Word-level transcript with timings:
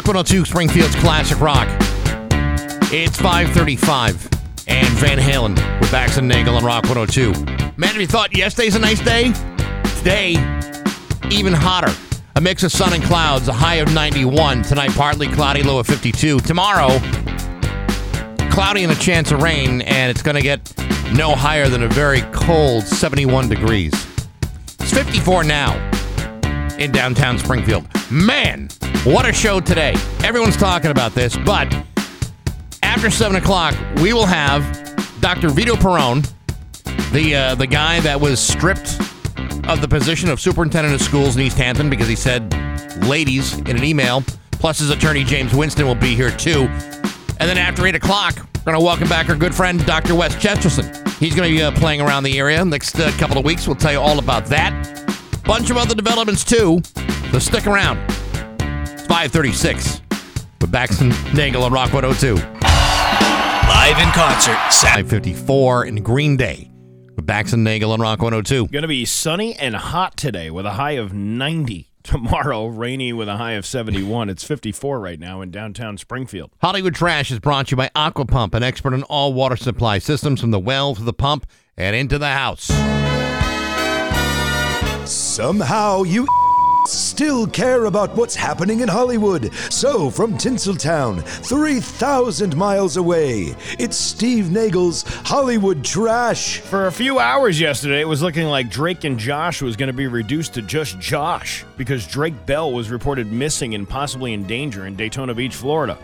Rock 0.00 0.06
102, 0.06 0.46
Springfield's 0.46 0.96
Classic 0.96 1.38
Rock. 1.40 1.68
It's 2.90 3.18
535 3.18 4.30
and 4.66 4.88
Van 4.94 5.18
Halen 5.18 5.54
with 5.78 5.92
Bax 5.92 6.16
and 6.16 6.26
Nagle 6.26 6.56
on 6.56 6.64
Rock 6.64 6.84
102. 6.84 7.32
Man, 7.76 7.90
if 7.90 8.00
you 8.00 8.06
thought 8.06 8.34
yesterday's 8.34 8.74
a 8.74 8.78
nice 8.78 8.98
day, 9.04 9.24
today, 9.98 10.30
even 11.30 11.52
hotter. 11.52 11.92
A 12.36 12.40
mix 12.40 12.62
of 12.62 12.72
sun 12.72 12.94
and 12.94 13.04
clouds, 13.04 13.48
a 13.48 13.52
high 13.52 13.74
of 13.74 13.92
91. 13.92 14.62
Tonight, 14.62 14.92
partly 14.92 15.28
cloudy, 15.28 15.62
low 15.62 15.78
of 15.78 15.86
52. 15.86 16.40
Tomorrow, 16.40 16.98
cloudy 18.50 18.84
and 18.84 18.92
a 18.92 18.98
chance 18.98 19.32
of 19.32 19.42
rain, 19.42 19.82
and 19.82 20.10
it's 20.10 20.22
going 20.22 20.36
to 20.36 20.42
get 20.42 20.72
no 21.12 21.34
higher 21.34 21.68
than 21.68 21.82
a 21.82 21.88
very 21.88 22.22
cold 22.32 22.84
71 22.84 23.50
degrees. 23.50 23.92
It's 24.78 24.94
54 24.94 25.44
now 25.44 25.74
in 26.78 26.90
downtown 26.90 27.38
Springfield. 27.38 27.86
Man, 28.10 28.70
what 29.04 29.26
a 29.26 29.32
show 29.32 29.60
today. 29.60 29.94
Everyone's 30.22 30.58
talking 30.58 30.90
about 30.90 31.14
this, 31.14 31.34
but 31.34 31.72
after 32.82 33.10
7 33.10 33.34
o'clock, 33.36 33.74
we 33.96 34.12
will 34.12 34.26
have 34.26 34.62
Dr. 35.20 35.48
Vito 35.48 35.74
Perrone, 35.74 36.22
the, 37.10 37.34
uh, 37.34 37.54
the 37.54 37.66
guy 37.66 38.00
that 38.00 38.20
was 38.20 38.38
stripped 38.38 39.00
of 39.68 39.80
the 39.80 39.88
position 39.88 40.28
of 40.28 40.38
superintendent 40.38 40.94
of 40.94 41.00
schools 41.00 41.34
in 41.36 41.42
Easthampton 41.42 41.88
because 41.88 42.08
he 42.08 42.14
said 42.14 42.52
ladies 43.04 43.56
in 43.60 43.70
an 43.76 43.84
email, 43.84 44.22
plus 44.52 44.80
his 44.80 44.90
attorney 44.90 45.24
James 45.24 45.54
Winston 45.54 45.86
will 45.86 45.94
be 45.94 46.14
here 46.14 46.30
too. 46.30 46.64
And 47.38 47.48
then 47.48 47.56
after 47.56 47.86
8 47.86 47.94
o'clock, 47.94 48.34
we're 48.36 48.72
going 48.72 48.78
to 48.78 48.84
welcome 48.84 49.08
back 49.08 49.30
our 49.30 49.36
good 49.36 49.54
friend, 49.54 49.84
Dr. 49.86 50.14
Wes 50.14 50.36
Chesterton. 50.36 50.84
He's 51.14 51.34
going 51.34 51.48
to 51.48 51.56
be 51.56 51.62
uh, 51.62 51.70
playing 51.72 52.02
around 52.02 52.24
the 52.24 52.38
area 52.38 52.62
next 52.66 53.00
uh, 53.00 53.10
couple 53.12 53.38
of 53.38 53.46
weeks. 53.46 53.66
We'll 53.66 53.76
tell 53.76 53.92
you 53.92 54.00
all 54.00 54.18
about 54.18 54.44
that. 54.46 54.72
Bunch 55.46 55.70
of 55.70 55.78
other 55.78 55.94
developments 55.94 56.44
too. 56.44 56.82
So 57.32 57.38
stick 57.38 57.66
around. 57.66 57.98
It's 59.12 59.34
536 59.34 60.02
with 60.60 60.70
Bax 60.70 61.00
and 61.00 61.10
Nagle 61.34 61.64
on 61.64 61.72
Rock 61.72 61.92
102. 61.92 62.34
Live 62.36 63.98
in 63.98 64.08
concert. 64.12 64.56
Saturday. 64.70 65.32
554 65.32 65.86
in 65.86 65.96
Green 65.96 66.36
Day 66.36 66.70
with 67.16 67.26
Bax 67.26 67.52
and 67.52 67.64
Nagle 67.64 67.90
on 67.90 68.00
Rock 68.00 68.22
102. 68.22 68.68
Going 68.68 68.82
to 68.82 68.88
be 68.88 69.04
sunny 69.04 69.56
and 69.56 69.74
hot 69.74 70.16
today 70.16 70.48
with 70.48 70.64
a 70.64 70.74
high 70.74 70.92
of 70.92 71.12
90. 71.12 71.90
Tomorrow, 72.04 72.68
rainy 72.68 73.12
with 73.12 73.28
a 73.28 73.36
high 73.36 73.54
of 73.54 73.66
71. 73.66 74.28
It's 74.28 74.44
54 74.44 75.00
right 75.00 75.18
now 75.18 75.40
in 75.40 75.50
downtown 75.50 75.98
Springfield. 75.98 76.52
Hollywood 76.62 76.94
Trash 76.94 77.32
is 77.32 77.40
brought 77.40 77.66
to 77.66 77.70
you 77.72 77.78
by 77.78 77.90
Aquapump, 77.96 78.54
an 78.54 78.62
expert 78.62 78.94
in 78.94 79.02
all 79.02 79.32
water 79.34 79.56
supply 79.56 79.98
systems 79.98 80.40
from 80.40 80.52
the 80.52 80.60
well 80.60 80.94
to 80.94 81.02
the 81.02 81.12
pump 81.12 81.46
and 81.76 81.96
into 81.96 82.16
the 82.16 82.28
house. 82.30 82.68
Somehow 85.10 86.04
you 86.04 86.28
still 86.86 87.46
care 87.46 87.84
about 87.84 88.14
what's 88.16 88.34
happening 88.34 88.80
in 88.80 88.88
Hollywood. 88.88 89.52
So, 89.70 90.10
from 90.10 90.34
Tinseltown, 90.34 91.22
3,000 91.22 92.56
miles 92.56 92.96
away, 92.96 93.54
it's 93.78 93.96
Steve 93.96 94.50
Nagle's 94.50 95.02
Hollywood 95.24 95.84
Trash. 95.84 96.58
For 96.58 96.86
a 96.86 96.92
few 96.92 97.18
hours 97.18 97.60
yesterday, 97.60 98.00
it 98.00 98.08
was 98.08 98.22
looking 98.22 98.46
like 98.46 98.70
Drake 98.70 99.04
and 99.04 99.18
Josh 99.18 99.62
was 99.62 99.76
going 99.76 99.88
to 99.88 99.92
be 99.92 100.06
reduced 100.06 100.54
to 100.54 100.62
just 100.62 100.98
Josh 100.98 101.64
because 101.76 102.06
Drake 102.06 102.46
Bell 102.46 102.72
was 102.72 102.90
reported 102.90 103.30
missing 103.30 103.74
and 103.74 103.88
possibly 103.88 104.32
in 104.32 104.46
danger 104.46 104.86
in 104.86 104.96
Daytona 104.96 105.34
Beach, 105.34 105.54
Florida. 105.54 105.98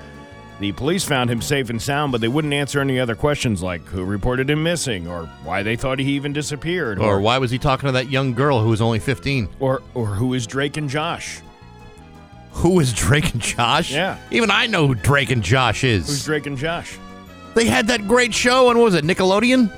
The 0.58 0.72
police 0.72 1.04
found 1.04 1.30
him 1.30 1.42
safe 1.42 1.68
and 1.68 1.80
sound, 1.82 2.12
but 2.12 2.22
they 2.22 2.28
wouldn't 2.28 2.54
answer 2.54 2.80
any 2.80 2.98
other 2.98 3.14
questions 3.14 3.62
like 3.62 3.84
who 3.88 4.02
reported 4.04 4.48
him 4.48 4.62
missing 4.62 5.06
or 5.06 5.26
why 5.44 5.62
they 5.62 5.76
thought 5.76 5.98
he 5.98 6.12
even 6.12 6.32
disappeared 6.32 6.98
Or 6.98 7.20
why 7.20 7.36
was 7.36 7.50
he 7.50 7.58
talking 7.58 7.88
to 7.88 7.92
that 7.92 8.08
young 8.10 8.32
girl 8.32 8.60
who 8.62 8.70
was 8.70 8.80
only 8.80 8.98
15? 8.98 9.48
or, 9.60 9.82
or 9.92 10.06
who 10.06 10.32
is 10.32 10.46
Drake 10.46 10.78
and 10.78 10.88
Josh? 10.88 11.40
Who 12.52 12.80
is 12.80 12.94
Drake 12.94 13.32
and 13.34 13.42
Josh? 13.42 13.92
Yeah. 13.92 14.16
Even 14.30 14.50
I 14.50 14.66
know 14.66 14.86
who 14.86 14.94
Drake 14.94 15.30
and 15.30 15.42
Josh 15.42 15.84
is. 15.84 16.06
Who's 16.06 16.24
Drake 16.24 16.46
and 16.46 16.56
Josh? 16.56 16.98
They 17.54 17.66
had 17.66 17.88
that 17.88 18.08
great 18.08 18.32
show 18.32 18.68
on, 18.70 18.78
what 18.78 18.84
was 18.84 18.94
it, 18.94 19.04
Nickelodeon? 19.04 19.70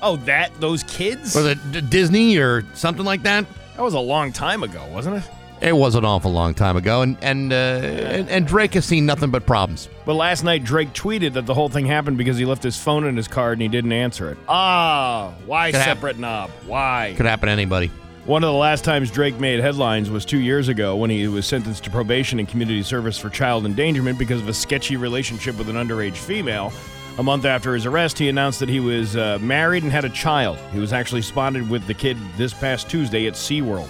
Oh, 0.00 0.14
that 0.26 0.52
those 0.60 0.84
kids? 0.84 1.34
Was 1.34 1.46
it 1.46 1.72
D- 1.72 1.80
Disney 1.80 2.36
or 2.38 2.64
something 2.74 3.04
like 3.04 3.24
that? 3.24 3.46
That 3.76 3.82
was 3.82 3.94
a 3.94 4.00
long 4.00 4.32
time 4.32 4.62
ago, 4.62 4.84
wasn't 4.92 5.16
it? 5.16 5.24
It 5.64 5.74
was 5.74 5.94
an 5.94 6.04
awful 6.04 6.30
long 6.30 6.52
time 6.52 6.76
ago, 6.76 7.00
and 7.00 7.16
and, 7.22 7.50
uh, 7.50 7.56
and 7.56 8.28
and 8.28 8.46
Drake 8.46 8.74
has 8.74 8.84
seen 8.84 9.06
nothing 9.06 9.30
but 9.30 9.46
problems. 9.46 9.88
But 10.04 10.12
last 10.12 10.44
night, 10.44 10.62
Drake 10.62 10.92
tweeted 10.92 11.32
that 11.32 11.46
the 11.46 11.54
whole 11.54 11.70
thing 11.70 11.86
happened 11.86 12.18
because 12.18 12.36
he 12.36 12.44
left 12.44 12.62
his 12.62 12.76
phone 12.76 13.06
in 13.06 13.16
his 13.16 13.28
car 13.28 13.52
and 13.52 13.62
he 13.62 13.68
didn't 13.68 13.92
answer 13.92 14.30
it. 14.30 14.36
Ah, 14.46 15.32
why 15.46 15.70
Could 15.70 15.80
hap- 15.80 15.96
separate 15.96 16.18
knob? 16.18 16.50
Why? 16.66 17.14
Could 17.16 17.24
happen 17.24 17.46
to 17.46 17.52
anybody. 17.52 17.90
One 18.26 18.44
of 18.44 18.48
the 18.48 18.58
last 18.58 18.84
times 18.84 19.10
Drake 19.10 19.40
made 19.40 19.60
headlines 19.60 20.10
was 20.10 20.26
two 20.26 20.38
years 20.38 20.68
ago 20.68 20.96
when 20.96 21.08
he 21.08 21.28
was 21.28 21.46
sentenced 21.46 21.84
to 21.84 21.90
probation 21.90 22.38
and 22.38 22.46
community 22.46 22.82
service 22.82 23.18
for 23.18 23.30
child 23.30 23.64
endangerment 23.64 24.18
because 24.18 24.42
of 24.42 24.48
a 24.48 24.54
sketchy 24.54 24.96
relationship 24.98 25.56
with 25.56 25.70
an 25.70 25.76
underage 25.76 26.16
female. 26.16 26.74
A 27.16 27.22
month 27.22 27.46
after 27.46 27.72
his 27.72 27.86
arrest, 27.86 28.18
he 28.18 28.28
announced 28.28 28.60
that 28.60 28.68
he 28.68 28.80
was 28.80 29.16
uh, 29.16 29.38
married 29.40 29.82
and 29.82 29.90
had 29.92 30.04
a 30.04 30.10
child. 30.10 30.58
He 30.72 30.78
was 30.78 30.92
actually 30.92 31.22
spotted 31.22 31.70
with 31.70 31.86
the 31.86 31.94
kid 31.94 32.18
this 32.36 32.52
past 32.52 32.90
Tuesday 32.90 33.26
at 33.26 33.32
SeaWorld. 33.34 33.88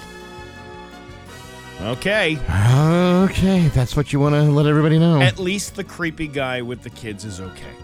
Okay. 1.81 2.39
Okay, 3.25 3.69
that's 3.69 3.97
what 3.97 4.13
you 4.13 4.21
want 4.21 4.35
to 4.35 4.43
let 4.43 4.67
everybody 4.67 4.99
know. 4.99 5.21
At 5.21 5.39
least 5.39 5.77
the 5.77 5.85
creepy 5.85 6.29
guy 6.29 6.63
with 6.63 6.83
the 6.83 6.91
kids 6.91 7.25
is 7.25 7.41
okay. 7.41 7.75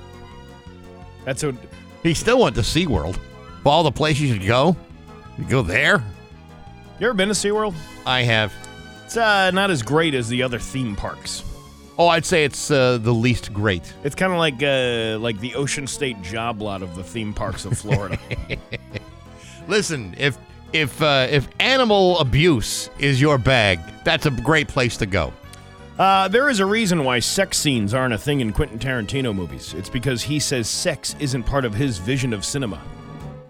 That's 1.25 1.43
a. 1.43 1.55
he 2.03 2.15
still 2.15 2.41
went 2.41 2.55
to 2.57 2.63
SeaWorld. 2.63 3.17
Of 3.17 3.67
all 3.67 3.83
the 3.83 3.93
places 3.93 4.23
you 4.23 4.35
should 4.35 4.47
go, 4.47 4.77
you 5.37 5.45
go 5.45 5.63
there? 5.63 6.03
You 6.99 7.07
ever 7.07 7.15
been 7.15 7.29
to 7.29 7.35
SeaWorld? 7.35 7.75
I 8.07 8.23
have. 8.23 8.53
It's 9.05 9.17
uh, 9.17 9.51
not 9.51 9.71
as 9.71 9.83
great 9.83 10.15
as 10.15 10.29
the 10.29 10.43
other 10.43 10.59
theme 10.59 10.97
parks. 10.97 11.45
Oh, 11.99 12.09
I'd 12.09 12.25
say 12.25 12.45
it's 12.45 12.71
uh, 12.71 12.97
the 12.99 13.13
least 13.13 13.53
great. 13.53 13.93
It's 14.05 14.15
kind 14.15 14.33
of 14.33 14.39
like 14.39 14.63
uh, 14.63 15.19
like 15.19 15.39
the 15.41 15.55
Ocean 15.55 15.87
State 15.87 16.23
job 16.23 16.63
lot 16.63 16.81
of 16.81 16.97
the 16.97 17.05
theme 17.05 17.35
parks 17.35 17.67
of 17.67 17.77
Florida. 17.77 18.19
Listen, 19.69 20.15
if 20.17 20.39
if 20.73 21.01
uh, 21.03 21.27
if 21.31 21.49
animal 21.61 22.19
abuse 22.19 22.91
is 22.99 23.21
your 23.21 23.39
bag, 23.39 23.81
that's 24.05 24.27
a 24.27 24.31
great 24.31 24.69
place 24.69 24.97
to 24.99 25.07
go. 25.07 25.33
uh, 25.99 26.29
there 26.29 26.49
is 26.49 26.61
a 26.61 26.67
reason 26.67 27.05
why 27.05 27.19
sex 27.19 27.59
scenes 27.59 27.93
aren't 27.95 28.15
a 28.15 28.19
thing 28.19 28.41
in 28.41 28.53
Quentin 28.53 28.79
Tarantino 28.79 29.35
movies. 29.35 29.75
It's 29.75 29.91
because 29.91 30.23
he 30.23 30.39
says 30.39 30.69
sex 30.69 31.15
isn't 31.21 31.43
part 31.45 31.65
of 31.65 31.75
his 31.75 31.99
vision 31.99 32.33
of 32.33 32.45
cinema. 32.45 32.81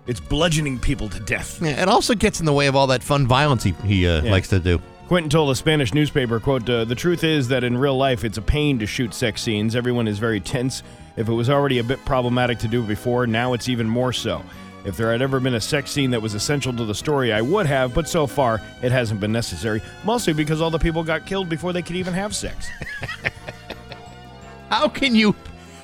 It's 0.07 0.19
bludgeoning 0.21 0.81
people 0.81 1.09
to 1.11 1.21
death. 1.21 1.61
Yeah, 1.63 1.83
it 1.83 1.89
also 1.89 2.15
gets 2.15 2.41
in 2.41 2.47
the 2.47 2.53
way 2.53 2.67
of 2.67 2.75
all 2.75 2.89
that 2.89 3.03
fun 3.03 3.27
violence 3.29 3.63
he, 3.63 3.73
he 3.85 4.09
uh, 4.09 4.23
Yeah. 4.23 4.31
likes 4.33 4.49
to 4.49 4.59
do. 4.59 4.81
Quentin 5.07 5.29
told 5.31 5.51
a 5.51 5.55
Spanish 5.55 5.93
newspaper, 5.95 6.41
quote, 6.41 6.69
uh, 6.71 6.85
The 6.85 6.95
truth 6.95 7.23
is 7.25 7.49
that 7.49 7.63
in 7.65 7.77
real 7.77 7.97
life, 7.97 8.25
it's 8.25 8.39
a 8.39 8.43
pain 8.43 8.79
to 8.81 8.87
shoot 8.87 9.13
sex 9.15 9.43
scenes. 9.43 9.77
Everyone 9.77 10.09
is 10.09 10.19
very 10.19 10.41
tense. 10.41 10.83
If 11.17 11.29
it 11.29 11.33
was 11.33 11.51
already 11.51 11.79
a 11.79 11.85
bit 11.85 12.05
problematic 12.05 12.59
to 12.61 12.69
do 12.69 12.83
before, 12.83 13.27
now 13.27 13.53
it's 13.53 13.69
even 13.69 13.89
more 13.89 14.13
so. 14.13 14.43
If 14.85 14.97
there 14.97 15.13
had 15.13 15.21
ever 15.21 15.41
been 15.41 15.55
a 15.55 15.61
sex 15.61 15.91
scene 15.91 16.11
that 16.13 16.23
was 16.23 16.35
essential 16.35 16.73
to 16.75 16.85
the 16.85 16.95
story, 16.95 17.33
I 17.33 17.43
would 17.43 17.67
have, 17.67 17.93
but 17.93 18.09
so 18.09 18.27
far, 18.27 18.61
it 18.83 18.93
hasn't 18.93 19.21
been 19.21 19.33
necessary. 19.33 19.83
Mostly 20.05 20.33
because 20.33 20.61
all 20.61 20.71
the 20.71 20.79
people 20.79 21.05
got 21.05 21.27
killed 21.27 21.49
before 21.49 21.73
they 21.73 21.83
could 21.83 21.97
even 21.97 22.15
have 22.15 22.35
sex. 22.35 22.69
How 24.71 24.89
can 24.89 25.17
you, 25.17 25.35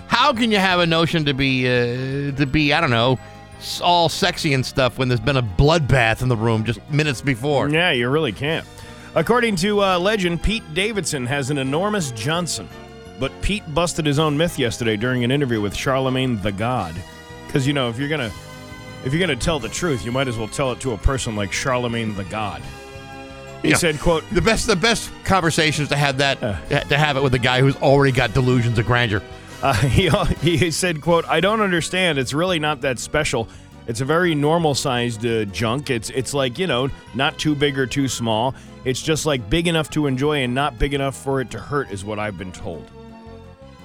how 0.06 0.32
can 0.32 0.52
you 0.52 0.58
have 0.58 0.78
a 0.78 0.86
notion 0.86 1.24
to 1.24 1.34
be 1.34 1.66
uh, 1.66 2.30
to 2.36 2.46
be 2.46 2.72
I 2.72 2.80
don't 2.80 2.90
know, 2.90 3.18
all 3.82 4.08
sexy 4.08 4.54
and 4.54 4.64
stuff 4.64 4.96
when 4.96 5.08
there's 5.08 5.18
been 5.18 5.36
a 5.36 5.42
bloodbath 5.42 6.22
in 6.22 6.28
the 6.28 6.36
room 6.36 6.64
just 6.64 6.78
minutes 6.88 7.20
before? 7.20 7.68
yeah, 7.68 7.90
you 7.90 8.08
really 8.08 8.30
can't. 8.30 8.64
According 9.16 9.56
to 9.56 9.82
uh, 9.82 9.98
legend, 9.98 10.40
Pete 10.40 10.62
Davidson 10.72 11.26
has 11.26 11.50
an 11.50 11.58
enormous 11.58 12.12
Johnson. 12.12 12.68
But 13.18 13.32
Pete 13.40 13.62
busted 13.74 14.04
his 14.04 14.18
own 14.18 14.36
myth 14.36 14.58
yesterday 14.58 14.96
during 14.96 15.24
an 15.24 15.30
interview 15.30 15.60
with 15.60 15.74
Charlemagne 15.74 16.40
the 16.42 16.52
God. 16.52 16.94
Because, 17.46 17.66
you 17.66 17.72
know, 17.72 17.88
if 17.88 17.98
you're 17.98 18.10
going 18.10 18.30
to. 18.30 18.36
If 19.06 19.12
you're 19.14 19.24
going 19.24 19.38
to 19.38 19.44
tell 19.44 19.60
the 19.60 19.68
truth, 19.68 20.04
you 20.04 20.10
might 20.10 20.26
as 20.26 20.36
well 20.36 20.48
tell 20.48 20.72
it 20.72 20.80
to 20.80 20.90
a 20.92 20.98
person 20.98 21.36
like 21.36 21.52
Charlemagne 21.52 22.16
the 22.16 22.24
God. 22.24 22.60
He 23.62 23.68
Yeah. 23.68 23.76
said, 23.76 24.00
quote, 24.00 24.24
The 24.32 24.42
best, 24.42 24.66
the 24.66 24.74
best 24.74 25.12
conversations 25.22 25.90
to 25.90 25.96
have 25.96 26.18
that, 26.18 26.40
to 26.88 26.98
have 26.98 27.16
it 27.16 27.22
with 27.22 27.32
a 27.34 27.38
guy 27.38 27.60
who's 27.60 27.76
already 27.76 28.10
got 28.10 28.34
delusions 28.34 28.80
of 28.80 28.86
grandeur. 28.86 29.22
Uh, 29.62 29.74
he, 29.74 30.08
he 30.56 30.70
said, 30.72 31.00
quote, 31.00 31.24
I 31.26 31.38
don't 31.38 31.60
understand. 31.60 32.18
It's 32.18 32.34
really 32.34 32.58
not 32.58 32.80
that 32.80 32.98
special. 32.98 33.48
It's 33.86 34.00
a 34.00 34.04
very 34.04 34.34
normal 34.34 34.74
sized 34.74 35.24
uh, 35.24 35.44
junk. 35.44 35.88
It's, 35.88 36.10
it's 36.10 36.34
like, 36.34 36.58
you 36.58 36.66
know, 36.66 36.90
not 37.14 37.38
too 37.38 37.54
big 37.54 37.78
or 37.78 37.86
too 37.86 38.08
small. 38.08 38.56
It's 38.84 39.00
just 39.00 39.24
like 39.24 39.48
big 39.48 39.68
enough 39.68 39.88
to 39.90 40.08
enjoy 40.08 40.42
and 40.42 40.52
not 40.52 40.80
big 40.80 40.94
enough 40.94 41.16
for 41.16 41.40
it 41.40 41.52
to 41.52 41.60
hurt, 41.60 41.92
is 41.92 42.04
what 42.04 42.18
I've 42.18 42.38
been 42.38 42.50
told. 42.50 42.90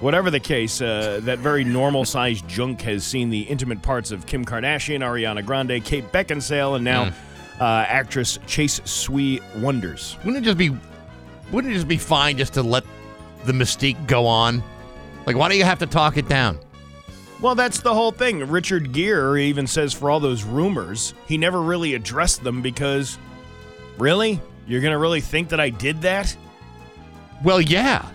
Whatever 0.02 0.32
the 0.32 0.40
case, 0.40 0.82
uh, 0.82 1.20
that 1.22 1.38
very 1.38 1.62
normal 1.62 2.04
sized 2.04 2.48
junk 2.48 2.80
has 2.82 3.04
seen 3.04 3.30
the 3.30 3.42
intimate 3.42 3.82
parts 3.82 4.10
of 4.10 4.26
Kim 4.26 4.44
Kardashian, 4.44 4.98
Ariana 4.98 5.46
Grande, 5.46 5.82
Kate 5.84 6.10
Beckinsale, 6.10 6.74
and 6.74 6.84
now 6.84 7.12
uh, 7.60 7.84
actress 7.86 8.40
Chase 8.48 8.80
Sui 8.84 9.40
Wonders. 9.58 10.16
Wouldn't 10.24 10.38
it 10.38 10.44
just 10.44 10.58
be, 10.58 10.76
wouldn't 11.52 11.72
it 11.72 11.76
just 11.76 11.86
be 11.86 11.98
fine 11.98 12.36
just 12.36 12.52
to 12.54 12.64
let 12.64 12.82
the 13.44 13.52
mystique 13.52 14.08
go 14.08 14.26
on? 14.26 14.60
Like, 15.24 15.36
why 15.36 15.48
do 15.48 15.56
you 15.56 15.62
have 15.62 15.78
to 15.78 15.86
talk 15.86 16.16
it 16.16 16.28
down? 16.28 16.58
Well, 17.40 17.54
that's 17.54 17.78
the 17.78 17.94
whole 17.94 18.10
thing. 18.10 18.40
Richard 18.50 18.92
Gere 18.92 19.40
even 19.44 19.68
says 19.68 19.92
for 19.92 20.10
all 20.10 20.18
those 20.18 20.42
rumors, 20.42 21.14
he 21.28 21.38
never 21.38 21.62
really 21.62 21.94
addressed 21.94 22.42
them 22.42 22.60
because, 22.60 23.18
really? 23.98 24.40
You're 24.66 24.80
going 24.80 24.94
to 24.94 24.98
really 24.98 25.20
think 25.20 25.50
that 25.50 25.60
I 25.60 25.70
did 25.70 26.02
that? 26.02 26.36
Well, 27.44 27.60
yeah. 27.60 28.08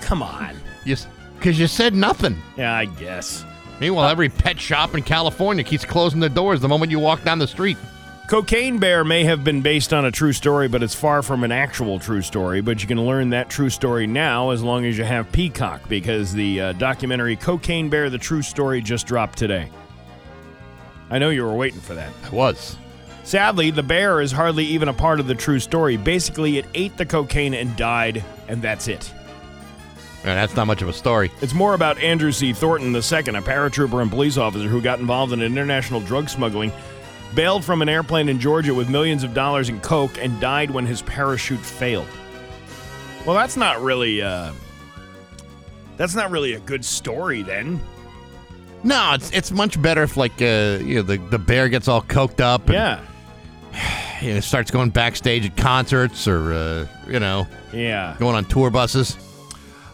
Come 0.00 0.22
on. 0.22 0.56
Because 0.84 1.58
you 1.58 1.66
said 1.66 1.94
nothing. 1.94 2.36
Yeah, 2.56 2.74
I 2.74 2.84
guess. 2.84 3.44
Meanwhile, 3.80 4.08
every 4.08 4.28
pet 4.28 4.60
shop 4.60 4.94
in 4.94 5.02
California 5.02 5.64
keeps 5.64 5.84
closing 5.84 6.20
their 6.20 6.28
doors 6.28 6.60
the 6.60 6.68
moment 6.68 6.90
you 6.90 6.98
walk 6.98 7.24
down 7.24 7.38
the 7.38 7.46
street. 7.46 7.78
Cocaine 8.28 8.78
Bear 8.78 9.02
may 9.02 9.24
have 9.24 9.42
been 9.42 9.60
based 9.60 9.92
on 9.92 10.04
a 10.04 10.10
true 10.12 10.32
story, 10.32 10.68
but 10.68 10.82
it's 10.82 10.94
far 10.94 11.20
from 11.22 11.42
an 11.42 11.50
actual 11.50 11.98
true 11.98 12.22
story. 12.22 12.60
But 12.60 12.80
you 12.80 12.86
can 12.86 13.04
learn 13.04 13.30
that 13.30 13.50
true 13.50 13.70
story 13.70 14.06
now 14.06 14.50
as 14.50 14.62
long 14.62 14.84
as 14.84 14.96
you 14.96 15.02
have 15.02 15.32
Peacock, 15.32 15.88
because 15.88 16.32
the 16.32 16.60
uh, 16.60 16.72
documentary 16.74 17.34
Cocaine 17.34 17.88
Bear 17.88 18.08
The 18.08 18.18
True 18.18 18.42
Story 18.42 18.82
just 18.82 19.06
dropped 19.06 19.36
today. 19.36 19.68
I 21.10 21.18
know 21.18 21.30
you 21.30 21.42
were 21.42 21.54
waiting 21.54 21.80
for 21.80 21.94
that. 21.94 22.12
I 22.24 22.28
was. 22.28 22.76
Sadly, 23.24 23.70
the 23.72 23.82
bear 23.82 24.20
is 24.20 24.30
hardly 24.30 24.64
even 24.66 24.88
a 24.88 24.94
part 24.94 25.18
of 25.18 25.26
the 25.26 25.34
true 25.34 25.58
story. 25.58 25.96
Basically, 25.96 26.58
it 26.58 26.66
ate 26.74 26.96
the 26.96 27.06
cocaine 27.06 27.54
and 27.54 27.74
died, 27.76 28.24
and 28.46 28.62
that's 28.62 28.86
it. 28.86 29.12
And 30.22 30.36
that's 30.36 30.54
not 30.54 30.66
much 30.66 30.82
of 30.82 30.88
a 30.88 30.92
story. 30.92 31.30
It's 31.40 31.54
more 31.54 31.72
about 31.72 31.98
Andrew 31.98 32.30
C. 32.30 32.52
Thornton 32.52 32.94
II, 32.94 33.00
a 33.00 33.00
paratrooper 33.00 34.02
and 34.02 34.10
police 34.10 34.36
officer 34.36 34.68
who 34.68 34.82
got 34.82 34.98
involved 34.98 35.32
in 35.32 35.40
international 35.40 36.00
drug 36.00 36.28
smuggling, 36.28 36.72
bailed 37.34 37.64
from 37.64 37.80
an 37.80 37.88
airplane 37.88 38.28
in 38.28 38.38
Georgia 38.38 38.74
with 38.74 38.90
millions 38.90 39.24
of 39.24 39.32
dollars 39.32 39.70
in 39.70 39.80
coke, 39.80 40.18
and 40.18 40.38
died 40.38 40.70
when 40.70 40.84
his 40.84 41.00
parachute 41.02 41.60
failed. 41.60 42.08
Well, 43.24 43.34
that's 43.34 43.56
not 43.56 43.80
really. 43.80 44.20
Uh, 44.20 44.52
that's 45.96 46.14
not 46.14 46.30
really 46.30 46.52
a 46.52 46.60
good 46.60 46.84
story, 46.84 47.42
then. 47.42 47.80
No, 48.82 49.12
it's 49.14 49.30
it's 49.32 49.50
much 49.50 49.80
better 49.80 50.02
if 50.02 50.16
like 50.16 50.40
uh, 50.40 50.78
you 50.82 50.96
know 50.96 51.02
the 51.02 51.16
the 51.16 51.38
bear 51.38 51.68
gets 51.68 51.88
all 51.88 52.02
coked 52.02 52.40
up 52.40 52.68
and 52.68 52.74
Yeah, 52.74 54.20
you 54.22 54.34
know, 54.34 54.40
starts 54.40 54.70
going 54.70 54.90
backstage 54.90 55.46
at 55.46 55.56
concerts 55.56 56.26
or 56.26 56.52
uh, 56.52 56.86
you 57.06 57.20
know 57.20 57.46
yeah. 57.72 58.16
going 58.18 58.36
on 58.36 58.44
tour 58.46 58.70
buses. 58.70 59.16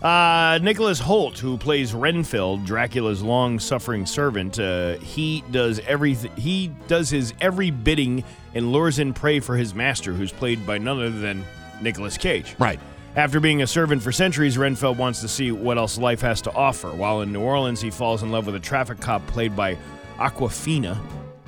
Uh, 0.06 0.61
Nicholas 0.62 1.00
Hoult, 1.00 1.37
who 1.37 1.58
plays 1.58 1.93
Renfield, 1.93 2.64
Dracula's 2.64 3.25
long-suffering 3.25 4.06
servant, 4.06 4.56
uh, 4.56 4.99
he 4.99 5.43
does 5.50 5.81
everything. 5.81 6.31
He 6.37 6.69
does 6.87 7.11
his 7.11 7.35
every 7.41 7.73
bidding 7.73 8.23
and 8.55 8.70
lures 8.70 9.00
in 9.00 9.12
prey 9.12 9.41
for 9.41 9.56
his 9.56 9.75
master, 9.75 10.12
who's 10.12 10.31
played 10.31 10.64
by 10.64 10.79
none 10.79 10.99
other 11.00 11.11
than 11.11 11.44
Nicolas 11.82 12.17
Cage. 12.17 12.55
Right. 12.61 12.79
After 13.17 13.41
being 13.41 13.62
a 13.62 13.67
servant 13.67 14.00
for 14.00 14.12
centuries, 14.12 14.56
Renfield 14.56 14.97
wants 14.97 15.23
to 15.23 15.29
see 15.29 15.50
what 15.50 15.76
else 15.76 15.99
life 15.99 16.20
has 16.20 16.41
to 16.43 16.52
offer. 16.52 16.91
While 16.91 17.23
in 17.23 17.32
New 17.32 17.41
Orleans, 17.41 17.81
he 17.81 17.91
falls 17.91 18.23
in 18.23 18.31
love 18.31 18.47
with 18.47 18.55
a 18.55 18.61
traffic 18.61 19.00
cop 19.00 19.26
played 19.26 19.56
by 19.56 19.76
Awkwafina, 20.19 20.97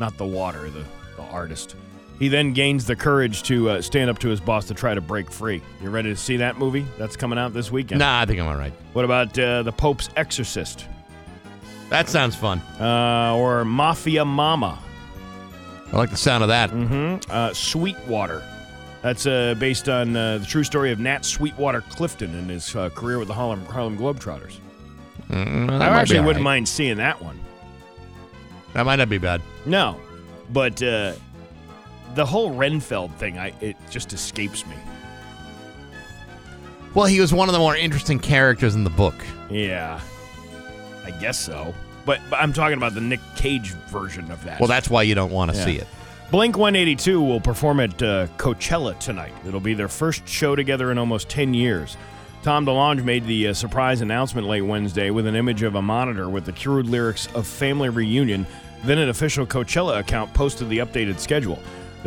not 0.01 0.17
the 0.17 0.27
water, 0.27 0.69
the, 0.69 0.85
the 1.15 1.23
artist. 1.31 1.77
He 2.19 2.29
then 2.29 2.53
gains 2.53 2.85
the 2.85 2.97
courage 2.97 3.45
to 3.45 3.71
uh, 3.71 3.83
stand 3.83 4.11
up 4.11 4.19
to 4.21 4.29
his 4.29 4.41
boss 4.41 4.67
to 4.67 4.75
try 4.75 4.93
to 4.93 5.01
break 5.01 5.31
free. 5.31 5.63
You 5.81 5.91
ready 5.91 6.09
to 6.11 6.17
see 6.17 6.39
that 6.39 6.59
movie? 6.59 6.85
That's 6.99 7.17
coming 7.17 7.39
out 7.39 7.53
this 7.53 7.71
weekend. 7.71 8.01
Nah, 8.01 8.21
I 8.21 8.25
think 8.25 8.41
I'm 8.41 8.49
all 8.49 8.57
right. 8.57 8.73
What 8.93 9.05
about 9.05 9.39
uh, 9.39 9.63
The 9.63 9.73
Pope's 9.73 10.11
Exorcist? 10.17 10.87
That 11.91 12.09
sounds 12.09 12.35
fun. 12.35 12.59
Uh, 12.81 13.37
or 13.37 13.65
Mafia 13.65 14.25
Mama? 14.25 14.79
I 15.93 15.97
like 15.97 16.11
the 16.11 16.17
sound 16.17 16.43
of 16.43 16.49
that. 16.49 16.71
Mm-hmm. 16.71 17.31
Uh, 17.31 17.55
Sweetwater. 17.55 18.43
That's 19.01 19.27
uh, 19.27 19.55
based 19.59 19.89
on 19.89 20.17
uh, 20.17 20.39
the 20.39 20.47
true 20.47 20.65
story 20.65 20.91
of 20.91 20.99
Nat 20.99 21.25
Sweetwater 21.25 21.83
Clifton 21.83 22.35
and 22.35 22.51
his 22.51 22.75
uh, 22.75 22.91
career 22.91 23.19
with 23.19 23.29
the 23.29 23.35
Harlem, 23.35 23.65
Harlem 23.67 23.97
Globetrotters. 23.97 24.59
Mm, 25.31 25.71
I 25.81 26.01
actually 26.01 26.21
wouldn't 26.21 26.37
right. 26.37 26.57
mind 26.57 26.69
seeing 26.69 26.97
that 26.97 27.23
one. 27.23 27.39
That 28.75 28.85
might 28.87 28.97
not 28.97 29.09
be 29.09 29.19
bad. 29.19 29.41
No, 29.67 30.01
but 30.53 30.83
uh, 30.83 31.13
the 32.15 32.27
whole 32.27 32.51
Renfield 32.53 33.13
thing, 33.17 33.39
I 33.39 33.53
it 33.61 33.77
just 33.91 34.13
escapes 34.13 34.67
me. 34.67 34.75
Well, 36.95 37.07
he 37.07 37.21
was 37.21 37.33
one 37.33 37.49
of 37.49 37.53
the 37.53 37.59
more 37.59 37.77
interesting 37.77 38.19
characters 38.19 38.75
in 38.75 38.83
the 38.85 38.91
book. 38.91 39.15
Yeah, 39.51 40.01
I 41.05 41.11
guess 41.13 41.39
so. 41.39 41.75
But, 42.05 42.21
but 42.31 42.41
I'm 42.41 42.53
talking 42.53 42.77
about 42.79 42.95
the 42.95 43.01
Nick 43.03 43.21
Cage 43.37 43.73
version 43.91 44.31
of 44.31 44.43
that. 44.45 44.59
Well, 44.61 44.69
that's 44.69 44.89
why 44.89 45.03
you 45.03 45.15
don't 45.15 45.31
want 45.31 45.51
to 45.53 45.57
Yeah. 45.57 45.65
see 45.65 45.77
it. 45.77 45.87
Blink 46.31 46.57
182 46.59 47.21
will 47.23 47.41
perform 47.41 47.81
at 47.81 48.03
uh, 48.03 48.27
Coachella 48.39 48.99
tonight. 48.99 49.33
It'll 49.47 49.61
be 49.61 49.75
their 49.75 49.89
first 49.89 50.27
show 50.29 50.57
together 50.57 50.91
in 50.91 50.99
almost 50.99 51.29
10 51.29 51.55
years. 51.55 51.97
Tom 52.43 52.65
DeLonge 52.67 53.03
made 53.05 53.27
the 53.27 53.49
uh, 53.49 53.55
surprise 53.55 54.01
announcement 54.01 54.47
late 54.47 54.61
Wednesday 54.63 55.11
with 55.11 55.27
an 55.27 55.35
image 55.35 55.63
of 55.63 55.75
a 55.75 55.83
monitor 55.83 56.29
with 56.29 56.45
the 56.45 56.53
crude 56.53 56.87
lyrics 56.87 57.29
of 57.35 57.47
Family 57.47 57.89
Reunion. 57.91 58.47
Then 58.85 58.99
an 58.99 59.09
official 59.09 59.47
Coachella 59.47 59.99
account 59.99 60.33
posted 60.35 60.69
the 60.69 60.79
updated 60.79 61.19
schedule. 61.19 61.59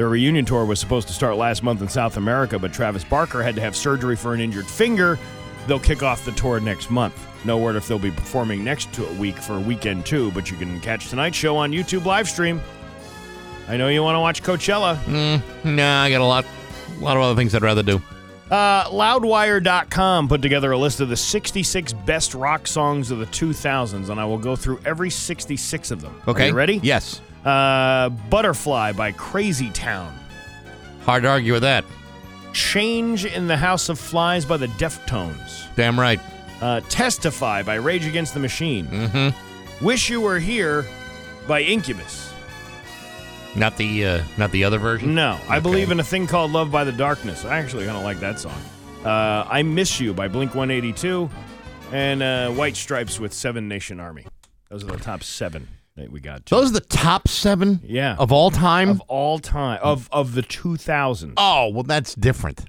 Their 0.02 0.10
reunion 0.10 0.46
tour 0.46 0.66
was 0.66 0.80
supposed 0.80 1.08
to 1.10 1.14
start 1.14 1.38
last 1.38 1.62
month 1.62 1.80
in 1.84 1.88
South 1.88 2.18
America, 2.18 2.58
but 2.58 2.74
Travis 2.74 3.04
Barker 3.04 3.44
had 3.44 3.54
to 3.54 3.62
have 3.62 3.76
surgery 3.76 4.16
for 4.16 4.34
an 4.34 4.40
injured 4.42 4.66
finger. 4.66 5.20
They'll 5.68 5.80
kick 5.80 6.02
off 6.02 6.26
the 6.26 6.32
tour 6.32 6.60
next 6.60 6.90
month. 6.90 7.14
No 7.46 7.60
word 7.60 7.76
if 7.76 7.88
they'll 7.88 8.00
be 8.00 8.10
performing 8.10 8.64
next 8.64 8.92
to- 8.94 9.06
week 9.20 9.38
for 9.38 9.60
weekend 9.60 10.08
two, 10.08 10.32
but 10.32 10.50
you 10.50 10.58
can 10.58 10.80
catch 10.82 11.10
tonight's 11.10 11.38
show 11.38 11.56
on 11.56 11.72
YouTube 11.72 12.04
live 12.06 12.28
stream. 12.28 12.60
I 13.70 13.78
know 13.78 13.90
you 13.90 14.02
want 14.02 14.16
to 14.16 14.20
watch 14.22 14.42
Coachella. 14.42 14.98
Nah, 15.64 16.02
I 16.02 16.10
got 16.10 16.22
a 16.22 16.26
lot, 16.26 16.46
a 17.00 17.04
lot 17.04 17.16
of 17.16 17.22
other 17.22 17.36
things 17.36 17.54
I'd 17.54 17.62
rather 17.62 17.84
do. 17.84 18.02
Uh, 18.50 18.86
Loudwire.com 18.90 20.28
put 20.28 20.42
together 20.42 20.72
a 20.72 20.78
list 20.80 21.00
of 21.02 21.10
the 21.10 21.16
66 21.16 21.94
best 21.94 22.34
rock 22.34 22.66
songs 22.66 23.12
of 23.12 23.20
the 23.20 23.28
2000s, 23.28 24.10
and 24.10 24.20
I 24.20 24.26
will 24.26 24.40
go 24.40 24.56
through 24.56 24.80
every 24.84 25.12
66 25.12 25.92
of 25.92 26.02
them. 26.02 26.20
Are 26.26 26.32
Okay, 26.32 26.48
you 26.48 26.54
ready? 26.56 26.80
Yes. 26.82 27.22
Uh, 27.46 28.10
Butterfly 28.10 28.92
by 28.94 29.12
Crazy 29.12 29.70
Town. 29.72 30.18
Hard 31.06 31.24
to 31.24 31.30
argue 31.30 31.54
with 31.54 31.64
that. 31.64 31.84
Change 32.54 33.26
in 33.26 33.48
the 33.48 33.58
House 33.58 33.90
of 33.90 33.98
Flies 33.98 34.46
by 34.46 34.58
the 34.58 34.68
Deftones. 34.68 35.66
Damn 35.76 36.00
right. 36.00 36.20
Uh, 36.62 36.82
Testify 36.90 37.64
by 37.64 37.76
Rage 37.76 38.06
Against 38.06 38.34
the 38.34 38.40
Machine. 38.40 38.86
Mm-hmm. 38.88 39.86
Wish 39.86 40.10
You 40.10 40.22
Were 40.22 40.38
Here 40.38 40.86
by 41.48 41.62
Incubus. 41.62 42.32
Not 43.56 43.78
the, 43.78 44.06
uh, 44.06 44.24
not 44.38 44.52
the 44.52 44.64
other 44.64 44.78
version. 44.78 45.16
No, 45.16 45.40
I 45.50 45.60
believe 45.60 45.92
in 45.92 46.00
a 46.00 46.04
thing 46.04 46.28
called 46.28 46.52
Love 46.52 46.72
by 46.72 46.84
the 46.84 46.92
Darkness. 46.92 47.44
I 47.44 47.58
actually 47.58 47.86
kind 47.86 47.98
of 47.98 48.04
like 48.04 48.20
that 48.20 48.40
song. 48.40 48.62
Uh, 49.04 49.46
I 49.50 49.64
Miss 49.64 50.00
You 50.00 50.14
by 50.14 50.28
Blink 50.28 50.54
182 50.54 51.30
and 51.92 52.22
uh, 52.22 52.52
White 52.52 52.76
Stripes 52.76 53.20
with 53.20 53.34
Seven 53.34 53.68
Nation 53.68 54.00
Army. 54.00 54.26
Those 54.70 54.84
are 54.84 54.88
the 54.88 54.98
top 54.98 55.24
seven 55.24 55.68
we 56.10 56.20
got. 56.20 56.46
To. 56.46 56.56
Those 56.56 56.70
are 56.72 56.74
the 56.74 56.80
top 56.82 57.28
seven. 57.28 57.82
Yeah. 57.84 58.16
Of 58.18 58.32
all 58.32 58.52
time. 58.52 58.90
of 58.90 59.02
all 59.02 59.40
time 59.40 59.80
of 59.84 60.08
of 60.12 60.34
the 60.34 60.42
2000s. 60.44 61.34
oh 61.38 61.70
well, 61.70 61.84
that's 61.84 62.16
different. 62.16 62.66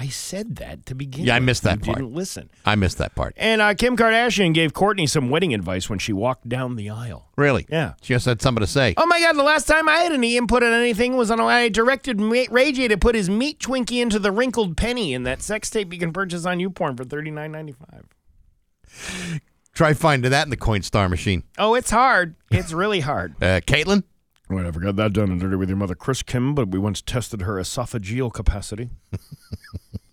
I 0.00 0.06
said 0.06 0.56
that 0.56 0.86
to 0.86 0.94
begin. 0.94 1.24
Yeah, 1.24 1.34
I 1.34 1.38
with. 1.40 1.46
missed 1.46 1.62
that 1.64 1.78
You 1.80 1.84
part. 1.86 1.98
Didn't 1.98 2.14
listen. 2.14 2.50
I 2.64 2.76
missed 2.76 2.98
that 2.98 3.16
part. 3.16 3.34
And 3.36 3.60
uh, 3.60 3.74
Kim 3.74 3.96
Kardashian 3.96 4.54
gave 4.54 4.72
Courtney 4.72 5.08
some 5.08 5.28
wedding 5.28 5.52
advice 5.52 5.90
when 5.90 5.98
she 5.98 6.12
walked 6.12 6.48
down 6.48 6.76
the 6.76 6.88
aisle. 6.88 7.30
Really? 7.36 7.66
Yeah. 7.68 7.94
She 8.00 8.14
just 8.14 8.24
had 8.24 8.40
something 8.40 8.60
to 8.60 8.66
say. 8.70 8.94
Oh 8.96 9.06
my 9.06 9.18
God! 9.18 9.32
The 9.34 9.42
last 9.42 9.66
time 9.66 9.88
I 9.88 9.96
had 9.96 10.12
any 10.12 10.36
input 10.36 10.62
on 10.62 10.72
anything 10.72 11.16
was 11.16 11.32
on 11.32 11.38
when 11.38 11.48
I 11.52 11.68
directed 11.68 12.20
Ray 12.20 12.70
J 12.70 12.86
to 12.86 12.96
put 12.96 13.16
his 13.16 13.28
meat 13.28 13.58
Twinkie 13.58 14.00
into 14.00 14.20
the 14.20 14.30
wrinkled 14.30 14.76
penny 14.76 15.14
in 15.14 15.24
that 15.24 15.42
sex 15.42 15.68
tape 15.68 15.92
you 15.92 15.98
can 15.98 16.12
purchase 16.12 16.46
on 16.46 16.58
YouPorn 16.58 16.96
for 16.96 17.02
thirty 17.02 17.32
nine 17.32 17.50
ninety 17.50 17.72
five. 17.72 18.04
Try 19.78 19.94
finding 19.94 20.32
that 20.32 20.44
in 20.44 20.50
the 20.50 20.56
Coinstar 20.56 21.08
machine. 21.08 21.44
Oh, 21.56 21.74
it's 21.76 21.90
hard. 21.92 22.34
It's 22.50 22.72
really 22.72 22.98
hard. 22.98 23.36
Uh, 23.40 23.60
Caitlin. 23.64 24.02
Well, 24.50 24.58
I 24.58 24.62
never 24.62 24.80
got 24.80 24.96
that 24.96 25.12
done 25.12 25.30
and 25.30 25.40
dirty 25.40 25.54
with 25.54 25.68
your 25.68 25.78
mother, 25.78 25.94
Chris 25.94 26.20
Kim, 26.24 26.52
but 26.52 26.70
we 26.70 26.80
once 26.80 27.00
tested 27.00 27.42
her 27.42 27.60
esophageal 27.60 28.32
capacity. 28.32 28.90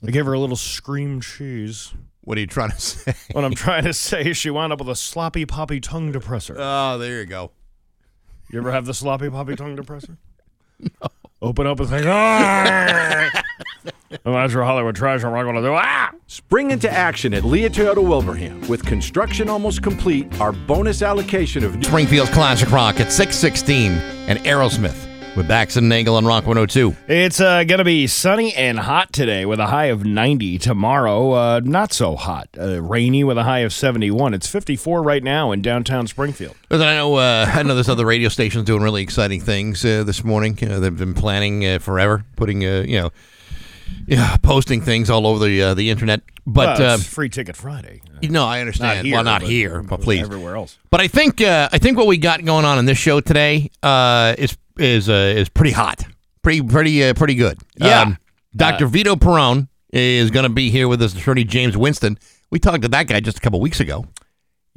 I 0.07 0.11
gave 0.11 0.27
her 0.27 0.33
a 0.33 0.39
little 0.39 0.55
scream 0.55 1.19
cheese. 1.19 1.95
What 2.21 2.37
are 2.37 2.41
you 2.41 2.45
trying 2.45 2.69
to 2.69 2.79
say? 2.79 3.15
What 3.31 3.43
I'm 3.43 3.55
trying 3.55 3.85
to 3.85 3.93
say 3.93 4.21
is 4.25 4.37
she 4.37 4.51
wound 4.51 4.71
up 4.71 4.77
with 4.77 4.89
a 4.89 4.95
sloppy 4.95 5.47
poppy 5.47 5.79
tongue 5.79 6.13
depressor. 6.13 6.55
Oh, 6.59 6.99
there 6.99 7.21
you 7.21 7.25
go. 7.25 7.49
You 8.51 8.59
ever 8.59 8.71
have 8.71 8.85
the 8.85 8.93
sloppy 8.93 9.31
poppy 9.31 9.55
tongue 9.55 9.75
depressor? 9.75 10.17
No. 11.01 11.07
Open 11.41 11.65
up 11.65 11.79
and 11.79 11.89
think, 11.89 12.05
ah! 12.05 13.31
well, 14.25 14.35
that's 14.35 14.53
your 14.53 14.63
Hollywood 14.63 14.95
trash. 14.95 15.23
I'm 15.23 15.33
not 15.33 15.43
going 15.43 15.55
to 15.55 15.61
do 15.61 15.73
ah! 15.73 16.11
Spring 16.27 16.71
into 16.71 16.91
action 16.91 17.33
at 17.33 17.43
Lia 17.43 17.69
Toyota 17.69 17.97
Wilbraham. 17.97 18.67
With 18.67 18.85
construction 18.85 19.49
almost 19.49 19.81
complete, 19.81 20.39
our 20.39 20.51
bonus 20.51 21.01
allocation 21.01 21.63
of 21.63 21.75
new 21.75 21.83
Springfield's 21.83 22.31
Classic 22.31 22.69
Rock 22.71 22.99
at 22.99 23.11
616 23.11 23.91
and 24.27 24.39
Aerosmith 24.39 25.05
with 25.35 25.47
Bax 25.47 25.75
and 25.75 25.89
Nagle 25.89 26.15
on 26.15 26.25
Rock 26.25 26.45
102. 26.45 26.95
It's 27.07 27.39
uh, 27.39 27.63
going 27.65 27.79
to 27.79 27.83
be 27.83 28.07
sunny 28.07 28.53
and 28.53 28.79
hot 28.79 29.11
today 29.11 29.45
with 29.45 29.59
a 29.59 29.67
high 29.67 29.85
of 29.85 30.05
90. 30.05 30.57
Tomorrow, 30.59 31.31
uh, 31.31 31.61
not 31.63 31.91
so 31.93 32.15
hot. 32.15 32.49
Uh, 32.57 32.81
rainy 32.81 33.23
with 33.23 33.37
a 33.37 33.43
high 33.43 33.59
of 33.59 33.73
71. 33.73 34.33
It's 34.33 34.47
54 34.47 35.03
right 35.03 35.23
now 35.23 35.51
in 35.51 35.61
downtown 35.61 36.07
Springfield. 36.07 36.55
Listen, 36.69 36.87
I 36.87 36.95
know, 36.95 37.15
uh, 37.15 37.51
I 37.53 37.63
know 37.63 37.75
there's 37.75 37.89
other 37.89 38.05
radio 38.05 38.29
stations 38.29 38.65
doing 38.65 38.81
really 38.81 39.03
exciting 39.03 39.41
things 39.41 39.83
uh, 39.83 40.03
this 40.03 40.23
morning. 40.23 40.57
Uh, 40.61 40.79
they've 40.79 40.97
been 40.97 41.13
planning 41.13 41.65
uh, 41.65 41.79
forever, 41.79 42.23
putting, 42.35 42.65
uh, 42.65 42.83
you 42.87 42.99
know, 42.99 43.11
yeah, 44.07 44.37
posting 44.37 44.81
things 44.81 45.09
all 45.09 45.27
over 45.27 45.45
the 45.45 45.61
uh, 45.61 45.73
the 45.73 45.89
internet. 45.89 46.21
But 46.47 46.79
well, 46.79 46.91
uh, 46.91 46.97
Free 46.97 47.29
Ticket 47.29 47.55
Friday. 47.55 48.01
no, 48.21 48.45
I 48.45 48.59
understand. 48.59 49.11
well, 49.11 49.23
not 49.23 49.41
but- 49.41 49.49
here, 49.49 49.81
but 49.81 50.01
please. 50.01 50.21
Everywhere 50.21 50.55
else. 50.55 50.77
But 50.91 51.01
I 51.01 51.07
think 51.07 51.41
uh, 51.41 51.69
I 51.71 51.77
think 51.77 51.97
what 51.97 52.07
we 52.07 52.17
got 52.17 52.43
going 52.45 52.65
on 52.65 52.77
in 52.77 52.85
this 52.85 52.97
show 52.97 53.19
today 53.19 53.71
uh, 53.81 54.35
is 54.37 54.55
is 54.77 55.09
uh, 55.09 55.33
is 55.35 55.49
pretty 55.49 55.71
hot, 55.71 56.03
pretty 56.41 56.61
pretty 56.61 57.03
uh, 57.03 57.13
pretty 57.13 57.35
good. 57.35 57.57
Yeah. 57.77 58.15
Dr. 58.55 58.87
Vito 58.87 59.17
Perrone 59.17 59.67
is 59.91 60.31
going 60.31 60.43
to 60.43 60.49
be 60.49 60.69
here 60.69 60.87
with 60.87 61.01
us, 61.01 61.13
attorney 61.13 61.43
James 61.43 61.75
Winston. 61.75 62.17
We 62.51 62.59
talked 62.59 62.83
to 62.83 62.87
that 62.87 63.07
guy 63.07 63.19
just 63.19 63.37
a 63.37 63.41
couple 63.41 63.59
weeks 63.59 63.81
ago. 63.81 64.05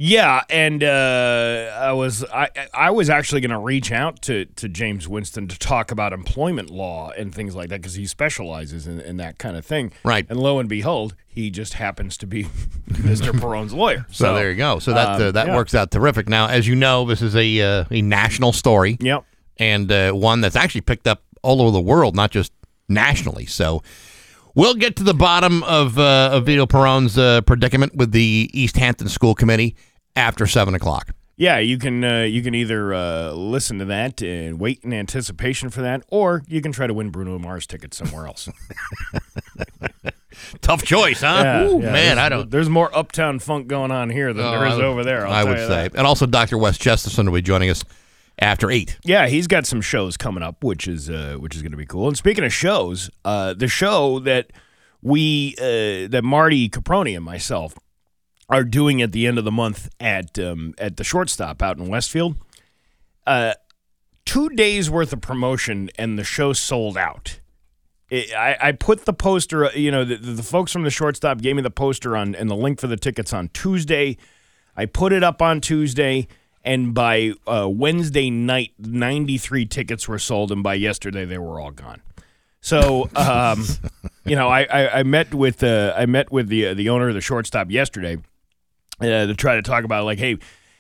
Yeah, 0.01 0.43
and 0.49 0.85
uh, 0.85 1.77
I 1.77 1.93
was 1.93 2.25
I 2.33 2.49
I 2.73 2.93
was 2.93 3.11
actually 3.11 3.41
going 3.41 3.51
to 3.51 3.59
reach 3.59 3.91
out 3.91 4.23
to 4.23 4.45
to 4.45 4.69
James 4.69 5.09
Winston 5.09 5.49
to 5.49 5.59
talk 5.59 5.91
about 5.91 6.13
employment 6.13 6.71
law 6.71 7.11
and 7.11 7.35
things 7.35 7.57
like 7.57 7.69
that 7.71 7.81
because 7.81 7.95
he 7.95 8.07
specializes 8.07 8.87
in, 8.87 9.01
in 9.01 9.17
that 9.17 9.39
kind 9.39 9.57
of 9.57 9.67
thing. 9.67 9.91
Right. 10.05 10.25
And 10.31 10.39
lo 10.39 10.61
and 10.61 10.69
behold, 10.69 11.17
he 11.27 11.51
just 11.51 11.75
happens 11.75 12.17
to 12.19 12.29
be 12.29 12.45
Mr. 12.91 13.39
Perrone's 13.39 13.75
lawyer. 13.75 14.07
So, 14.09 14.37
there 14.37 14.53
you 14.53 14.57
go. 14.57 14.79
So 14.79 14.93
that 14.93 15.21
uh, 15.21 15.27
um, 15.27 15.33
that 15.33 15.49
yeah. 15.49 15.57
works 15.57 15.75
out 15.75 15.91
terrific. 15.91 16.29
Now, 16.29 16.47
as 16.47 16.69
you 16.69 16.77
know, 16.77 17.05
this 17.05 17.21
is 17.21 17.35
a 17.35 17.61
uh, 17.61 17.85
a 17.91 18.01
national 18.01 18.53
story. 18.53 18.99
Yep. 19.01 19.25
and 19.57 19.91
uh, 19.91 20.13
one 20.13 20.41
that's 20.41 20.55
actually 20.55 20.83
picked 20.83 21.09
up 21.09 21.25
all 21.43 21.61
over 21.61 21.73
the 21.73 21.81
world, 21.81 22.15
not 22.15 22.31
just 22.31 22.53
nationally. 22.89 23.47
So 23.47 23.83
we'll 24.55 24.75
get 24.75 24.95
to 24.97 25.03
the 25.03 25.15
bottom 25.15 25.63
of, 25.65 25.99
uh, 25.99 26.31
of 26.33 26.47
Vito 26.47 26.67
Perrone's 26.67 27.19
uh, 27.19 27.41
predicament 27.43 27.95
with 27.97 28.13
the 28.13 28.49
Easthampton 28.53 29.09
School 29.09 29.35
Committee 29.35 29.77
after 30.19 30.47
7 30.47 30.75
o'clock. 30.75 31.13
Yeah, 31.37 31.59
you 31.59 31.79
can 31.79 32.03
uh, 32.03 32.23
you 32.23 32.43
can 32.43 32.53
either 32.57 32.93
uh, 32.93 33.31
listen 33.31 33.79
to 33.79 33.85
that 33.85 34.21
and 34.23 34.59
wait 34.59 34.81
in 34.83 34.93
anticipation 34.93 35.71
for 35.71 35.83
that, 35.83 36.03
or 36.09 36.43
you 36.49 36.61
can 36.61 36.73
try 36.73 36.89
to 36.89 36.93
win 36.95 37.11
Bruno 37.11 37.39
Mars 37.39 37.65
tickets 37.65 37.97
somewhere 37.97 38.27
else. 38.27 38.49
Tough 40.61 40.83
choice, 40.83 41.21
huh? 41.21 41.41
Yeah, 41.45 41.63
Ooh, 41.65 41.81
yeah, 41.81 41.93
man, 41.93 41.93
there's- 41.93 42.19
I 42.19 42.29
don't. 42.29 42.51
There's 42.51 42.69
more 42.69 42.97
uptown 42.97 43.39
funk 43.39 43.69
going 43.69 43.91
on 43.93 44.11
here 44.11 44.33
than 44.33 44.45
there 44.51 44.65
Oh, 44.67 44.73
is 44.73 44.79
I- 44.79 44.83
over 44.83 45.05
there. 45.05 45.27
I'll 45.27 45.33
I 45.33 45.45
would 45.45 45.59
say. 45.59 45.69
that. 45.69 45.95
And 45.95 46.07
also, 46.07 46.27
Dr. 46.27 46.59
Wes 46.59 46.77
Chesterton 46.79 47.27
will 47.27 47.35
be 47.35 47.43
joining 47.43 47.71
us 47.71 47.85
after 48.41 48.71
8. 48.71 48.99
Yeah, 49.05 49.27
he's 49.29 49.47
got 49.47 49.65
some 49.67 49.81
shows 49.81 50.17
coming 50.17 50.43
up, 50.43 50.63
which 50.65 50.87
is 50.89 51.09
uh, 51.11 51.37
which 51.39 51.55
is 51.57 51.63
going 51.63 51.73
to 51.73 51.79
be 51.79 51.87
cool. 51.87 52.09
And 52.09 52.17
speaking 52.17 52.45
of 52.45 52.53
shows, 52.53 53.11
uh, 53.25 53.55
the 53.55 53.69
show 53.69 54.19
that 54.21 54.53
we 55.03 55.55
uh, 55.61 56.09
that 56.11 56.23
Marty 56.25 56.69
Caproni 56.69 57.15
and 57.17 57.25
myself 57.25 57.75
are 58.49 58.65
doing 58.65 59.03
at 59.03 59.13
the 59.13 59.27
end 59.27 59.39
of 59.39 59.45
the 59.45 59.53
month 59.53 59.89
at 60.01 60.39
um, 60.39 60.75
at 60.79 60.97
the 60.97 61.05
shortstop 61.05 61.63
out 61.63 61.79
in 61.79 61.89
Westfield, 61.89 62.37
uh, 63.27 63.55
two 64.25 64.49
days 64.51 64.91
worth 64.91 65.13
of 65.13 65.21
promotion, 65.21 65.91
and 65.99 66.19
the 66.19 66.25
show 66.25 66.53
sold 66.53 66.97
out. 66.97 67.41
It, 68.11 68.33
I, 68.35 68.57
I 68.61 68.73
put 68.73 69.05
the 69.05 69.13
poster, 69.13 69.67
uh, 69.67 69.73
you 69.73 69.91
know, 69.91 70.05
the, 70.05 70.17
the 70.17 70.43
folks 70.43 70.73
from 70.73 70.83
the 70.83 70.91
shortstop 70.91 71.43
gave 71.43 71.57
me 71.57 71.63
the 71.63 71.71
poster 71.71 72.17
on 72.17 72.35
and 72.35 72.49
the 72.49 72.57
link 72.57 72.81
for 72.81 72.87
the 72.87 72.97
tickets 72.97 73.33
on 73.33 73.51
Tuesday. 73.53 74.17
I 74.77 74.87
put 74.87 75.13
it 75.13 75.23
up 75.23 75.43
on 75.43 75.61
Tuesday, 75.61 76.27
and 76.65 76.95
by 76.95 77.33
uh, 77.47 77.69
Wednesday 77.71 78.31
night, 78.31 78.73
93 78.79 79.67
tickets 79.67 80.09
were 80.09 80.19
sold, 80.19 80.53
and 80.53 80.63
by 80.63 80.75
yesterday, 80.75 81.27
they 81.27 81.37
were 81.37 81.61
all 81.61 81.71
gone. 81.71 82.01
So, 82.61 83.11
um, 83.15 83.65
you 84.25 84.37
know, 84.37 84.49
I, 84.49 84.63
I, 84.63 84.99
I 85.01 85.03
met 85.03 85.35
with 85.35 85.63
uh, 85.63 85.93
I 85.97 86.07
met 86.07 86.33
with 86.33 86.49
the 86.49 86.69
uh, 86.69 86.75
the 86.75 86.89
owner 86.89 87.09
of 87.09 87.15
the 87.15 87.21
shortstop 87.21 87.71
yesterday 87.71 88.19
uh, 89.01 89.27
to 89.27 89.35
try 89.35 89.57
to 89.57 89.63
talk 89.63 89.85
about 89.85 90.05
like, 90.05 90.19
hey, 90.19 90.39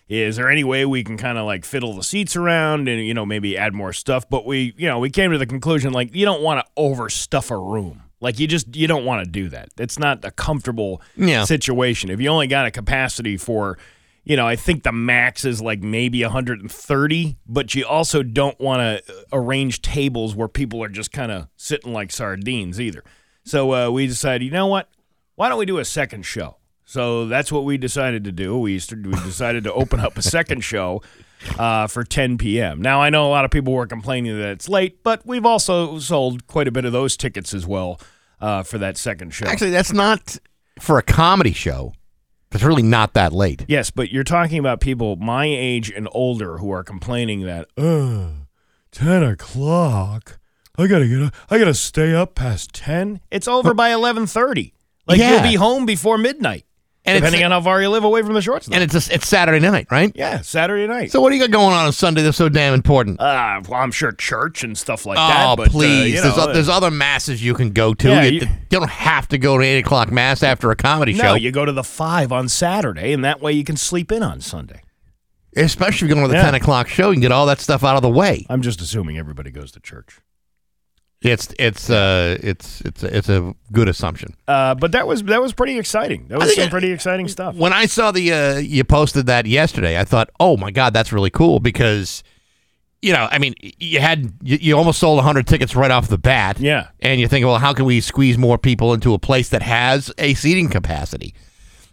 is 0.08 0.36
there 0.36 0.50
any 0.50 0.64
way 0.64 0.84
we 0.86 1.04
can 1.04 1.16
kind 1.18 1.36
of 1.38 1.44
like 1.46 1.64
fiddle 1.64 1.92
the 1.94 2.02
seats 2.02 2.34
around 2.36 2.88
and 2.88 3.04
you 3.04 3.12
know 3.14 3.26
maybe 3.26 3.56
add 3.58 3.74
more 3.74 3.92
stuff? 3.92 4.28
But 4.28 4.46
we 4.46 4.74
you 4.76 4.88
know 4.88 4.98
we 4.98 5.10
came 5.10 5.30
to 5.32 5.38
the 5.38 5.46
conclusion 5.46 5.92
like 5.92 6.14
you 6.14 6.24
don't 6.24 6.42
want 6.42 6.64
to 6.64 6.72
overstuff 6.82 7.50
a 7.50 7.58
room. 7.58 8.02
Like 8.20 8.40
you 8.40 8.46
just 8.48 8.74
you 8.74 8.86
don't 8.88 9.04
want 9.04 9.24
to 9.24 9.30
do 9.30 9.48
that. 9.50 9.68
It's 9.78 9.98
not 9.98 10.24
a 10.24 10.30
comfortable 10.32 11.00
Yeah. 11.16 11.44
situation. 11.44 12.10
If 12.10 12.20
you 12.20 12.28
only 12.30 12.46
got 12.48 12.66
a 12.66 12.70
capacity 12.72 13.36
for, 13.36 13.78
you 14.24 14.34
know, 14.36 14.44
I 14.46 14.56
think 14.56 14.82
the 14.82 14.90
max 14.92 15.44
is 15.44 15.62
like 15.62 15.80
maybe 15.82 16.24
130, 16.24 17.36
but 17.46 17.74
you 17.74 17.86
also 17.86 18.22
don't 18.24 18.58
want 18.60 18.80
to 18.80 19.14
arrange 19.32 19.82
tables 19.82 20.34
where 20.34 20.48
people 20.48 20.82
are 20.82 20.88
just 20.88 21.12
kind 21.12 21.30
of 21.30 21.46
sitting 21.56 21.92
like 21.92 22.10
sardines 22.10 22.80
either. 22.80 23.04
So 23.44 23.72
uh, 23.72 23.90
we 23.90 24.06
decided, 24.06 24.44
you 24.44 24.50
know 24.50 24.66
what? 24.66 24.88
Why 25.36 25.48
don't 25.48 25.58
we 25.58 25.66
do 25.66 25.78
a 25.78 25.84
second 25.84 26.24
show? 26.24 26.56
So 26.88 27.26
that's 27.26 27.52
what 27.52 27.64
we 27.64 27.76
decided 27.76 28.24
to 28.24 28.32
do. 28.32 28.56
We 28.56 28.80
we 28.90 29.12
decided 29.22 29.64
to 29.64 29.72
open 29.74 30.00
up 30.00 30.16
a 30.16 30.22
second 30.22 30.62
show 30.64 31.02
uh, 31.58 31.86
for 31.86 32.02
10 32.02 32.38
p.m. 32.38 32.80
Now 32.80 33.02
I 33.02 33.10
know 33.10 33.26
a 33.26 33.28
lot 33.28 33.44
of 33.44 33.50
people 33.50 33.74
were 33.74 33.86
complaining 33.86 34.34
that 34.38 34.48
it's 34.52 34.70
late, 34.70 35.02
but 35.02 35.20
we've 35.26 35.44
also 35.44 35.98
sold 35.98 36.46
quite 36.46 36.66
a 36.66 36.70
bit 36.72 36.86
of 36.86 36.92
those 36.92 37.14
tickets 37.14 37.52
as 37.52 37.66
well 37.66 38.00
uh, 38.40 38.62
for 38.62 38.78
that 38.78 38.96
second 38.96 39.34
show. 39.34 39.44
Actually, 39.44 39.68
that's 39.72 39.92
not 39.92 40.38
for 40.80 40.96
a 40.96 41.02
comedy 41.02 41.52
show. 41.52 41.92
It's 42.52 42.64
really 42.64 42.82
not 42.82 43.12
that 43.12 43.34
late. 43.34 43.66
Yes, 43.68 43.90
but 43.90 44.10
you're 44.10 44.24
talking 44.24 44.58
about 44.58 44.80
people 44.80 45.16
my 45.16 45.44
age 45.44 45.90
and 45.90 46.08
older 46.12 46.56
who 46.56 46.70
are 46.70 46.82
complaining 46.82 47.42
that, 47.42 47.68
uh, 47.76 48.28
10 48.92 49.22
o'clock. 49.24 50.38
I 50.78 50.86
gotta 50.86 51.06
get 51.06 51.20
up. 51.20 51.34
I 51.50 51.58
gotta 51.58 51.74
stay 51.74 52.14
up 52.14 52.34
past 52.34 52.72
10. 52.72 53.20
It's 53.30 53.46
over 53.46 53.74
by 53.74 53.90
11:30. 53.90 54.72
Like 55.06 55.18
Yeah. 55.18 55.32
you'll 55.34 55.42
be 55.42 55.56
home 55.56 55.84
before 55.84 56.16
midnight, 56.16 56.64
And 57.08 57.22
depending 57.22 57.44
on 57.44 57.50
how 57.50 57.60
far 57.60 57.80
you 57.82 57.88
live 57.90 58.04
away 58.04 58.22
from 58.22 58.34
the 58.34 58.40
shortstop. 58.42 58.74
And 58.74 58.82
it's 58.84 58.94
a, 58.94 59.14
it's 59.14 59.26
Saturday 59.26 59.58
night, 59.60 59.86
right? 59.90 60.12
yeah, 60.14 60.40
Saturday 60.42 60.86
night. 60.86 61.10
So 61.10 61.20
what 61.20 61.30
do 61.30 61.36
you 61.36 61.42
got 61.42 61.50
going 61.50 61.72
on 61.74 61.86
on 61.86 61.92
Sunday 61.92 62.22
that's 62.22 62.36
so 62.36 62.48
damn 62.48 62.74
important? 62.74 63.20
uh, 63.20 63.60
well, 63.68 63.80
I'm 63.80 63.90
sure 63.90 64.12
church 64.12 64.62
and 64.64 64.76
stuff 64.76 65.06
like 65.06 65.16
that. 65.16 65.46
oh, 65.50 65.56
but, 65.56 65.68
uh, 65.68 65.70
please! 65.70 66.14
you 66.14 66.22
there's, 66.22 66.36
know, 66.36 66.48
o- 66.50 66.52
there's 66.52 66.68
other 66.68 66.90
masses 66.90 67.42
you 67.42 67.54
can 67.54 67.70
go 67.70 67.94
to. 67.94 68.08
Yeah, 68.08 68.22
you, 68.24 68.40
you- 68.40 68.46
you 68.70 68.78
don't 68.80 68.90
have 68.90 69.26
to 69.28 69.38
go 69.38 69.56
to 69.58 69.64
eight 69.64 69.78
o'clock 69.78 70.10
mass 70.12 70.42
after 70.42 70.70
a 70.70 70.76
comedy 70.76 71.14
no, 71.14 71.22
show, 71.22 71.34
you 71.34 71.50
go 71.50 71.64
to 71.64 71.72
the 71.72 71.82
five 71.84 72.32
on 72.32 72.48
Saturday, 72.48 73.12
and 73.12 73.24
that 73.24 73.40
way 73.40 73.52
you 73.52 73.64
can 73.64 73.76
sleep 73.76 74.12
in 74.12 74.22
on 74.22 74.40
Sunday. 74.40 74.82
especially 75.56 76.06
if 76.06 76.10
you're 76.10 76.14
going 76.14 76.22
to 76.26 76.28
the 76.28 76.34
Yeah. 76.38 76.44
ten 76.44 76.54
o'clock 76.54 76.88
show. 76.88 77.08
You 77.08 77.14
can 77.14 77.22
get 77.22 77.32
all 77.32 77.46
that 77.46 77.60
stuff 77.60 77.82
out 77.82 77.96
of 77.96 78.02
the 78.02 78.10
way. 78.10 78.44
I'm 78.50 78.60
just 78.62 78.80
assuming 78.80 79.16
everybody 79.18 79.50
goes 79.50 79.72
to 79.72 79.80
church. 79.80 80.18
It's 81.20 81.52
it's 81.58 81.90
uh 81.90 82.38
it's 82.40 82.80
it's 82.82 83.02
it's 83.02 83.28
a 83.28 83.54
good 83.72 83.88
assumption. 83.88 84.34
Uh, 84.46 84.76
but 84.76 84.92
that 84.92 85.08
was 85.08 85.24
that 85.24 85.42
was 85.42 85.52
pretty 85.52 85.76
exciting. 85.76 86.28
That 86.28 86.38
was 86.38 86.54
some 86.54 86.70
pretty 86.70 86.92
exciting 86.92 87.26
stuff. 87.26 87.56
When 87.56 87.72
I 87.72 87.86
saw 87.86 88.12
the 88.12 88.32
uh, 88.32 88.56
you 88.58 88.84
posted 88.84 89.26
that 89.26 89.44
yesterday, 89.46 89.98
I 89.98 90.04
thought, 90.04 90.30
oh 90.38 90.56
my 90.56 90.70
god, 90.70 90.92
that's 90.92 91.12
really 91.12 91.30
cool 91.30 91.60
because. 91.60 92.22
You 93.00 93.12
know, 93.12 93.28
I 93.30 93.38
mean, 93.38 93.54
you 93.60 94.00
had 94.00 94.32
you, 94.42 94.58
you 94.60 94.76
almost 94.76 94.98
sold 94.98 95.18
100 95.18 95.46
tickets 95.46 95.76
right 95.76 95.92
off 95.92 96.08
the 96.08 96.18
bat. 96.18 96.58
Yeah. 96.58 96.88
And 96.98 97.20
you 97.20 97.28
think, 97.28 97.46
well, 97.46 97.58
how 97.58 97.72
can 97.72 97.84
we 97.84 98.00
squeeze 98.00 98.36
more 98.36 98.58
people 98.58 98.92
into 98.92 99.14
a 99.14 99.20
place 99.20 99.50
that 99.50 99.62
has 99.62 100.12
a 100.18 100.34
seating 100.34 100.68
capacity? 100.68 101.32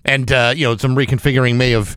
And 0.04 0.32
uh, 0.32 0.56
you 0.58 0.66
know, 0.66 0.76
some 0.78 0.96
reconfiguring 0.96 1.58
may 1.58 1.70
have 1.70 1.96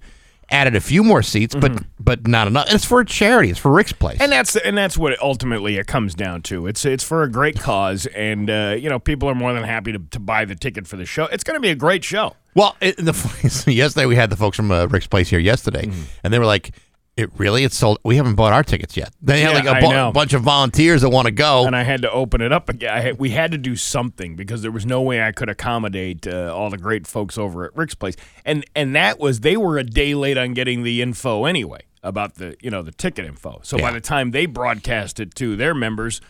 added 0.50 0.74
a 0.76 0.80
few 0.80 1.02
more 1.04 1.22
seats, 1.22 1.54
but 1.54 1.82
but 2.00 2.26
not 2.26 2.46
enough. 2.46 2.72
It's 2.72 2.84
for 2.84 3.00
a 3.00 3.04
charity. 3.04 3.50
It's 3.50 3.58
for 3.58 3.70
Rick's 3.70 3.92
Place. 3.92 4.14
Mm-hmm. 4.14 4.22
And 4.24 4.32
that's 4.32 4.56
and 4.56 4.76
that's 4.78 4.96
what 4.96 5.20
ultimately 5.20 5.76
it 5.76 5.86
comes 5.86 6.14
down 6.14 6.42
to. 6.42 6.66
It's 6.66 6.84
it's 6.84 7.04
for 7.04 7.22
a 7.22 7.30
great 7.30 7.58
cause, 7.60 8.06
and 8.06 8.48
uh, 8.50 8.76
you 8.78 8.88
know 8.88 8.98
people 8.98 9.28
are 9.28 9.34
more 9.34 9.52
than 9.52 9.64
happy 9.64 9.92
to, 9.92 9.98
to 9.98 10.18
buy 10.20 10.44
the 10.44 10.54
ticket 10.54 10.86
for 10.86 10.96
the 10.96 11.04
show. 11.04 11.24
It's 11.26 11.44
going 11.44 11.56
to 11.56 11.60
be 11.60 11.70
a 11.70 11.74
great 11.74 12.04
show. 12.04 12.34
Well, 12.54 12.76
it, 12.80 12.96
the 12.96 13.12
yesterday 13.66 14.06
we 14.06 14.16
had 14.16 14.30
the 14.30 14.36
folks 14.36 14.56
from 14.56 14.70
uh, 14.70 14.86
Rick's 14.86 15.06
Place 15.06 15.28
here 15.28 15.38
yesterday, 15.38 15.86
Mm-hmm. 15.86 16.02
and 16.24 16.32
they 16.32 16.38
were 16.38 16.46
like, 16.46 16.72
"It 17.18 17.30
really? 17.36 17.64
It's 17.64 17.76
sold. 17.76 17.98
We 18.04 18.16
haven't 18.16 18.36
bought 18.36 18.52
our 18.52 18.62
tickets 18.62 18.96
yet." 18.96 19.12
They 19.20 19.40
had 19.40 19.54
like 19.54 19.66
a 19.66 19.80
bu- 19.80 20.12
bunch 20.12 20.32
of 20.32 20.42
volunteers 20.42 21.02
that 21.02 21.10
want 21.10 21.26
to 21.26 21.32
go. 21.32 21.66
And 21.66 21.74
I 21.74 21.82
had 21.82 22.02
to 22.02 22.10
open 22.10 22.40
it 22.40 22.52
up 22.52 22.68
again. 22.68 22.94
I 22.94 23.00
had, 23.00 23.18
we 23.18 23.30
had 23.30 23.50
to 23.52 23.58
do 23.58 23.74
something 23.76 24.36
because 24.36 24.62
there 24.62 24.70
was 24.70 24.86
no 24.86 25.02
way 25.02 25.22
I 25.22 25.32
could 25.32 25.48
accommodate 25.48 26.26
uh, 26.26 26.54
all 26.54 26.70
the 26.70 26.78
great 26.78 27.06
folks 27.06 27.36
over 27.36 27.64
at 27.64 27.76
Rick's 27.76 27.94
Place. 27.94 28.14
And 28.44 28.64
and 28.74 28.94
that 28.94 29.18
was 29.18 29.40
they 29.40 29.56
were 29.56 29.78
a 29.78 29.84
day 29.84 30.14
late 30.14 30.38
on 30.38 30.54
getting 30.54 30.84
the 30.84 31.02
info 31.02 31.44
anyway 31.44 31.80
about 32.02 32.36
the 32.36 32.56
you 32.60 32.70
know 32.70 32.82
the 32.82 32.92
ticket 32.92 33.24
info. 33.24 33.60
So 33.62 33.78
by 33.78 33.90
the 33.90 34.00
time 34.00 34.30
they 34.30 34.46
broadcast 34.46 35.20
it 35.20 35.34
to 35.36 35.56
their 35.56 35.74
members, 35.74 36.20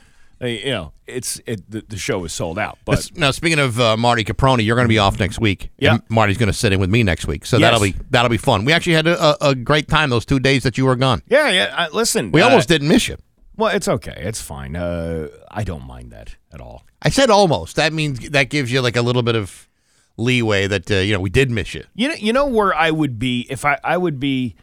you 0.41 0.71
know 0.71 0.93
it's 1.07 1.41
it 1.47 1.69
the, 1.71 1.83
the 1.89 1.97
show 1.97 2.25
is 2.25 2.33
sold 2.33 2.59
out. 2.59 2.79
But 2.85 3.11
now, 3.17 3.31
speaking 3.33 3.59
of 3.59 3.81
uh, 3.81 3.97
Marty 3.97 4.25
Caproni, 4.25 4.65
you're 4.65 4.77
going 4.77 4.85
to 4.87 4.93
be 4.93 4.99
off 4.99 5.19
next 5.19 5.41
week. 5.41 5.71
Yeah. 5.79 5.99
Marty's 6.09 6.37
going 6.39 6.49
to 6.49 6.53
sit 6.53 6.73
in 6.73 6.81
with 6.81 6.91
me 6.91 7.03
next 7.03 7.27
week, 7.27 7.45
so 7.47 7.57
Yes. 7.57 7.67
that'll 7.67 7.81
be 7.83 7.95
that'll 8.11 8.29
be 8.31 8.37
fun. 8.37 8.65
We 8.65 8.73
actually 8.73 8.93
had 8.95 9.07
a, 9.07 9.21
a, 9.23 9.37
a 9.51 9.55
great 9.55 9.89
time 9.89 10.11
those 10.11 10.25
two 10.25 10.39
days 10.41 10.63
that 10.63 10.79
you 10.79 10.85
were 10.85 10.97
gone. 10.97 11.23
yeah, 11.29 11.49
yeah. 11.51 11.75
I, 11.77 11.89
listen, 11.89 12.31
We 12.33 12.41
uh, 12.43 12.47
almost 12.47 12.69
didn't 12.69 12.89
miss 12.89 13.09
you. 13.09 13.17
Well, 13.57 13.75
it's 13.75 13.89
okay. 13.89 14.15
It's 14.19 14.41
fine. 14.41 14.77
Uh, 14.77 15.29
I 15.51 15.65
don't 15.65 15.85
mind 15.85 16.13
that 16.13 16.37
at 16.53 16.61
all. 16.61 16.85
I 17.03 17.11
said 17.11 17.29
almost. 17.31 17.75
That 17.77 17.93
means 17.93 18.31
that 18.31 18.51
gives 18.51 18.71
you 18.71 18.81
like 18.81 18.95
a 18.97 19.03
little 19.03 19.23
bit 19.23 19.35
of 19.35 19.69
leeway 20.17 20.67
that 20.69 20.89
uh, 20.91 20.97
you 20.97 21.13
know 21.15 21.21
we 21.21 21.31
did 21.31 21.51
miss 21.51 21.75
you. 21.75 21.83
You 21.95 22.09
know, 22.09 22.15
you 22.15 22.33
know 22.33 22.47
where 22.47 22.73
I 22.75 22.91
would 22.93 23.19
be 23.19 23.47
if 23.51 23.65
I, 23.65 23.79
I 23.83 23.97
would 23.97 24.21
be 24.21 24.55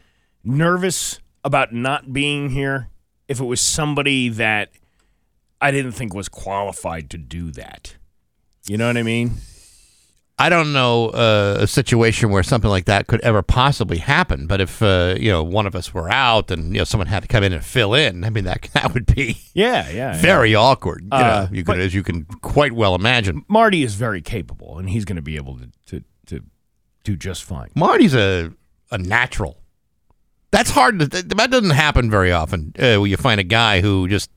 nervous 0.44 1.18
about 1.44 1.72
not 1.72 2.12
being 2.12 2.50
here 2.50 2.88
if 3.28 3.40
it 3.40 3.44
was 3.44 3.60
somebody 3.60 4.28
that 4.30 4.70
I 5.60 5.70
didn't 5.70 5.92
think 5.92 6.14
was 6.14 6.28
qualified 6.28 7.10
to 7.10 7.18
do 7.18 7.50
that. 7.52 7.96
You 8.68 8.76
know 8.76 8.86
what 8.88 8.96
I 8.96 9.02
mean? 9.02 9.32
I 10.38 10.50
don't 10.50 10.74
know 10.74 11.08
uh, 11.08 11.56
a 11.60 11.66
situation 11.66 12.28
where 12.28 12.42
something 12.42 12.68
like 12.68 12.84
that 12.84 13.06
could 13.06 13.22
ever 13.22 13.40
possibly 13.40 13.96
happen. 13.96 14.46
But 14.46 14.60
if 14.60 14.82
uh, 14.82 15.14
you 15.18 15.30
know 15.30 15.42
one 15.42 15.66
of 15.66 15.74
us 15.74 15.94
were 15.94 16.10
out 16.10 16.50
and 16.50 16.74
you 16.74 16.78
know 16.78 16.84
someone 16.84 17.06
had 17.06 17.22
to 17.22 17.28
come 17.28 17.42
in 17.42 17.54
and 17.54 17.64
fill 17.64 17.94
in, 17.94 18.22
I 18.22 18.28
mean 18.28 18.44
that 18.44 18.68
that 18.74 18.92
would 18.92 19.06
be 19.06 19.38
Yeah, 19.54 19.88
yeah. 19.88 19.92
yeah. 20.14 20.20
very 20.20 20.54
awkward. 20.54 21.04
You 21.04 21.08
Uh, 21.18 21.20
know, 21.20 21.48
you 21.56 21.64
can, 21.64 21.80
as 21.80 21.94
you 21.94 22.02
can 22.02 22.24
quite 22.42 22.72
well 22.72 22.94
imagine. 22.94 23.44
Marty 23.48 23.82
is 23.82 23.94
very 23.94 24.20
capable, 24.20 24.78
and 24.78 24.90
he's 24.90 25.06
going 25.06 25.16
to 25.16 25.22
be 25.22 25.36
able 25.36 25.58
to, 25.58 25.70
to 25.86 26.04
to 26.26 26.42
do 27.02 27.16
just 27.16 27.42
fine. 27.44 27.70
Marty's 27.74 28.14
a 28.14 28.52
a 28.90 28.98
natural. 28.98 29.62
That's 30.50 30.70
hard 30.70 30.98
to. 30.98 31.06
That 31.06 31.50
doesn't 31.50 31.70
happen 31.70 32.10
very 32.10 32.30
often. 32.32 32.74
Uh, 32.78 32.96
where 33.00 33.06
you 33.06 33.16
find 33.16 33.40
a 33.40 33.44
guy 33.44 33.80
who 33.80 34.06
just 34.06 34.30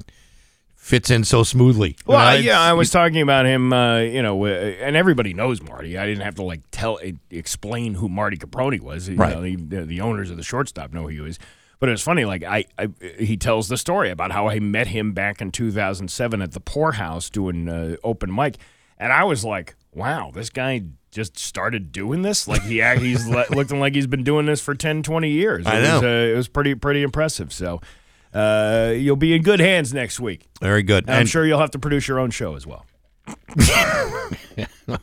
fits 0.89 1.11
in 1.11 1.23
so 1.23 1.43
smoothly. 1.43 1.95
Well, 2.07 2.17
know, 2.19 2.39
yeah, 2.41 2.59
I 2.59 2.73
was 2.73 2.89
talking 2.89 3.21
about 3.21 3.45
him, 3.45 3.71
uh, 3.71 3.99
you 3.99 4.23
know, 4.23 4.43
uh, 4.43 4.49
and 4.49 4.95
everybody 4.95 5.35
knows 5.35 5.61
Marty. 5.61 5.99
I 5.99 6.05
didn't 6.07 6.23
have 6.23 6.33
to 6.35 6.43
like 6.43 6.61
tell, 6.71 6.97
uh, 7.05 7.11
explain 7.29 7.93
who 7.93 8.09
Marty 8.09 8.37
Caproni 8.37 8.81
was. 8.81 9.07
You 9.07 9.15
Right. 9.15 9.35
know, 9.35 9.41
the, 9.43 9.85
the, 9.85 10.01
owners 10.01 10.31
of 10.31 10.37
the 10.37 10.43
shortstop 10.43 10.91
know 10.91 11.03
who 11.03 11.07
he 11.09 11.29
is. 11.29 11.37
But 11.79 11.89
it 11.89 11.91
was 11.91 12.01
funny. 12.01 12.25
Like 12.25 12.43
I, 12.43 12.65
I, 12.79 12.89
he 13.19 13.37
tells 13.37 13.69
the 13.69 13.77
story 13.77 14.09
about 14.09 14.31
how 14.31 14.49
I 14.49 14.59
met 14.59 14.87
him 14.87 15.13
back 15.13 15.41
in 15.41 15.51
2007 15.51 16.41
at 16.41 16.53
the 16.53 16.59
Poorhouse 16.59 17.29
doing 17.29 17.69
uh, 17.69 17.95
open 18.03 18.33
mic, 18.33 18.57
and 18.97 19.13
I 19.13 19.23
was 19.25 19.45
like, 19.45 19.75
"Wow, 19.93 20.31
this 20.33 20.49
guy 20.49 20.81
just 21.11 21.37
started 21.37 21.91
doing 21.91 22.23
this. 22.23 22.47
Like 22.47 22.63
he, 22.63 22.81
he's 22.97 23.27
looking 23.51 23.79
like 23.79 23.93
he's 23.93 24.07
been 24.07 24.23
doing 24.23 24.45
this 24.47 24.59
for 24.59 24.75
10, 24.75 25.03
20 25.03 25.29
years. 25.29 25.65
I 25.65 25.77
it 25.77 25.81
Was, 25.93 26.01
know. 26.01 26.07
uh, 26.09 26.33
it 26.33 26.35
was 26.35 26.47
pretty, 26.47 26.73
pretty 26.73 27.03
impressive. 27.03 27.53
So." 27.53 27.79
Uh, 28.33 28.93
you'll 28.95 29.15
be 29.15 29.33
in 29.33 29.41
good 29.41 29.59
hands 29.59 29.93
next 29.93 30.19
week. 30.19 30.45
very 30.61 30.83
good. 30.83 31.05
And 31.05 31.13
I'm 31.15 31.19
And- 31.21 31.29
sure 31.29 31.45
you'll 31.45 31.59
have 31.59 31.71
to 31.71 31.79
produce 31.79 32.07
your 32.07 32.19
own 32.19 32.29
show 32.31 32.55
as 32.55 32.65
well. 32.67 32.85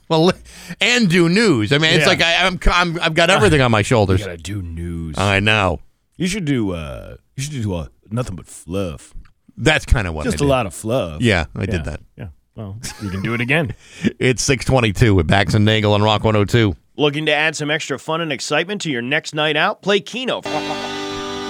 well, 0.09 0.33
and 0.81 1.09
do 1.09 1.29
news. 1.29 1.73
I 1.73 1.79
mean, 1.79 1.93
it's 1.95 2.01
Yeah. 2.03 2.07
like 2.09 2.21
I, 2.23 2.47
I'm, 2.47 2.59
I'm 2.67 3.01
I've 3.01 3.15
got 3.15 3.31
everything 3.31 3.61
on 3.61 3.71
my 3.71 3.79
You 3.81 3.85
shoulders. 3.85 4.21
gotta 4.25 4.37
do 4.37 4.63
news. 4.63 5.17
I 5.19 5.41
know. 5.41 5.81
you 6.17 6.27
should 6.27 6.45
do. 6.45 6.73
uh 6.73 7.17
You 7.37 7.43
should 7.43 7.53
do 7.63 7.75
uh, 7.75 7.87
nothing 8.11 8.37
but 8.37 8.47
fluff. 8.47 9.15
That's 9.57 9.87
kind 9.87 10.07
of 10.07 10.15
what 10.15 10.25
Just 10.25 10.35
I 10.35 10.39
a 10.39 10.39
did. 10.41 10.49
lot 10.49 10.67
of 10.67 10.75
fluff. 10.75 11.23
Yeah, 11.23 11.47
I 11.57 11.67
did 11.67 11.85
that. 11.85 12.01
Yeah. 12.17 12.29
Well, 12.57 12.79
you 13.03 13.11
can 13.11 13.23
do 13.23 13.35
it 13.35 13.41
again. 13.41 13.75
It's 14.19 14.43
622 14.43 15.15
with 15.15 15.27
Bax 15.27 15.55
and 15.55 15.65
Nagle 15.65 15.93
on 15.93 16.03
Rock 16.03 16.25
102. 16.25 16.75
Looking 16.97 17.27
to 17.27 17.33
add 17.33 17.55
some 17.57 17.71
extra 17.71 17.99
fun 17.99 18.21
and 18.21 18.33
excitement 18.33 18.81
to 18.83 18.91
your 18.91 19.03
next 19.03 19.35
night 19.35 19.57
out? 19.57 19.83
Play 19.83 20.01
Keno. 20.01 20.41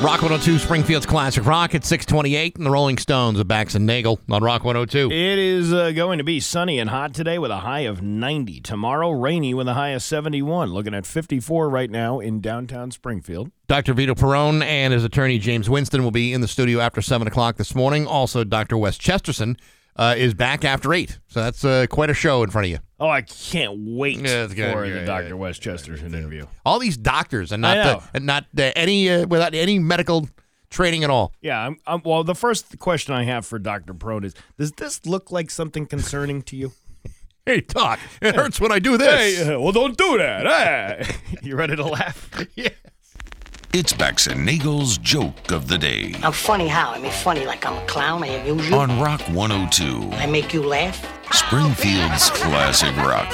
Rock 0.02 0.20
102, 0.20 0.58
Springfield's 0.58 1.06
Classic 1.06 1.44
Rock 1.46 1.74
at 1.74 1.82
628, 1.82 2.56
and 2.56 2.66
the 2.66 2.70
Rolling 2.70 2.98
Stones 2.98 3.38
with 3.38 3.48
Bax 3.48 3.74
and 3.74 3.86
Nagle 3.86 4.20
on 4.28 4.42
Rock 4.44 4.62
102. 4.62 5.10
It 5.10 5.38
is 5.38 5.72
uh, 5.72 5.90
going 5.92 6.18
to 6.18 6.24
be 6.24 6.38
sunny 6.38 6.78
and 6.78 6.90
hot 6.90 7.14
today 7.14 7.38
with 7.38 7.50
a 7.50 7.60
high 7.60 7.80
of 7.80 8.02
90. 8.02 8.60
Tomorrow, 8.60 9.10
rainy 9.12 9.54
with 9.54 9.66
a 9.68 9.72
high 9.72 9.88
of 9.88 10.02
71. 10.02 10.68
Looking 10.70 10.92
at 10.92 11.06
54 11.06 11.70
right 11.70 11.90
now 11.90 12.20
in 12.20 12.42
downtown 12.42 12.90
Springfield. 12.90 13.50
Dr. 13.68 13.94
Vito 13.94 14.14
Perrone 14.14 14.62
and 14.62 14.92
his 14.92 15.02
attorney 15.02 15.38
James 15.38 15.70
Winston 15.70 16.04
will 16.04 16.10
be 16.10 16.34
in 16.34 16.42
the 16.42 16.48
studio 16.48 16.80
after 16.80 17.00
7 17.00 17.26
o'clock 17.26 17.56
this 17.56 17.74
morning. 17.74 18.06
Also, 18.06 18.44
Dr. 18.44 18.76
Wes 18.76 18.98
Chesterton 18.98 19.56
uh, 19.96 20.14
is 20.16 20.34
back 20.34 20.62
after 20.62 20.92
8. 20.92 21.18
So 21.26 21.42
that's 21.42 21.64
uh, 21.64 21.86
quite 21.88 22.10
a 22.10 22.14
show 22.14 22.42
in 22.42 22.50
front 22.50 22.66
of 22.66 22.70
you. 22.70 22.78
Oh, 22.98 23.08
I 23.08 23.20
can't 23.22 23.74
wait 23.78 24.18
Yeah, 24.20 24.44
it's 24.44 24.54
good. 24.54 24.72
for 24.72 24.86
Yeah, 24.86 24.94
the 24.94 25.00
yeah, 25.00 25.04
Dr. 25.06 25.28
yeah. 25.28 25.34
Wes 25.34 25.58
Chesterton 25.58 26.14
interview. 26.14 26.46
All 26.64 26.78
these 26.78 26.96
doctors 26.96 27.52
and 27.52 27.60
not 27.60 27.76
the, 28.02 28.08
and 28.16 28.24
not 28.26 28.44
uh, 28.58 28.72
any 28.74 29.10
uh, 29.10 29.26
without 29.26 29.54
any 29.54 29.78
medical 29.78 30.28
training 30.70 31.04
at 31.04 31.10
all. 31.10 31.32
Yeah, 31.42 31.58
I'm, 31.60 31.76
I'm, 31.86 32.00
well, 32.04 32.24
the 32.24 32.34
first 32.34 32.78
question 32.78 33.14
I 33.14 33.24
have 33.24 33.44
for 33.44 33.58
Dr. 33.58 33.92
Perrone 33.94 34.24
is 34.24 34.34
Does 34.58 34.72
this 34.72 35.04
look 35.04 35.30
like 35.30 35.50
something 35.50 35.86
concerning 35.86 36.42
to 36.42 36.56
you? 36.56 36.72
Hey, 37.48 37.60
doc, 37.60 38.00
it 38.20 38.34
hurts 38.34 38.60
when 38.60 38.72
I 38.72 38.80
do 38.80 38.96
this. 38.96 39.38
Hey, 39.38 39.54
uh, 39.54 39.60
well, 39.60 39.70
don't 39.70 39.96
do 39.96 40.18
that. 40.18 40.46
Ah. 40.48 41.16
you 41.44 41.54
ready 41.54 41.76
to 41.76 41.84
laugh? 41.84 42.28
yeah. 42.56 42.70
It's 43.78 43.92
Bax 43.92 44.26
and 44.26 44.42
Nagle's 44.42 44.96
joke 44.96 45.52
of 45.52 45.68
the 45.68 45.76
day 45.76 46.14
I'm 46.22 46.32
funny 46.32 46.66
how? 46.66 46.92
I 46.92 46.98
mean, 46.98 47.12
funny 47.12 47.44
like 47.44 47.66
I'm 47.66 47.76
a 47.76 47.84
clown. 47.86 48.24
I 48.24 48.28
amuse 48.28 48.70
you. 48.70 48.74
on 48.74 48.98
Rock 48.98 49.20
102, 49.28 50.16
I 50.16 50.24
make 50.24 50.54
you 50.54 50.62
laugh. 50.62 51.06
Springfield's 51.30 52.30
classic 52.30 52.96
rock. 52.96 53.30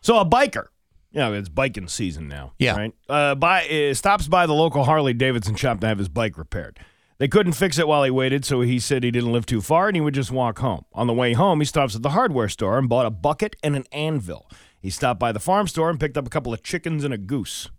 So, 0.00 0.18
a 0.18 0.26
biker, 0.26 0.66
you 1.12 1.20
know, 1.20 1.34
it's 1.34 1.48
biking 1.48 1.86
season 1.86 2.26
now. 2.26 2.54
Yeah. 2.58 2.74
Right? 2.74 2.94
Uh, 3.08 3.36
by, 3.36 3.68
uh, 3.68 3.94
stops 3.94 4.26
by 4.26 4.46
the 4.46 4.54
local 4.54 4.82
Harley 4.82 5.12
Davidson 5.12 5.54
shop 5.54 5.78
to 5.78 5.86
have 5.86 5.98
his 5.98 6.08
bike 6.08 6.36
repaired. 6.36 6.80
They 7.18 7.28
couldn't 7.28 7.52
fix 7.52 7.78
it 7.78 7.86
while 7.86 8.02
he 8.02 8.10
waited, 8.10 8.44
so 8.44 8.60
he 8.62 8.80
said 8.80 9.04
he 9.04 9.12
didn't 9.12 9.32
live 9.32 9.46
too 9.46 9.60
far 9.60 9.86
and 9.86 9.96
he 9.96 10.00
would 10.00 10.14
just 10.14 10.32
walk 10.32 10.58
home. 10.58 10.84
On 10.94 11.06
the 11.06 11.14
way 11.14 11.34
home, 11.34 11.60
he 11.60 11.64
stops 11.64 11.94
at 11.94 12.02
the 12.02 12.10
hardware 12.10 12.48
store 12.48 12.76
and 12.76 12.88
bought 12.88 13.06
a 13.06 13.10
bucket 13.10 13.54
and 13.62 13.76
an 13.76 13.84
anvil. 13.92 14.50
He 14.80 14.90
stopped 14.90 15.20
by 15.20 15.30
the 15.30 15.38
farm 15.38 15.68
store 15.68 15.90
and 15.90 16.00
picked 16.00 16.18
up 16.18 16.26
a 16.26 16.30
couple 16.30 16.52
of 16.52 16.64
chickens 16.64 17.04
and 17.04 17.14
a 17.14 17.18
goose. 17.18 17.70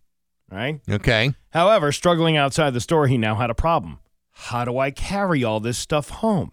Right? 0.52 0.80
Okay. 0.90 1.34
However, 1.52 1.92
struggling 1.92 2.38
outside 2.38 2.74
the 2.74 2.82
store, 2.82 3.08
he 3.08 3.18
now 3.18 3.36
had 3.36 3.50
a 3.50 3.56
problem. 3.56 4.00
How 4.32 4.66
do 4.66 4.78
I 4.78 4.92
carry 4.92 5.44
all 5.44 5.60
this 5.60 5.78
stuff 5.78 6.10
home? 6.10 6.52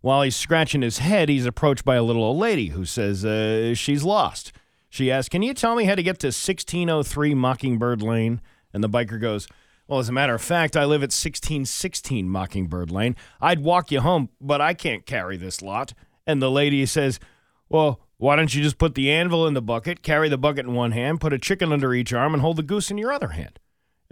While 0.00 0.22
he's 0.22 0.36
scratching 0.36 0.82
his 0.82 0.98
head, 0.98 1.28
he's 1.28 1.46
approached 1.46 1.84
by 1.84 1.96
a 1.96 2.02
little 2.02 2.24
old 2.24 2.36
lady 2.38 2.68
who 2.68 2.84
says 2.84 3.24
uh, 3.24 3.74
she's 3.74 4.02
lost. 4.04 4.52
She 4.90 5.10
asks, 5.10 5.28
Can 5.28 5.42
you 5.42 5.54
tell 5.54 5.74
me 5.74 5.84
how 5.84 5.94
to 5.94 6.02
get 6.02 6.18
to 6.20 6.26
1603 6.26 7.34
Mockingbird 7.34 8.02
Lane? 8.02 8.40
And 8.74 8.84
the 8.84 8.88
biker 8.88 9.20
goes, 9.20 9.48
Well, 9.88 10.00
as 10.00 10.08
a 10.08 10.12
matter 10.12 10.34
of 10.34 10.42
fact, 10.42 10.76
I 10.76 10.84
live 10.84 11.02
at 11.02 11.14
1616 11.14 12.28
Mockingbird 12.28 12.90
Lane. 12.90 13.16
I'd 13.40 13.60
walk 13.60 13.90
you 13.90 14.00
home, 14.00 14.28
but 14.40 14.60
I 14.60 14.74
can't 14.74 15.06
carry 15.06 15.36
this 15.36 15.62
lot. 15.62 15.94
And 16.26 16.42
the 16.42 16.50
lady 16.50 16.84
says, 16.84 17.18
Well, 17.68 18.00
why 18.22 18.36
don't 18.36 18.54
you 18.54 18.62
just 18.62 18.78
put 18.78 18.94
the 18.94 19.10
anvil 19.10 19.48
in 19.48 19.54
the 19.54 19.60
bucket, 19.60 20.00
carry 20.04 20.28
the 20.28 20.38
bucket 20.38 20.64
in 20.64 20.74
one 20.74 20.92
hand, 20.92 21.20
put 21.20 21.32
a 21.32 21.40
chicken 21.40 21.72
under 21.72 21.92
each 21.92 22.12
arm, 22.12 22.34
and 22.34 22.40
hold 22.40 22.56
the 22.56 22.62
goose 22.62 22.88
in 22.88 22.96
your 22.96 23.12
other 23.12 23.30
hand? 23.30 23.58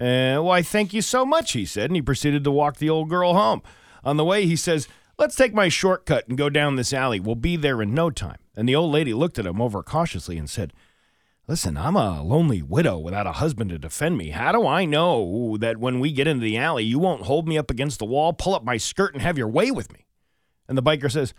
Uh, 0.00 0.42
why, 0.42 0.62
thank 0.62 0.92
you 0.92 1.00
so 1.00 1.24
much, 1.24 1.52
he 1.52 1.64
said, 1.64 1.90
and 1.90 1.94
he 1.94 2.02
proceeded 2.02 2.42
to 2.42 2.50
walk 2.50 2.78
the 2.78 2.90
old 2.90 3.08
girl 3.08 3.34
home. 3.34 3.62
On 4.02 4.16
the 4.16 4.24
way, 4.24 4.46
he 4.46 4.56
says, 4.56 4.88
Let's 5.16 5.36
take 5.36 5.54
my 5.54 5.68
shortcut 5.68 6.26
and 6.26 6.36
go 6.36 6.50
down 6.50 6.74
this 6.74 6.92
alley. 6.92 7.20
We'll 7.20 7.36
be 7.36 7.54
there 7.54 7.80
in 7.80 7.94
no 7.94 8.10
time. 8.10 8.38
And 8.56 8.68
the 8.68 8.74
old 8.74 8.90
lady 8.90 9.14
looked 9.14 9.38
at 9.38 9.46
him 9.46 9.62
over 9.62 9.80
cautiously 9.80 10.36
and 10.38 10.50
said, 10.50 10.72
Listen, 11.46 11.76
I'm 11.76 11.94
a 11.94 12.20
lonely 12.20 12.62
widow 12.62 12.98
without 12.98 13.28
a 13.28 13.32
husband 13.32 13.70
to 13.70 13.78
defend 13.78 14.18
me. 14.18 14.30
How 14.30 14.50
do 14.50 14.66
I 14.66 14.86
know 14.86 15.56
that 15.60 15.78
when 15.78 16.00
we 16.00 16.10
get 16.10 16.26
into 16.26 16.42
the 16.42 16.58
alley, 16.58 16.82
you 16.82 16.98
won't 16.98 17.26
hold 17.26 17.46
me 17.46 17.56
up 17.56 17.70
against 17.70 18.00
the 18.00 18.06
wall, 18.06 18.32
pull 18.32 18.56
up 18.56 18.64
my 18.64 18.76
skirt, 18.76 19.14
and 19.14 19.22
have 19.22 19.38
your 19.38 19.46
way 19.46 19.70
with 19.70 19.92
me? 19.92 20.06
And 20.66 20.76
the 20.76 20.82
biker 20.82 21.12
says, 21.12 21.32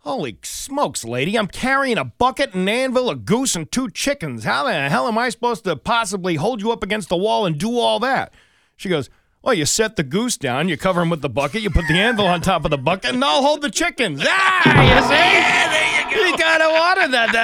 Holy 0.00 0.38
smokes, 0.42 1.04
lady, 1.04 1.36
I'm 1.36 1.48
carrying 1.48 1.98
a 1.98 2.04
bucket, 2.04 2.54
an 2.54 2.68
anvil, 2.68 3.10
a 3.10 3.16
goose, 3.16 3.56
and 3.56 3.70
two 3.70 3.90
chickens. 3.90 4.44
How 4.44 4.64
the 4.64 4.88
hell 4.88 5.08
am 5.08 5.18
I 5.18 5.30
supposed 5.30 5.64
to 5.64 5.74
possibly 5.74 6.36
hold 6.36 6.62
you 6.62 6.70
up 6.70 6.84
against 6.84 7.08
the 7.08 7.16
wall 7.16 7.44
and 7.44 7.58
do 7.58 7.76
all 7.78 7.98
that? 8.00 8.32
She 8.76 8.88
goes, 8.88 9.10
Well, 9.42 9.54
you 9.54 9.66
set 9.66 9.96
the 9.96 10.04
goose 10.04 10.36
down, 10.36 10.68
you 10.68 10.76
cover 10.76 11.02
him 11.02 11.10
with 11.10 11.22
the 11.22 11.28
bucket, 11.28 11.62
you 11.62 11.70
put 11.70 11.88
the 11.88 11.98
anvil 11.98 12.26
on 12.26 12.40
top 12.40 12.64
of 12.64 12.70
the 12.70 12.78
bucket, 12.78 13.14
and 13.14 13.24
I'll 13.24 13.42
hold 13.42 13.62
the 13.62 13.70
chickens. 13.70 14.22
Ah, 14.24 14.82
you 14.82 15.02
see? 15.08 15.14
Yeah, 15.14 15.70
there 15.72 15.88
you 15.98 16.04
go. 16.14 16.22
You 16.30 16.36
kind 16.36 16.62
of 16.62 16.70
wanted 16.70 17.10
that 17.12 17.32
to 17.32 17.38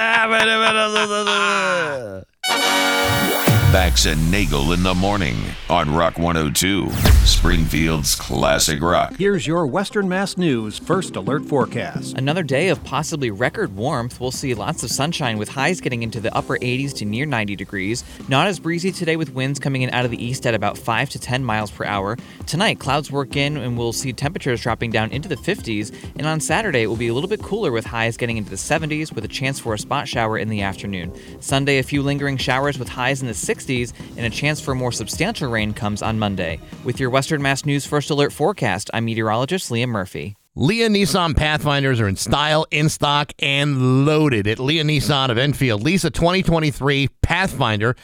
happen. 3.33 3.39
Bax 3.73 4.05
and 4.05 4.31
Nagle 4.31 4.75
in 4.75 4.83
the 4.83 4.93
morning 4.93 5.35
on 5.71 5.95
Rock 5.95 6.19
102, 6.19 6.91
Springfield's 7.25 8.15
classic 8.15 8.83
rock. 8.83 9.15
Here's 9.17 9.47
your 9.47 9.67
Western 9.67 10.07
Mass 10.11 10.37
News 10.37 10.77
first 10.77 11.17
alert 11.17 11.47
forecast. 11.47 12.19
Another 12.19 12.43
day 12.43 12.69
of 12.69 12.85
possibly 12.85 13.31
record 13.31 13.75
warmth. 13.75 14.21
We'll 14.21 14.31
see 14.31 14.53
lots 14.53 14.83
of 14.83 14.91
sunshine 14.91 15.39
with 15.39 15.49
highs 15.49 15.81
getting 15.81 16.03
into 16.03 16.21
the 16.21 16.37
upper 16.37 16.59
80s 16.59 16.93
to 16.97 17.07
near 17.07 17.25
90 17.25 17.57
degrees. 17.57 18.05
Not 18.29 18.47
as 18.47 18.61
breezy 18.61 18.93
today 18.93 19.17
with 19.17 19.33
winds 19.33 19.59
coming 19.59 19.81
in 19.81 19.89
out 19.89 20.05
of 20.05 20.11
the 20.11 20.23
east 20.23 20.47
at 20.47 20.53
about 20.53 20.77
5 20.77 21.09
to 21.09 21.19
10 21.19 21.43
miles 21.43 21.71
per 21.71 21.87
hour. 21.87 22.19
Tonight, 22.47 22.79
clouds 22.79 23.11
work 23.11 23.37
in 23.37 23.57
and 23.57 23.79
we'll 23.79 23.95
see 23.95 24.13
temperatures 24.13 24.61
dropping 24.61 24.91
down 24.91 25.11
into 25.13 25.31
the 25.31 25.37
50s. 25.37 25.95
And 26.17 26.27
on 26.27 26.41
Saturday, 26.41 26.83
it 26.83 26.89
will 26.89 26.97
be 26.97 27.09
a 27.09 27.15
little 27.15 27.31
bit 27.31 27.43
cooler 27.43 27.73
with 27.73 27.87
highs 27.87 28.19
getting 28.19 28.37
into 28.37 28.51
the 28.51 28.57
70s 28.57 29.15
with 29.15 29.25
a 29.25 29.29
chance 29.29 29.59
for 29.59 29.73
a 29.73 29.79
spot 29.79 30.07
shower 30.07 30.37
in 30.37 30.51
the 30.51 30.61
afternoon. 30.61 31.11
Sunday, 31.41 31.79
a 31.79 31.83
few 31.83 32.03
lingering 32.03 32.37
showers 32.37 32.79
with 32.79 32.91
highs 32.91 33.23
in 33.23 33.29
the 33.29 33.33
60s 33.33 33.62
and 33.69 34.27
a 34.27 34.31
chance 34.31 34.61
for 34.61 34.75
more 34.75 34.93
substantial 34.93 35.51
rain 35.51 35.73
comes 35.73 36.03
on 36.03 36.19
Monday. 36.19 36.61
With 36.85 36.99
your 37.01 37.11
Western 37.11 37.43
Mass 37.43 37.65
News 37.65 37.87
First 37.87 38.11
Alert 38.11 38.33
forecast, 38.33 38.91
I'm 38.93 39.05
meteorologist 39.05 39.71
Liam 39.71 39.89
Murphy. 39.89 40.37
Lia 40.55 40.89
Nissan 40.89 41.35
Pathfinders 41.35 41.99
are 42.01 42.09
in 42.09 42.17
style, 42.17 42.67
in 42.71 42.89
stock, 42.89 43.33
and 43.39 44.05
loaded 44.05 44.47
at 44.47 44.59
Lia 44.59 44.85
Nissan 44.85 45.31
of 45.31 45.39
Enfield. 45.39 45.83
Lisa 45.83 46.11
2023 46.11 47.09
Pathfinder 47.23 47.97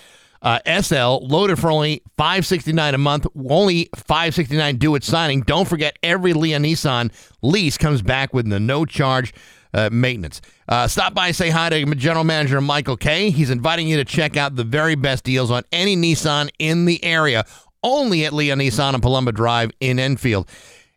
uh, 0.42 0.60
SL 0.80 1.26
loaded 1.26 1.58
for 1.58 1.70
only 1.70 2.02
569 2.16 2.94
a 2.94 2.98
month, 2.98 3.26
only 3.48 3.90
569 3.96 4.76
due 4.76 4.96
at 4.96 5.04
signing. 5.04 5.42
Don't 5.42 5.68
forget, 5.68 5.98
every 6.02 6.32
Lia 6.32 6.58
Nissan 6.58 7.12
lease 7.42 7.76
comes 7.76 8.02
back 8.02 8.32
with 8.32 8.48
the 8.48 8.60
no 8.60 8.84
charge 8.84 9.34
uh, 9.74 9.88
maintenance. 9.92 10.40
Uh, 10.68 10.86
stop 10.86 11.14
by 11.14 11.28
and 11.28 11.36
say 11.36 11.50
hi 11.50 11.70
to 11.70 11.94
General 11.94 12.24
Manager 12.24 12.60
Michael 12.60 12.96
Kay. 12.96 13.30
He's 13.30 13.50
inviting 13.50 13.88
you 13.88 13.96
to 13.96 14.04
check 14.04 14.36
out 14.36 14.56
the 14.56 14.64
very 14.64 14.94
best 14.94 15.24
deals 15.24 15.50
on 15.50 15.62
any 15.72 15.96
Nissan 15.96 16.50
in 16.58 16.84
the 16.84 17.02
area, 17.04 17.44
only 17.82 18.24
at 18.24 18.32
Lia 18.32 18.56
Nissan 18.56 18.94
on 18.94 19.00
Palomba 19.00 19.34
Drive 19.34 19.70
in 19.80 19.98
Enfield. 19.98 20.48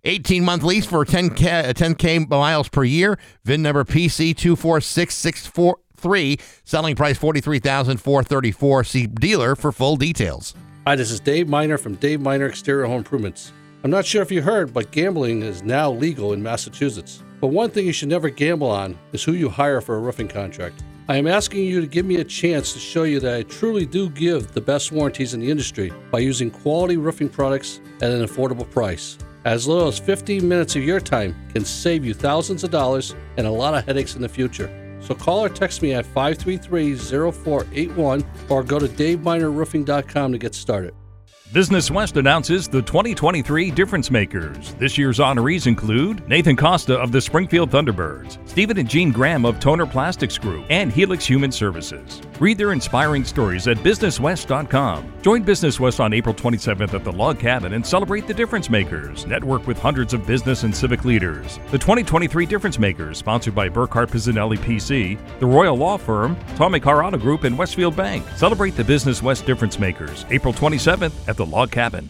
18 0.04 0.44
month 0.44 0.64
lease 0.64 0.86
for 0.86 1.06
10K, 1.06 1.70
uh, 1.70 1.74
10K 1.74 2.30
miles 2.30 2.70
per 2.70 2.84
year. 2.84 3.20
VIN 3.46 3.62
number 3.62 3.84
PC246643. 3.84 6.42
Selling 6.64 6.96
price 6.96 7.18
43434 7.18 8.84
See 8.84 9.08
dealer 9.08 9.56
for 9.56 9.72
full 9.72 9.98
details. 9.98 10.56
Hi, 10.88 10.96
this 10.96 11.12
is 11.12 11.20
Dave 11.20 11.48
Miner 11.48 11.78
from 11.78 11.94
Dave 11.96 12.22
Miner 12.22 12.48
Exterior 12.48 12.88
Home 12.88 12.98
Improvements. 12.98 13.54
I'm 13.84 13.92
not 13.92 14.06
sure 14.06 14.24
if 14.24 14.32
you 14.32 14.42
heard, 14.42 14.74
but 14.74 14.92
gambling 14.92 15.44
is 15.44 15.62
now 15.62 15.92
legal 15.92 16.34
in 16.34 16.42
Massachusetts. 16.42 17.22
But 17.42 17.48
one 17.48 17.72
thing 17.72 17.88
you 17.88 17.92
should 17.92 18.10
never 18.10 18.30
gamble 18.30 18.70
on 18.70 18.96
is 19.14 19.24
who 19.24 19.34
you 19.34 19.50
hire 19.50 19.82
for 19.82 19.96
a 19.96 20.00
roofing 20.00 20.28
contract. 20.28 20.84
I 21.10 21.18
am 21.18 21.26
asking 21.26 21.66
you 21.66 21.82
to 21.82 21.88
give 21.88 22.06
me 22.06 22.18
a 22.18 22.24
chance 22.24 22.72
to 22.74 22.80
show 22.80 23.02
you 23.04 23.20
that 23.20 23.36
I 23.36 23.42
truly 23.44 23.88
do 23.88 24.12
give 24.12 24.54
the 24.54 24.62
best 24.62 24.92
warranties 24.92 25.34
in 25.34 25.40
the 25.40 25.50
industry 25.50 25.92
by 26.12 26.20
using 26.20 26.52
quality 26.52 26.98
roofing 26.98 27.30
products 27.30 27.82
at 28.00 28.12
an 28.12 28.24
affordable 28.24 28.70
price. 28.70 29.18
As 29.44 29.68
little 29.68 29.88
as 29.88 29.98
15 29.98 30.48
minutes 30.48 30.76
of 30.76 30.84
your 30.84 31.00
time 31.00 31.36
can 31.52 31.66
save 31.66 32.06
you 32.06 32.14
thousands 32.14 32.64
of 32.64 32.70
dollars 32.70 33.16
and 33.38 33.48
a 33.48 33.52
lot 33.52 33.74
of 33.74 33.84
headaches 33.86 34.16
in 34.16 34.22
the 34.22 34.30
future. 34.30 35.00
So 35.02 35.16
call 35.16 35.44
or 35.44 35.50
text 35.50 35.82
me 35.82 35.96
at 35.96 36.06
533-0481 36.06 38.24
or 38.50 38.64
go 38.64 38.78
to 38.78 38.88
daveminerroofing.com 38.88 40.32
to 40.32 40.38
get 40.38 40.54
started. 40.54 40.94
Business 41.54 41.92
West 41.92 42.16
announces 42.16 42.70
the 42.70 42.82
2023 42.82 43.72
Difference 43.72 44.10
Makers. 44.10 44.74
This 44.76 44.98
year's 44.98 45.20
honorees 45.20 45.68
include 45.68 46.26
Nathan 46.26 46.56
Costa 46.56 46.98
of 46.98 47.12
the 47.12 47.20
Springfield 47.20 47.70
Thunderbirds, 47.70 48.38
Stephen 48.48 48.78
and 48.78 48.90
Jean 48.90 49.12
Graham 49.12 49.44
of 49.44 49.60
Toner 49.60 49.86
Plastics 49.86 50.38
Group, 50.38 50.66
and 50.70 50.94
Helix 50.94 51.26
Human 51.26 51.52
Services. 51.52 52.22
Read 52.42 52.58
their 52.58 52.72
inspiring 52.72 53.24
stories 53.24 53.68
at 53.68 53.78
businesswest.com. 53.78 55.14
Join 55.22 55.44
Business 55.44 55.80
West 55.80 56.00
on 56.00 56.12
April 56.12 56.34
27th 56.34 56.96
at 56.96 57.04
the 57.04 57.12
Log 57.12 57.38
Cabin 57.38 57.74
and 57.74 57.86
celebrate 57.86 58.26
the 58.26 58.34
Difference 58.34 58.68
Makers. 58.68 59.28
Network 59.28 59.68
with 59.68 59.78
hundreds 59.78 60.12
of 60.12 60.26
business 60.26 60.64
and 60.64 60.76
civic 60.76 61.06
leaders. 61.06 61.60
The 61.70 61.78
2023 61.78 62.48
Difference 62.48 62.80
Makers, 62.80 63.20
sponsored 63.20 63.54
by 63.54 63.70
Burkhart 63.70 64.10
Pizzanelli 64.10 64.58
PC, 64.58 65.20
the 65.40 65.46
Royal 65.46 65.78
Law 65.78 65.98
Firm, 65.98 66.36
Tommy 66.56 66.80
Carano 66.80 67.22
Group, 67.22 67.44
and 67.44 67.56
Westfield 67.56 67.96
Bank. 67.96 68.26
Celebrate 68.36 68.76
the 68.76 68.84
Business 68.84 69.22
West 69.22 69.46
Difference 69.46 69.78
Makers, 69.78 70.26
April 70.32 70.52
27th 70.52 71.14
at 71.30 71.38
the 71.38 71.46
Log 71.46 71.70
Cabin. 71.70 72.10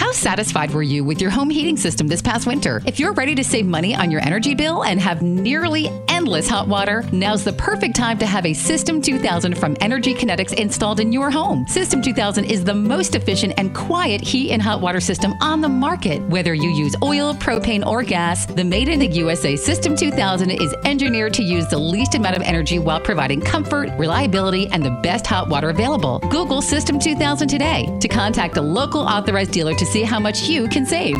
How 0.00 0.12
satisfied 0.12 0.70
were 0.70 0.82
you 0.82 1.04
with 1.04 1.20
your 1.20 1.28
home 1.30 1.50
heating 1.50 1.76
system 1.76 2.08
this 2.08 2.22
past 2.22 2.46
winter? 2.46 2.80
If 2.86 2.98
you're 2.98 3.12
ready 3.12 3.34
to 3.34 3.44
save 3.44 3.66
money 3.66 3.94
on 3.94 4.10
your 4.10 4.22
energy 4.22 4.54
bill 4.54 4.82
and 4.82 4.98
have 4.98 5.20
nearly 5.20 5.90
endless 6.08 6.48
hot 6.48 6.68
water, 6.68 7.04
now's 7.12 7.44
the 7.44 7.52
perfect 7.52 7.96
time 7.96 8.16
to 8.16 8.26
have 8.26 8.46
a 8.46 8.54
System 8.54 9.02
2000 9.02 9.58
from 9.58 9.76
Energy 9.82 10.14
Kinetics 10.14 10.54
installed 10.54 11.00
in 11.00 11.12
your 11.12 11.30
home. 11.30 11.66
System 11.66 12.00
2000 12.00 12.46
is 12.46 12.64
the 12.64 12.72
most 12.72 13.14
efficient 13.14 13.52
and 13.58 13.74
quiet 13.74 14.22
heat 14.22 14.52
and 14.52 14.62
hot 14.62 14.80
water 14.80 15.00
system 15.00 15.34
on 15.42 15.60
the 15.60 15.68
market. 15.68 16.22
Whether 16.30 16.54
you 16.54 16.70
use 16.70 16.96
oil, 17.02 17.34
propane, 17.34 17.86
or 17.86 18.02
gas, 18.02 18.46
the 18.46 18.64
Made 18.64 18.88
in 18.88 19.00
the 19.00 19.06
USA 19.06 19.54
System 19.54 19.94
2000 19.94 20.50
is 20.50 20.74
engineered 20.86 21.34
to 21.34 21.42
use 21.42 21.66
the 21.66 21.78
least 21.78 22.14
amount 22.14 22.36
of 22.36 22.42
energy 22.42 22.78
while 22.78 23.00
providing 23.00 23.42
comfort, 23.42 23.90
reliability, 23.98 24.66
and 24.68 24.82
the 24.82 24.98
best 25.02 25.26
hot 25.26 25.50
water 25.50 25.68
available. 25.68 26.20
Google 26.30 26.62
System 26.62 26.98
2000 26.98 27.48
today 27.48 27.86
to 28.00 28.08
contact 28.08 28.56
a 28.56 28.62
local 28.62 29.02
authorized 29.02 29.52
dealer 29.52 29.74
to 29.74 29.89
see 29.90 30.02
how 30.02 30.20
much 30.20 30.48
you 30.48 30.68
can 30.68 30.86
save. 30.86 31.16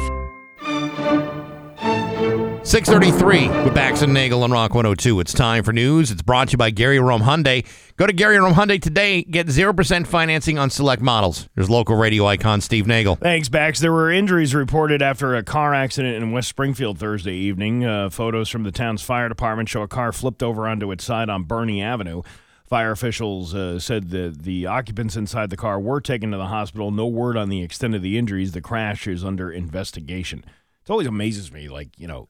633 2.70 3.48
with 3.64 3.74
Bax 3.74 4.02
and 4.02 4.14
Nagle 4.14 4.44
on 4.44 4.52
Rock 4.52 4.74
102. 4.74 5.18
It's 5.18 5.32
time 5.32 5.64
for 5.64 5.72
news. 5.72 6.12
It's 6.12 6.22
brought 6.22 6.48
to 6.48 6.52
you 6.52 6.58
by 6.58 6.70
Gary 6.70 7.00
Rome 7.00 7.22
Hyundai. 7.22 7.66
Go 7.96 8.06
to 8.06 8.12
Gary 8.12 8.38
Rome 8.38 8.54
Hyundai 8.54 8.80
today. 8.80 9.22
Get 9.22 9.48
0% 9.48 10.06
financing 10.06 10.56
on 10.56 10.70
select 10.70 11.02
models. 11.02 11.48
There's 11.56 11.68
local 11.68 11.96
radio 11.96 12.26
icon 12.26 12.60
Steve 12.60 12.86
Nagle. 12.86 13.16
Thanks, 13.16 13.48
Bax. 13.48 13.80
There 13.80 13.90
were 13.90 14.12
injuries 14.12 14.54
reported 14.54 15.02
after 15.02 15.34
a 15.34 15.42
car 15.42 15.74
accident 15.74 16.22
in 16.22 16.30
West 16.30 16.48
Springfield 16.48 16.98
Thursday 16.98 17.34
evening. 17.34 17.84
Uh, 17.84 18.08
photos 18.08 18.48
from 18.48 18.62
the 18.62 18.70
town's 18.70 19.02
fire 19.02 19.28
department 19.28 19.68
show 19.68 19.82
a 19.82 19.88
car 19.88 20.12
flipped 20.12 20.42
over 20.42 20.68
onto 20.68 20.92
its 20.92 21.02
side 21.02 21.28
on 21.28 21.42
Bernie 21.42 21.82
Avenue. 21.82 22.22
Fire 22.70 22.92
officials 22.92 23.52
uh, 23.52 23.80
said 23.80 24.10
that 24.10 24.42
the 24.44 24.64
occupants 24.64 25.16
inside 25.16 25.50
the 25.50 25.56
car 25.56 25.80
were 25.80 26.00
taken 26.00 26.30
to 26.30 26.36
the 26.36 26.46
hospital. 26.46 26.92
No 26.92 27.08
word 27.08 27.36
on 27.36 27.48
the 27.48 27.62
extent 27.62 27.96
of 27.96 28.02
the 28.02 28.16
injuries. 28.16 28.52
The 28.52 28.60
crash 28.60 29.08
is 29.08 29.24
under 29.24 29.50
investigation. 29.50 30.44
It 30.82 30.90
always 30.90 31.08
amazes 31.08 31.52
me, 31.52 31.68
like, 31.68 31.98
you 31.98 32.06
know, 32.06 32.28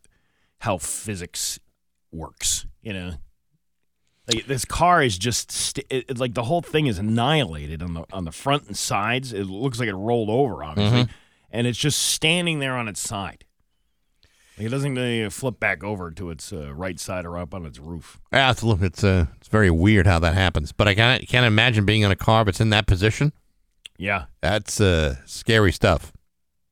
how 0.61 0.79
physics 0.79 1.61
works, 2.11 2.65
you 2.81 2.95
know? 2.95 3.13
Like 4.33 4.47
this 4.47 4.65
car 4.65 5.03
is 5.03 5.19
just 5.19 5.53
st- 5.53 5.87
it, 5.91 6.19
like 6.19 6.35
the 6.35 6.45
whole 6.45 6.63
thing 6.63 6.87
is 6.87 6.99
annihilated 6.99 7.83
on 7.83 7.95
the 7.95 8.05
on 8.13 8.25
the 8.25 8.33
front 8.33 8.67
and 8.67 8.77
sides. 8.77 9.33
It 9.33 9.45
looks 9.45 9.79
like 9.79 9.89
it 9.89 9.95
rolled 9.95 10.31
over, 10.31 10.63
obviously, 10.63 11.01
and 11.51 11.67
it's 11.67 11.79
just 11.79 12.01
standing 12.01 12.61
there 12.61 12.77
on 12.77 12.87
its 12.89 13.01
side. 13.01 13.45
It 14.61 14.69
doesn't 14.69 14.99
uh, 14.99 15.31
flip 15.31 15.59
back 15.59 15.83
over 15.83 16.11
to 16.11 16.31
its 16.31 16.53
uh, 16.53 16.73
right 16.75 17.01
side 17.01 17.25
or 17.25 17.39
up 17.39 17.55
on 17.55 17.65
its 17.67 17.79
roof. 17.79 18.21
Yeah, 18.33 18.51
it's, 18.51 18.63
it's, 18.63 19.03
uh, 19.05 19.27
it's 19.39 19.49
very 19.49 19.71
weird 19.71 20.07
how 20.07 20.19
that 20.19 20.35
happens. 20.35 20.73
But 20.73 20.89
I 20.89 20.95
can't, 20.95 21.27
can't 21.27 21.47
imagine 21.47 21.85
being 21.85 22.03
in 22.03 22.11
a 22.11 22.17
car 22.17 22.45
that's 22.45 22.61
in 22.61 22.71
that 22.71 22.87
position. 22.87 23.33
Yeah, 23.97 24.25
That's 24.41 24.81
uh, 24.81 25.17
scary 25.27 25.73
stuff. 25.73 26.11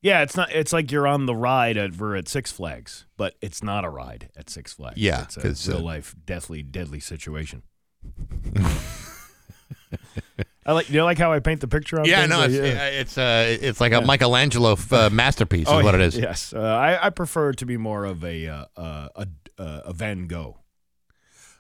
yeah. 0.01 0.23
It's 0.23 0.35
not. 0.35 0.51
It's 0.51 0.73
like 0.73 0.91
you're 0.91 1.07
on 1.07 1.27
the 1.27 1.35
ride 1.35 1.77
at 1.77 1.97
we're 1.97 2.17
at 2.17 2.27
Six 2.27 2.51
Flags, 2.51 3.05
but 3.19 3.35
it's 3.43 3.63
not 3.63 3.85
a 3.85 3.91
ride 3.91 4.31
at 4.35 4.49
Six 4.49 4.73
Flags. 4.73 4.97
Yeah, 4.97 5.25
it's 5.25 5.37
a 5.37 5.73
uh, 5.73 5.77
real 5.77 5.85
life, 5.85 6.15
deathly, 6.25 6.63
deadly 6.63 7.01
situation. 7.01 7.65
I 10.67 10.73
like. 10.73 10.91
You 10.91 10.99
know, 10.99 11.05
like 11.05 11.19
how 11.19 11.33
I 11.33 11.41
paint 11.41 11.61
the 11.61 11.69
picture 11.69 11.99
on? 11.99 12.07
Yeah, 12.07 12.21
things? 12.21 12.31
no, 12.31 12.43
it's 12.43 12.55
yeah. 12.55 12.87
it's 12.87 13.19
uh, 13.19 13.57
it's 13.61 13.81
like 13.81 13.93
a 13.93 14.01
Michelangelo 14.03 14.77
uh, 14.91 15.11
masterpiece, 15.11 15.67
is 15.67 15.73
Oh, 15.73 15.83
what 15.83 15.95
it 15.95 16.01
yeah, 16.01 16.07
is. 16.07 16.19
Yes, 16.29 16.53
uh, 16.53 16.61
I, 16.61 17.07
I 17.07 17.11
prefer 17.11 17.51
it 17.51 17.57
to 17.59 17.67
be 17.67 17.77
more 17.77 18.05
of 18.05 18.23
a 18.25 18.47
uh, 18.47 18.65
uh, 18.77 19.09
a, 19.17 19.27
uh, 19.59 19.81
a 19.87 19.93
Van 19.93 20.27
Gogh. 20.27 20.59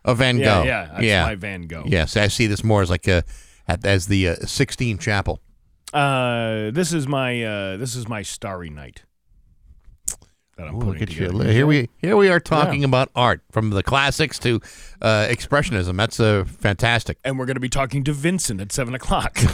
A 0.04 0.14
Van 0.14 0.38
Gogh. 0.38 0.62
yeah, 0.62 0.88
that's 0.92 1.02
yeah. 1.02 1.24
my 1.24 1.34
Van 1.34 1.66
Gogh. 1.66 1.84
Yes, 1.86 2.16
I 2.16 2.28
see 2.28 2.46
this 2.46 2.62
more 2.62 2.82
as 2.82 2.90
like 2.90 3.08
a 3.08 3.24
as 3.84 4.06
the 4.06 4.28
uh, 4.28 4.36
Sixtine 4.36 4.98
Chapel. 4.98 5.40
Uh, 5.92 6.70
this 6.70 6.92
is 6.92 7.06
my 7.08 7.42
uh, 7.42 7.76
this 7.76 7.94
is 7.94 8.08
my 8.08 8.22
Starry 8.22 8.70
Night. 8.70 9.02
That 10.58 10.66
I'm 10.66 10.74
Ooh, 10.76 10.80
putting 10.86 11.02
at 11.02 11.14
you. 11.14 11.30
Here 11.40 11.66
we 11.68 11.88
here 11.98 12.16
we 12.16 12.28
are 12.28 12.40
talking 12.40 12.80
Yeah. 12.80 12.88
about 12.88 13.10
art 13.14 13.42
from 13.52 13.70
the 13.70 13.82
classics 13.84 14.40
to 14.40 14.60
uh, 15.00 15.26
expressionism. 15.28 15.96
That's 15.96 16.18
uh, 16.18 16.44
fantastic. 16.46 17.16
and 17.24 17.38
we're 17.38 17.46
going 17.46 17.54
to 17.54 17.60
be 17.60 17.68
talking 17.68 18.02
to 18.02 18.12
Vincent 18.12 18.60
at 18.60 18.72
seven 18.72 18.92
o'clock. 18.92 19.38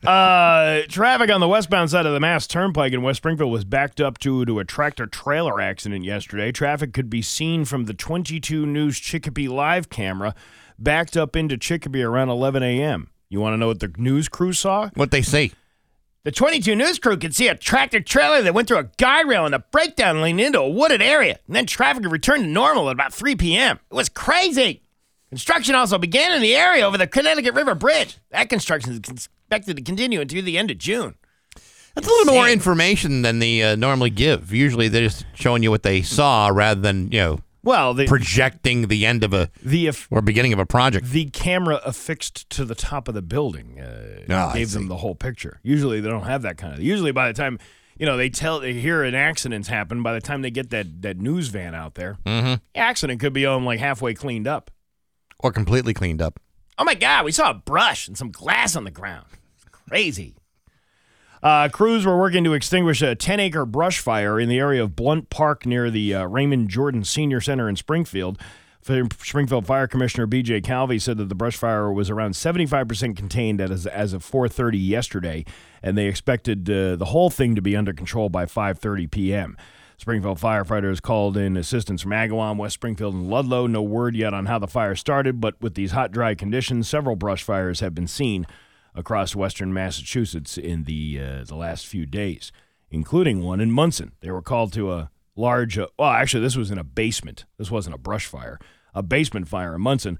uh, 0.06 0.80
traffic 0.88 1.30
on 1.30 1.40
the 1.40 1.48
westbound 1.48 1.90
side 1.90 2.06
of 2.06 2.14
the 2.14 2.20
Mass 2.20 2.46
Turnpike 2.46 2.94
in 2.94 3.02
West 3.02 3.18
Springfield 3.18 3.52
was 3.52 3.66
backed 3.66 4.00
up 4.00 4.18
due 4.18 4.46
to 4.46 4.58
a 4.58 4.64
tractor 4.64 5.06
trailer 5.06 5.60
accident 5.60 6.02
yesterday. 6.04 6.50
Traffic 6.50 6.94
could 6.94 7.10
be 7.10 7.20
seen 7.20 7.66
from 7.66 7.84
the 7.84 7.92
22 7.92 8.64
News 8.64 8.98
Chicopee 8.98 9.48
live 9.48 9.90
camera, 9.90 10.34
backed 10.78 11.18
up 11.18 11.36
into 11.36 11.58
Chicopee 11.58 12.02
around 12.02 12.30
11 12.30 12.62
a.m. 12.62 13.10
You 13.28 13.40
want 13.40 13.52
to 13.52 13.58
know 13.58 13.66
what 13.68 13.80
the 13.80 13.92
news 13.98 14.30
crew 14.30 14.54
saw? 14.54 14.88
What 14.94 15.10
they 15.10 15.22
say? 15.22 15.52
The 16.22 16.30
22 16.30 16.76
News 16.76 16.98
crew 16.98 17.16
could 17.16 17.34
see 17.34 17.48
a 17.48 17.54
tractor 17.54 17.98
trailer 17.98 18.42
that 18.42 18.52
went 18.52 18.68
through 18.68 18.78
a 18.78 18.90
guide 18.98 19.26
rail 19.26 19.46
in 19.46 19.54
a 19.54 19.58
breakdown 19.58 20.20
lane 20.20 20.38
into 20.38 20.60
a 20.60 20.68
wooded 20.68 21.00
area, 21.00 21.38
and 21.46 21.56
then 21.56 21.64
traffic 21.64 22.04
returned 22.04 22.44
to 22.44 22.48
normal 22.50 22.90
at 22.90 22.92
about 22.92 23.14
3 23.14 23.36
p.m. 23.36 23.80
It 23.90 23.94
was 23.94 24.10
crazy. 24.10 24.82
Construction 25.30 25.74
also 25.74 25.96
began 25.96 26.32
in 26.32 26.42
the 26.42 26.54
area 26.54 26.86
over 26.86 26.98
the 26.98 27.06
Connecticut 27.06 27.54
River 27.54 27.74
Bridge. 27.74 28.18
That 28.32 28.50
construction 28.50 28.92
is 28.92 28.98
expected 28.98 29.78
to 29.78 29.82
continue 29.82 30.20
until 30.20 30.42
the 30.42 30.58
end 30.58 30.70
of 30.70 30.76
June. 30.76 31.14
That's 31.94 32.06
a 32.06 32.10
little 32.10 32.34
more 32.34 32.48
information 32.48 33.22
than 33.22 33.38
they 33.38 33.62
uh, 33.62 33.76
normally 33.76 34.10
give. 34.10 34.52
Usually 34.52 34.88
they're 34.88 35.08
just 35.08 35.24
showing 35.32 35.62
you 35.62 35.70
what 35.70 35.84
they 35.84 36.02
saw 36.02 36.48
rather 36.48 36.82
than 36.82 37.10
you 37.10 37.18
know 37.18 37.40
Well, 37.62 37.92
the 37.94 38.06
projecting 38.06 38.88
the 38.88 39.04
end 39.04 39.22
of 39.24 39.32
a 39.34 39.50
the 39.62 39.86
if 39.88 40.08
or 40.10 40.22
beginning 40.22 40.52
of 40.52 40.58
a 40.58 40.66
project. 40.66 41.06
the 41.08 41.26
camera 41.26 41.80
affixed 41.84 42.48
to 42.50 42.64
the 42.64 42.74
top 42.74 43.06
of 43.08 43.14
the 43.14 43.22
building 43.22 43.78
uh, 43.80 44.24
I 44.52 44.56
gave 44.56 44.70
them 44.72 44.88
the 44.88 44.96
whole 44.96 45.14
picture. 45.14 45.60
Usually 45.62 46.00
they 46.00 46.08
don't 46.08 46.22
have 46.24 46.42
that 46.42 46.56
kind 46.56 46.74
of. 46.74 46.80
Usually 46.80 47.12
by 47.12 47.28
the 47.28 47.34
time 47.34 47.58
you 47.98 48.06
know 48.06 48.16
they 48.16 48.30
tell 48.30 48.60
they 48.60 48.72
hear 48.72 49.02
an 49.04 49.14
accident's 49.14 49.68
happened, 49.68 50.02
by 50.02 50.14
the 50.14 50.20
time 50.22 50.40
they 50.42 50.50
get 50.50 50.70
that 50.70 51.02
that 51.02 51.18
news 51.18 51.48
van 51.48 51.74
out 51.74 51.94
there, 51.96 52.16
Mm-hmm. 52.24 52.54
the 52.74 52.80
accident 52.80 53.20
could 53.20 53.32
be 53.34 53.44
um 53.44 53.64
like 53.66 53.78
halfway 53.78 54.14
cleaned 54.14 54.48
up. 54.48 54.70
Or 55.38 55.52
completely 55.52 55.92
cleaned 55.94 56.22
up. 56.22 56.40
Oh 56.78 56.84
my 56.84 56.94
God, 56.94 57.26
we 57.26 57.32
saw 57.32 57.50
a 57.50 57.54
brush 57.54 58.08
and 58.08 58.16
some 58.16 58.30
glass 58.30 58.74
on 58.74 58.84
the 58.84 58.90
ground. 58.90 59.26
It's 59.56 59.64
crazy. 59.70 60.34
Uh, 61.42 61.70
crews 61.70 62.04
were 62.04 62.18
working 62.18 62.44
to 62.44 62.52
extinguish 62.52 63.00
a 63.00 63.14
10 63.14 63.40
acre 63.40 63.64
brush 63.64 63.98
fire 63.98 64.38
in 64.38 64.48
the 64.48 64.58
area 64.58 64.82
of 64.82 64.94
Blunt 64.94 65.30
Park 65.30 65.64
near 65.64 65.90
the 65.90 66.14
uh, 66.14 66.24
Raymond 66.26 66.68
Jordan 66.68 67.02
Senior 67.02 67.40
Center 67.40 67.68
in 67.68 67.76
Springfield. 67.76 68.38
Springfield 68.82 69.66
Fire 69.66 69.86
Commissioner 69.86 70.26
BJ 70.26 70.62
Calvi 70.62 70.98
said 70.98 71.16
that 71.18 71.28
the 71.28 71.34
brush 71.34 71.56
fire 71.56 71.92
was 71.92 72.10
around 72.10 72.32
75% 72.32 73.16
contained 73.16 73.60
as, 73.60 73.86
as 73.86 74.12
of 74.12 74.24
4:30 74.24 74.86
yesterday, 74.86 75.44
and 75.82 75.96
they 75.96 76.06
expected 76.06 76.68
uh, 76.68 76.96
the 76.96 77.06
whole 77.06 77.30
thing 77.30 77.54
to 77.54 77.62
be 77.62 77.76
under 77.76 77.92
control 77.92 78.28
by 78.28 78.46
5:30 78.46 79.10
p.m. 79.10 79.56
Springfield 79.96 80.40
firefighters 80.40 81.00
called 81.00 81.36
in 81.36 81.58
assistance 81.58 82.02
from 82.02 82.12
Agawam, 82.12 82.56
West 82.56 82.74
Springfield, 82.74 83.14
and 83.14 83.28
Ludlow. 83.28 83.66
No 83.66 83.82
word 83.82 84.16
yet 84.16 84.32
on 84.32 84.46
how 84.46 84.58
the 84.58 84.66
fire 84.66 84.94
started, 84.94 85.40
but 85.40 85.60
with 85.60 85.74
these 85.74 85.92
hot, 85.92 86.10
dry 86.10 86.34
conditions, 86.34 86.88
several 86.88 87.16
brush 87.16 87.42
fires 87.42 87.80
have 87.80 87.94
been 87.94 88.08
seen 88.08 88.46
across 88.94 89.36
western 89.36 89.72
Massachusetts 89.72 90.58
in 90.58 90.84
the 90.84 91.20
uh, 91.20 91.44
the 91.44 91.54
last 91.54 91.86
few 91.86 92.06
days, 92.06 92.52
including 92.90 93.42
one 93.42 93.60
in 93.60 93.70
Monson. 93.70 94.12
They 94.20 94.30
were 94.30 94.42
called 94.42 94.72
to 94.74 94.92
a 94.92 95.10
large, 95.36 95.78
uh, 95.78 95.88
well, 95.98 96.10
actually, 96.10 96.42
this 96.42 96.56
was 96.56 96.70
in 96.70 96.78
a 96.78 96.84
basement. 96.84 97.44
This 97.58 97.70
wasn't 97.70 97.94
a 97.94 97.98
brush 97.98 98.26
fire, 98.26 98.58
a 98.94 99.02
basement 99.02 99.48
fire 99.48 99.74
in 99.74 99.80
Monson. 99.80 100.18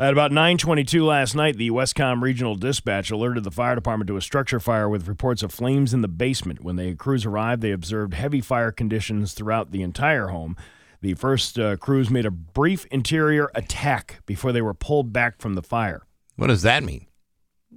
At 0.00 0.12
about 0.12 0.30
9:22 0.30 1.04
last 1.04 1.34
night, 1.34 1.56
the 1.56 1.70
Westcom 1.70 2.22
Regional 2.22 2.54
Dispatch 2.54 3.10
alerted 3.10 3.42
the 3.42 3.50
fire 3.50 3.74
department 3.74 4.06
to 4.08 4.16
a 4.16 4.22
structure 4.22 4.60
fire 4.60 4.88
with 4.88 5.08
reports 5.08 5.42
of 5.42 5.52
flames 5.52 5.92
in 5.92 6.02
the 6.02 6.08
basement. 6.08 6.62
When 6.62 6.76
the 6.76 6.94
crews 6.94 7.26
arrived, 7.26 7.62
they 7.62 7.72
observed 7.72 8.14
heavy 8.14 8.40
fire 8.40 8.70
conditions 8.70 9.34
throughout 9.34 9.72
the 9.72 9.82
entire 9.82 10.28
home. 10.28 10.56
The 11.00 11.14
first 11.14 11.58
uh, 11.58 11.76
crews 11.76 12.10
made 12.10 12.26
a 12.26 12.30
brief 12.30 12.84
interior 12.86 13.50
attack 13.56 14.20
before 14.24 14.52
they 14.52 14.62
were 14.62 14.74
pulled 14.74 15.12
back 15.12 15.40
from 15.40 15.54
the 15.54 15.62
fire. 15.62 16.02
What 16.36 16.46
does 16.46 16.62
that 16.62 16.84
mean? 16.84 17.06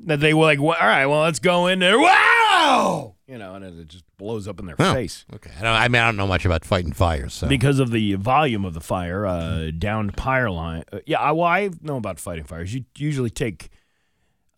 That 0.06 0.20
they 0.20 0.34
were 0.34 0.46
like, 0.46 0.60
"Well, 0.60 0.78
all 0.80 0.88
right, 0.88 1.06
well, 1.06 1.22
let's 1.22 1.40
go 1.40 1.68
in 1.68 1.80
there. 1.80 2.00
Wow! 2.00 3.16
you 3.28 3.38
know, 3.38 3.56
and 3.56 3.64
it 3.64 3.88
just 3.88 4.04
blows 4.18 4.46
up 4.48 4.60
in 4.60 4.66
their 4.66 4.76
Oh, 4.78 4.94
face. 4.94 5.26
Okay. 5.34 5.52
I, 5.58 5.62
don't, 5.62 5.74
I 5.74 5.88
mean, 5.88 6.02
I 6.02 6.06
don't 6.06 6.18
know 6.18 6.28
much 6.28 6.44
about 6.46 6.66
fighting 6.66 6.92
fires. 6.92 7.34
So. 7.34 7.48
Because 7.48 7.80
of 7.80 7.92
the 7.92 8.16
volume 8.16 8.66
of 8.66 8.74
the 8.74 8.82
fire, 8.82 9.26
uh, 9.26 9.72
downed 9.78 10.18
fire 10.18 10.52
line. 10.52 10.84
Uh, 10.92 11.00
yeah, 11.06 11.20
I, 11.20 11.32
well, 11.32 11.48
I 11.48 11.70
know 11.82 11.96
about 11.96 12.20
fighting 12.20 12.44
fires. 12.44 12.74
You 12.74 12.84
usually 12.98 13.30
take 13.30 13.70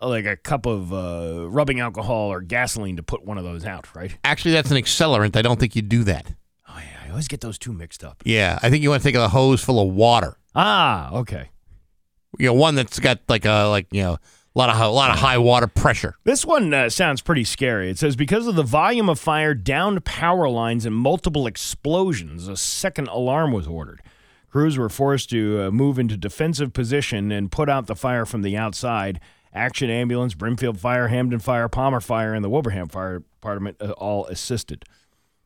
uh, 0.01 0.07
like 0.07 0.25
a 0.25 0.35
cup 0.35 0.65
of 0.65 0.91
uh, 0.91 1.47
rubbing 1.49 1.79
alcohol 1.81 2.31
or 2.33 2.41
gasoline 2.41 2.95
to 2.97 3.03
put 3.03 3.23
one 3.23 3.37
of 3.37 3.43
those 3.43 3.63
out, 3.63 3.95
right? 3.95 4.17
Actually, 4.23 4.53
that's 4.55 4.71
an 4.71 4.77
accelerant. 4.77 5.35
I 5.35 5.43
don't 5.43 5.59
think 5.59 5.75
you 5.75 5.83
do 5.83 6.03
that. 6.05 6.25
Oh 6.67 6.77
yeah, 6.77 7.07
I 7.07 7.09
always 7.11 7.27
get 7.27 7.41
those 7.41 7.59
two 7.59 7.73
mixed 7.73 8.03
up. 8.03 8.23
Yeah, 8.25 8.57
I 8.63 8.71
think 8.71 8.81
you 8.81 8.89
want 8.89 9.03
to 9.03 9.07
take 9.07 9.15
a 9.15 9.29
hose 9.29 9.63
full 9.63 9.79
of 9.79 9.93
water. 9.93 10.35
Ah, 10.55 11.13
okay. 11.13 11.49
You 12.39 12.47
know, 12.47 12.53
one 12.53 12.73
that's 12.73 12.97
got 12.99 13.19
like 13.29 13.45
a 13.45 13.65
like 13.65 13.85
you 13.91 14.01
know 14.01 14.17
a 14.55 14.59
lot 14.59 14.69
of 14.69 14.79
a 14.79 14.87
lot 14.87 15.11
of 15.11 15.19
high 15.19 15.37
water 15.37 15.67
pressure. 15.67 16.15
This 16.23 16.45
one 16.45 16.73
uh, 16.73 16.89
sounds 16.89 17.21
pretty 17.21 17.43
scary. 17.43 17.89
It 17.89 17.97
says 17.97 18.15
because 18.15 18.47
of 18.47 18.55
the 18.55 18.63
volume 18.63 19.09
of 19.09 19.19
fire, 19.19 19.53
downed 19.53 20.05
power 20.05 20.47
lines, 20.49 20.85
and 20.85 20.95
multiple 20.95 21.47
explosions, 21.47 22.47
a 22.47 22.55
second 22.57 23.07
alarm 23.07 23.51
was 23.51 23.67
ordered. 23.67 24.01
Crews 24.49 24.77
were 24.77 24.89
forced 24.89 25.31
to 25.31 25.63
uh, 25.63 25.71
move 25.71 25.97
into 25.97 26.15
defensive 26.15 26.73
position 26.73 27.31
and 27.31 27.51
put 27.51 27.69
out 27.69 27.87
the 27.87 27.95
fire 27.95 28.25
from 28.25 28.43
the 28.43 28.55
outside. 28.55 29.19
Action 29.55 29.89
Ambulance, 29.89 30.33
Brimfield 30.35 30.79
Fire, 30.79 31.07
Hampden 31.09 31.39
Fire, 31.39 31.67
Palmer 31.69 31.99
Fire, 32.01 32.33
and 32.33 32.43
the 32.43 32.49
Wilbraham 32.49 32.87
Fire 32.89 33.19
Department 33.19 33.77
uh, 33.81 33.91
all 33.91 34.25
assisted. 34.27 34.83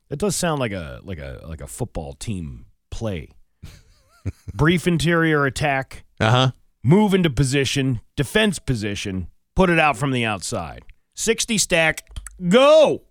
It 0.10 0.20
does 0.20 0.36
sound 0.36 0.60
like 0.60 0.72
a 0.72 1.00
like 1.04 1.20
a 1.20 1.42
like 1.48 1.62
a 1.62 1.68
football 1.68 2.14
team 2.14 2.66
play. 2.90 3.30
Brief 4.54 4.88
interior 4.88 5.46
attack, 5.46 6.04
Uh 6.20 6.32
huh. 6.32 6.52
Move 6.88 7.14
into 7.14 7.30
position, 7.30 8.00
defense 8.16 8.60
position, 8.60 9.28
put 9.58 9.70
it 9.70 9.78
out 9.78 9.98
from 9.98 10.12
the 10.12 10.24
outside. 10.24 10.84
60 11.16 11.58
stack, 11.58 12.02
go. 12.48 13.02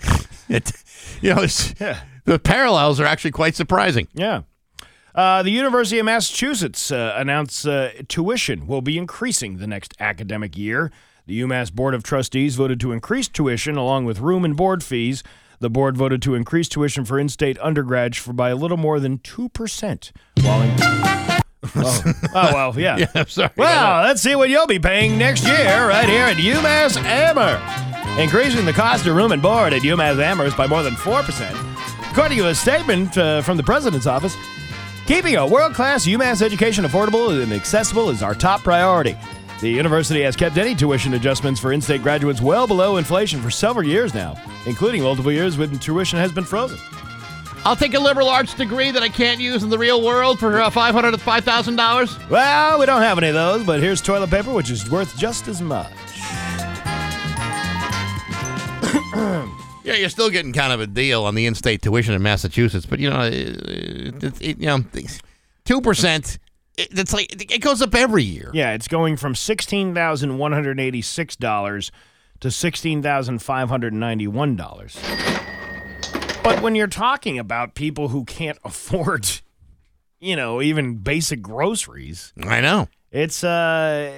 It, 0.50 0.72
you 1.20 1.34
know, 1.34 1.42
it's, 1.42 1.74
Yeah. 1.78 2.00
the 2.24 2.38
parallels 2.38 2.98
are 3.00 3.04
actually 3.04 3.32
quite 3.32 3.54
surprising. 3.54 4.08
Yeah. 4.14 4.42
Uh, 5.14 5.42
the 5.42 5.50
University 5.50 5.98
of 5.98 6.06
Massachusetts 6.06 6.90
uh, 6.90 7.12
announced 7.18 7.66
uh, 7.66 7.90
tuition 8.08 8.66
will 8.66 8.80
be 8.80 8.96
increasing 8.96 9.58
the 9.58 9.66
next 9.66 9.92
academic 10.00 10.56
year. 10.56 10.90
The 11.26 11.42
UMass 11.42 11.70
Board 11.70 11.92
of 11.94 12.02
Trustees 12.02 12.54
voted 12.56 12.80
to 12.80 12.92
increase 12.92 13.28
tuition 13.28 13.76
along 13.76 14.06
with 14.06 14.20
room 14.20 14.42
and 14.42 14.56
board 14.56 14.82
fees. 14.82 15.22
The 15.60 15.68
board 15.68 15.98
voted 15.98 16.22
to 16.22 16.34
increase 16.34 16.70
tuition 16.70 17.04
for 17.04 17.18
in-state 17.18 17.58
undergrads 17.60 18.16
for 18.16 18.32
by 18.32 18.48
a 18.48 18.56
little 18.56 18.78
more 18.78 18.98
than 19.00 19.18
two 19.18 19.50
percent. 19.50 20.12
While 20.40 20.62
in- 20.62 21.37
oh. 21.76 22.02
oh 22.34 22.52
well, 22.54 22.78
yeah. 22.78 22.96
Yeah, 22.98 23.06
I'm 23.14 23.26
sorry. 23.26 23.50
Well, 23.56 24.02
let's 24.02 24.20
see 24.20 24.34
what 24.34 24.50
you'll 24.50 24.66
be 24.66 24.78
paying 24.78 25.18
next 25.18 25.44
year 25.46 25.88
right 25.88 26.08
here 26.08 26.24
at 26.24 26.36
UMass 26.36 26.96
Amherst. 27.02 28.18
Increasing 28.18 28.64
the 28.64 28.72
cost 28.72 29.06
of 29.06 29.14
room 29.14 29.32
and 29.32 29.40
board 29.40 29.72
at 29.72 29.82
UMass 29.82 30.20
Amherst 30.20 30.56
by 30.56 30.66
more 30.66 30.82
than 30.82 30.94
4%. 30.94 32.10
According 32.10 32.38
to 32.38 32.48
a 32.48 32.54
statement 32.54 33.16
uh, 33.16 33.42
from 33.42 33.56
the 33.56 33.62
president's 33.62 34.06
office, 34.06 34.36
keeping 35.06 35.36
a 35.36 35.46
world 35.46 35.74
class 35.74 36.06
UMass 36.06 36.42
education 36.42 36.84
affordable 36.84 37.40
and 37.42 37.52
accessible 37.52 38.10
is 38.10 38.22
our 38.22 38.34
top 38.34 38.62
priority. 38.62 39.16
The 39.60 39.68
university 39.68 40.22
has 40.22 40.36
kept 40.36 40.56
any 40.56 40.74
tuition 40.74 41.14
adjustments 41.14 41.60
for 41.60 41.72
in 41.72 41.80
state 41.80 42.02
graduates 42.02 42.40
well 42.40 42.66
below 42.66 42.96
inflation 42.96 43.40
for 43.40 43.50
several 43.50 43.86
years 43.86 44.14
now, 44.14 44.36
including 44.66 45.02
multiple 45.02 45.32
years 45.32 45.58
when 45.58 45.76
tuition 45.78 46.18
has 46.18 46.32
been 46.32 46.44
frozen. 46.44 46.78
I'll 47.64 47.76
take 47.76 47.94
a 47.94 48.00
liberal 48.00 48.28
arts 48.28 48.54
degree 48.54 48.90
that 48.90 49.02
I 49.02 49.08
can't 49.08 49.40
use 49.40 49.62
in 49.62 49.68
the 49.68 49.78
real 49.78 50.02
world 50.04 50.38
for 50.38 50.60
uh, 50.60 50.70
five 50.70 50.94
hundred 50.94 51.12
to 51.12 51.18
five 51.18 51.44
thousand 51.44 51.76
dollars. 51.76 52.16
Well, 52.30 52.78
we 52.78 52.86
don't 52.86 53.02
have 53.02 53.18
any 53.18 53.28
of 53.28 53.34
those, 53.34 53.64
but 53.64 53.80
here's 53.80 54.00
toilet 54.00 54.30
paper, 54.30 54.52
which 54.52 54.70
is 54.70 54.90
worth 54.90 55.16
just 55.18 55.48
as 55.48 55.60
much. 55.60 55.92
Yeah, 59.84 59.94
you're 59.94 60.10
still 60.10 60.28
getting 60.28 60.52
kind 60.52 60.70
of 60.70 60.80
a 60.82 60.86
deal 60.86 61.24
on 61.24 61.34
the 61.34 61.46
in-state 61.46 61.80
tuition 61.80 62.12
in 62.12 62.22
Massachusetts, 62.22 62.84
but 62.84 62.98
you 62.98 63.08
know, 63.08 63.22
it, 63.22 63.32
it, 64.22 64.42
it, 64.42 64.58
you 64.58 64.66
know, 64.66 64.84
two 65.64 65.80
percent. 65.80 66.38
It's 66.76 67.14
like 67.14 67.50
it 67.50 67.62
goes 67.62 67.80
up 67.80 67.94
every 67.94 68.22
year. 68.22 68.50
Yeah, 68.52 68.74
it's 68.74 68.86
going 68.86 69.16
from 69.16 69.34
sixteen 69.34 69.94
thousand 69.94 70.36
one 70.36 70.52
hundred 70.52 70.78
eighty-six 70.78 71.36
dollars 71.36 71.90
to 72.40 72.50
sixteen 72.50 73.02
thousand 73.02 73.38
five 73.38 73.70
hundred 73.70 73.94
ninety-one 73.94 74.56
dollars. 74.56 74.98
But 76.48 76.62
when 76.62 76.74
you're 76.74 76.86
talking 76.86 77.38
about 77.38 77.74
people 77.74 78.08
who 78.08 78.24
can't 78.24 78.58
afford, 78.64 79.28
you 80.18 80.34
know, 80.34 80.62
even 80.62 80.96
basic 80.96 81.42
groceries, 81.42 82.32
I 82.42 82.62
know. 82.62 82.88
it's 83.12 83.44
uh, 83.44 84.10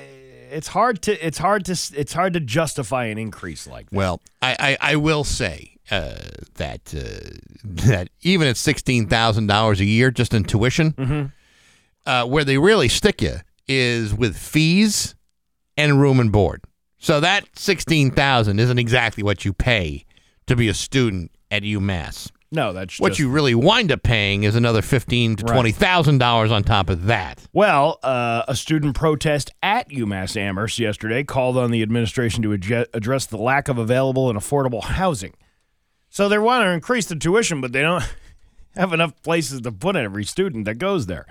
it's 0.49 0.69
hard 0.69 1.03
to 1.03 1.27
it's 1.27 1.39
hard 1.39 1.65
to 1.65 1.73
it's 1.73 2.13
hard 2.13 2.35
to 2.35 2.41
justify 2.41 3.07
an 3.07 3.19
increase 3.19 3.67
like 3.67 3.91
that. 3.91 3.97
Well, 3.97 4.21
I, 4.41 4.77
I, 4.81 4.93
I 4.93 4.97
will 4.97 5.25
say 5.25 5.77
uh, 5.91 6.19
that 6.55 6.95
uh, 6.95 7.37
that 7.65 8.11
even 8.23 8.47
at 8.47 8.57
sixteen 8.57 9.09
thousand 9.09 9.49
dollars 9.49 9.81
a 9.81 9.85
year 9.85 10.13
just 10.13 10.33
in 10.33 10.45
tuition, 10.45 11.33
uh, 12.07 12.27
where 12.27 12.45
they 12.45 12.59
really 12.59 12.89
stick 12.89 13.23
you 13.23 13.39
is 13.67 14.15
with 14.15 14.37
fees 14.37 15.17
and 15.77 16.01
room 16.01 16.21
and 16.21 16.31
board. 16.31 16.63
So 17.01 17.19
that 17.19 17.49
sixteen 17.59 18.13
thousand 18.13 18.61
isn't 18.61 18.79
exactly 18.79 19.25
what 19.25 19.45
you 19.45 19.53
pay 19.53 20.05
to 20.47 20.55
be 20.55 20.69
a 20.69 20.75
student 20.75 21.33
at 21.51 21.63
UMass. 21.63 22.31
No, 22.53 22.73
that's 22.73 22.99
What 22.99 23.11
just- 23.11 23.21
you 23.21 23.29
really 23.31 23.55
wind 23.55 23.93
up 23.93 24.03
paying 24.03 24.43
is 24.43 24.57
another 24.57 24.83
fifteen 24.83 25.37
to 25.37 25.45
Right. 25.45 25.55
twenty 25.55 25.71
thousand 25.73 26.19
dollars 26.19 26.51
on 26.51 26.65
top 26.65 26.91
of 26.91 27.07
that. 27.07 27.47
Well, 27.53 27.99
uh, 28.03 28.43
a 28.49 28.57
student 28.57 28.97
protest 28.97 29.53
at 29.63 29.89
UMass 29.91 30.37
Amherst 30.37 30.79
yesterday 30.81 31.23
called 31.23 31.57
on 31.57 31.71
the 31.71 31.81
administration 31.83 32.43
to 32.43 32.49
adje- 32.49 32.87
address 32.93 33.27
the 33.27 33.37
lack 33.37 33.69
of 33.69 33.79
available 33.79 34.29
and 34.29 34.37
affordable 34.39 34.83
housing. 34.83 35.35
So 36.09 36.29
they 36.29 36.39
want 36.39 36.65
to 36.65 36.71
increase 36.71 37.07
the 37.07 37.15
tuition, 37.15 37.61
but 37.61 37.73
they 37.73 37.83
don't 37.83 38.03
have 38.77 38.93
enough 38.93 39.13
places 39.23 39.61
to 39.61 39.71
put 39.71 39.95
every 39.95 40.25
student 40.25 40.65
that 40.65 40.75
goes 40.79 41.07
there. 41.07 41.27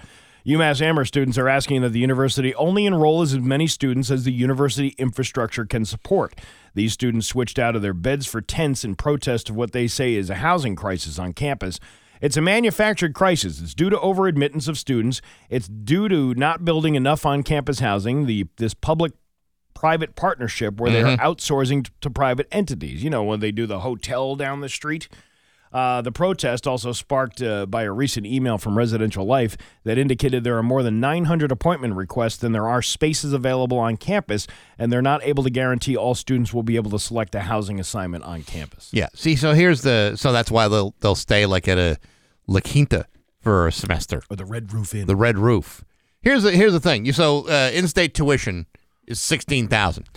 UMass 0.48 0.82
Amherst 0.82 1.10
students 1.10 1.38
are 1.38 1.50
asking 1.50 1.82
that 1.82 1.90
the 1.90 2.00
university 2.00 2.56
only 2.56 2.86
enroll 2.86 3.22
as 3.22 3.38
many 3.38 3.68
students 3.68 4.10
as 4.10 4.24
the 4.24 4.32
university 4.32 4.96
infrastructure 4.98 5.66
can 5.66 5.84
support. 5.84 6.34
These 6.74 6.94
students 6.94 7.28
switched 7.28 7.60
out 7.60 7.76
of 7.76 7.82
their 7.82 7.94
beds 7.94 8.26
for 8.26 8.42
tents 8.42 8.84
in 8.84 8.96
protest 8.96 9.50
of 9.50 9.56
what 9.56 9.72
they 9.72 9.88
say 9.88 10.16
is 10.16 10.30
a 10.30 10.36
housing 10.36 10.76
crisis 10.76 11.20
on 11.20 11.34
campus. 11.34 11.80
It's 12.22 12.38
a 12.38 12.42
manufactured 12.42 13.14
crisis. 13.14 13.62
It's 13.62 13.74
due 13.74 13.90
to 13.90 13.98
overadmittance 13.98 14.68
of 14.68 14.78
students. 14.78 15.22
It's 15.50 15.68
due 15.68 16.10
to 16.10 16.34
not 16.36 16.66
building 16.66 16.96
enough 16.96 17.26
on 17.26 17.44
campus 17.44 17.80
housing. 17.80 18.26
The 18.26 18.48
this 18.58 18.74
public 18.74 19.14
private 19.74 20.16
partnership 20.16 20.80
where 20.80 20.92
they're 20.92 21.06
mm-hmm. 21.06 21.26
outsourcing 21.26 21.86
t- 21.86 21.92
to 22.02 22.10
private 22.10 22.48
entities. 22.52 23.04
You 23.04 23.10
know, 23.10 23.24
when 23.24 23.40
they 23.40 23.52
do 23.52 23.66
the 23.66 23.80
hotel 23.80 24.36
down 24.36 24.60
the 24.60 24.70
street. 24.70 25.08
Uh, 25.72 26.02
the 26.02 26.12
protest 26.12 26.66
also 26.66 26.92
sparked 26.92 27.42
uh, 27.42 27.66
by 27.66 27.84
a 27.84 27.92
recent 27.92 28.26
email 28.26 28.58
from 28.58 28.78
Residential 28.78 29.26
Life 29.26 29.56
that 29.84 29.98
indicated 29.98 30.44
there 30.44 30.58
are 30.58 30.64
more 30.64 30.82
than 30.82 31.00
900 31.00 31.52
appointment 31.52 31.96
requests 31.96 32.38
than 32.38 32.52
there 32.52 32.68
are 32.68 32.82
spaces 32.82 33.34
available 33.34 33.78
on 33.78 33.96
campus, 33.98 34.48
and 34.78 34.92
they're 34.92 35.02
not 35.02 35.24
able 35.24 35.44
to 35.44 35.50
guarantee 35.50 35.96
all 35.96 36.16
students 36.16 36.54
will 36.54 36.64
be 36.64 36.76
able 36.76 36.92
to 36.92 37.00
select 37.00 37.36
a 37.36 37.42
housing 37.42 37.80
assignment 37.80 38.24
on 38.24 38.44
campus. 38.44 38.90
Yeah. 38.92 39.10
See, 39.14 39.36
so 39.36 39.54
here's 39.54 39.82
the 39.82 40.16
so 40.16 40.32
that's 40.32 40.50
why 40.50 40.68
they'll 40.68 40.96
they'll 41.02 41.16
stay 41.16 41.46
like 41.46 41.68
at 41.68 41.78
a 41.78 41.98
La 42.48 42.62
Quinta 42.62 43.06
for 43.40 43.68
a 43.68 43.72
semester. 43.72 44.24
Or 44.30 44.36
the 44.36 44.46
Red 44.46 44.74
Roof 44.74 44.96
Inn. 44.96 45.08
The 45.08 45.16
Red 45.16 45.38
Roof. 45.38 45.84
Here's 46.22 46.44
the 46.44 46.52
here's 46.52 46.74
the 46.74 46.80
thing. 46.80 47.06
You 47.06 47.14
so 47.14 47.48
uh, 47.48 47.72
in-state 47.74 48.14
tuition 48.14 48.66
is 49.08 49.22
sixteen 49.22 49.68
thousand. 49.68 50.08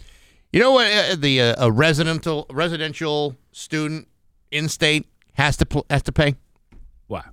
You 0.52 0.60
know 0.60 0.72
what 0.72 0.90
uh, 0.90 1.16
the 1.16 1.40
uh, 1.40 1.66
a 1.66 1.70
residential 1.70 2.46
residential 2.50 3.36
student 3.52 4.08
in-state 4.50 5.06
has 5.34 5.56
to 5.58 5.66
pl- 5.66 5.86
has 5.90 6.02
to 6.04 6.12
pay? 6.12 6.36
Wow. 7.08 7.24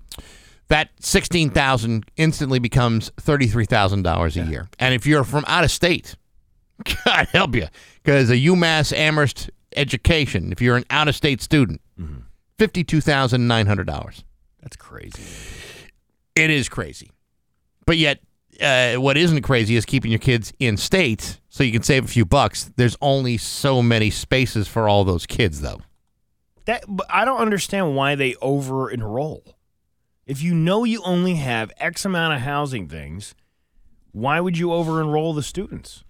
That 0.68 0.90
sixteen 1.00 1.50
thousand 1.50 2.06
instantly 2.16 2.60
becomes 2.60 3.12
thirty 3.18 3.48
three 3.48 3.66
thousand 3.66 4.04
dollars 4.04 4.38
a 4.38 4.42
year. 4.44 4.70
And 4.78 4.94
if 4.94 5.06
you're 5.06 5.24
from 5.24 5.44
out 5.48 5.64
of 5.64 5.72
state, 5.72 6.16
God 7.06 7.28
help 7.32 7.56
you, 7.56 7.68
because 8.04 8.30
a 8.30 8.36
UMass 8.36 8.96
Amherst 8.96 9.50
education, 9.76 10.52
if 10.52 10.62
you're 10.62 10.78
an 10.78 10.86
out 10.90 11.08
of 11.08 11.16
state 11.16 11.42
student, 11.42 11.82
fifty 12.58 12.84
two 12.84 13.02
thousand 13.02 13.48
nine 13.48 13.66
hundred 13.66 13.88
dollars. 13.88 14.24
That's 14.62 14.76
crazy. 14.76 15.24
It 16.36 16.50
is 16.50 16.70
crazy. 16.70 17.12
But 17.86 17.98
yet, 17.98 18.20
uh, 18.62 18.96
what 18.96 19.18
isn't 19.18 19.42
crazy 19.42 19.76
is 19.76 19.86
keeping 19.86 20.12
your 20.12 20.20
kids 20.20 20.54
in 20.60 20.78
state 20.78 21.40
so 21.50 21.64
you 21.64 21.72
can 21.72 21.82
save 21.84 22.06
a 22.06 22.08
few 22.08 22.26
bucks. 22.26 22.70
There's 22.76 22.98
only 23.02 23.38
so 23.38 23.82
many 23.82 24.10
spaces 24.10 24.68
for 24.68 24.88
all 24.88 25.04
those 25.04 25.26
kids, 25.26 25.62
though. 25.62 25.82
That 26.66 26.86
but 26.88 27.08
I 27.10 27.26
don't 27.26 27.40
understand 27.40 27.96
why 27.96 28.16
they 28.16 28.36
over 28.36 28.90
enroll. 28.90 29.44
If 30.26 30.42
you 30.42 30.54
know 30.54 30.84
you 30.84 31.02
only 31.04 31.36
have 31.36 31.72
X 31.78 32.06
amount 32.06 32.36
of 32.36 32.42
housing 32.42 32.88
things, 32.88 33.34
why 34.12 34.40
would 34.40 34.58
you 34.58 34.72
over 34.74 35.02
enroll 35.02 35.34
the 35.34 35.44
students? 35.44 36.04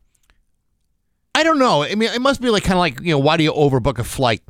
I 1.34 1.44
don't 1.44 1.60
know. 1.60 1.84
I 1.84 1.96
mean, 1.96 2.10
it 2.10 2.22
must 2.22 2.42
be 2.42 2.50
like 2.50 2.64
kind 2.64 2.74
of 2.74 2.80
like 2.80 3.00
you 3.02 3.12
know, 3.12 3.20
why 3.20 3.38
do 3.38 3.44
you 3.44 3.54
overbook 3.54 3.98
a 3.98 4.04
flight? 4.04 4.42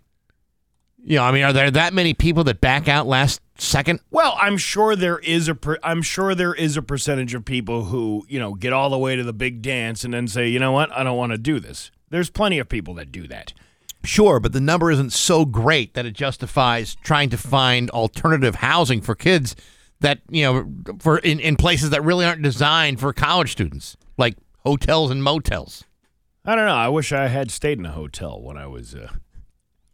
You 1.04 1.18
know, 1.18 1.24
I 1.24 1.32
mean, 1.32 1.44
are 1.44 1.54
there 1.54 1.72
that 1.72 1.94
many 1.94 2.14
people 2.14 2.44
that 2.46 2.62
back 2.62 2.88
out 2.88 3.08
last 3.08 3.42
second? 3.58 4.00
Well, 4.12 4.36
I'm 4.40 4.58
sure 4.58 4.96
there 4.96 5.20
is 5.20 5.48
a 5.48 5.56
per, 5.56 5.78
I'm 5.84 6.02
sure 6.02 6.36
there 6.36 6.54
is 6.54 6.76
a 6.78 6.82
percentage 6.82 7.34
of 7.34 7.46
people 7.46 7.86
who, 7.86 8.26
you 8.28 8.40
know, 8.40 8.54
get 8.54 8.74
all 8.74 8.90
the 8.90 8.98
way 8.98 9.16
to 9.16 9.24
the 9.24 9.34
big 9.34 9.62
dance 9.62 10.04
and 10.04 10.14
then 10.14 10.28
say, 10.28 10.50
"You 10.50 10.60
know 10.60 10.72
what? 10.72 10.92
I 10.92 11.04
don't 11.04 11.18
want 11.18 11.32
to 11.32 11.38
do 11.38 11.60
this." 11.60 11.92
There's 12.10 12.30
plenty 12.30 12.60
of 12.60 12.68
people 12.68 12.96
that 12.96 13.12
do 13.12 13.28
that. 13.28 13.54
Sure, 14.04 14.40
but 14.40 14.54
the 14.54 14.62
number 14.62 14.92
isn't 14.92 15.12
so 15.12 15.46
great 15.46 15.94
that 15.94 16.06
it 16.06 16.14
justifies 16.14 16.96
trying 17.04 17.30
to 17.30 17.38
find 17.38 17.90
alternative 17.90 18.56
housing 18.56 19.02
for 19.02 19.14
kids 19.14 19.56
that, 20.00 20.22
you 20.30 20.44
know, 20.44 20.96
for 21.00 21.18
in, 21.20 21.40
in 21.40 21.56
places 21.58 21.90
that 21.90 22.04
really 22.04 22.26
aren't 22.26 22.42
designed 22.42 23.00
for 23.00 23.12
college 23.12 23.52
students, 23.52 23.98
like 24.18 24.38
hotels 24.64 25.12
and 25.12 25.24
motels. 25.24 25.84
I 26.46 26.56
don't 26.56 26.66
know. 26.66 26.76
I 26.76 26.88
wish 26.88 27.12
I 27.12 27.28
had 27.28 27.52
stayed 27.52 27.78
in 27.78 27.86
a 27.86 27.92
hotel 27.92 28.42
when 28.42 28.58
I 28.58 28.68
was 28.68 28.96
uh, 28.96 29.10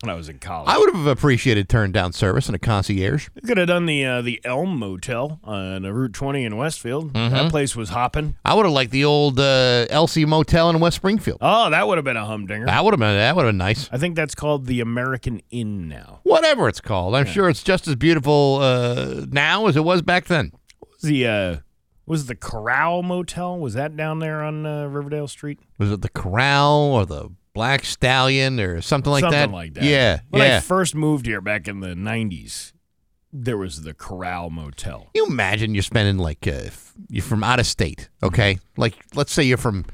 when 0.06 0.14
I 0.14 0.18
was 0.18 0.30
in 0.30 0.40
college. 0.40 0.70
I 0.70 0.78
would 0.78 0.94
have 0.94 1.08
appreciated 1.08 1.68
turned 1.68 1.94
down 1.94 2.14
service 2.14 2.46
and 2.48 2.56
a 2.56 2.60
concierge. 2.60 3.30
We 3.34 3.42
could 3.42 3.58
have 3.58 3.68
done 3.68 3.86
the 3.88 4.06
uh, 4.06 4.22
the 4.22 4.40
Elm 4.46 4.78
Motel 4.78 5.40
on 5.44 5.84
uh, 5.86 5.90
Route 5.90 6.14
20 6.14 6.46
in 6.46 6.58
Westfield. 6.58 7.14
That 7.14 7.50
place 7.50 7.76
was 7.76 7.90
hopping. 7.90 8.36
I 8.46 8.54
would 8.54 8.66
have 8.66 8.74
liked 8.74 8.92
the 8.92 9.04
old 9.06 9.40
uh, 9.40 9.88
Elsie 9.90 10.26
Motel 10.26 10.70
in 10.70 10.80
West 10.80 10.98
Springfield. 10.98 11.40
Oh, 11.42 11.70
that 11.72 11.88
would 11.88 11.98
have 11.98 12.06
been 12.06 12.18
a 12.18 12.26
humdinger. 12.26 12.68
That 12.68 12.84
would 12.84 12.94
have 12.94 13.00
been 13.00 13.16
that 13.16 13.36
would 13.36 13.46
have 13.46 13.50
been 13.50 13.58
nice. 13.58 13.90
I 13.92 13.98
think 13.98 14.16
that's 14.16 14.36
called 14.36 14.68
the 14.68 14.80
American 14.80 15.42
Inn 15.50 15.88
now. 15.90 16.20
Whatever 16.24 16.68
it's 16.68 16.82
called, 16.82 17.16
I'm 17.16 17.26
sure 17.26 17.50
it's 17.50 17.64
just 17.64 17.88
as 17.88 17.96
beautiful 17.96 18.60
uh, 18.62 19.26
now 19.30 19.66
as 19.68 19.76
it 19.76 19.84
was 19.84 20.02
back 20.02 20.26
then. 20.26 20.52
Was 20.82 21.02
the 21.02 21.28
uh, 21.28 21.56
was 22.06 22.28
the 22.28 22.36
Corral 22.36 23.02
Motel? 23.02 23.58
Was 23.58 23.74
that 23.74 23.98
down 23.98 24.20
there 24.20 24.44
on 24.44 24.66
uh, 24.66 24.86
Riverdale 24.86 25.28
Street? 25.28 25.60
Was 25.80 25.92
it 25.92 26.02
the 26.02 26.10
Corral 26.10 26.76
or 26.94 27.06
the 27.06 27.30
Black 27.56 27.84
Stallion 27.86 28.60
or 28.60 28.82
something 28.82 29.12
like 29.12 29.22
Something 29.22 29.40
that? 29.40 29.52
like 29.52 29.74
that. 29.74 29.84
Yeah, 29.84 30.20
When 30.30 30.44
yeah. 30.44 30.58
I 30.58 30.60
first 30.60 30.94
moved 30.94 31.26
here 31.26 31.42
back 31.42 31.68
in 31.68 31.80
the 31.80 31.96
90s, 31.96 32.74
there 33.34 33.58
was 33.58 33.82
the 33.82 33.94
Corral 33.96 34.50
Motel. 34.52 35.08
you 35.16 35.26
imagine 35.26 35.74
you're 35.74 35.82
spending 35.82 36.18
like 36.18 36.46
uh, 36.48 36.52
if 36.52 36.94
you're 37.10 37.24
from 37.24 37.44
out 37.44 37.60
of 37.60 37.66
state, 37.66 38.10
okay? 38.22 38.60
Like 38.78 38.94
let's 39.16 39.32
say 39.34 39.44
you're 39.44 39.58
from 39.58 39.86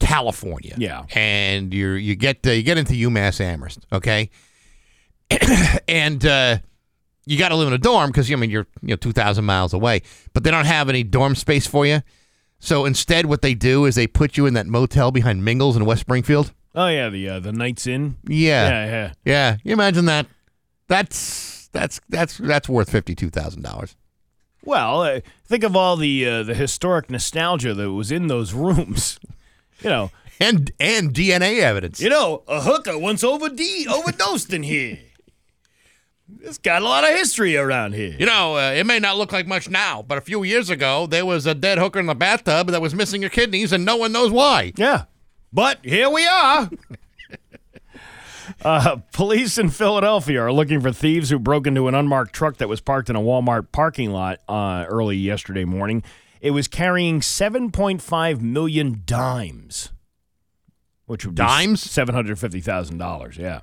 California, 0.00 0.74
Yeah. 0.76 1.04
and 1.14 1.72
you're 1.74 1.96
you 1.96 2.14
get 2.14 2.46
uh, 2.46 2.50
you 2.50 2.62
get 2.62 2.76
into 2.78 2.92
UMass 2.94 3.40
Amherst, 3.40 3.84
okay, 3.92 4.30
and 5.88 6.24
uh, 6.24 6.58
you 7.26 7.38
got 7.38 7.48
to 7.50 7.56
live 7.56 7.68
in 7.68 7.74
a 7.74 7.78
dorm 7.78 8.10
because 8.10 8.30
I 8.30 8.36
mean 8.36 8.50
you're 8.50 8.66
you 8.82 8.88
know 8.90 8.96
two 8.96 9.12
thousand 9.12 9.44
miles 9.44 9.72
away, 9.72 10.02
but 10.32 10.44
they 10.44 10.50
don't 10.50 10.66
have 10.66 10.88
any 10.88 11.02
dorm 11.02 11.34
space 11.34 11.66
for 11.66 11.86
you. 11.86 12.02
So 12.60 12.84
instead, 12.86 13.26
what 13.26 13.42
they 13.42 13.54
do 13.54 13.84
is 13.84 13.94
they 13.94 14.06
put 14.06 14.36
you 14.36 14.46
in 14.46 14.54
that 14.54 14.66
motel 14.66 15.10
behind 15.10 15.44
Mingles 15.44 15.76
in 15.76 15.84
West 15.84 16.00
Springfield. 16.00 16.52
Oh 16.78 16.86
yeah, 16.86 17.08
the 17.08 17.28
uh, 17.28 17.40
the 17.40 17.50
Knights 17.52 17.88
Inn. 17.88 18.18
Yeah, 18.28 18.68
Yeah, 18.68 18.86
yeah. 18.86 19.12
yeah. 19.24 19.56
You 19.64 19.72
imagine 19.72 20.04
that? 20.04 20.26
That's 20.86 21.68
that's 21.72 22.00
that's 22.08 22.38
that's 22.38 22.68
worth 22.68 22.88
fifty 22.88 23.16
two 23.16 23.30
thousand 23.30 23.62
dollars. 23.62 23.96
Well, 24.64 25.02
uh, 25.02 25.20
think 25.44 25.64
of 25.64 25.74
all 25.74 25.96
the 25.96 26.24
uh, 26.24 26.42
the 26.44 26.54
historic 26.54 27.10
nostalgia 27.10 27.74
that 27.74 27.90
was 27.90 28.12
in 28.12 28.28
those 28.28 28.54
rooms. 28.54 29.18
You 29.80 29.90
know, 29.90 30.10
and 30.40 30.72
and 30.80 31.14
DNA 31.14 31.60
evidence. 31.60 32.00
You 32.00 32.10
know, 32.10 32.42
a 32.48 32.62
hooker 32.62 32.98
once 32.98 33.22
over 33.22 33.48
D 33.48 33.86
overdosed 33.88 34.52
in 34.52 34.64
here. 34.64 34.98
It's 36.42 36.58
got 36.58 36.82
a 36.82 36.84
lot 36.84 37.04
of 37.04 37.10
history 37.10 37.56
around 37.56 37.94
here. 37.94 38.16
You 38.18 38.26
know, 38.26 38.56
uh, 38.56 38.72
it 38.72 38.86
may 38.86 38.98
not 38.98 39.16
look 39.18 39.30
like 39.30 39.46
much 39.46 39.70
now, 39.70 40.02
but 40.02 40.18
a 40.18 40.20
few 40.20 40.42
years 40.42 40.68
ago, 40.68 41.06
there 41.06 41.24
was 41.24 41.46
a 41.46 41.54
dead 41.54 41.78
hooker 41.78 42.00
in 42.00 42.06
the 42.06 42.16
bathtub 42.16 42.66
that 42.72 42.82
was 42.82 42.92
missing 42.92 43.22
her 43.22 43.28
kidneys, 43.28 43.72
and 43.72 43.84
no 43.84 43.94
one 43.96 44.10
knows 44.10 44.32
why. 44.32 44.72
Yeah. 44.76 45.04
But 45.52 45.78
here 45.84 46.10
we 46.10 46.26
are. 46.26 46.70
uh, 48.64 48.96
police 49.12 49.58
in 49.58 49.70
Philadelphia 49.70 50.42
are 50.42 50.52
looking 50.52 50.80
for 50.80 50.92
thieves 50.92 51.30
who 51.30 51.38
broke 51.38 51.66
into 51.66 51.88
an 51.88 51.94
unmarked 51.94 52.34
truck 52.34 52.58
that 52.58 52.68
was 52.68 52.80
parked 52.80 53.08
in 53.10 53.16
a 53.16 53.20
Walmart 53.20 53.72
parking 53.72 54.10
lot 54.10 54.40
uh, 54.48 54.84
early 54.88 55.16
yesterday 55.16 55.64
morning. 55.64 56.02
It 56.40 56.50
was 56.52 56.68
carrying 56.68 57.20
7.5 57.20 58.40
million 58.40 59.02
dimes, 59.04 59.90
which 61.06 61.24
would 61.26 61.34
Dimes? 61.34 61.82
be 61.82 61.88
seven 61.88 62.14
hundred 62.14 62.38
fifty 62.38 62.60
thousand 62.60 62.98
dollars. 62.98 63.36
Yeah. 63.36 63.60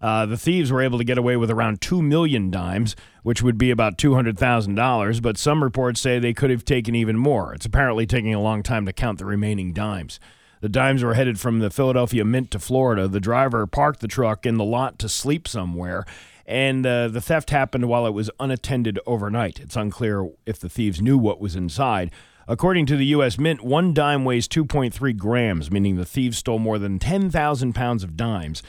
Uh, 0.00 0.26
the 0.26 0.36
thieves 0.36 0.70
were 0.70 0.82
able 0.82 0.98
to 0.98 1.04
get 1.04 1.18
away 1.18 1.36
with 1.36 1.50
around 1.50 1.80
two 1.80 2.00
million 2.02 2.50
dimes, 2.50 2.94
which 3.22 3.42
would 3.42 3.56
be 3.58 3.70
about 3.70 3.96
two 3.98 4.14
hundred 4.14 4.38
thousand 4.38 4.74
dollars. 4.74 5.20
But 5.20 5.38
some 5.38 5.62
reports 5.62 6.00
say 6.00 6.18
they 6.18 6.34
could 6.34 6.50
have 6.50 6.64
taken 6.64 6.94
even 6.94 7.16
more. 7.16 7.54
It's 7.54 7.66
apparently 7.66 8.06
taking 8.06 8.34
a 8.34 8.42
long 8.42 8.62
time 8.62 8.84
to 8.86 8.92
count 8.92 9.18
the 9.18 9.24
remaining 9.24 9.72
dimes. 9.72 10.20
The 10.60 10.68
dimes 10.68 11.02
were 11.02 11.14
headed 11.14 11.38
from 11.38 11.60
the 11.60 11.70
Philadelphia 11.70 12.24
Mint 12.24 12.50
to 12.50 12.58
Florida. 12.58 13.06
The 13.06 13.20
driver 13.20 13.66
parked 13.66 14.00
the 14.00 14.08
truck 14.08 14.44
in 14.44 14.56
the 14.56 14.64
lot 14.64 14.98
to 15.00 15.08
sleep 15.08 15.46
somewhere, 15.46 16.04
and 16.46 16.84
uh, 16.84 17.08
the 17.08 17.20
theft 17.20 17.50
happened 17.50 17.88
while 17.88 18.06
it 18.06 18.14
was 18.14 18.30
unattended 18.40 18.98
overnight. 19.06 19.60
It's 19.60 19.76
unclear 19.76 20.30
if 20.46 20.58
the 20.58 20.68
thieves 20.68 21.00
knew 21.00 21.18
what 21.18 21.40
was 21.40 21.54
inside. 21.54 22.10
According 22.48 22.86
to 22.86 22.96
the 22.96 23.06
U.S. 23.06 23.38
Mint, 23.38 23.62
one 23.62 23.92
dime 23.92 24.24
weighs 24.24 24.48
2.3 24.48 25.16
grams, 25.16 25.70
meaning 25.70 25.96
the 25.96 26.06
thieves 26.06 26.38
stole 26.38 26.58
more 26.58 26.78
than 26.78 26.98
10,000 26.98 27.74
pounds 27.74 28.02
of 28.02 28.16
dimes. 28.16 28.62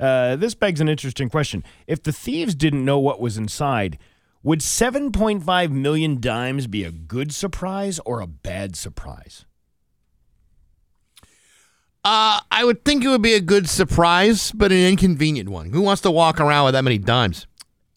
Uh, 0.00 0.36
this 0.36 0.54
begs 0.54 0.80
an 0.80 0.88
interesting 0.88 1.28
question. 1.28 1.62
If 1.86 2.02
the 2.02 2.12
thieves 2.12 2.54
didn't 2.54 2.84
know 2.84 2.98
what 2.98 3.20
was 3.20 3.36
inside, 3.36 3.98
would 4.42 4.60
7.5 4.60 5.70
million 5.70 6.20
dimes 6.20 6.66
be 6.66 6.84
a 6.84 6.90
good 6.90 7.34
surprise 7.34 8.00
or 8.06 8.20
a 8.20 8.26
bad 8.26 8.74
surprise? 8.74 9.44
Uh, 12.06 12.38
I 12.52 12.62
would 12.64 12.84
think 12.84 13.02
it 13.02 13.08
would 13.08 13.20
be 13.20 13.34
a 13.34 13.40
good 13.40 13.68
surprise, 13.68 14.52
but 14.52 14.70
an 14.70 14.78
inconvenient 14.78 15.48
one. 15.48 15.70
Who 15.72 15.80
wants 15.80 16.02
to 16.02 16.10
walk 16.12 16.38
around 16.38 16.66
with 16.66 16.74
that 16.74 16.84
many 16.84 16.98
dimes? 16.98 17.48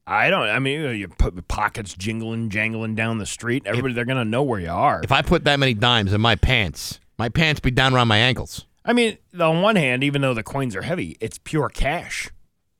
I 0.07 0.31
don't. 0.31 0.49
I 0.49 0.57
mean, 0.57 0.97
your 0.97 1.09
pockets 1.47 1.93
jingling, 1.93 2.49
jangling 2.49 2.95
down 2.95 3.19
the 3.19 3.27
street. 3.27 3.67
Everybody, 3.67 3.93
they're 3.93 4.05
gonna 4.05 4.25
know 4.25 4.41
where 4.41 4.59
you 4.59 4.71
are. 4.71 5.01
If 5.03 5.11
I 5.11 5.21
put 5.21 5.43
that 5.43 5.59
many 5.59 5.75
dimes 5.75 6.11
in 6.11 6.21
my 6.21 6.35
pants, 6.35 6.99
my 7.19 7.29
pants 7.29 7.59
be 7.59 7.69
down 7.69 7.93
around 7.93 8.07
my 8.07 8.17
ankles. 8.17 8.65
I 8.83 8.93
mean, 8.93 9.19
on 9.39 9.61
one 9.61 9.75
hand, 9.75 10.03
even 10.03 10.23
though 10.23 10.33
the 10.33 10.41
coins 10.41 10.75
are 10.75 10.81
heavy, 10.81 11.15
it's 11.21 11.37
pure 11.37 11.69
cash. 11.69 12.31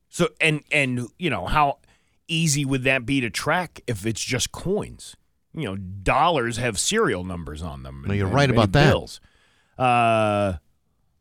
So, 0.10 0.30
and 0.42 0.64
and 0.72 1.10
you 1.20 1.30
know 1.30 1.46
how 1.46 1.78
easy 2.28 2.66
would 2.66 2.86
that 2.86 3.06
be 3.06 3.22
to 3.22 3.30
track 3.30 3.82
if 3.86 4.04
it's 4.04 4.24
just 4.24 4.52
coins? 4.52 5.16
You 5.54 5.66
know, 5.66 5.76
dollars 5.76 6.58
have 6.58 6.80
serial 6.80 7.24
numbers 7.24 7.62
on 7.62 7.84
them. 7.84 8.06
No, 8.08 8.16
you're 8.16 8.26
and- 8.26 8.36
right 8.36 8.50
and 8.50 8.58
about 8.58 8.72
that. 8.72 8.90
Bills. 8.90 9.22
Uh, 9.78 10.54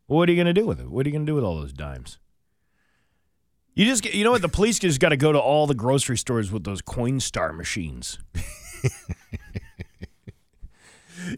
what 0.09 0.29
are 0.29 0.33
you 0.33 0.39
gonna 0.39 0.53
do 0.53 0.67
with 0.67 0.81
it? 0.81 0.91
What 0.91 1.07
are 1.07 1.09
you 1.09 1.13
gonna 1.15 1.25
do 1.25 1.35
with 1.37 1.45
all 1.45 1.57
those 1.57 1.73
dimes? 1.73 2.19
You 3.75 3.85
just, 3.85 4.03
get- 4.03 4.15
you 4.15 4.25
know 4.25 4.33
what? 4.33 4.43
The 4.43 4.49
police 4.49 4.81
just 4.81 4.99
got 4.99 5.11
to 5.11 5.17
go 5.17 5.31
to 5.31 5.39
all 5.39 5.69
the 5.69 5.75
grocery 5.75 6.19
stores 6.19 6.51
with 6.51 6.65
those 6.65 6.83
Coinstar 6.83 7.57
machines. 7.57 8.19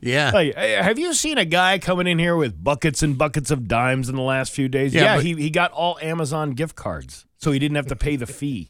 Yeah. 0.02 0.30
Like, 0.32 0.54
have 0.54 0.98
you 0.98 1.14
seen 1.14 1.36
a 1.38 1.44
guy 1.44 1.78
coming 1.78 2.06
in 2.06 2.18
here 2.18 2.36
with 2.36 2.62
buckets 2.62 3.02
and 3.02 3.16
buckets 3.18 3.50
of 3.50 3.66
dimes 3.66 4.08
in 4.08 4.14
the 4.14 4.22
last 4.22 4.52
few 4.52 4.68
days? 4.68 4.94
Yeah, 4.94 5.02
Yeah, 5.02 5.16
but- 5.16 5.24
he, 5.24 5.34
he 5.34 5.50
got 5.50 5.72
all 5.72 5.98
Amazon 6.00 6.52
gift 6.52 6.76
cards, 6.76 7.26
so 7.38 7.50
he 7.50 7.58
didn't 7.58 7.76
have 7.76 7.86
to 7.86 7.96
pay 7.96 8.16
the 8.16 8.26
fee. 8.26 8.68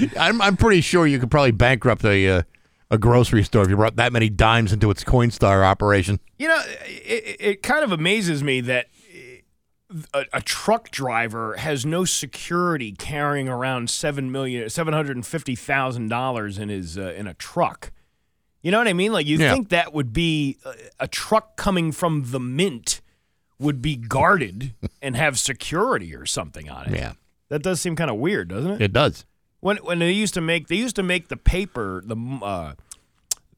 I'm, 0.18 0.42
I'm 0.42 0.56
pretty 0.56 0.80
sure 0.82 1.06
you 1.06 1.18
could 1.18 1.30
probably 1.30 1.52
bankrupt 1.52 2.04
a 2.04 2.28
uh, 2.28 2.42
a 2.90 2.98
grocery 2.98 3.42
store 3.44 3.62
if 3.64 3.68
you 3.70 3.76
brought 3.76 3.96
that 3.96 4.12
many 4.12 4.28
dimes 4.30 4.72
into 4.72 4.90
its 4.90 5.04
Coinstar 5.04 5.62
operation. 5.64 6.20
You 6.38 6.48
know, 6.48 6.62
it, 6.86 7.36
it 7.40 7.62
kind 7.62 7.84
of 7.84 7.92
amazes 7.92 8.42
me 8.42 8.60
that 8.62 8.86
a, 10.14 10.24
a 10.34 10.40
truck 10.42 10.90
driver 10.90 11.56
has 11.56 11.86
no 11.86 12.04
security 12.04 12.92
carrying 12.92 13.48
around 13.48 13.88
seven 13.90 14.30
million, 14.30 14.68
seven 14.70 14.92
hundred 14.94 15.16
and 15.16 15.26
fifty 15.26 15.54
thousand 15.54 16.08
dollars 16.08 16.58
in 16.58 16.68
his 16.68 16.98
uh, 16.98 17.12
in 17.16 17.26
a 17.26 17.34
truck. 17.34 17.90
You 18.62 18.70
know 18.70 18.78
what 18.78 18.88
I 18.88 18.92
mean? 18.92 19.12
Like 19.12 19.26
you 19.26 19.38
Yeah. 19.38 19.52
think 19.52 19.68
that 19.70 19.94
would 19.94 20.12
be 20.12 20.58
a, 20.64 20.74
a 21.00 21.08
truck 21.08 21.56
coming 21.56 21.92
from 21.92 22.24
the 22.32 22.40
mint 22.40 23.00
would 23.58 23.80
be 23.80 23.96
guarded 23.96 24.74
and 25.02 25.16
have 25.16 25.38
security 25.38 26.14
or 26.14 26.26
something 26.26 26.68
on 26.68 26.86
it. 26.88 26.96
Yeah. 26.98 27.12
that 27.48 27.62
does 27.62 27.80
seem 27.80 27.96
kind 27.96 28.10
of 28.10 28.16
weird, 28.16 28.48
doesn't 28.48 28.72
it? 28.72 28.82
It 28.82 28.92
does. 28.92 29.24
When 29.60 29.76
when 29.78 29.98
they 29.98 30.10
used 30.12 30.34
to 30.34 30.40
make 30.40 30.68
they 30.68 30.76
used 30.76 30.96
to 30.96 31.02
make 31.02 31.28
the 31.28 31.36
paper 31.36 32.02
the 32.04 32.16
uh, 32.42 32.74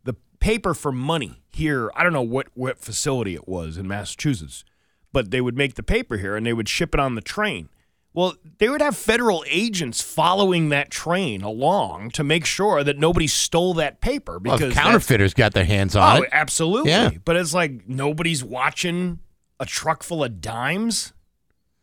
the 0.04 0.14
paper 0.40 0.74
for 0.74 0.92
money 0.92 1.42
here. 1.52 1.90
I 1.94 2.02
don't 2.02 2.12
know 2.12 2.22
what 2.22 2.48
what 2.54 2.78
facility 2.78 3.34
it 3.34 3.46
was 3.48 3.76
in 3.76 3.86
Massachusetts, 3.88 4.64
but 5.12 5.30
they 5.30 5.40
would 5.40 5.56
make 5.56 5.74
the 5.74 5.82
paper 5.82 6.16
here 6.16 6.36
and 6.36 6.46
they 6.46 6.52
would 6.52 6.68
ship 6.68 6.94
it 6.94 7.00
on 7.00 7.14
the 7.14 7.20
train. 7.20 7.68
Well, 8.12 8.34
they 8.58 8.68
would 8.68 8.82
have 8.82 8.96
federal 8.96 9.44
agents 9.48 10.00
following 10.02 10.70
that 10.70 10.90
train 10.90 11.42
along 11.42 12.10
to 12.12 12.24
make 12.24 12.44
sure 12.44 12.82
that 12.82 12.98
nobody 12.98 13.28
stole 13.28 13.72
that 13.74 14.00
paper 14.00 14.40
because 14.40 14.58
that's- 14.58 14.74
counterfeiters 14.76 15.32
got 15.32 15.54
their 15.54 15.64
hands 15.64 15.94
on 15.94 16.18
Oh, 16.18 16.22
it. 16.22 16.28
absolutely. 16.32 16.90
Yeah. 16.90 17.10
But 17.24 17.36
it's 17.36 17.54
like 17.54 17.88
nobody's 17.88 18.42
watching 18.42 19.20
a 19.60 19.64
truck 19.66 20.02
full 20.02 20.24
of 20.24 20.40
dimes. 20.40 21.12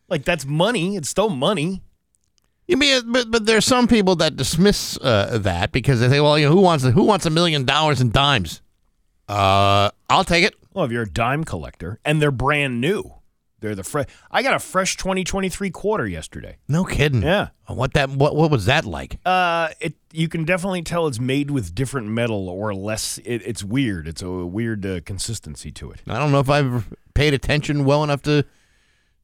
Like 0.10 0.26
that's 0.26 0.46
money. 0.46 0.98
It's 0.98 1.08
still 1.08 1.30
money. 1.30 1.82
You 2.68 2.76
mean, 2.76 3.12
but 3.12 3.32
but 3.32 3.46
there's 3.46 3.66
some 3.66 3.88
people 3.88 4.18
that 4.18 4.36
dismiss 4.36 4.98
uh, 4.98 5.38
that 5.42 5.72
because 5.72 6.02
they 6.02 6.10
say, 6.10 6.20
well, 6.20 6.38
you 6.38 6.48
know, 6.48 6.52
who 6.52 6.62
wants 6.62 6.84
who 6.84 7.04
wants 7.04 7.26
a 7.26 7.30
million 7.30 7.64
dollars 7.64 8.02
in 8.02 8.12
dimes? 8.12 8.62
Uh, 9.30 9.90
I'll 10.10 10.24
take 10.24 10.44
it. 10.44 10.56
Well, 10.74 10.86
if 10.86 10.92
you're 10.92 11.04
a 11.04 11.10
dime 11.10 11.44
collector 11.44 12.00
and 12.06 12.22
they're 12.22 12.32
brand 12.32 12.82
new, 12.82 13.14
they're 13.60 13.74
the 13.74 13.84
fresh. 13.84 14.08
I 14.30 14.44
got 14.44 14.54
a 14.54 14.60
fresh 14.60 14.98
2023 14.98 15.70
quarter 15.72 16.06
yesterday. 16.06 16.58
No 16.68 16.84
kidding. 16.84 17.24
Yeah. 17.24 17.50
What 17.68 17.94
that 17.94 18.10
what 18.10 18.36
what 18.36 18.52
was 18.52 18.66
that 18.66 18.86
like? 18.86 19.18
Uh, 19.26 19.70
it 19.80 19.96
you 20.12 20.28
can 20.28 20.44
definitely 20.44 20.82
tell 20.82 21.08
it's 21.08 21.20
made 21.20 21.50
with 21.52 21.74
different 21.74 22.08
metal 22.10 22.50
or 22.50 22.76
less. 22.76 23.18
It, 23.20 23.42
it's 23.46 23.64
weird. 23.64 24.08
It's 24.08 24.22
a 24.22 24.30
weird 24.30 24.86
uh, 24.86 25.00
consistency 25.06 25.72
to 25.72 25.92
it. 25.92 26.02
I 26.08 26.20
don't 26.20 26.32
know 26.32 26.40
if 26.40 26.50
I've 26.50 26.94
paid 27.14 27.34
attention 27.34 27.86
well 27.86 28.04
enough 28.04 28.22
to 28.24 28.46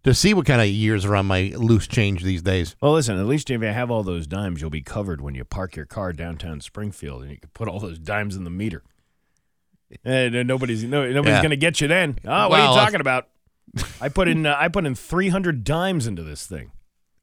to 0.04 0.14
see 0.14 0.34
what 0.34 0.46
kind 0.46 0.62
of 0.62 0.68
years 0.68 1.06
are 1.06 1.16
on 1.16 1.26
my 1.26 1.54
loose 1.56 1.88
change 1.88 2.24
these 2.24 2.42
days. 2.42 2.76
Well, 2.82 2.94
listen, 2.94 3.18
at 3.20 3.26
least 3.26 3.50
if 3.50 3.62
you 3.62 3.68
have 3.68 3.90
all 3.90 4.04
those 4.04 4.28
dimes, 4.28 4.60
you'll 4.62 4.70
be 4.70 4.82
covered 4.82 5.22
when 5.22 5.36
you 5.36 5.44
park 5.46 5.76
your 5.76 5.86
car 5.86 6.12
downtown 6.14 6.60
Springfield, 6.62 7.22
and 7.24 7.32
you 7.32 7.38
can 7.38 7.50
put 7.54 7.68
all 7.68 7.80
those 7.80 8.00
dimes 8.00 8.36
in 8.36 8.44
the 8.44 8.50
meter. 8.50 8.84
And 10.04 10.36
uh, 10.36 10.44
nobody's 10.44 10.84
no, 10.84 11.06
nobody's 11.12 11.36
Yeah. 11.36 11.42
going 11.42 11.52
to 11.52 11.58
get 11.58 11.80
you 11.80 11.88
then. 11.88 12.18
Oh, 12.26 12.30
what 12.50 12.52
Well, 12.52 12.74
are 12.74 12.74
you 12.76 12.80
talking 12.86 13.02
about? 13.02 13.28
I 14.02 14.10
put 14.10 14.28
in 14.28 14.46
uh, 14.46 14.56
I 14.60 14.68
put 14.68 14.86
in 14.86 14.96
300 14.96 15.64
dimes 15.64 16.08
into 16.08 16.24
this 16.24 16.46
thing. 16.48 16.72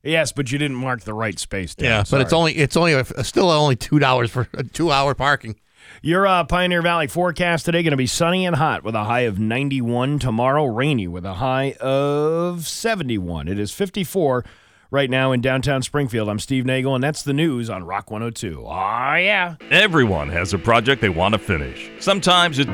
Yes, 0.03 0.33
but 0.33 0.51
you 0.51 0.57
didn't 0.59 0.77
mark 0.79 1.03
the 1.03 1.13
right 1.13 1.39
space. 1.39 1.75
down. 1.75 1.85
Yeah, 1.91 2.05
but 2.11 2.21
it's 2.23 2.33
only 2.33 2.55
it's 2.57 2.77
only 2.77 2.95
a, 2.95 3.05
still 3.25 3.51
only 3.51 3.77
two 3.77 3.99
dollars 3.99 4.31
for 4.31 4.49
a 4.55 4.63
two 4.65 4.91
hour 4.91 5.15
parking. 5.15 5.57
Your 6.03 6.27
uh, 6.27 6.45
Pioneer 6.45 6.83
Valley 6.83 7.07
forecast 7.07 7.67
today 7.67 7.83
going 7.83 7.91
to 7.91 7.97
be 7.97 8.07
sunny 8.07 8.47
and 8.47 8.57
hot 8.57 8.83
with 8.85 8.95
a 8.95 9.05
high 9.05 9.21
of 9.21 9.39
91. 9.39 10.19
Tomorrow, 10.19 10.65
rainy 10.67 11.07
with 11.07 11.25
a 11.25 11.35
high 11.35 11.73
of 11.81 12.67
71. 12.67 13.49
It 13.49 13.59
is 13.59 13.73
54 13.73 14.45
right 14.91 15.11
now 15.11 15.33
in 15.33 15.41
downtown 15.41 15.83
Springfield. 15.83 16.29
I'm 16.29 16.39
Steve 16.39 16.65
Nagle, 16.65 16.95
and 16.95 17.05
that's 17.05 17.23
the 17.23 17.33
news 17.33 17.69
on 17.69 17.85
Rock 17.85 18.11
102. 18.11 18.65
Ah, 18.67 19.17
yeah. 19.17 19.57
Everyone 19.71 20.29
has 20.31 20.53
a 20.55 20.59
project 20.59 21.03
they 21.03 21.09
want 21.09 21.35
to 21.35 21.39
finish. 21.39 21.91
Sometimes 22.01 22.59
it. 22.59 22.69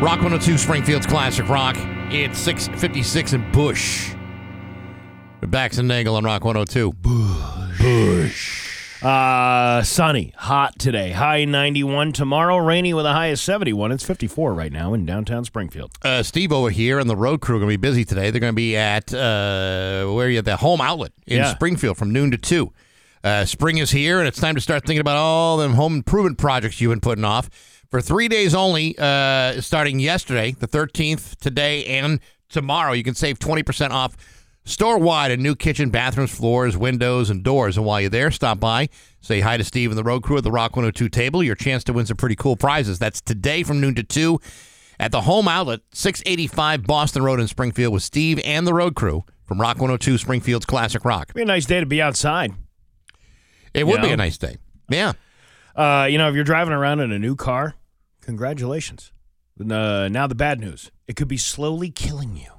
Rock 0.00 0.22
102 0.22 0.56
Springfield's 0.58 1.06
classic 1.06 1.48
rock. 1.48 1.76
It's 2.12 2.38
656 2.38 3.34
in 3.34 3.52
Bush. 3.52 4.14
We're 5.42 5.48
back 5.48 5.72
to 5.72 5.82
Nagle 5.82 6.16
on 6.16 6.24
Rock 6.24 6.44
102. 6.44 6.92
Bush. 7.78 8.69
Uh, 9.02 9.82
sunny, 9.82 10.34
hot 10.36 10.78
today. 10.78 11.12
High 11.12 11.46
91. 11.46 12.12
Tomorrow, 12.12 12.58
rainy 12.58 12.92
with 12.92 13.06
a 13.06 13.12
high 13.12 13.28
of 13.28 13.38
71. 13.38 13.92
It's 13.92 14.04
54 14.04 14.52
right 14.52 14.70
now 14.70 14.92
in 14.92 15.06
downtown 15.06 15.44
Springfield. 15.46 15.92
Uh, 16.02 16.22
Steve 16.22 16.52
over 16.52 16.68
here 16.68 16.98
and 16.98 17.08
the 17.08 17.16
road 17.16 17.40
crew 17.40 17.56
are 17.56 17.58
going 17.60 17.70
to 17.70 17.78
be 17.78 17.80
busy 17.80 18.04
today. 18.04 18.30
They're 18.30 18.40
going 18.40 18.52
to 18.52 18.56
be 18.56 18.76
at 18.76 19.12
uh, 19.14 20.04
where 20.12 20.26
are 20.26 20.28
you 20.28 20.38
at 20.38 20.44
the 20.44 20.58
home 20.58 20.82
outlet 20.82 21.12
in 21.26 21.38
Yeah. 21.38 21.54
Springfield 21.54 21.96
from 21.96 22.12
noon 22.12 22.30
to 22.32 22.36
two. 22.38 22.72
Uh, 23.24 23.46
spring 23.46 23.78
is 23.78 23.90
here, 23.90 24.18
and 24.18 24.28
it's 24.28 24.40
time 24.40 24.54
to 24.54 24.60
start 24.60 24.84
thinking 24.84 25.00
about 25.00 25.16
all 25.16 25.56
the 25.56 25.68
home 25.70 25.94
improvement 25.94 26.36
projects 26.36 26.78
you've 26.80 26.90
been 26.92 27.00
putting 27.00 27.24
off 27.24 27.48
for 27.90 28.00
three 28.02 28.28
days 28.28 28.54
only. 28.54 28.94
Uh, 28.98 29.60
starting 29.62 29.98
yesterday, 30.00 30.52
the 30.52 30.66
thirteenth, 30.66 31.38
today 31.38 31.84
and 31.86 32.20
tomorrow, 32.48 32.92
you 32.92 33.02
can 33.04 33.14
save 33.14 33.38
twenty 33.38 33.62
percent 33.62 33.92
off 33.92 34.16
store 34.70 34.98
wide 34.98 35.30
and 35.30 35.42
new 35.42 35.54
kitchen, 35.54 35.90
bathrooms, 35.90 36.30
floors, 36.30 36.76
windows, 36.76 37.30
and 37.30 37.42
doors. 37.42 37.76
And 37.76 37.84
while 37.84 38.00
you're 38.00 38.10
there, 38.10 38.30
stop 38.30 38.60
by, 38.60 38.88
say 39.20 39.40
hi 39.40 39.56
to 39.56 39.64
Steve 39.64 39.90
and 39.90 39.98
the 39.98 40.04
road 40.04 40.22
crew 40.22 40.38
at 40.38 40.44
the 40.44 40.52
Rock 40.52 40.76
102 40.76 41.08
table. 41.08 41.42
Your 41.42 41.54
chance 41.54 41.84
to 41.84 41.92
win 41.92 42.06
some 42.06 42.16
pretty 42.16 42.36
cool 42.36 42.56
prizes. 42.56 42.98
That's 42.98 43.20
today 43.20 43.62
from 43.62 43.80
noon 43.80 43.94
to 43.96 44.02
two 44.02 44.40
at 44.98 45.12
the 45.12 45.22
home 45.22 45.48
outlet, 45.48 45.80
685 45.92 46.84
Boston 46.84 47.22
Road 47.22 47.40
in 47.40 47.48
Springfield, 47.48 47.92
with 47.92 48.02
Steve 48.02 48.40
and 48.44 48.66
the 48.66 48.74
road 48.74 48.94
crew 48.94 49.24
from 49.46 49.60
Rock 49.60 49.76
102 49.76 50.18
Springfield's 50.18 50.66
Classic 50.66 51.04
Rock. 51.04 51.30
It'd 51.30 51.34
Be 51.34 51.42
a 51.42 51.46
nice 51.46 51.66
day 51.66 51.80
to 51.80 51.86
be 51.86 52.00
outside. 52.00 52.52
It 53.74 53.86
would 53.86 54.02
You 54.02 54.08
be 54.08 54.12
a 54.12 54.16
nice 54.16 54.38
day. 54.38 54.58
Yeah. 54.88 55.12
Uh, 55.74 56.06
you 56.10 56.18
know, 56.18 56.28
if 56.28 56.34
you're 56.34 56.44
driving 56.44 56.72
around 56.74 57.00
in 57.00 57.12
a 57.12 57.18
new 57.18 57.34
car, 57.36 57.74
congratulations. 58.20 59.12
Uh, 59.60 60.08
now 60.08 60.26
the 60.26 60.34
bad 60.34 60.60
news: 60.60 60.90
it 61.06 61.16
could 61.16 61.28
be 61.28 61.36
slowly 61.36 61.90
killing 61.90 62.36
you. 62.36 62.50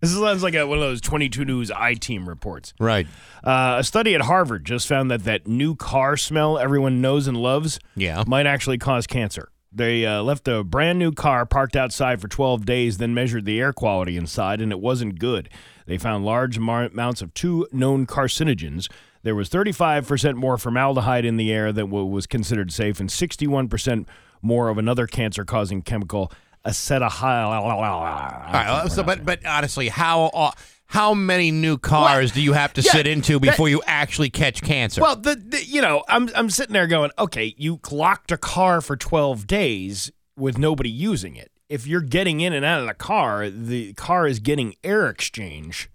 This 0.00 0.12
sounds 0.14 0.42
like 0.42 0.54
a, 0.54 0.66
one 0.66 0.78
of 0.78 0.82
those 0.84 1.00
22 1.00 1.44
News 1.44 1.70
I 1.70 1.94
Team 1.94 2.28
reports. 2.28 2.72
Right. 2.80 3.06
Uh, 3.44 3.76
a 3.78 3.84
study 3.84 4.14
at 4.14 4.22
Harvard 4.22 4.64
just 4.64 4.86
found 4.88 5.10
that 5.10 5.24
that 5.24 5.46
new 5.46 5.74
car 5.76 6.16
smell 6.16 6.58
everyone 6.58 7.00
knows 7.00 7.26
and 7.26 7.36
loves 7.36 7.78
Yeah. 7.96 8.24
might 8.26 8.46
actually 8.46 8.78
cause 8.78 9.06
cancer. 9.06 9.50
They 9.72 10.04
uh, 10.04 10.22
left 10.22 10.48
a 10.48 10.64
brand 10.64 10.98
new 10.98 11.12
car 11.12 11.46
parked 11.46 11.76
outside 11.76 12.20
for 12.20 12.26
12 12.26 12.64
days, 12.66 12.98
then 12.98 13.14
measured 13.14 13.44
the 13.44 13.60
air 13.60 13.72
quality 13.72 14.16
inside, 14.16 14.60
and 14.60 14.72
it 14.72 14.80
wasn't 14.80 15.20
good. 15.20 15.48
They 15.86 15.96
found 15.96 16.24
large 16.24 16.58
mar- 16.58 16.84
amounts 16.86 17.22
of 17.22 17.32
two 17.34 17.68
known 17.70 18.04
carcinogens. 18.06 18.90
There 19.22 19.34
was 19.36 19.48
35% 19.48 20.34
more 20.34 20.58
formaldehyde 20.58 21.24
in 21.24 21.36
the 21.36 21.52
air 21.52 21.72
than 21.72 21.90
what 21.90 22.08
was 22.10 22.26
considered 22.26 22.72
safe, 22.72 22.98
and 22.98 23.08
61% 23.10 24.06
more 24.42 24.70
of 24.70 24.78
another 24.78 25.06
cancer 25.06 25.44
causing 25.44 25.82
chemical, 25.82 26.32
acetyl. 26.64 27.02
All 27.20 28.52
right. 28.52 28.90
So, 28.90 29.02
but 29.02 29.24
but 29.24 29.44
honestly, 29.46 29.88
how 29.88 30.24
uh, 30.26 30.50
how 30.86 31.14
many 31.14 31.50
new 31.50 31.78
cars 31.78 32.32
do 32.32 32.40
you 32.42 32.52
have 32.52 32.72
to 32.74 32.80
Yeah, 32.82 32.92
sit 32.92 33.06
into 33.06 33.34
that- 33.34 33.40
before 33.40 33.68
you 33.68 33.82
actually 33.86 34.30
catch 34.30 34.62
cancer? 34.62 35.00
Well, 35.00 35.16
the, 35.16 35.36
the 35.36 35.64
you 35.64 35.80
know, 35.80 36.04
I'm 36.08 36.28
I'm 36.34 36.50
sitting 36.50 36.72
there 36.72 36.86
going, 36.86 37.10
okay, 37.18 37.54
you 37.56 37.80
locked 37.90 38.32
a 38.32 38.36
car 38.36 38.80
for 38.80 38.96
12 38.96 39.46
days 39.46 40.10
with 40.36 40.58
nobody 40.58 40.90
using 40.90 41.36
it. 41.36 41.50
If 41.68 41.86
you're 41.86 42.00
getting 42.00 42.40
in 42.40 42.52
and 42.52 42.64
out 42.64 42.80
of 42.80 42.88
the 42.88 42.94
car, 42.94 43.48
the 43.48 43.92
car 43.92 44.26
is 44.26 44.40
getting 44.40 44.74
air 44.82 45.08
exchange, 45.08 45.88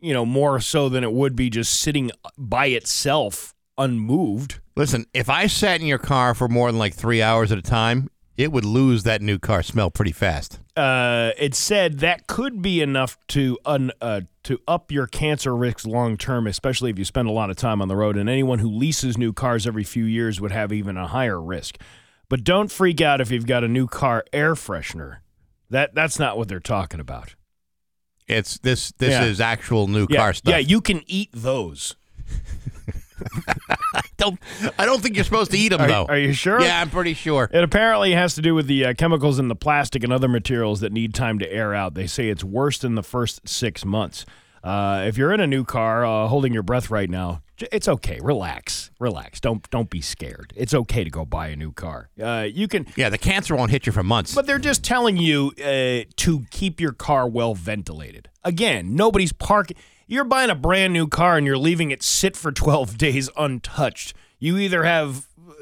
you 0.00 0.12
know, 0.12 0.26
more 0.26 0.60
so 0.60 0.90
than 0.90 1.02
it 1.02 1.12
would 1.12 1.34
be 1.34 1.48
just 1.48 1.80
sitting 1.80 2.10
by 2.36 2.66
itself 2.66 3.54
unmoved. 3.78 4.60
Listen, 4.76 5.06
if 5.14 5.30
I 5.30 5.46
sat 5.46 5.80
in 5.80 5.86
your 5.86 5.98
car 5.98 6.34
for 6.34 6.46
more 6.48 6.70
than 6.70 6.78
like 6.78 6.92
three 6.92 7.22
hours 7.22 7.50
at 7.50 7.56
a 7.58 7.62
time, 7.62 8.10
it 8.36 8.50
would 8.52 8.64
lose 8.64 9.02
that 9.02 9.20
new 9.22 9.38
car 9.38 9.62
smell 9.62 9.90
pretty 9.90 10.12
fast. 10.12 10.58
Uh, 10.76 11.30
it 11.38 11.54
said 11.54 11.98
that 12.00 12.26
could 12.26 12.62
be 12.62 12.80
enough 12.80 13.18
to 13.28 13.58
un, 13.64 13.92
uh, 14.00 14.22
to 14.44 14.58
up 14.66 14.90
your 14.90 15.06
cancer 15.06 15.54
risks 15.54 15.84
long 15.86 16.16
term, 16.16 16.46
especially 16.46 16.90
if 16.90 16.98
you 16.98 17.04
spend 17.04 17.28
a 17.28 17.32
lot 17.32 17.50
of 17.50 17.56
time 17.56 17.82
on 17.82 17.88
the 17.88 17.96
road. 17.96 18.16
And 18.16 18.28
anyone 18.28 18.58
who 18.58 18.68
leases 18.70 19.18
new 19.18 19.32
cars 19.32 19.66
every 19.66 19.84
few 19.84 20.04
years 20.04 20.40
would 20.40 20.52
have 20.52 20.72
even 20.72 20.96
a 20.96 21.06
higher 21.08 21.40
risk. 21.40 21.78
But 22.28 22.44
don't 22.44 22.70
freak 22.72 23.00
out 23.02 23.20
if 23.20 23.30
you've 23.30 23.46
got 23.46 23.62
a 23.64 23.68
new 23.68 23.86
car 23.86 24.24
air 24.32 24.54
freshener. 24.54 25.18
That 25.68 25.94
that's 25.94 26.18
not 26.18 26.38
what 26.38 26.48
they're 26.48 26.60
talking 26.60 27.00
about. 27.00 27.34
It's 28.26 28.58
this 28.58 28.92
this 28.92 29.10
Yeah. 29.10 29.24
is 29.24 29.40
actual 29.40 29.88
new 29.88 30.06
Yeah, 30.08 30.18
car 30.18 30.32
stuff. 30.32 30.50
yeah, 30.52 30.58
you 30.58 30.80
can 30.80 31.02
eat 31.06 31.28
those. 31.32 31.96
don't 34.16 34.38
I 34.78 34.84
don't 34.84 35.02
think 35.02 35.14
you're 35.16 35.24
supposed 35.24 35.50
to 35.52 35.58
eat 35.58 35.68
them 35.70 35.80
Are, 35.80 35.88
though. 35.88 36.06
are 36.06 36.18
you 36.18 36.32
sure? 36.32 36.60
Yeah, 36.60 36.80
I'm 36.80 36.90
pretty 36.90 37.14
sure. 37.14 37.48
It 37.52 37.62
apparently 37.64 38.12
has 38.12 38.34
to 38.36 38.42
do 38.42 38.54
with 38.54 38.66
the 38.66 38.86
uh, 38.86 38.94
chemicals 38.94 39.38
in 39.38 39.48
the 39.48 39.56
plastic 39.56 40.04
and 40.04 40.12
other 40.12 40.28
materials 40.28 40.80
that 40.80 40.92
need 40.92 41.14
time 41.14 41.38
to 41.40 41.52
air 41.52 41.74
out. 41.74 41.94
They 41.94 42.06
say 42.06 42.28
it's 42.28 42.44
worse 42.44 42.84
in 42.84 42.94
the 42.94 43.02
first 43.02 43.46
six 43.48 43.84
months. 43.84 44.24
Uh, 44.62 45.04
if 45.08 45.18
you're 45.18 45.32
in 45.32 45.40
a 45.40 45.46
new 45.46 45.64
car, 45.64 46.06
uh, 46.06 46.28
holding 46.28 46.52
your 46.52 46.62
breath 46.62 46.88
right 46.88 47.10
now, 47.10 47.42
it's 47.72 47.88
okay. 47.88 48.20
Relax, 48.22 48.92
relax. 49.00 49.40
Don't 49.40 49.68
don't 49.70 49.90
be 49.90 50.00
scared. 50.00 50.52
It's 50.56 50.72
okay 50.72 51.02
to 51.04 51.10
go 51.10 51.24
buy 51.24 51.48
a 51.48 51.56
new 51.56 51.72
car. 51.72 52.10
Uh, 52.20 52.46
you 52.52 52.68
can, 52.68 52.86
Yeah, 52.96 53.08
the 53.08 53.18
cancer 53.18 53.56
won't 53.56 53.70
hit 53.72 53.86
you 53.86 53.92
for 53.92 54.02
months. 54.04 54.34
but 54.34 54.46
they're 54.46 54.58
just 54.60 54.84
telling 54.84 55.16
you 55.16 55.52
uh, 55.60 56.08
to 56.16 56.44
keep 56.50 56.80
your 56.80 56.92
car 56.92 57.28
well 57.28 57.54
ventilated. 57.54 58.28
Again, 58.44 58.94
nobody's 58.94 59.32
parking. 59.32 59.76
You're 60.12 60.24
buying 60.24 60.50
a 60.50 60.54
brand 60.54 60.92
new 60.92 61.08
car 61.08 61.38
and 61.38 61.46
you're 61.46 61.56
leaving 61.56 61.90
it 61.90 62.02
sit 62.02 62.36
for 62.36 62.52
12 62.52 62.98
days 62.98 63.30
untouched. 63.34 64.12
You 64.38 64.58
either 64.58 64.84
have 64.84 65.26
uh, 65.48 65.52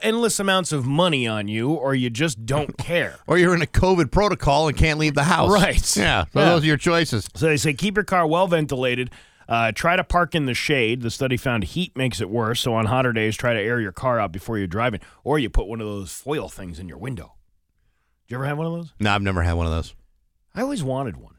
endless 0.00 0.40
amounts 0.40 0.72
of 0.72 0.84
money 0.84 1.28
on 1.28 1.46
you 1.46 1.70
or 1.70 1.94
you 1.94 2.10
just 2.10 2.44
don't 2.44 2.76
care. 2.78 3.20
or 3.28 3.38
you're 3.38 3.54
in 3.54 3.62
a 3.62 3.66
COVID 3.66 4.10
protocol 4.10 4.66
and 4.66 4.76
can't 4.76 4.98
leave 4.98 5.14
the 5.14 5.22
house. 5.22 5.52
Right. 5.52 5.74
Yeah. 5.96 6.24
So 6.32 6.40
Yeah. 6.40 6.44
those 6.46 6.64
are 6.64 6.66
your 6.66 6.76
choices. 6.78 7.28
So 7.36 7.46
they 7.46 7.56
say 7.56 7.74
keep 7.74 7.96
your 7.96 8.02
car 8.02 8.26
well 8.26 8.48
ventilated. 8.48 9.10
Uh, 9.48 9.70
try 9.70 9.94
to 9.94 10.02
park 10.02 10.34
in 10.34 10.46
the 10.46 10.54
shade. 10.54 11.02
The 11.02 11.10
study 11.10 11.36
found 11.36 11.62
heat 11.62 11.96
makes 11.96 12.20
it 12.20 12.28
worse. 12.28 12.58
So 12.60 12.74
on 12.74 12.86
hotter 12.86 13.12
days, 13.12 13.36
try 13.36 13.52
to 13.54 13.60
air 13.60 13.80
your 13.80 13.92
car 13.92 14.18
out 14.18 14.32
before 14.32 14.58
you're 14.58 14.66
driving, 14.66 14.98
or 15.22 15.38
you 15.38 15.48
put 15.48 15.68
one 15.68 15.80
of 15.80 15.86
those 15.86 16.12
foil 16.12 16.48
things 16.48 16.80
in 16.80 16.88
your 16.88 16.98
window. 16.98 17.34
Did 18.26 18.32
you 18.32 18.36
ever 18.38 18.46
have 18.46 18.58
one 18.58 18.66
of 18.66 18.72
those? 18.72 18.92
No, 18.98 19.12
I've 19.14 19.22
never 19.22 19.42
had 19.42 19.52
one 19.52 19.66
of 19.66 19.72
those. 19.72 19.94
I 20.56 20.62
always 20.62 20.82
wanted 20.82 21.18
one, 21.18 21.34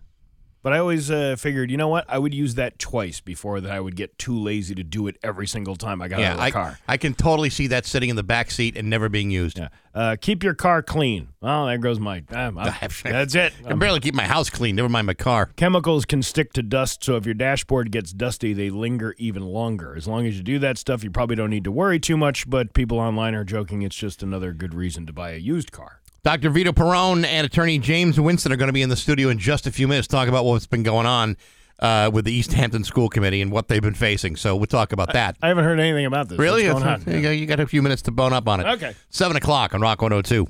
but 0.63 0.73
I 0.73 0.79
always 0.79 1.11
uh, 1.11 1.35
figured, 1.37 1.69
you 1.69 1.77
know 1.77 1.89
what? 1.89 2.05
I 2.07 2.17
would 2.17 2.33
use 2.33 2.55
that 2.55 2.79
twice 2.79 3.19
before 3.19 3.61
that 3.61 3.71
I 3.71 3.79
would 3.79 3.95
get 3.95 4.17
too 4.17 4.37
lazy 4.37 4.73
to 4.75 4.83
do 4.83 5.07
it 5.07 5.17
every 5.21 5.45
single 5.45 5.75
time 5.75 6.01
I 6.01 6.07
got 6.07 6.19
yeah, 6.19 6.27
out 6.27 6.31
of 6.31 6.37
the 6.37 6.43
I, 6.43 6.51
car. 6.51 6.79
I 6.87 6.97
can 6.97 7.13
totally 7.13 7.49
see 7.49 7.67
that 7.67 7.85
sitting 7.85 8.09
in 8.09 8.15
the 8.15 8.23
back 8.23 8.49
seat 8.49 8.75
and 8.75 8.89
never 8.89 9.09
being 9.09 9.29
used. 9.29 9.59
Yeah. 9.59 9.67
Uh, 9.93 10.15
keep 10.19 10.41
your 10.41 10.55
car 10.55 10.81
clean. 10.81 11.27
Well, 11.41 11.67
there 11.67 11.77
goes 11.77 11.99
my. 11.99 12.23
I'm- 12.31 12.57
I'm- 12.57 12.89
that's 13.03 13.35
it. 13.35 13.53
I 13.65 13.69
can 13.69 13.79
barely 13.79 13.99
keep 13.99 14.15
my 14.15 14.25
house 14.25 14.49
clean. 14.49 14.75
Never 14.75 14.89
mind 14.89 15.05
my 15.05 15.13
car. 15.13 15.51
Chemicals 15.55 16.05
can 16.05 16.23
stick 16.23 16.53
to 16.53 16.63
dust, 16.63 17.03
so 17.03 17.17
if 17.17 17.25
your 17.25 17.35
dashboard 17.35 17.91
gets 17.91 18.11
dusty, 18.11 18.53
they 18.53 18.69
linger 18.69 19.13
even 19.17 19.43
longer. 19.43 19.95
As 19.95 20.07
long 20.07 20.25
as 20.25 20.37
you 20.37 20.43
do 20.43 20.59
that 20.59 20.77
stuff, 20.77 21.03
you 21.03 21.11
probably 21.11 21.35
don't 21.35 21.49
need 21.49 21.65
to 21.65 21.71
worry 21.71 21.99
too 21.99 22.17
much, 22.17 22.49
but 22.49 22.73
people 22.73 22.99
online 22.99 23.35
are 23.35 23.43
joking 23.43 23.81
it's 23.81 23.95
just 23.95 24.23
another 24.23 24.53
good 24.53 24.73
reason 24.73 25.05
to 25.05 25.13
buy 25.13 25.31
a 25.31 25.37
used 25.37 25.71
car. 25.71 25.99
Dr. 26.23 26.51
Vito 26.51 26.71
Perrone 26.71 27.25
and 27.25 27.45
attorney 27.45 27.79
James 27.79 28.17
Winston 28.17 28.53
are 28.53 28.55
going 28.55 28.67
to 28.69 28.73
be 28.73 28.81
in 28.81 28.87
the 28.87 28.95
studio 28.95 29.27
in 29.27 29.37
just 29.39 29.67
a 29.67 29.71
few 29.73 29.89
minutes 29.89 30.07
talk 30.07 30.29
about 30.29 30.45
what's 30.45 30.65
been 30.65 30.81
going 30.83 31.05
on 31.05 31.35
uh, 31.79 32.09
with 32.13 32.23
the 32.23 32.31
Easthampton 32.41 32.85
School 32.85 33.09
Committee 33.09 33.41
and 33.41 33.51
what 33.51 33.67
they've 33.67 33.81
been 33.81 33.93
facing. 33.93 34.37
So 34.37 34.55
we'll 34.55 34.67
talk 34.67 34.93
about 34.93 35.11
that. 35.11 35.35
I 35.41 35.49
haven't 35.49 35.65
heard 35.65 35.81
anything 35.81 36.05
about 36.05 36.29
this. 36.29 36.39
really? 36.39 36.65
What's 36.71 36.81
going 36.81 36.93
on? 37.07 37.13
You 37.13 37.21
got- 37.21 37.29
You 37.31 37.45
got 37.45 37.59
a 37.59 37.67
few 37.67 37.81
minutes 37.81 38.03
to 38.03 38.11
bone 38.11 38.31
up 38.31 38.47
on 38.47 38.61
it. 38.61 38.67
Okay. 38.67 38.95
7 39.09 39.35
o'clock 39.35 39.73
on 39.73 39.81
Rock 39.81 40.01
102. 40.01 40.47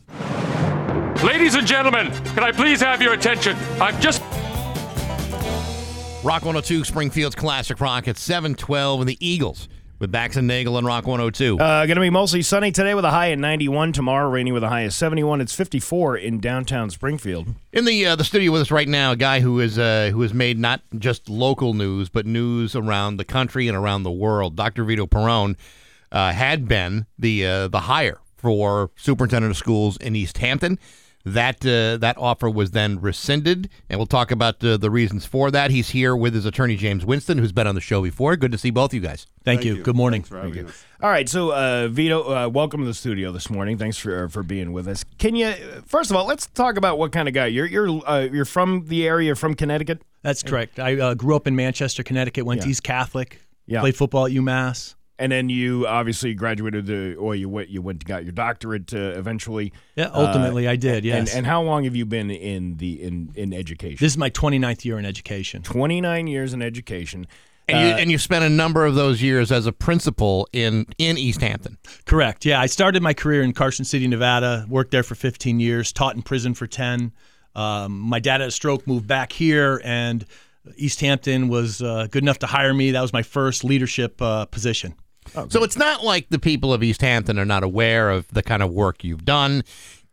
Ladies 1.25 1.55
and 1.55 1.65
gentlemen, 1.65 2.11
can 2.35 2.43
I 2.43 2.51
please 2.51 2.79
have 2.81 3.01
your 3.01 3.13
attention? 3.13 3.55
I've 3.81 3.99
just. 3.99 4.21
Rock 6.23 6.43
102, 6.45 6.83
Springfield's 6.83 7.33
Classic 7.35 7.81
Rock 7.81 8.07
at 8.07 8.17
712 8.19 8.99
and 9.01 9.09
the 9.09 9.17
Eagles 9.27 9.67
with 10.03 10.11
Bax 10.11 10.35
and 10.35 10.47
Nagle 10.47 10.77
and 10.77 10.85
Rock 10.85 11.07
102. 11.07 11.57
Uh, 11.57 11.85
going 11.85 11.95
to 11.95 12.01
be 12.01 12.09
mostly 12.09 12.41
sunny 12.41 12.73
today 12.73 12.93
with 12.93 13.05
a 13.05 13.09
high 13.09 13.27
of 13.27 13.39
91. 13.39 13.93
Tomorrow, 13.93 14.29
rainy 14.29 14.51
with 14.51 14.61
a 14.61 14.67
high 14.67 14.81
of 14.81 14.93
71. 14.93 15.39
It's 15.39 15.55
54 15.55 16.17
in 16.17 16.41
downtown 16.41 16.89
Springfield. 16.89 17.47
In 17.71 17.85
the 17.85 18.05
uh, 18.07 18.17
the 18.17 18.25
studio 18.25 18.51
with 18.51 18.63
us 18.63 18.69
right 18.69 18.87
now, 18.87 19.13
a 19.13 19.15
guy 19.15 19.39
who 19.39 19.61
is 19.61 19.79
uh, 19.79 20.09
who 20.11 20.21
has 20.21 20.33
made 20.33 20.59
not 20.59 20.81
just 20.99 21.29
local 21.29 21.73
news 21.73 22.09
but 22.09 22.25
news 22.25 22.75
around 22.75 23.15
the 23.15 23.23
country 23.23 23.69
and 23.69 23.77
around 23.77 24.03
the 24.03 24.11
world. 24.11 24.57
Dr. 24.57 24.83
Vito 24.83 25.07
Perrone 25.07 25.55
uh, 26.11 26.33
had 26.33 26.67
been 26.67 27.05
the 27.17 27.47
uh, 27.47 27.67
the 27.69 27.79
hire 27.79 28.19
for 28.35 28.91
superintendent 28.97 29.51
of 29.51 29.57
schools 29.57 29.95
in 29.97 30.17
Easthampton. 30.17 30.77
That 31.25 31.65
uh, 31.65 31.95
that 31.97 32.17
offer 32.17 32.49
was 32.49 32.71
then 32.71 32.99
rescinded, 32.99 33.69
and 33.89 33.97
we'll 33.97 34.07
talk 34.07 34.29
about 34.29 34.61
uh, 34.61 34.75
the 34.75 34.91
reasons 34.91 35.25
for 35.25 35.51
that. 35.51 35.71
He's 35.71 35.91
here 35.91 36.17
with 36.17 36.33
his 36.33 36.45
attorney 36.45 36.75
James 36.75 37.05
Winston, 37.05 37.37
who's 37.37 37.53
been 37.53 37.65
on 37.65 37.75
the 37.75 37.81
show 37.81 38.01
before. 38.01 38.35
Good 38.35 38.51
to 38.51 38.57
see 38.57 38.71
both 38.71 38.93
you 38.93 38.99
guys. 38.99 39.25
Thank, 39.45 39.63
you. 39.63 39.81
Good 39.81 39.95
morning. 39.95 40.23
Thank 40.23 40.55
you. 40.55 40.67
All 41.01 41.09
right, 41.09 41.29
so 41.29 41.53
uh, 41.53 41.87
Vito, 41.87 42.23
uh, 42.23 42.49
welcome 42.49 42.81
to 42.81 42.85
the 42.85 42.93
studio 42.93 43.31
this 43.31 43.49
morning. 43.49 43.77
Thanks 43.77 43.97
for 43.97 44.27
for 44.27 44.43
being 44.43 44.73
with 44.73 44.85
us. 44.85 45.05
Can 45.17 45.33
you 45.35 45.53
first 45.85 46.11
of 46.11 46.17
all 46.17 46.25
let's 46.25 46.47
talk 46.47 46.75
about 46.75 46.97
what 46.97 47.13
kind 47.13 47.29
of 47.29 47.33
guy 47.33 47.45
you're? 47.45 47.67
You're 47.67 48.01
uh, 48.05 48.27
you're 48.29 48.43
from 48.43 48.87
the 48.87 49.07
area, 49.07 49.33
from 49.35 49.53
Connecticut. 49.53 50.01
That's 50.23 50.43
correct. 50.43 50.77
I 50.77 50.99
uh, 50.99 51.13
grew 51.13 51.37
up 51.37 51.47
in 51.47 51.55
Manchester, 51.55 52.03
Connecticut. 52.03 52.45
Went 52.45 52.61
to 52.61 52.67
Yeah. 52.67 52.71
East 52.71 52.83
Catholic. 52.83 53.41
Yeah. 53.65 53.79
Played 53.79 53.95
football 53.95 54.25
at 54.25 54.33
UMass. 54.33 54.95
And 55.19 55.31
then 55.31 55.47
you 55.47 55.85
obviously 55.85 56.33
graduated 56.33 56.87
the, 56.87 57.15
or 57.15 57.35
you 57.35 57.47
went, 57.47 57.69
you 57.69 57.81
went, 57.83 58.03
got 58.03 58.23
your 58.23 58.31
doctorate 58.31 58.93
uh, 58.93 58.97
eventually. 59.15 59.71
Yeah, 59.95 60.09
ultimately 60.13 60.67
I 60.67 60.75
did, 60.75 60.95
and- 60.97 61.05
yes. 61.05 61.35
And, 61.35 61.45
how 61.45 61.61
long 61.61 61.83
have 61.83 61.95
you 61.95 62.05
been 62.05 62.31
in 62.31 62.77
the 62.77 63.01
in 63.01 63.31
in 63.35 63.53
education? 63.53 63.97
This 63.99 64.13
is 64.13 64.17
my 64.17 64.31
29th 64.31 64.83
year 64.85 64.97
in 64.97 65.05
education. 65.05 65.61
29 65.61 66.27
years 66.27 66.53
in 66.53 66.61
education. 66.63 67.27
And 67.69 67.79
you 67.87 67.93
Uh, 67.93 67.97
and 67.97 68.11
you 68.11 68.17
spent 68.17 68.43
a 68.43 68.49
number 68.49 68.85
of 68.85 68.95
those 68.95 69.21
years 69.21 69.51
as 69.51 69.67
a 69.67 69.71
principal 69.71 70.49
in 70.51 70.87
in 70.97 71.15
Easthampton. 71.17 71.77
Correct. 72.05 72.43
Yeah, 72.43 72.59
I 72.59 72.65
started 72.65 73.03
my 73.03 73.13
career 73.13 73.43
in 73.43 73.53
Carson 73.53 73.85
City, 73.85 74.07
Nevada. 74.07 74.65
Worked 74.67 74.91
there 74.91 75.03
for 75.03 75.15
15 75.15 75.59
years. 75.59 75.93
Taught 75.93 76.15
in 76.15 76.23
prison 76.23 76.55
for 76.55 76.65
10. 76.67 77.11
Um, 77.55 77.99
my 77.99 78.19
dad 78.19 78.41
had 78.41 78.49
a 78.49 78.51
stroke. 78.51 78.87
Moved 78.87 79.07
back 79.07 79.31
here, 79.31 79.79
and 79.85 80.25
Easthampton 80.77 81.49
was 81.49 81.81
uh, 81.81 82.07
good 82.09 82.23
enough 82.23 82.39
to 82.39 82.47
hire 82.47 82.73
me. 82.73 82.91
That 82.91 83.01
was 83.01 83.13
my 83.13 83.21
first 83.23 83.63
leadership 83.63 84.21
uh, 84.21 84.45
So 85.49 85.63
it's 85.63 85.77
not 85.77 86.03
like 86.03 86.29
the 86.29 86.39
people 86.39 86.73
of 86.73 86.81
Easthampton 86.81 87.39
are 87.39 87.45
not 87.45 87.63
aware 87.63 88.09
of 88.09 88.27
the 88.29 88.43
kind 88.43 88.61
of 88.63 88.71
work 88.71 89.03
you've 89.03 89.25
done. 89.25 89.63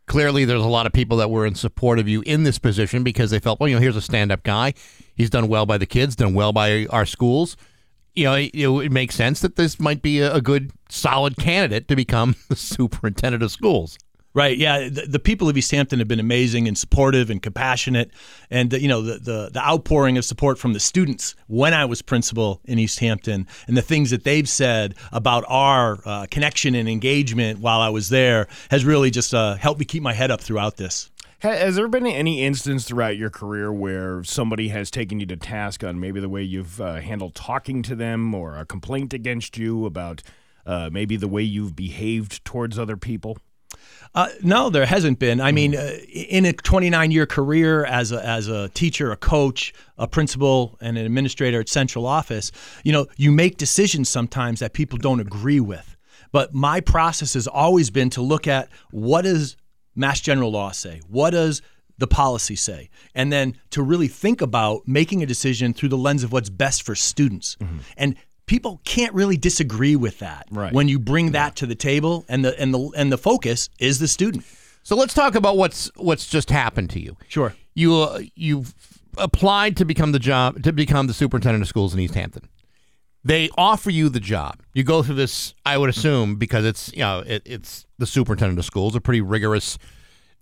Clearly, 0.07 0.45
there's 0.45 0.63
a 0.63 0.69
lot 0.69 0.87
of 0.87 0.93
people 0.93 1.19
that 1.19 1.31
were 1.31 1.47
in 1.47 1.55
support 1.55 1.99
of 1.99 2.09
you 2.09 2.23
in 2.23 2.43
this 2.43 2.59
position 2.59 3.05
because 3.05 3.31
they 3.31 3.39
felt, 3.39 3.61
well, 3.61 3.69
you 3.69 3.77
know, 3.77 3.81
here's 3.81 3.97
a 3.97 4.03
stand-up 4.03 4.43
guy. 4.43 4.75
He's 5.15 5.31
done 5.31 5.47
well 5.47 5.67
by 5.67 5.79
the 5.79 5.87
kids, 5.87 6.17
done 6.17 6.35
well 6.35 6.53
by 6.53 6.87
our 6.87 7.07
schools. 7.07 7.57
You 8.15 8.25
know, 8.25 8.35
it, 8.35 8.51
it 8.55 8.91
makes 8.91 9.15
sense 9.15 9.41
that 9.41 9.55
this 9.57 9.79
might 9.79 10.03
be 10.03 10.19
a, 10.21 10.35
a 10.35 10.41
good, 10.41 10.73
solid 10.89 11.37
candidate 11.37 11.87
to 11.89 11.97
become 11.97 12.35
the 12.49 12.57
superintendent 12.57 13.43
of 13.43 13.53
schools. 13.53 13.99
Right. 14.33 14.57
Yeah. 14.57 14.89
The, 14.89 15.07
the 15.09 15.19
people 15.19 15.49
of 15.49 15.57
East 15.57 15.73
Hampton 15.73 15.99
have 15.99 16.07
been 16.07 16.21
amazing 16.21 16.69
and 16.69 16.79
supportive 16.79 17.31
and 17.31 17.43
compassionate, 17.43 18.13
and 18.49 18.71
the, 18.71 18.81
you 18.81 18.87
know 18.87 19.03
the, 19.03 19.19
the 19.19 19.51
the 19.53 19.61
outpouring 19.61 20.17
of 20.19 20.25
support 20.25 20.57
from 20.57 20.73
the 20.73 20.79
students 20.79 21.35
when 21.49 21.75
I 21.75 21.85
was 21.85 22.01
principal 22.01 22.61
in 22.65 22.79
Easthampton, 22.79 23.49
and 23.67 23.77
the 23.77 23.83
things 23.83 24.11
that 24.11 24.23
they've 24.23 24.49
said 24.49 24.95
about 25.11 25.45
our 25.49 25.99
uh, 26.05 26.27
connection 26.31 26.77
and 26.77 26.89
engagement 26.89 27.59
while 27.59 27.81
I 27.81 27.89
was 27.89 28.09
there 28.09 28.47
has 28.71 28.85
really 28.85 29.11
just 29.11 29.35
uh, 29.35 29.57
helped 29.57 29.81
me 29.81 29.85
keep 29.85 30.03
my 30.03 30.13
head 30.13 30.31
up 30.31 30.41
throughout 30.41 30.77
this. 30.77 31.11
Has 31.41 31.75
there 31.75 31.89
been 31.89 32.07
any 32.07 32.45
instance 32.45 32.85
throughout 32.85 33.17
your 33.17 33.31
career 33.31 33.73
where 33.73 34.23
somebody 34.23 34.69
has 34.69 34.91
taken 34.91 35.21
you 35.21 35.27
to 35.27 35.37
task 35.37 35.83
on 35.83 35.99
maybe 35.99 36.21
the 36.21 36.29
way 36.29 36.43
you've 36.43 36.81
uh, 36.83 37.01
handled 37.01 37.35
talking 37.35 37.83
to 37.85 37.97
them 37.97 38.35
or 38.35 38.59
a 38.59 38.67
complaint 38.67 39.15
against 39.15 39.57
you 39.57 39.87
about 39.87 40.23
uh, 40.67 40.91
maybe 40.93 41.17
the 41.17 41.27
way 41.27 41.43
you've 41.43 41.75
behaved 41.75 42.45
towards 42.45 42.79
other 42.79 42.99
people? 42.99 43.39
Uh, 44.15 44.29
no, 44.43 44.71
there 44.71 44.87
hasn't 44.87 45.19
been. 45.19 45.41
I 45.41 45.53
mean, 45.53 45.77
uh, 45.77 45.99
in 46.13 46.45
a 46.45 46.53
29 46.53 47.11
year 47.11 47.27
career 47.27 47.85
as 47.85 48.11
a, 48.11 48.27
as 48.27 48.49
a 48.49 48.69
teacher, 48.71 49.13
a 49.13 49.17
coach, 49.17 49.73
a 49.99 50.09
principal, 50.09 50.77
and 50.81 50.99
an 50.99 51.07
administrator 51.07 51.61
at 51.61 51.69
central 51.69 52.07
office, 52.07 52.51
you 52.83 52.93
know, 52.93 53.07
you 53.17 53.31
make 53.31 53.57
decisions 53.57 54.09
sometimes 54.09 54.61
that 54.61 54.73
people 54.73 54.99
don't 54.99 55.21
agree 55.21 55.61
with. 55.61 55.97
But 56.33 56.55
my 56.55 56.81
process 56.81 57.35
has 57.35 57.47
always 57.47 57.91
been 57.91 58.11
to 58.11 58.23
look 58.23 58.47
at 58.47 58.69
what 58.91 59.23
does 59.23 59.57
Mass 59.95 60.21
General 60.21 60.51
Law 60.51 60.71
say? 60.73 61.01
What 61.09 61.31
does 61.31 61.63
the 61.99 62.07
policy 62.07 62.57
say? 62.57 62.89
And 63.15 63.33
then 63.33 63.57
to 63.71 63.83
really 63.83 64.09
think 64.09 64.41
about 64.41 64.87
making 64.87 65.23
a 65.23 65.27
decision 65.27 65.73
through 65.73 65.89
the 65.91 65.99
lens 65.99 66.25
of 66.25 66.33
what's 66.33 66.51
best 66.51 66.83
for 66.83 66.95
students. 66.95 67.57
And 67.97 68.17
people 68.51 68.81
can't 68.85 69.15
really 69.15 69.37
disagree 69.37 69.95
with 69.95 70.19
that 70.19 70.49
Right. 70.51 70.73
when 70.73 70.89
you 70.89 70.99
bring 70.99 71.31
that 71.33 71.55
to 71.57 71.67
the 71.67 71.77
table 71.77 72.25
and 72.29 72.45
the 72.45 72.59
and 72.61 72.75
the 72.75 72.91
and 72.97 73.13
the 73.13 73.17
focus 73.17 73.69
is 73.79 74.01
the 74.01 74.09
student. 74.09 74.45
So 74.83 74.97
let's 74.97 75.15
talk 75.15 75.37
about 75.37 75.57
what's 75.57 75.89
what's 75.95 76.27
just 76.27 76.51
happened 76.51 76.91
to 76.91 77.01
you. 77.01 77.17
Sure. 77.29 77.55
You 77.75 77.95
uh, 77.95 78.21
you've 78.35 78.75
applied 79.17 79.77
to 79.77 79.85
become 79.85 80.11
the 80.11 80.19
job 80.19 80.63
to 80.65 80.73
become 80.73 81.07
the 81.07 81.15
superintendent 81.15 81.63
of 81.63 81.69
schools 81.69 81.95
in 81.95 82.01
Easthampton. 82.01 82.49
They 83.23 83.51
offer 83.57 83.91
you 83.91 84.09
the 84.09 84.19
job. 84.21 84.61
You 84.75 84.83
go 84.83 85.03
through 85.05 85.17
this, 85.17 85.55
I 85.65 85.79
would 85.79 85.91
assume, 85.91 86.35
because 86.37 86.65
it's 86.65 86.93
you 86.93 87.01
know 87.01 87.23
it, 87.25 87.43
it's 87.45 87.87
the 87.99 88.07
superintendent 88.07 88.59
of 88.59 88.65
schools, 88.65 88.97
a 88.97 89.01
pretty 89.01 89.21
rigorous 89.21 89.79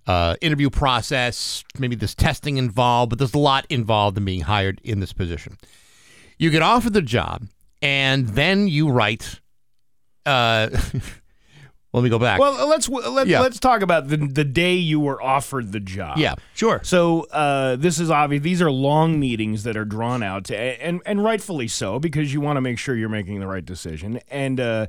uh, 0.07 0.37
interview 0.41 0.71
process. 0.71 1.63
Maybe 1.79 1.95
there's 1.95 2.15
testing 2.15 2.57
involved, 2.57 3.11
but 3.11 3.19
there's 3.19 3.35
a 3.35 3.39
lot 3.39 3.67
involved 3.69 4.17
in 4.17 4.25
being 4.25 4.43
hired 4.43 4.81
in 4.83 5.01
this 5.01 5.13
position. 5.13 5.59
You 6.39 6.49
get 6.51 6.63
offered 6.63 6.95
the 6.95 7.03
job, 7.03 7.49
and 7.83 8.29
then 8.29 8.69
you 8.69 8.89
write. 8.91 9.41
Uh, 10.27 10.69
let 11.93 12.03
me 12.05 12.11
go 12.11 12.19
back. 12.19 12.39
Well, 12.39 12.69
let's 12.69 12.89
let's 12.89 13.31
Yeah. 13.31 13.41
let's 13.41 13.59
talk 13.59 13.83
about 13.83 14.09
the 14.09 14.17
the 14.19 14.45
day 14.45 14.75
you 14.75 15.01
were 15.01 15.23
offered 15.23 15.73
the 15.73 15.81
job. 15.81 16.19
Yeah, 16.19 16.35
sure. 16.55 16.81
So 16.85 17.23
uh, 17.31 17.77
this 17.77 17.99
is 17.99 18.11
obvious. 18.11 18.43
These 18.43 18.61
are 18.61 18.71
long 18.71 19.19
meetings 19.19 19.63
that 19.63 19.77
are 19.77 19.85
drawn 19.87 20.23
out, 20.23 20.45
to, 20.47 20.57
and 20.57 21.01
and 21.07 21.25
rightfully 21.25 21.69
so 21.69 21.99
because 21.99 22.33
you 22.33 22.41
want 22.41 22.57
to 22.59 22.61
make 22.61 22.79
sure 22.79 22.95
you're 22.95 23.09
making 23.09 23.41
the 23.41 23.47
right 23.47 23.65
decision. 23.65 24.21
And 24.29 24.61
uh, 24.61 24.87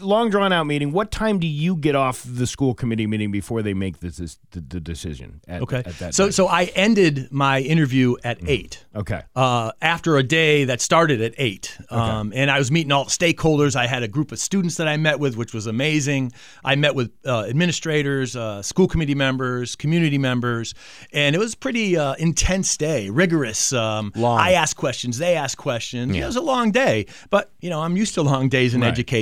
long 0.00 0.28
drawn 0.30 0.52
out 0.52 0.66
meeting. 0.66 0.92
What 0.92 1.10
time 1.10 1.38
do 1.38 1.46
you 1.46 1.76
get 1.76 1.94
off 1.94 2.22
the 2.26 2.46
school 2.46 2.74
committee 2.74 3.06
meeting 3.06 3.30
before 3.30 3.62
they 3.62 3.72
make 3.72 4.00
this, 4.00 4.18
this 4.18 4.38
the, 4.50 4.60
the 4.60 4.80
decision? 4.80 5.40
At, 5.48 5.62
Okay. 5.62 5.78
At 5.78 5.98
that 6.00 6.14
so 6.14 6.30
so 6.30 6.48
I 6.48 6.64
ended 6.74 7.28
my 7.30 7.60
interview 7.60 8.16
at 8.24 8.38
eight. 8.48 8.84
Okay. 8.94 9.22
Uh, 9.34 9.72
after 9.80 10.16
a 10.18 10.22
day 10.22 10.64
that 10.64 10.80
started 10.82 11.22
at 11.22 11.34
eight, 11.38 11.78
um, 11.88 12.32
and 12.34 12.50
I 12.50 12.58
was 12.58 12.70
meeting 12.70 12.92
all 12.92 13.04
the 13.04 13.10
stakeholders. 13.10 13.74
I 13.76 13.86
had 13.86 14.02
a 14.02 14.08
group 14.08 14.32
of 14.32 14.38
students 14.38 14.76
that 14.76 14.88
I 14.88 14.96
met 14.98 15.18
with, 15.18 15.36
which 15.36 15.54
was 15.54 15.66
amazing. 15.66 16.32
I 16.64 16.74
met 16.76 16.94
with 16.94 17.10
uh, 17.24 17.44
administrators, 17.44 18.36
uh, 18.36 18.60
school 18.60 18.86
committee 18.88 19.14
members, 19.14 19.76
community 19.76 20.18
members, 20.18 20.74
and 21.12 21.34
it 21.34 21.38
was 21.38 21.54
a 21.54 21.56
pretty 21.56 21.96
uh, 21.96 22.14
intense 22.14 22.76
day, 22.76 23.08
rigorous. 23.08 23.72
Um, 23.72 24.12
Long. 24.14 24.38
I 24.38 24.52
asked 24.52 24.76
questions, 24.76 25.16
they 25.18 25.36
asked 25.36 25.56
questions. 25.56 26.14
Yeah. 26.14 26.24
It 26.24 26.26
was 26.26 26.36
a 26.36 26.42
long 26.42 26.70
day, 26.70 27.06
but 27.30 27.50
you 27.60 27.70
know 27.70 27.80
I'm 27.80 27.96
used 27.96 28.14
to 28.14 28.22
long 28.22 28.48
days 28.50 28.74
in 28.74 28.82
Right. 28.82 28.88
education. 28.88 29.21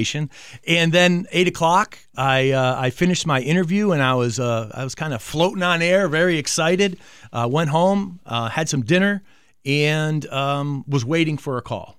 And 0.67 0.93
then 0.93 1.27
eight 1.33 1.49
o'clock, 1.49 1.99
I 2.17 2.51
uh, 2.51 2.77
I 2.79 2.91
finished 2.91 3.27
my 3.27 3.41
interview, 3.41 3.93
and 3.93 4.03
I 4.03 4.15
was 4.15 4.39
uh, 4.39 4.71
I 4.75 4.85
was 4.85 4.95
kind 4.95 5.15
of 5.15 5.23
floating 5.23 5.63
on 5.63 5.83
air, 5.83 6.09
very 6.09 6.39
excited. 6.39 6.99
Uh, 7.33 7.49
went 7.51 7.71
home, 7.71 8.21
uh, 8.27 8.49
had 8.49 8.69
some 8.69 8.83
dinner, 8.83 9.23
and 9.65 10.27
um, 10.27 10.85
was 10.87 11.05
waiting 11.05 11.37
for 11.39 11.59
a 11.59 11.63
call. 11.63 11.99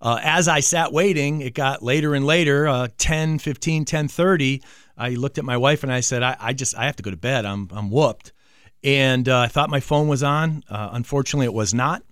Uh, 0.00 0.18
as 0.22 0.48
I 0.48 0.60
sat 0.60 0.92
waiting, 0.92 1.42
it 1.42 1.54
got 1.54 1.82
later 1.82 2.14
and 2.14 2.26
later, 2.26 2.66
uh, 2.66 2.88
10, 2.98 3.38
15, 3.38 3.84
10, 3.84 4.08
30. 4.08 4.62
I 4.98 5.10
looked 5.10 5.38
at 5.38 5.44
my 5.44 5.56
wife 5.56 5.84
and 5.84 5.92
I 5.92 6.00
said, 6.00 6.24
I, 6.24 6.36
I 6.40 6.52
just, 6.54 6.76
I 6.76 6.86
have 6.86 6.96
to 6.96 7.04
go 7.04 7.12
to 7.12 7.16
bed. 7.16 7.44
I'm, 7.44 7.68
I'm 7.70 7.88
whooped. 7.88 8.32
And 8.82 9.28
uh, 9.28 9.38
I 9.38 9.46
thought 9.46 9.70
my 9.70 9.78
phone 9.78 10.08
was 10.08 10.24
on. 10.24 10.64
Unfortunately, 10.68 11.46
it 11.46 11.54
was 11.54 11.72
not. 11.72 12.02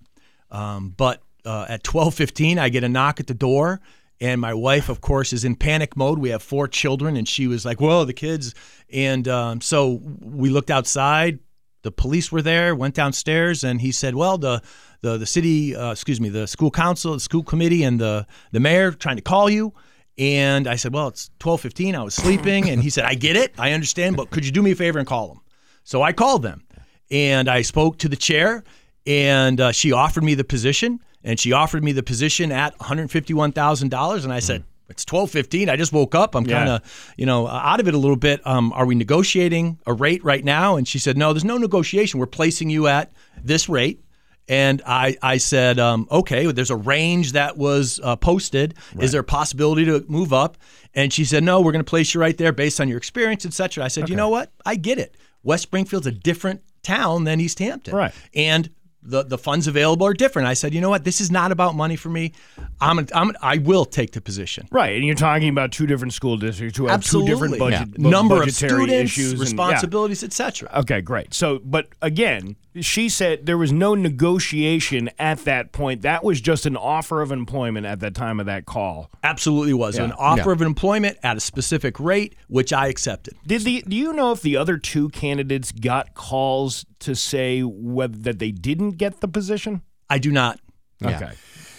Um, 0.53 0.95
but 0.97 1.21
uh, 1.45 1.67
at 1.69 1.83
12:15, 1.83 2.59
I 2.59 2.69
get 2.69 2.85
a 2.85 2.89
knock 2.89 3.21
at 3.21 3.27
the 3.27 3.35
door, 3.35 3.81
and 4.21 4.41
my 4.41 4.53
wife, 4.53 4.89
of 4.89 5.01
course, 5.01 5.33
is 5.33 5.45
in 5.45 5.57
panic 5.57 5.97
mode. 5.97 6.19
We 6.19 6.31
have 6.31 6.43
four 6.43 6.69
children, 6.69 7.17
and 7.17 7.27
she 7.27 7.47
was 7.47 7.65
like, 7.65 7.81
"Whoa, 7.81 8.05
the 8.05 8.13
kids!" 8.13 8.55
And 8.93 9.27
um, 9.29 9.61
so 9.61 10.01
we 10.21 10.51
looked 10.51 10.71
outside. 10.71 11.39
The 11.83 11.91
police 11.91 12.31
were 12.31 12.43
there. 12.43 12.75
Went 12.75 12.95
downstairs, 12.95 13.65
and 13.65 13.81
he 13.81 13.93
said, 13.93 14.15
"Well, 14.15 14.37
the 14.37 14.63
the 15.01 15.17
the 15.17 15.27
city, 15.27 15.75
uh, 15.75 15.93
excuse 15.93 16.21
me, 16.21 16.29
the 16.29 16.47
school 16.47 16.71
council, 16.71 17.15
the 17.15 17.21
school 17.21 17.43
committee, 17.43 17.83
and 17.83 17.99
the 17.99 18.27
the 18.53 18.61
mayor 18.61 18.93
trying 18.93 19.17
to 19.17 19.23
call 19.23 19.49
you." 19.49 19.73
And 20.19 20.67
I 20.67 20.77
said, 20.77 20.93
"Well, 20.93 21.09
it's 21.09 21.31
12:15. 21.41 21.95
I 21.95 22.03
was 22.03 22.15
sleeping." 22.15 22.69
And 22.69 22.83
he 22.83 22.91
said, 22.91 23.05
"I 23.05 23.15
get 23.15 23.37
it. 23.37 23.55
I 23.59 23.73
understand, 23.73 24.17
but 24.17 24.31
could 24.31 24.45
you 24.45 24.53
do 24.53 24.63
me 24.63 24.73
a 24.73 24.77
favor 24.77 24.99
and 24.99 25.09
call 25.09 25.29
them?" 25.29 25.41
So 25.83 26.03
I 26.03 26.13
called 26.13 26.43
them, 26.43 26.65
and 27.11 27.49
I 27.49 27.63
spoke 27.63 27.97
to 27.99 28.09
the 28.09 28.17
chair, 28.17 28.65
and 29.07 29.59
uh, 29.61 29.73
she 29.73 29.93
offered 29.93 30.25
me 30.25 30.35
the 30.35 30.45
position, 30.45 31.01
and 31.25 31.39
she 31.39 31.53
offered 31.53 31.85
me 31.85 31.93
the 31.93 32.03
position 32.03 32.53
at 32.53 32.79
one 32.79 32.89
hundred 32.89 33.11
fifty-one 33.11 33.53
thousand 33.53 33.91
dollars, 33.91 34.25
and 34.25 34.33
I 34.33 34.41
said. 34.41 34.65
It's 34.89 35.05
twelve 35.05 35.31
fifteen. 35.31 35.69
I 35.69 35.77
just 35.77 35.93
woke 35.93 36.17
up. 36.17 36.35
I'm 36.35 36.45
kind 36.45 36.69
of, 36.69 37.15
you 37.17 37.25
know, 37.25 37.47
out 37.47 37.79
of 37.79 37.87
it 37.87 37.95
a 37.95 37.97
little 37.97 38.17
bit. 38.17 38.45
Um, 38.45 38.73
are 38.73 38.85
we 38.85 38.97
negotiating 38.97 39.79
a 39.87 39.93
rate 39.93 40.25
right 40.25 40.45
now? 40.45 40.75
And 40.75 40.89
she 40.89 40.99
said, 40.99 41.17
No, 41.17 41.33
there's 41.33 41.45
no 41.45 41.59
negotiation. 41.59 42.19
We're 42.19 42.27
placing 42.27 42.71
you 42.71 42.89
at 42.89 43.13
this 43.41 43.69
rate, 43.69 44.03
And 44.51 44.83
I, 44.85 45.17
I 45.23 45.37
said, 45.37 45.79
um, 45.79 46.09
okay, 46.11 46.51
there's 46.51 46.73
a 46.73 46.77
range 46.77 47.33
that 47.33 47.57
was 47.57 48.01
uh, 48.03 48.17
posted. 48.17 48.75
Is 48.99 49.13
there 49.13 49.21
a 49.21 49.25
possibility 49.25 49.85
to 49.85 50.05
move 50.09 50.33
up? 50.33 50.59
And 50.93 51.13
she 51.13 51.25
said, 51.25 51.45
no, 51.45 51.61
we're 51.61 51.71
going 51.71 51.85
to 51.85 51.89
place 51.89 52.13
you 52.15 52.21
right 52.21 52.37
there 52.37 52.53
based 52.53 52.81
on 52.81 52.89
your 52.89 52.99
experience, 52.99 53.47
et 53.47 53.53
cetera. 53.53 53.85
I 53.85 53.89
said, 53.89 54.09
you 54.09 54.17
know 54.17 54.29
what? 54.29 54.51
I 54.67 54.75
get 54.75 54.99
it. 54.99 55.15
West 55.45 55.63
Springfield's 55.63 56.09
a 56.09 56.11
different 56.11 56.63
town 56.83 57.23
than 57.23 57.39
Easthampton. 57.39 57.95
Right. 57.95 58.13
And 58.35 58.69
the, 59.03 59.23
the 59.23 59.39
funds 59.39 59.67
available 59.67 60.07
are 60.07 60.13
different. 60.15 60.47
I 60.49 60.55
said, 60.55 60.75
you 60.75 60.81
know 60.81 60.91
what? 60.91 61.05
This 61.05 61.21
is 61.21 61.31
not 61.31 61.53
about 61.53 61.75
money 61.75 61.97
for 61.97 62.11
me. 62.11 62.33
I'm, 62.81 62.99
a, 62.99 63.07
I'm 63.15 63.31
a, 63.31 63.35
I 63.41 63.59
will 63.59 63.85
take 63.85 64.13
the 64.13 64.21
position. 64.21 64.69
Right, 64.71 64.95
and 64.97 65.05
you're 65.05 65.15
talking 65.15 65.49
about 65.49 65.73
two 65.73 65.87
different 65.87 66.13
school 66.13 66.37
districts 66.37 66.77
who 66.77 66.87
have 66.87 66.95
Absolutely. 66.97 67.29
two 67.29 67.35
different 67.35 67.59
budget 67.59 67.89
Yeah. 67.97 68.09
Number 68.11 68.43
of 68.43 68.51
students, 68.53 68.91
issues, 69.13 69.31
and- 69.33 69.39
yeah. 69.39 69.45
responsibilities, 69.45 70.23
etc. 70.23 70.71
Okay, 70.81 71.01
great. 71.01 71.33
So, 71.33 71.61
but 71.65 71.89
again, 72.03 72.57
she 72.81 73.09
said 73.09 73.47
there 73.47 73.59
was 73.59 73.73
no 73.73 73.95
negotiation 73.95 75.11
at 75.19 75.41
that 75.45 75.73
point. 75.73 76.03
That 76.03 76.23
was 76.23 76.41
just 76.41 76.67
an 76.67 76.77
offer 76.77 77.21
of 77.21 77.33
employment 77.33 77.87
at 77.87 78.01
the 78.01 78.11
time 78.11 78.39
of 78.41 78.47
that 78.47 78.67
call. 78.67 79.11
Absolutely 79.25 79.75
was 79.75 79.97
Yeah. 79.99 80.05
an 80.05 80.13
offer 80.13 80.51
Yeah. 80.51 80.55
of 80.55 80.63
employment 80.63 81.19
at 81.23 81.37
a 81.37 81.41
specific 81.41 81.99
rate, 81.99 82.35
which 82.49 82.73
I 82.73 82.87
accepted. 82.89 83.35
Did 83.47 83.63
the 83.63 83.83
do 83.89 83.97
you 83.97 84.13
know 84.13 84.33
if 84.33 84.41
the 84.43 84.57
other 84.57 84.77
two 84.79 85.09
candidates 85.11 85.73
got 85.73 86.15
calls 86.15 86.87
to 87.01 87.15
say 87.17 87.61
whether 87.63 88.17
that 88.19 88.39
they 88.39 88.51
didn't 88.53 88.93
get 88.93 89.21
the 89.21 89.29
position? 89.29 89.83
I 90.09 90.19
do 90.19 90.31
not. 90.31 90.61
Okay. 91.05 91.33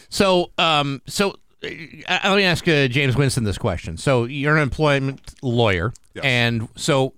So, 0.09 0.51
um, 0.57 1.01
so 1.07 1.35
uh, 1.63 2.19
let 2.23 2.35
me 2.35 2.43
ask 2.43 2.67
uh, 2.67 2.87
James 2.87 3.15
Winston 3.15 3.43
this 3.43 3.57
question. 3.57 3.95
So, 3.97 4.25
you're 4.25 4.55
an 4.57 4.63
employment 4.63 5.21
lawyer, 5.43 5.93
and 6.23 6.67
so 6.75 7.13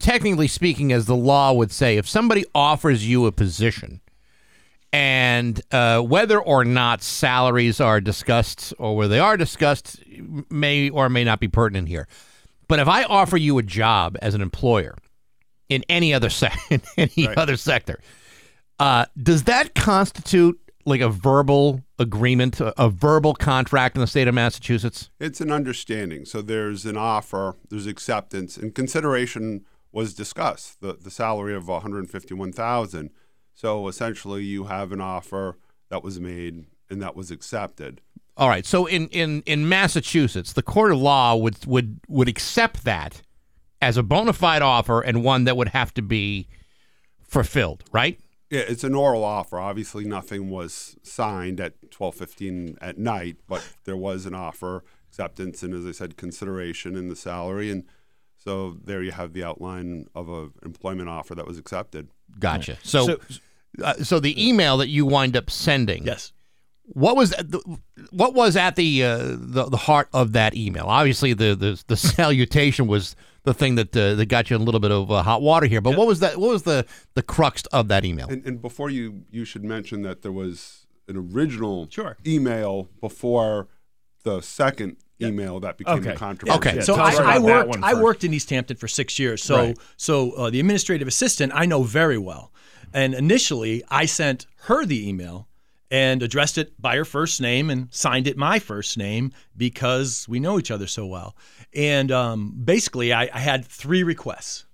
technically 0.00 0.48
speaking, 0.48 0.92
as 0.92 1.06
the 1.06 1.14
law 1.14 1.52
would 1.52 1.70
say, 1.70 1.96
if 1.96 2.08
somebody 2.08 2.44
offers 2.54 3.06
you 3.06 3.26
a 3.26 3.32
position, 3.32 4.00
and 4.92 5.60
uh, 5.70 6.00
whether 6.00 6.40
or 6.40 6.64
not 6.64 7.02
salaries 7.02 7.80
are 7.80 8.00
discussed 8.00 8.74
or 8.78 8.96
where 8.96 9.06
they 9.06 9.20
are 9.20 9.36
discussed 9.36 10.02
may 10.50 10.90
or 10.90 11.08
may 11.08 11.22
not 11.22 11.38
be 11.38 11.46
pertinent 11.46 11.86
here. 11.86 12.08
But 12.66 12.80
if 12.80 12.88
I 12.88 13.04
offer 13.04 13.36
you 13.36 13.58
a 13.58 13.62
job 13.62 14.16
as 14.20 14.34
an 14.34 14.40
employer 14.40 14.96
in 15.68 15.84
any 15.88 16.12
other 16.12 16.30
se- 16.30 16.52
in 16.70 16.82
any 16.96 17.28
other 17.28 17.56
sector, 17.56 18.00
uh, 18.80 19.06
does 19.22 19.44
that 19.44 19.74
constitute 19.74 20.58
like 20.86 21.00
a 21.00 21.08
verbal 21.08 21.84
agreement, 21.98 22.58
a, 22.60 22.82
a 22.82 22.88
verbal 22.88 23.34
contract 23.34 23.94
in 23.94 24.00
the 24.00 24.06
state 24.06 24.26
of 24.26 24.34
Massachusetts? 24.34 25.10
It's 25.20 25.40
an 25.40 25.52
understanding. 25.52 26.24
So 26.24 26.42
there's 26.42 26.86
an 26.86 26.96
offer, 26.96 27.56
there's 27.68 27.86
acceptance, 27.86 28.56
and 28.56 28.74
consideration 28.74 29.66
was 29.92 30.14
discussed. 30.14 30.80
The 30.80 30.94
the 30.94 31.10
salary 31.10 31.54
of 31.54 31.68
151,000. 31.68 33.10
So 33.54 33.88
essentially, 33.88 34.44
you 34.44 34.64
have 34.64 34.92
an 34.92 35.00
offer 35.00 35.58
that 35.90 36.02
was 36.02 36.18
made 36.18 36.66
and 36.88 37.02
that 37.02 37.14
was 37.14 37.30
accepted. 37.30 38.00
All 38.36 38.48
right. 38.48 38.64
So 38.64 38.86
in, 38.86 39.08
in, 39.08 39.42
in 39.44 39.68
Massachusetts, 39.68 40.54
the 40.54 40.62
court 40.62 40.92
of 40.92 40.98
law 40.98 41.36
would 41.36 41.64
would 41.66 42.00
would 42.08 42.28
accept 42.28 42.84
that 42.84 43.22
as 43.82 43.96
a 43.96 44.02
bona 44.02 44.32
fide 44.32 44.62
offer 44.62 45.00
and 45.00 45.22
one 45.22 45.44
that 45.44 45.56
would 45.56 45.68
have 45.68 45.92
to 45.94 46.02
be 46.02 46.48
fulfilled, 47.22 47.84
right? 47.92 48.18
Yeah, 48.50 48.62
it's 48.66 48.82
an 48.82 48.94
oral 48.94 49.22
offer. 49.22 49.58
Obviously, 49.58 50.04
nothing 50.04 50.50
was 50.50 50.96
signed 51.02 51.60
at 51.60 51.90
12:15 51.90 52.76
at 52.80 52.98
night, 52.98 53.36
but 53.46 53.66
there 53.84 53.96
was 53.96 54.26
an 54.26 54.34
offer, 54.34 54.84
acceptance, 55.08 55.62
and 55.62 55.72
as 55.72 55.86
I 55.86 55.92
said, 55.92 56.16
consideration 56.16 56.96
in 56.96 57.08
the 57.08 57.16
salary, 57.16 57.70
and 57.70 57.84
so 58.42 58.78
there 58.84 59.02
you 59.02 59.12
have 59.12 59.32
the 59.34 59.44
outline 59.44 60.06
of 60.14 60.28
an 60.28 60.52
employment 60.64 61.08
offer 61.08 61.34
that 61.34 61.46
was 61.46 61.58
accepted. 61.58 62.08
Gotcha. 62.38 62.78
So, 62.82 63.06
so, 63.06 63.18
uh, 63.84 63.94
so 63.94 64.18
the 64.18 64.48
email 64.48 64.78
that 64.78 64.88
you 64.88 65.04
wind 65.04 65.36
up 65.36 65.50
sending, 65.50 66.06
yes. 66.06 66.32
What 66.92 67.16
was 67.16 67.30
the, 67.30 67.78
what 68.10 68.34
was 68.34 68.56
at 68.56 68.74
the, 68.74 69.04
uh, 69.04 69.18
the 69.38 69.66
the 69.70 69.76
heart 69.76 70.08
of 70.12 70.32
that 70.32 70.56
email? 70.56 70.86
Obviously, 70.86 71.34
the 71.34 71.54
the, 71.54 71.80
the 71.86 71.96
salutation 72.16 72.88
was 72.88 73.14
the 73.44 73.54
thing 73.54 73.76
that 73.76 73.96
uh, 73.96 74.14
that 74.16 74.26
got 74.26 74.50
you 74.50 74.56
in 74.56 74.62
a 74.62 74.64
little 74.64 74.80
bit 74.80 74.90
of 74.90 75.08
uh, 75.10 75.22
hot 75.22 75.40
water 75.40 75.66
here. 75.66 75.80
But 75.80 75.96
what 75.96 76.08
was 76.08 76.18
that? 76.18 76.38
What 76.38 76.50
was 76.50 76.64
the 76.64 76.84
the 77.14 77.22
crux 77.22 77.64
of 77.66 77.86
that 77.88 78.04
email? 78.04 78.28
And, 78.28 78.44
and 78.44 78.60
before 78.60 78.90
you, 78.90 79.22
you 79.30 79.44
should 79.44 79.62
mention 79.62 80.02
that 80.02 80.22
there 80.22 80.32
was 80.32 80.86
an 81.06 81.16
original 81.16 81.86
Sure. 81.90 82.16
email 82.26 82.88
before 83.00 83.68
the 84.24 84.40
second 84.40 84.96
email 85.28 85.60
that 85.60 85.76
became 85.78 85.98
Okay. 85.98 86.12
a 86.12 86.16
controversy. 86.16 86.56
Okay, 86.56 86.80
so 86.80 86.94
I, 86.94 87.36
I 87.36 87.38
worked. 87.38 87.76
I 87.82 87.94
worked 87.94 88.24
in 88.24 88.32
Easthampton 88.32 88.76
for 88.78 88.88
six 88.88 89.18
years. 89.18 89.42
So 89.42 89.56
Right. 89.56 89.78
so 89.96 90.32
uh, 90.32 90.50
the 90.50 90.60
administrative 90.60 91.08
assistant 91.08 91.52
I 91.54 91.66
know 91.66 91.82
very 91.82 92.18
well. 92.18 92.52
And 92.92 93.14
initially, 93.14 93.84
I 93.88 94.06
sent 94.06 94.46
her 94.62 94.84
the 94.84 95.08
email 95.08 95.46
and 95.92 96.22
addressed 96.22 96.58
it 96.58 96.72
by 96.80 96.96
her 96.96 97.04
first 97.04 97.40
name 97.40 97.70
and 97.70 97.88
signed 97.92 98.26
it 98.26 98.36
my 98.36 98.58
first 98.58 98.96
name 98.98 99.32
because 99.56 100.26
we 100.28 100.40
know 100.40 100.58
each 100.58 100.70
other 100.70 100.86
so 100.86 101.06
well. 101.06 101.36
And 101.74 102.10
um, 102.12 102.54
basically, 102.64 103.12
I, 103.12 103.28
I 103.32 103.38
had 103.40 103.64
three 103.64 104.02
requests. 104.02 104.64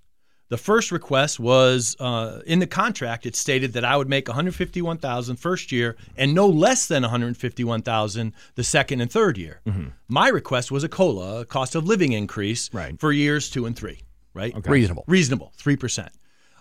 The 0.49 0.57
first 0.57 0.91
request 0.91 1.39
was 1.41 1.95
uh, 1.99 2.41
in 2.45 2.59
the 2.59 2.67
contract. 2.67 3.25
It 3.25 3.35
stated 3.35 3.73
that 3.73 3.83
I 3.83 3.97
would 3.97 4.07
make 4.07 4.27
151,000 4.29 5.35
first 5.35 5.71
year 5.73 5.97
and 6.15 6.33
no 6.33 6.47
less 6.47 6.87
than 6.87 7.03
151,000 7.03 8.33
the 8.55 8.63
second 8.63 9.01
and 9.01 9.11
third 9.11 9.37
year. 9.37 9.61
My 10.07 10.29
request 10.29 10.71
was 10.71 10.83
a 10.83 10.89
cola, 10.89 11.41
a 11.41 11.45
cost 11.45 11.75
of 11.75 11.85
living 11.85 12.13
increase 12.13 12.73
Right. 12.73 12.99
for 12.99 13.11
years 13.11 13.49
two 13.49 13.65
and 13.65 13.75
three. 13.75 13.99
Right, 14.33 14.53
Reasonable. 14.67 15.03
reasonable, 15.07 15.51
three 15.57 15.75
percent. 15.75 16.11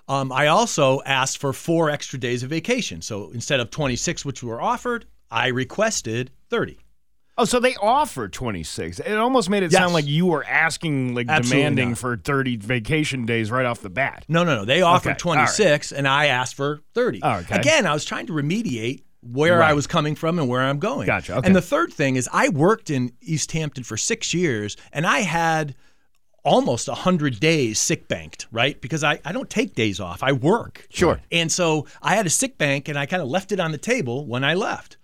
Um, 0.08 0.32
I 0.32 0.46
also 0.46 1.02
asked 1.04 1.38
for 1.38 1.52
four 1.52 1.90
extra 1.90 2.18
days 2.18 2.42
of 2.42 2.48
vacation. 2.50 3.02
So 3.02 3.30
instead 3.32 3.60
of 3.60 3.70
26, 3.70 4.24
which 4.24 4.42
were 4.42 4.62
offered, 4.62 5.04
I 5.30 5.48
requested 5.48 6.30
30. 6.48 6.78
Oh, 7.38 7.44
so 7.44 7.60
they 7.60 7.74
offer 7.76 8.28
26. 8.28 9.00
It 9.00 9.14
almost 9.16 9.50
made 9.50 9.62
it 9.62 9.70
Yes. 9.70 9.80
sound 9.80 9.92
like 9.92 10.06
you 10.06 10.24
were 10.26 10.44
asking, 10.44 11.14
like 11.14 11.26
Absolutely 11.28 11.58
demanding 11.60 11.88
not. 11.90 11.98
for 11.98 12.16
30 12.16 12.56
vacation 12.56 13.26
days 13.26 13.50
right 13.50 13.66
off 13.66 13.80
the 13.82 13.90
bat. 13.90 14.24
No, 14.28 14.42
no, 14.42 14.56
no. 14.56 14.64
They 14.64 14.80
offered 14.82 15.10
Okay, 15.20 15.28
all 15.28 15.34
right. 15.36 15.44
26, 15.46 15.92
and 15.92 16.08
I 16.08 16.26
asked 16.26 16.54
for 16.54 16.80
30. 16.94 17.20
Oh, 17.22 17.38
okay. 17.40 17.56
Again, 17.58 17.86
I 17.86 17.92
was 17.92 18.04
trying 18.06 18.26
to 18.28 18.32
remediate 18.32 19.02
where 19.22 19.62
I 19.62 19.72
was 19.74 19.86
coming 19.86 20.14
from 20.14 20.38
and 20.38 20.48
where 20.48 20.62
I'm 20.62 20.78
going. 20.78 21.06
Gotcha, 21.06 21.36
okay. 21.36 21.46
And 21.46 21.54
the 21.54 21.60
third 21.62 21.92
thing 21.92 22.16
is, 22.16 22.28
I 22.32 22.48
worked 22.48 22.90
in 22.90 23.12
Easthampton 23.20 23.84
for 23.84 23.96
six 23.96 24.32
years, 24.32 24.76
and 24.92 25.06
I 25.06 25.20
had 25.20 25.74
almost 26.44 26.86
100 26.88 27.40
days 27.40 27.78
sick 27.80 28.06
banked, 28.08 28.46
right? 28.52 28.80
Because 28.80 29.02
I, 29.02 29.18
I 29.24 29.32
don't 29.32 29.50
take 29.50 29.74
days 29.74 29.98
off, 30.00 30.22
I 30.22 30.30
work. 30.32 30.86
Sure. 30.90 31.20
And 31.32 31.50
so 31.50 31.86
I 32.00 32.14
had 32.14 32.24
a 32.26 32.30
sick 32.30 32.56
bank, 32.56 32.88
and 32.88 32.96
I 32.98 33.04
kind 33.06 33.20
of 33.20 33.28
left 33.28 33.50
it 33.52 33.58
on 33.60 33.72
the 33.72 33.78
table 33.78 34.24
when 34.26 34.44
I 34.44 34.54
left. 34.54 34.96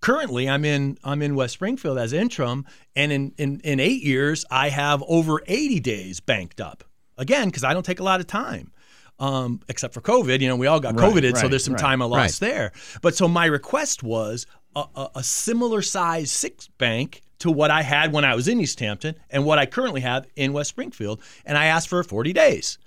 Currently, 0.00 0.48
I'm 0.48 0.64
in 0.64 0.96
I'm 1.02 1.22
in 1.22 1.34
West 1.34 1.54
Springfield 1.54 1.98
as 1.98 2.12
interim, 2.12 2.64
and 2.94 3.10
in, 3.10 3.34
in, 3.36 3.60
in 3.60 3.80
eight 3.80 4.02
years, 4.02 4.44
I 4.50 4.68
have 4.68 5.02
over 5.08 5.42
80 5.46 5.80
days 5.80 6.20
banked 6.20 6.60
up. 6.60 6.84
Again, 7.16 7.48
because 7.48 7.64
I 7.64 7.74
don't 7.74 7.84
take 7.84 7.98
a 7.98 8.04
lot 8.04 8.20
of 8.20 8.28
time, 8.28 8.70
um, 9.18 9.60
except 9.68 9.92
for 9.92 10.00
COVID. 10.00 10.40
You 10.40 10.46
know, 10.46 10.54
we 10.56 10.68
all 10.68 10.78
got 10.78 10.98
Right, 10.98 11.12
COVIDed, 11.12 11.36
so 11.36 11.48
there's 11.48 11.64
some 11.64 11.74
right. 11.74 11.80
time 11.80 12.00
I 12.00 12.04
lost 12.04 12.38
there. 12.38 12.72
But 13.02 13.16
so 13.16 13.26
my 13.26 13.46
request 13.46 14.04
was 14.04 14.46
a, 14.76 14.84
a, 14.94 15.10
a 15.16 15.22
similar 15.24 15.82
size 15.82 16.30
six 16.30 16.68
bank 16.78 17.22
to 17.40 17.50
what 17.50 17.72
I 17.72 17.82
had 17.82 18.12
when 18.12 18.24
I 18.24 18.36
was 18.36 18.46
in 18.46 18.60
Easthampton 18.60 19.16
and 19.30 19.44
what 19.44 19.58
I 19.58 19.66
currently 19.66 20.00
have 20.02 20.26
in 20.36 20.52
West 20.52 20.70
Springfield, 20.70 21.20
and 21.44 21.58
I 21.58 21.66
asked 21.66 21.88
for 21.88 22.02
40 22.04 22.32
days. 22.32 22.78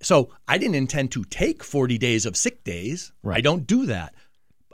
So 0.00 0.30
I 0.48 0.58
didn't 0.58 0.74
intend 0.74 1.12
to 1.12 1.24
take 1.24 1.62
40 1.62 1.98
days 1.98 2.26
of 2.26 2.36
sick 2.36 2.64
days. 2.64 3.12
I 3.36 3.40
don't 3.40 3.66
do 3.66 3.86
that. 3.86 4.14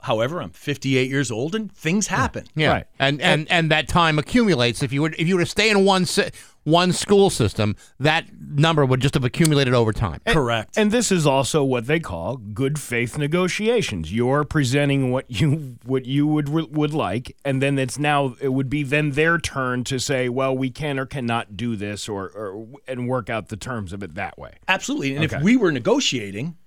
However, 0.01 0.41
I'm 0.41 0.49
58 0.51 1.09
years 1.09 1.29
old 1.31 1.53
and 1.55 1.71
things 1.71 2.07
happen. 2.07 2.45
Yeah, 2.55 2.71
Right. 2.71 2.85
and, 2.99 3.21
and 3.21 3.49
and 3.51 3.71
that 3.71 3.87
time 3.87 4.17
accumulates. 4.19 4.81
If 4.83 4.91
you 4.91 5.01
would 5.03 5.15
if 5.19 5.27
you 5.27 5.35
were 5.35 5.43
to 5.43 5.49
stay 5.49 5.69
in 5.69 5.85
one 5.85 6.05
si- 6.05 6.29
one 6.63 6.91
school 6.91 7.31
system, 7.31 7.75
that 7.99 8.25
number 8.39 8.85
would 8.85 8.99
just 9.01 9.15
have 9.15 9.23
accumulated 9.23 9.73
over 9.73 9.91
time. 9.91 10.19
Correct. 10.27 10.77
And 10.77 10.91
this 10.91 11.11
is 11.11 11.25
also 11.25 11.63
what 11.63 11.87
they 11.87 11.99
call 11.99 12.37
good 12.37 12.77
faith 12.79 13.17
negotiations. 13.17 14.13
You're 14.13 14.43
presenting 14.43 15.11
what 15.11 15.25
you 15.29 15.77
what 15.85 16.05
you 16.05 16.27
would 16.27 16.49
would 16.49 16.93
like, 16.93 17.35
and 17.45 17.61
then 17.61 17.77
it's 17.79 17.97
now 17.99 18.35
it 18.41 18.49
would 18.49 18.69
be 18.69 18.83
then 18.83 19.11
their 19.11 19.37
turn 19.37 19.83
to 19.85 19.99
say, 19.99 20.29
well, 20.29 20.55
we 20.55 20.69
can 20.69 20.99
or 20.99 21.05
cannot 21.05 21.55
do 21.57 21.75
this, 21.75 22.07
or, 22.09 22.25
or 22.29 22.67
and 22.87 23.07
work 23.07 23.29
out 23.29 23.49
the 23.49 23.57
terms 23.57 23.91
of 23.93 24.01
it 24.03 24.15
that 24.15 24.37
way. 24.37 24.53
Absolutely. 24.67 25.15
And 25.15 25.25
Okay. 25.25 25.37
if 25.37 25.43
we 25.43 25.57
were 25.57 25.71
negotiating, 25.71 26.57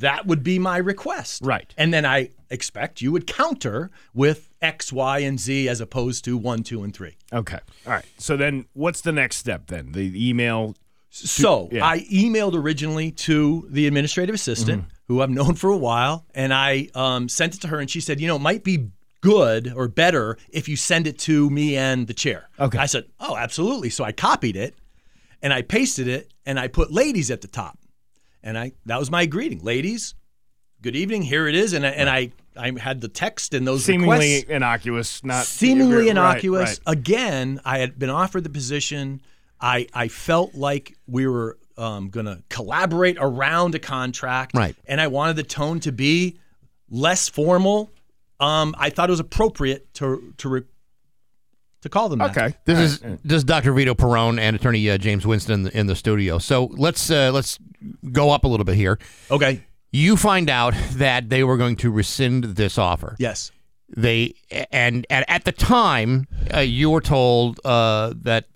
that 0.00 0.26
would 0.26 0.42
be 0.42 0.58
my 0.58 0.76
request. 0.76 1.42
Right. 1.44 1.72
And 1.78 1.94
then 1.94 2.04
I 2.04 2.30
expect 2.50 3.00
you 3.00 3.12
would 3.12 3.26
counter 3.26 3.90
with 4.12 4.50
X, 4.60 4.92
Y, 4.92 5.20
and 5.20 5.38
Z 5.40 5.68
as 5.68 5.80
opposed 5.80 6.24
to 6.26 6.36
one, 6.36 6.62
two, 6.62 6.82
and 6.82 6.92
three. 6.92 7.16
Okay. 7.32 7.60
All 7.86 7.92
right. 7.92 8.04
So 8.18 8.36
then, 8.36 8.66
what's 8.74 9.00
the 9.00 9.12
next 9.12 9.36
step 9.36 9.68
then? 9.68 9.92
The 9.92 10.28
email. 10.28 10.74
So 11.10 11.68
yeah. 11.72 11.84
I 11.84 12.00
emailed 12.12 12.54
originally 12.54 13.10
to 13.12 13.66
the 13.70 13.86
administrative 13.86 14.34
assistant, 14.34 14.82
Mm-hmm. 14.82 14.94
who 15.08 15.22
I've 15.22 15.30
known 15.30 15.54
for 15.54 15.70
a 15.70 15.76
while, 15.76 16.24
and 16.34 16.54
I 16.54 16.88
um, 16.94 17.28
sent 17.28 17.56
it 17.56 17.60
to 17.62 17.68
her, 17.68 17.80
and 17.80 17.90
she 17.90 18.00
said, 18.00 18.20
you 18.20 18.28
know, 18.28 18.36
it 18.36 18.40
might 18.42 18.62
be 18.62 18.90
good 19.20 19.72
or 19.74 19.88
better 19.88 20.38
if 20.50 20.68
you 20.68 20.76
send 20.76 21.06
it 21.06 21.18
to 21.18 21.50
me 21.50 21.76
and 21.76 22.06
the 22.06 22.14
chair. 22.14 22.48
Okay. 22.58 22.78
I 22.78 22.86
said, 22.86 23.04
oh, 23.18 23.36
absolutely. 23.36 23.90
So 23.90 24.04
I 24.04 24.12
copied 24.12 24.56
it, 24.56 24.76
and 25.42 25.52
I 25.52 25.62
pasted 25.62 26.06
it, 26.06 26.32
and 26.46 26.60
I 26.60 26.68
put 26.68 26.92
ladies 26.92 27.30
at 27.30 27.40
the 27.40 27.48
top, 27.48 27.76
and 28.42 28.58
I 28.58 28.72
that 28.86 28.98
was 28.98 29.10
my 29.10 29.26
greeting, 29.26 29.60
ladies. 29.62 30.14
good 30.82 30.96
evening, 30.96 31.22
here 31.22 31.46
it 31.48 31.54
is, 31.54 31.72
and 31.72 31.86
I, 31.86 31.90
and 31.90 32.08
I 32.08 32.32
I 32.56 32.72
had 32.78 33.00
the 33.00 33.08
text 33.08 33.54
and 33.54 33.66
those 33.66 33.84
Seemingly 33.84 34.36
requests. 34.36 34.50
innocuous, 34.50 35.24
not 35.24 35.44
seemingly 35.46 35.96
right, 35.96 36.08
innocuous. 36.08 36.80
right. 36.86 36.98
Again, 36.98 37.60
I 37.64 37.78
had 37.78 37.98
been 37.98 38.10
offered 38.10 38.44
the 38.44 38.50
position. 38.50 39.20
I 39.60 39.86
I 39.94 40.08
felt 40.08 40.54
like 40.54 40.96
we 41.06 41.26
were 41.26 41.58
um, 41.78 42.10
going 42.10 42.26
to 42.26 42.42
collaborate 42.50 43.16
around 43.20 43.74
a 43.74 43.78
contract, 43.78 44.54
Right. 44.54 44.76
And 44.86 45.00
I 45.00 45.06
wanted 45.06 45.36
the 45.36 45.42
tone 45.44 45.80
to 45.80 45.92
be 45.92 46.38
less 46.90 47.28
formal. 47.28 47.90
Um, 48.38 48.74
I 48.78 48.90
thought 48.90 49.08
it 49.08 49.12
was 49.12 49.20
appropriate 49.20 49.92
to 49.94 50.34
to 50.38 50.48
re- 50.48 50.62
to 51.82 51.88
call 51.88 52.08
them 52.08 52.18
that. 52.20 52.36
Okay. 52.36 52.54
This 52.64 52.78
is 52.78 53.00
this 53.00 53.36
is 53.38 53.44
Dr. 53.44 53.72
Vito 53.72 53.94
Perrone 53.94 54.38
and 54.38 54.56
Attorney 54.56 54.88
uh, 54.90 54.98
James 54.98 55.26
Winston 55.26 55.54
in 55.54 55.62
the, 55.62 55.78
in 55.78 55.86
the 55.86 55.96
studio. 55.96 56.38
So 56.38 56.66
let's 56.76 57.10
uh, 57.10 57.30
let's 57.32 57.58
go 58.12 58.30
up 58.30 58.44
a 58.44 58.48
little 58.48 58.64
bit 58.64 58.76
here. 58.76 58.98
Okay. 59.30 59.64
You 59.92 60.16
find 60.16 60.48
out 60.48 60.74
that 60.92 61.30
they 61.30 61.42
were 61.42 61.56
going 61.56 61.76
to 61.76 61.90
rescind 61.90 62.44
this 62.44 62.78
offer. 62.78 63.16
Yes. 63.18 63.50
They 63.96 64.34
and 64.70 65.04
at, 65.10 65.24
at 65.28 65.44
the 65.44 65.52
time 65.52 66.28
uh, 66.54 66.60
you 66.60 66.90
were 66.90 67.00
told 67.00 67.58
uh, 67.64 68.14
that 68.22 68.46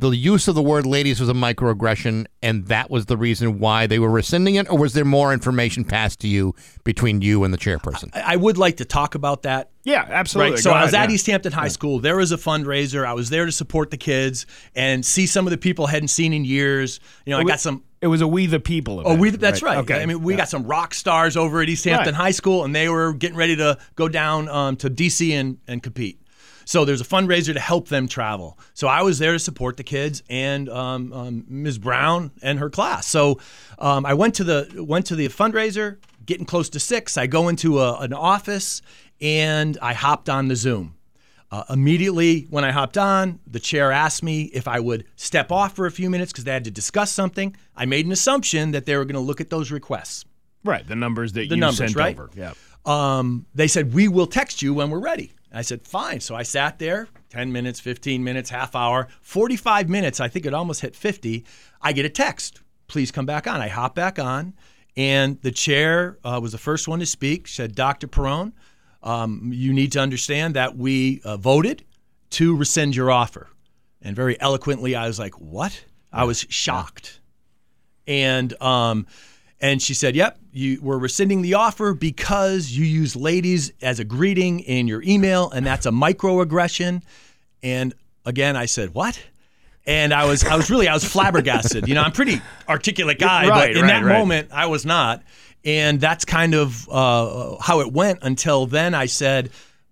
the 0.00 0.10
use 0.10 0.46
of 0.46 0.54
the 0.54 0.62
word 0.62 0.86
"ladies" 0.86 1.18
was 1.18 1.28
a 1.28 1.32
microaggression, 1.34 2.26
and 2.40 2.66
that 2.68 2.88
was 2.88 3.06
the 3.06 3.16
reason 3.16 3.58
why 3.58 3.88
they 3.88 3.98
were 3.98 4.10
rescinding 4.10 4.54
it. 4.54 4.70
Or 4.70 4.78
was 4.78 4.92
there 4.92 5.04
more 5.04 5.32
information 5.32 5.84
passed 5.84 6.20
to 6.20 6.28
you 6.28 6.54
between 6.84 7.20
you 7.20 7.42
and 7.42 7.52
the 7.52 7.58
chairperson? 7.58 8.10
I 8.14 8.34
I 8.34 8.36
would 8.36 8.56
like 8.58 8.76
to 8.76 8.84
talk 8.84 9.16
about 9.16 9.42
that. 9.42 9.70
Yeah, 9.88 10.06
absolutely. 10.08 10.52
Right. 10.52 10.60
So 10.60 10.70
I 10.72 10.84
was 10.84 10.92
at 10.92 11.08
yeah. 11.08 11.14
Easthampton 11.16 11.52
High 11.52 11.68
School. 11.68 11.98
There 11.98 12.16
was 12.16 12.30
a 12.30 12.36
fundraiser. 12.36 13.06
I 13.06 13.14
was 13.14 13.30
there 13.30 13.46
to 13.46 13.52
support 13.52 13.90
the 13.90 13.96
kids 13.96 14.44
and 14.74 15.04
see 15.04 15.26
some 15.26 15.46
of 15.46 15.50
the 15.50 15.58
people 15.58 15.86
I 15.86 15.92
hadn't 15.92 16.08
seen 16.08 16.32
in 16.34 16.44
years. 16.44 17.00
You 17.24 17.30
know, 17.30 17.38
I 17.38 17.40
It 17.40 17.44
wa- 17.44 17.48
got 17.50 17.60
some. 17.60 17.82
It 18.00 18.06
was 18.06 18.20
a 18.20 18.28
We 18.28 18.46
the 18.46 18.60
People. 18.60 18.98
Oh, 19.00 19.14
event, 19.14 19.20
we, 19.20 19.30
that's 19.30 19.62
right. 19.62 19.78
Okay. 19.78 20.00
I 20.02 20.06
mean, 20.06 20.22
we 20.22 20.36
got 20.36 20.48
some 20.48 20.64
rock 20.64 20.94
stars 20.94 21.36
over 21.36 21.62
at 21.62 21.68
Easthampton 21.68 22.12
Right. 22.12 22.14
High 22.14 22.30
School, 22.32 22.64
and 22.64 22.74
they 22.74 22.88
were 22.88 23.12
getting 23.12 23.36
ready 23.36 23.56
to 23.56 23.78
go 23.96 24.08
down 24.08 24.48
um, 24.48 24.76
to 24.76 24.90
DC 24.90 25.32
and, 25.32 25.58
and 25.66 25.82
compete. 25.82 26.20
So 26.64 26.84
there's 26.84 27.00
a 27.00 27.04
fundraiser 27.04 27.54
to 27.54 27.60
help 27.60 27.88
them 27.88 28.08
travel. 28.08 28.58
So 28.74 28.88
I 28.88 29.00
was 29.00 29.18
there 29.18 29.32
to 29.32 29.38
support 29.38 29.78
the 29.78 29.84
kids 29.84 30.22
and 30.28 30.68
um, 30.68 31.12
um, 31.14 31.44
Ms. 31.48 31.78
Brown 31.78 32.30
and 32.42 32.58
her 32.58 32.68
class. 32.68 33.06
So 33.06 33.40
um, 33.78 34.04
I 34.04 34.12
went 34.12 34.34
to 34.34 34.44
the 34.44 34.84
went 34.86 35.06
to 35.06 35.16
the 35.16 35.28
fundraiser, 35.28 35.96
getting 36.26 36.44
close 36.44 36.68
to 36.68 36.78
six. 36.78 37.16
I 37.16 37.26
go 37.26 37.48
into 37.48 37.80
a, 37.80 37.98
an 38.00 38.12
office 38.12 38.82
and 39.20 39.76
I 39.82 39.92
hopped 39.94 40.28
on 40.28 40.48
the 40.48 40.56
Zoom. 40.56 40.94
Uh, 41.50 41.64
immediately 41.70 42.42
when 42.50 42.62
I 42.62 42.70
hopped 42.72 42.98
on, 42.98 43.40
the 43.46 43.58
chair 43.58 43.90
asked 43.90 44.22
me 44.22 44.42
if 44.52 44.68
I 44.68 44.80
would 44.80 45.04
step 45.16 45.50
off 45.50 45.74
for 45.74 45.86
a 45.86 45.90
few 45.90 46.10
minutes 46.10 46.30
because 46.30 46.44
they 46.44 46.52
had 46.52 46.64
to 46.64 46.70
discuss 46.70 47.10
something. 47.10 47.56
I 47.74 47.86
made 47.86 48.04
an 48.04 48.12
assumption 48.12 48.72
that 48.72 48.84
they 48.84 48.96
were 48.96 49.04
going 49.06 49.14
to 49.14 49.20
look 49.20 49.40
at 49.40 49.48
those 49.48 49.70
requests. 49.70 50.26
Right, 50.62 50.86
the 50.86 50.96
numbers 50.96 51.32
that 51.32 51.48
The 51.48 51.54
you 51.54 51.60
numbers, 51.60 51.78
sent 51.78 51.96
right? 51.96 52.14
over. 52.18 52.28
Yeah. 52.36 52.52
Um, 52.84 53.46
they 53.54 53.66
said, 53.68 53.94
We 53.94 54.08
will 54.08 54.26
text 54.26 54.60
you 54.60 54.74
when 54.74 54.90
we're 54.90 54.98
ready. 54.98 55.32
I 55.50 55.62
said, 55.62 55.86
Fine. 55.86 56.20
So 56.20 56.34
I 56.34 56.42
sat 56.42 56.78
there 56.78 57.08
10 57.30 57.50
minutes, 57.50 57.80
15 57.80 58.22
minutes, 58.22 58.50
half 58.50 58.76
hour, 58.76 59.08
45 59.22 59.88
minutes. 59.88 60.20
I 60.20 60.28
think 60.28 60.44
it 60.44 60.52
almost 60.52 60.82
hit 60.82 60.94
50. 60.94 61.46
I 61.80 61.92
get 61.92 62.04
a 62.04 62.10
text. 62.10 62.60
Please 62.88 63.10
come 63.10 63.24
back 63.24 63.46
on. 63.46 63.60
I 63.62 63.68
hop 63.68 63.94
back 63.94 64.18
on. 64.18 64.52
And 64.96 65.40
the 65.42 65.52
chair 65.52 66.18
uh, 66.24 66.40
was 66.42 66.52
the 66.52 66.58
first 66.58 66.88
one 66.88 66.98
to 66.98 67.06
speak. 67.06 67.46
Said, 67.48 67.74
Dr. 67.74 68.06
Perrone, 68.08 68.52
um, 69.02 69.50
you 69.52 69.72
need 69.72 69.92
to 69.92 70.00
understand 70.00 70.54
that 70.54 70.76
we 70.76 71.20
uh, 71.24 71.36
voted 71.36 71.84
to 72.30 72.56
rescind 72.56 72.96
your 72.96 73.10
offer. 73.10 73.48
And 74.02 74.14
very 74.14 74.40
eloquently, 74.40 74.94
I 74.94 75.06
was 75.06 75.18
like, 75.18 75.34
What? 75.40 75.84
I 76.12 76.24
was 76.24 76.46
shocked. 76.48 77.20
And 78.06 78.60
um, 78.62 79.06
and 79.60 79.82
she 79.82 79.92
said, 79.92 80.14
"Yep, 80.16 80.38
you 80.52 80.80
we're 80.80 80.98
rescinding 80.98 81.42
the 81.42 81.54
offer 81.54 81.92
because 81.92 82.70
you 82.70 82.84
use 82.84 83.16
ladies 83.16 83.72
as 83.82 83.98
a 84.00 84.04
greeting 84.04 84.60
in 84.60 84.86
your 84.86 85.02
email, 85.02 85.50
and 85.50 85.66
that's 85.66 85.84
a 85.84 85.90
microaggression." 85.90 87.02
And 87.62 87.94
again, 88.24 88.56
I 88.56 88.66
said, 88.66 88.94
"What?" 88.94 89.20
And 89.86 90.14
I 90.14 90.26
was 90.26 90.44
I 90.44 90.56
was 90.56 90.70
really 90.70 90.88
I 90.88 90.94
was 90.94 91.04
flabbergasted. 91.04 91.88
You 91.88 91.94
know, 91.94 92.02
I'm 92.02 92.12
a 92.12 92.14
pretty 92.14 92.40
articulate 92.68 93.18
guy, 93.18 93.48
Right, 93.48 93.68
but 93.68 93.76
in 93.76 93.82
right, 93.82 93.88
that 93.88 94.04
right. 94.04 94.18
moment, 94.18 94.50
I 94.52 94.66
was 94.66 94.86
not. 94.86 95.22
And 95.68 96.00
that's 96.00 96.24
kind 96.24 96.54
of 96.54 96.88
uh, 96.88 97.58
how 97.60 97.80
it 97.80 97.92
went 97.92 98.20
until 98.22 98.64
then. 98.64 98.94
I 98.94 99.04
said, 99.04 99.50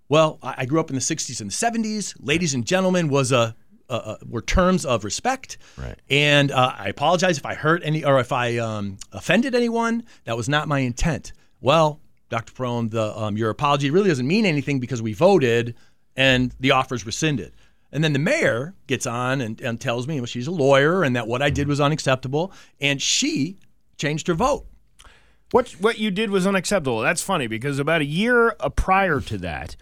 "Well, 0.09 0.39
I 0.43 0.65
grew 0.65 0.81
up 0.81 0.89
in 0.89 0.95
the 0.95 1.03
'60s 1.03 1.43
and 1.43 1.51
'70s. 1.51 2.15
Ladies 2.19 2.55
and 2.55 2.65
gentlemen 2.65 3.09
was 3.09 3.31
a 3.31 3.55
uh, 3.91 4.17
were 4.27 4.41
terms 4.41 4.87
of 4.87 5.05
respect. 5.05 5.59
Right. 5.77 5.99
And 6.09 6.51
uh, 6.51 6.73
I 6.79 6.89
apologize 6.89 7.37
if 7.37 7.45
I 7.45 7.53
hurt 7.53 7.83
any 7.85 8.05
or 8.05 8.19
if 8.21 8.33
I 8.33 8.57
um, 8.57 8.97
offended 9.13 9.55
anyone. 9.55 10.05
That 10.25 10.35
was 10.35 10.49
not 10.49 10.67
my 10.67 10.79
intent. 10.79 11.35
Well, 11.61 12.01
Dr. 12.31 12.55
Perrone, 12.55 12.89
the 12.89 13.15
um, 13.15 13.37
your 13.37 13.51
apology 13.51 13.91
really 13.91 14.09
doesn't 14.09 14.27
mean 14.27 14.47
anything 14.47 14.81
because 14.81 15.03
we 15.03 15.13
voted 15.13 15.75
and 16.17 16.55
the 16.59 16.71
offer's 16.71 17.05
rescinded. 17.05 17.53
And 17.93 18.03
then 18.03 18.15
the 18.15 18.19
mayor 18.19 18.75
gets 18.87 19.07
on 19.07 19.43
and, 19.43 19.61
and 19.61 19.79
tells 19.79 20.09
me 20.09 20.21
well, 20.21 20.27
she's 20.27 20.47
a 20.47 20.53
lawyer 20.53 21.05
and 21.05 21.15
that 21.17 21.27
what 21.27 21.43
I 21.43 21.51
did 21.51 21.69
was 21.69 21.83
unacceptable, 21.83 22.51
and 22.81 23.01
she 23.03 23.59
changed 23.99 24.27
her 24.29 24.35
vote. 24.35 24.67
What 25.57 25.71
what 25.81 25.99
you 25.99 26.11
did 26.11 26.29
was 26.29 26.47
unacceptable. 26.47 27.01
That's 27.01 27.23
funny 27.23 27.47
because 27.47 27.79
about 27.79 28.03
a 28.03 28.05
year 28.05 28.55
uh, 28.61 28.69
prior 28.69 29.23
to 29.23 29.39
that, 29.39 29.75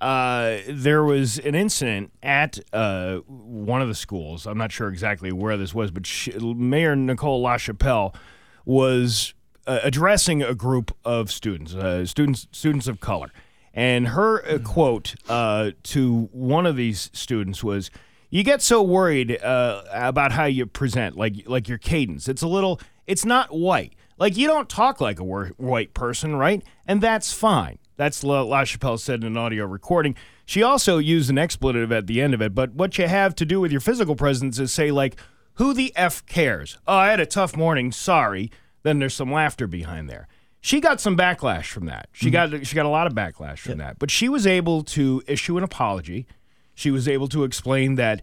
uh, 0.00 0.56
there 0.68 1.04
was 1.04 1.38
an 1.38 1.54
incident 1.54 2.10
at 2.24 2.58
uh, 2.72 3.18
one 3.28 3.80
of 3.80 3.86
the 3.86 3.94
schools. 3.94 4.48
I'm 4.48 4.58
not 4.58 4.72
sure 4.72 4.88
exactly 4.88 5.30
where 5.30 5.56
this 5.56 5.72
was, 5.72 5.92
but 5.92 6.06
she, 6.08 6.32
Mayor 6.36 6.96
Nicole 6.96 7.40
LaChapelle 7.40 8.16
was 8.64 9.34
uh, 9.64 9.78
addressing 9.84 10.42
a 10.42 10.56
group 10.56 10.92
of 11.04 11.30
students, 11.30 11.72
uh, 11.72 12.04
students 12.04 12.48
students 12.50 12.88
of 12.88 12.98
color, 12.98 13.30
and 13.72 14.08
her 14.08 14.44
uh, 14.44 14.58
quote 14.58 15.14
uh, 15.28 15.70
to 15.84 16.30
one 16.32 16.66
of 16.66 16.74
these 16.74 17.10
students 17.12 17.62
was. 17.62 17.92
You 18.28 18.42
get 18.42 18.62
so 18.62 18.82
worried 18.82 19.38
uh, 19.44 19.82
about 19.92 20.32
how 20.32 20.46
you 20.46 20.66
present, 20.66 21.16
like 21.16 21.46
like 21.46 21.68
your 21.68 21.78
cadence. 21.78 22.28
It's 22.28 22.42
a 22.42 22.48
little. 22.48 22.80
It's 23.06 23.24
not 23.24 23.54
white. 23.54 23.92
Like 24.18 24.36
you 24.36 24.46
don't 24.46 24.68
talk 24.68 25.00
like 25.00 25.18
a 25.20 25.24
white 25.24 25.94
person, 25.94 26.36
right? 26.36 26.62
And 26.86 27.00
that's 27.00 27.32
fine. 27.32 27.78
That's 27.96 28.22
what 28.22 28.46
La, 28.46 28.62
LaChapelle 28.62 28.98
said 28.98 29.20
in 29.20 29.26
an 29.26 29.36
audio 29.36 29.66
recording. 29.66 30.16
She 30.44 30.62
also 30.62 30.98
used 30.98 31.30
an 31.30 31.38
expletive 31.38 31.92
at 31.92 32.06
the 32.06 32.20
end 32.20 32.34
of 32.34 32.42
it. 32.42 32.54
But 32.54 32.72
what 32.72 32.98
you 32.98 33.06
have 33.06 33.34
to 33.36 33.44
do 33.44 33.60
with 33.60 33.70
your 33.70 33.80
physical 33.80 34.16
presence 34.16 34.58
is 34.58 34.72
say 34.72 34.90
like, 34.90 35.16
"Who 35.54 35.74
the 35.74 35.92
f 35.96 36.24
cares?" 36.26 36.78
Oh, 36.86 36.96
I 36.96 37.10
had 37.10 37.20
a 37.20 37.26
tough 37.26 37.56
morning. 37.56 37.92
Sorry. 37.92 38.50
Then 38.82 38.98
there's 38.98 39.14
some 39.14 39.30
laughter 39.30 39.66
behind 39.66 40.10
there. 40.10 40.26
She 40.60 40.80
got 40.80 41.00
some 41.00 41.16
backlash 41.16 41.66
from 41.66 41.86
that. 41.86 42.08
She 42.12 42.30
mm-hmm. 42.30 42.56
got 42.56 42.66
she 42.66 42.74
got 42.74 42.86
a 42.86 42.90
lot 42.90 43.06
of 43.06 43.14
backlash 43.14 43.58
from 43.58 43.78
that. 43.78 43.98
But 43.98 44.10
she 44.10 44.28
was 44.28 44.46
able 44.46 44.82
to 44.84 45.22
issue 45.26 45.58
an 45.58 45.64
apology. 45.64 46.26
She 46.74 46.90
was 46.90 47.06
able 47.06 47.28
to 47.28 47.44
explain 47.44 47.96
that 47.96 48.22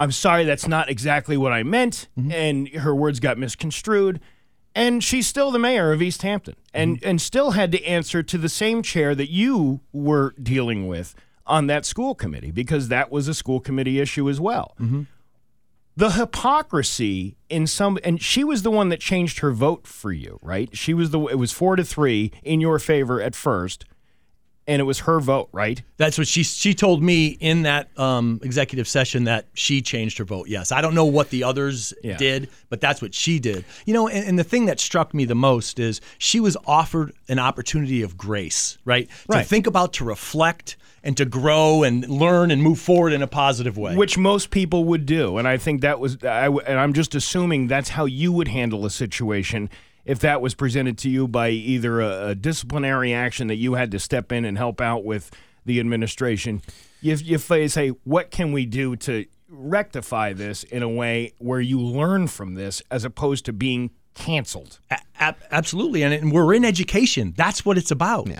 I'm 0.00 0.10
sorry 0.10 0.44
that's 0.44 0.66
not 0.66 0.90
exactly 0.90 1.36
what 1.36 1.52
I 1.52 1.62
meant 1.62 2.08
mm-hmm. 2.18 2.32
and 2.32 2.68
her 2.68 2.94
words 2.94 3.20
got 3.20 3.38
misconstrued. 3.38 4.20
And 4.74 5.04
she's 5.04 5.26
still 5.26 5.50
the 5.50 5.58
mayor 5.58 5.92
of 5.92 6.00
Easthampton 6.00 6.54
and 6.72 6.96
mm-hmm. 6.96 7.08
and 7.08 7.20
still 7.20 7.52
had 7.52 7.70
to 7.72 7.84
answer 7.84 8.22
to 8.22 8.38
the 8.38 8.48
same 8.48 8.82
chair 8.82 9.14
that 9.14 9.30
you 9.30 9.80
were 9.92 10.34
dealing 10.42 10.88
with 10.88 11.14
on 11.46 11.66
that 11.68 11.84
school 11.84 12.14
committee 12.14 12.50
because 12.50 12.88
that 12.88 13.10
was 13.10 13.28
a 13.28 13.34
school 13.34 13.60
committee 13.60 14.00
issue 14.00 14.28
as 14.28 14.40
well. 14.40 14.74
Mm-hmm. 14.80 15.02
The 15.96 16.10
hypocrisy 16.12 17.36
in 17.48 17.68
some 17.68 17.98
and 18.02 18.20
she 18.20 18.42
was 18.42 18.62
the 18.62 18.70
one 18.70 18.88
that 18.88 18.98
changed 18.98 19.38
her 19.38 19.52
vote 19.52 19.86
for 19.86 20.10
you, 20.10 20.40
right? 20.42 20.76
She 20.76 20.92
was 20.92 21.10
the 21.10 21.20
it 21.26 21.38
was 21.38 21.52
4 21.52 21.76
to 21.76 21.84
3 21.84 22.32
in 22.42 22.60
your 22.60 22.80
favor 22.80 23.22
at 23.22 23.36
first 23.36 23.84
and 24.66 24.80
it 24.80 24.84
was 24.84 25.00
her 25.00 25.20
vote, 25.20 25.48
right? 25.52 25.82
That's 25.98 26.16
what 26.16 26.26
she 26.26 26.42
she 26.42 26.74
told 26.74 27.02
me 27.02 27.26
in 27.26 27.62
that 27.62 27.88
um, 27.98 28.40
executive 28.42 28.88
session 28.88 29.24
that 29.24 29.46
she 29.54 29.82
changed 29.82 30.18
her 30.18 30.24
vote. 30.24 30.48
Yes, 30.48 30.72
I 30.72 30.80
don't 30.80 30.94
know 30.94 31.04
what 31.04 31.30
the 31.30 31.44
others 31.44 31.92
Yeah. 32.02 32.16
did, 32.16 32.48
but 32.70 32.80
that's 32.80 33.02
what 33.02 33.14
she 33.14 33.38
did. 33.38 33.64
You 33.84 33.94
know, 33.94 34.08
and, 34.08 34.26
and 34.26 34.38
the 34.38 34.44
thing 34.44 34.66
that 34.66 34.80
struck 34.80 35.12
me 35.14 35.24
the 35.26 35.34
most 35.34 35.78
is 35.78 36.00
she 36.18 36.40
was 36.40 36.56
offered 36.66 37.12
an 37.28 37.38
opportunity 37.38 38.02
of 38.02 38.16
grace, 38.16 38.78
right? 38.84 39.08
Right. 39.28 39.42
To 39.42 39.48
think 39.48 39.66
about, 39.66 39.92
to 39.94 40.04
reflect, 40.04 40.76
and 41.02 41.14
to 41.18 41.26
grow 41.26 41.82
and 41.82 42.08
learn 42.08 42.50
and 42.50 42.62
move 42.62 42.78
forward 42.78 43.12
in 43.12 43.20
a 43.20 43.26
positive 43.26 43.76
way. 43.76 43.94
which 43.94 44.16
most 44.16 44.50
people 44.50 44.84
would 44.84 45.04
do 45.04 45.36
and 45.36 45.46
i 45.46 45.58
think 45.58 45.82
that 45.82 46.00
was 46.00 46.16
I, 46.24 46.44
w- 46.44 46.62
and 46.66 46.78
i'm 46.78 46.94
just 46.94 47.14
assuming 47.14 47.66
that's 47.66 47.90
how 47.90 48.06
you 48.06 48.32
would 48.32 48.48
handle 48.48 48.86
a 48.86 48.90
situation 48.90 49.68
if 50.04 50.18
that 50.20 50.40
was 50.40 50.54
presented 50.54 50.98
to 50.98 51.08
you 51.10 51.26
by 51.28 51.48
either 51.50 52.00
a, 52.00 52.28
a 52.28 52.34
disciplinary 52.34 53.12
action 53.14 53.46
that 53.48 53.56
you 53.56 53.74
had 53.74 53.90
to 53.90 53.98
step 53.98 54.30
in 54.32 54.44
and 54.44 54.58
help 54.58 54.80
out 54.80 55.04
with 55.04 55.30
the 55.64 55.80
administration 55.80 56.60
you, 57.00 57.14
you 57.16 57.38
fa- 57.38 57.68
say 57.68 57.88
what 58.04 58.30
can 58.30 58.52
we 58.52 58.66
do 58.66 58.96
to 58.96 59.24
rectify 59.48 60.32
this 60.32 60.62
in 60.64 60.82
a 60.82 60.88
way 60.88 61.32
where 61.38 61.60
you 61.60 61.80
learn 61.80 62.26
from 62.26 62.54
this 62.54 62.82
as 62.90 63.04
opposed 63.04 63.44
to 63.46 63.52
being 63.52 63.90
canceled 64.14 64.78
A- 64.90 64.98
ab- 65.18 65.36
absolutely, 65.50 66.02
and, 66.02 66.12
and 66.14 66.32
we're 66.32 66.54
in 66.54 66.64
education. 66.64 67.34
That's 67.36 67.64
what 67.64 67.78
it's 67.78 67.90
about. 67.90 68.28
Yeah. 68.28 68.38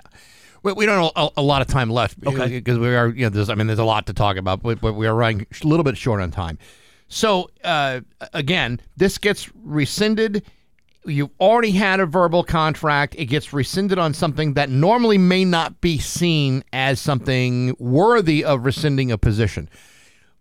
We, 0.63 0.73
we 0.73 0.85
don't 0.85 1.03
have 1.03 1.11
a, 1.15 1.29
a 1.37 1.41
lot 1.41 1.61
of 1.61 1.67
time 1.67 1.89
left 1.89 2.17
Okay. 2.25 2.47
because 2.59 2.79
we 2.79 2.95
are, 2.95 3.09
you 3.09 3.23
know, 3.23 3.29
there's, 3.29 3.49
I 3.49 3.55
mean, 3.55 3.67
there's 3.67 3.79
a 3.79 3.83
lot 3.85 4.07
to 4.07 4.13
talk 4.13 4.37
about, 4.37 4.61
but, 4.63 4.81
but 4.81 4.93
we 4.93 5.05
are 5.07 5.15
running 5.15 5.45
a 5.63 5.67
little 5.67 5.83
bit 5.83 5.95
short 5.97 6.21
on 6.21 6.31
time. 6.31 6.57
So, 7.07 7.49
uh, 7.63 8.01
again, 8.33 8.79
this 8.97 9.17
gets 9.17 9.49
rescinded. 9.63 10.43
You've 11.05 11.29
already 11.39 11.71
had 11.71 11.99
a 11.99 12.05
verbal 12.05 12.43
contract. 12.43 13.15
It 13.17 13.25
gets 13.25 13.53
rescinded 13.53 13.99
on 13.99 14.13
something 14.13 14.53
that 14.55 14.69
normally 14.69 15.17
may 15.17 15.45
not 15.45 15.81
be 15.81 15.99
seen 15.99 16.63
as 16.73 16.99
something 16.99 17.75
worthy 17.79 18.43
of 18.43 18.65
rescinding 18.65 19.11
a 19.11 19.17
position. 19.17 19.69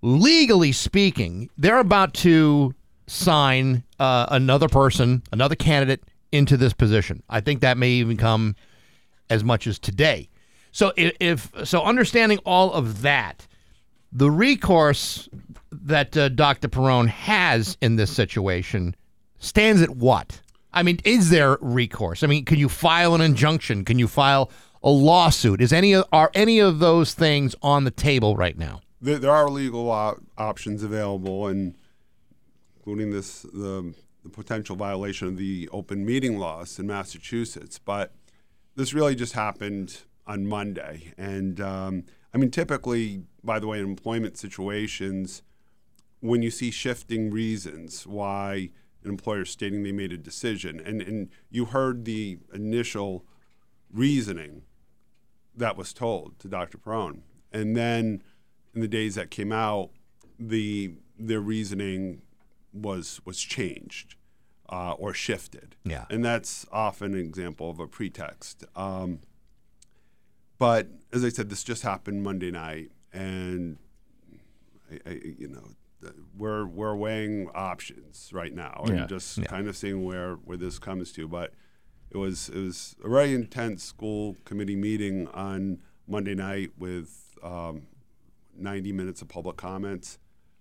Legally 0.02 0.72
speaking, 0.72 1.50
they're 1.58 1.78
about 1.78 2.14
to 2.14 2.74
sign 3.06 3.84
uh, 3.98 4.26
another 4.30 4.68
person, 4.68 5.22
another 5.32 5.54
candidate 5.54 6.02
into 6.32 6.56
this 6.56 6.72
position. 6.72 7.22
I 7.28 7.40
think 7.40 7.60
that 7.60 7.78
may 7.78 7.90
even 7.90 8.16
come 8.16 8.56
as 9.30 9.44
much 9.44 9.66
as 9.66 9.78
today. 9.78 10.28
So 10.72 10.92
if, 10.96 11.52
so, 11.64 11.84
understanding 11.84 12.38
all 12.44 12.72
of 12.72 13.02
that, 13.02 13.46
the 14.10 14.30
recourse 14.30 15.28
that 15.70 16.16
uh, 16.16 16.28
Dr. 16.30 16.68
Perrone 16.68 17.06
has 17.08 17.76
in 17.80 17.96
this 17.96 18.12
situation 18.12 18.96
stands 19.38 19.82
at 19.82 19.90
what? 19.90 20.40
I 20.74 20.82
mean, 20.82 20.98
is 21.04 21.30
there 21.30 21.56
recourse? 21.60 22.22
I 22.22 22.26
mean, 22.26 22.44
can 22.44 22.58
you 22.58 22.68
file 22.68 23.14
an 23.14 23.20
injunction? 23.20 23.84
Can 23.84 23.98
you 23.98 24.08
file 24.08 24.50
a 24.82 24.90
lawsuit? 24.90 25.60
Is 25.60 25.72
any 25.72 25.94
are 25.94 26.30
any 26.34 26.58
of 26.58 26.78
those 26.80 27.14
things 27.14 27.54
on 27.62 27.84
the 27.84 27.90
table 27.90 28.36
right 28.36 28.58
now? 28.58 28.80
There, 29.00 29.18
there 29.18 29.30
are 29.30 29.48
legal 29.48 29.90
op- 29.90 30.20
options 30.36 30.82
available, 30.82 31.46
and 31.46 31.76
including 32.76 33.10
this 33.10 33.42
the, 33.42 33.94
the 34.22 34.28
potential 34.28 34.76
violation 34.76 35.28
of 35.28 35.36
the 35.36 35.68
open 35.72 36.04
meeting 36.04 36.38
laws 36.38 36.78
in 36.78 36.86
Massachusetts. 36.86 37.78
But 37.78 38.12
this 38.76 38.92
really 38.92 39.14
just 39.14 39.32
happened 39.32 40.02
on 40.26 40.46
Monday, 40.46 41.12
and 41.16 41.60
um, 41.60 42.04
I 42.34 42.38
mean, 42.38 42.50
typically, 42.50 43.22
by 43.42 43.58
the 43.58 43.66
way, 43.66 43.78
in 43.78 43.84
employment 43.84 44.36
situations, 44.36 45.42
when 46.20 46.42
you 46.42 46.50
see 46.50 46.70
shifting 46.70 47.30
reasons 47.30 48.06
why 48.06 48.70
an 49.05 49.11
employer 49.11 49.44
stating 49.44 49.82
they 49.82 49.92
made 49.92 50.12
a 50.12 50.18
decision, 50.18 50.80
and 50.80 51.00
and 51.02 51.28
you 51.50 51.66
heard 51.66 52.05
the 52.05 52.38
initial 52.52 53.24
reasoning 53.92 54.62
that 55.57 55.76
was 55.76 55.92
told 55.92 56.38
to 56.40 56.48
Dr. 56.48 56.78
Perrone, 56.78 57.22
and 57.52 57.76
then 57.76 58.22
in 58.74 58.80
the 58.80 58.88
days 58.88 59.14
that 59.14 59.30
came 59.30 59.52
out, 59.52 59.90
the 60.38 60.94
their 61.18 61.40
reasoning 61.40 62.22
was 62.72 63.20
was 63.24 63.40
changed 63.40 64.16
uh, 64.68 64.92
or 64.92 65.14
shifted. 65.14 65.76
Yeah. 65.84 66.07
and 66.11 66.24
that's 66.24 66.66
often 66.72 67.14
an 67.14 67.20
example 67.20 67.70
of 67.70 67.78
a 67.78 67.86
pretext. 67.86 68.64
Um, 68.74 69.20
but 70.59 70.88
as 71.12 71.24
I 71.24 71.28
said, 71.28 71.50
this 71.50 71.62
just 71.62 71.82
happened 71.82 72.22
Monday 72.22 72.50
night, 72.50 72.90
and 73.12 73.78
I, 74.90 75.11
I, 75.11 75.20
you 75.38 75.48
know 75.48 75.68
we're 76.36 76.66
we're 76.66 76.94
weighing 76.96 77.48
options 77.55 78.30
right 78.32 78.52
now 78.55 78.82
and 78.86 78.96
Yeah. 78.96 79.07
just 79.07 79.38
Yeah. 79.38 79.44
kind 79.44 79.68
of 79.68 79.76
seeing 79.76 80.05
where 80.05 80.34
where 80.36 80.57
this 80.57 80.78
comes 80.78 81.12
to. 81.12 81.28
But 81.28 81.52
it 82.11 82.16
was 82.16 82.48
it 82.48 82.59
was 82.59 82.96
a 83.05 83.09
very 83.09 83.34
intense 83.34 83.82
school 83.84 84.36
committee 84.44 84.76
meeting 84.76 85.26
on 85.28 85.78
Monday 86.07 86.34
night 86.34 86.70
with 86.78 87.36
um, 87.42 87.82
90 88.57 88.92
minutes 88.92 89.20
of 89.22 89.28
public 89.28 89.57
comments, 89.57 90.18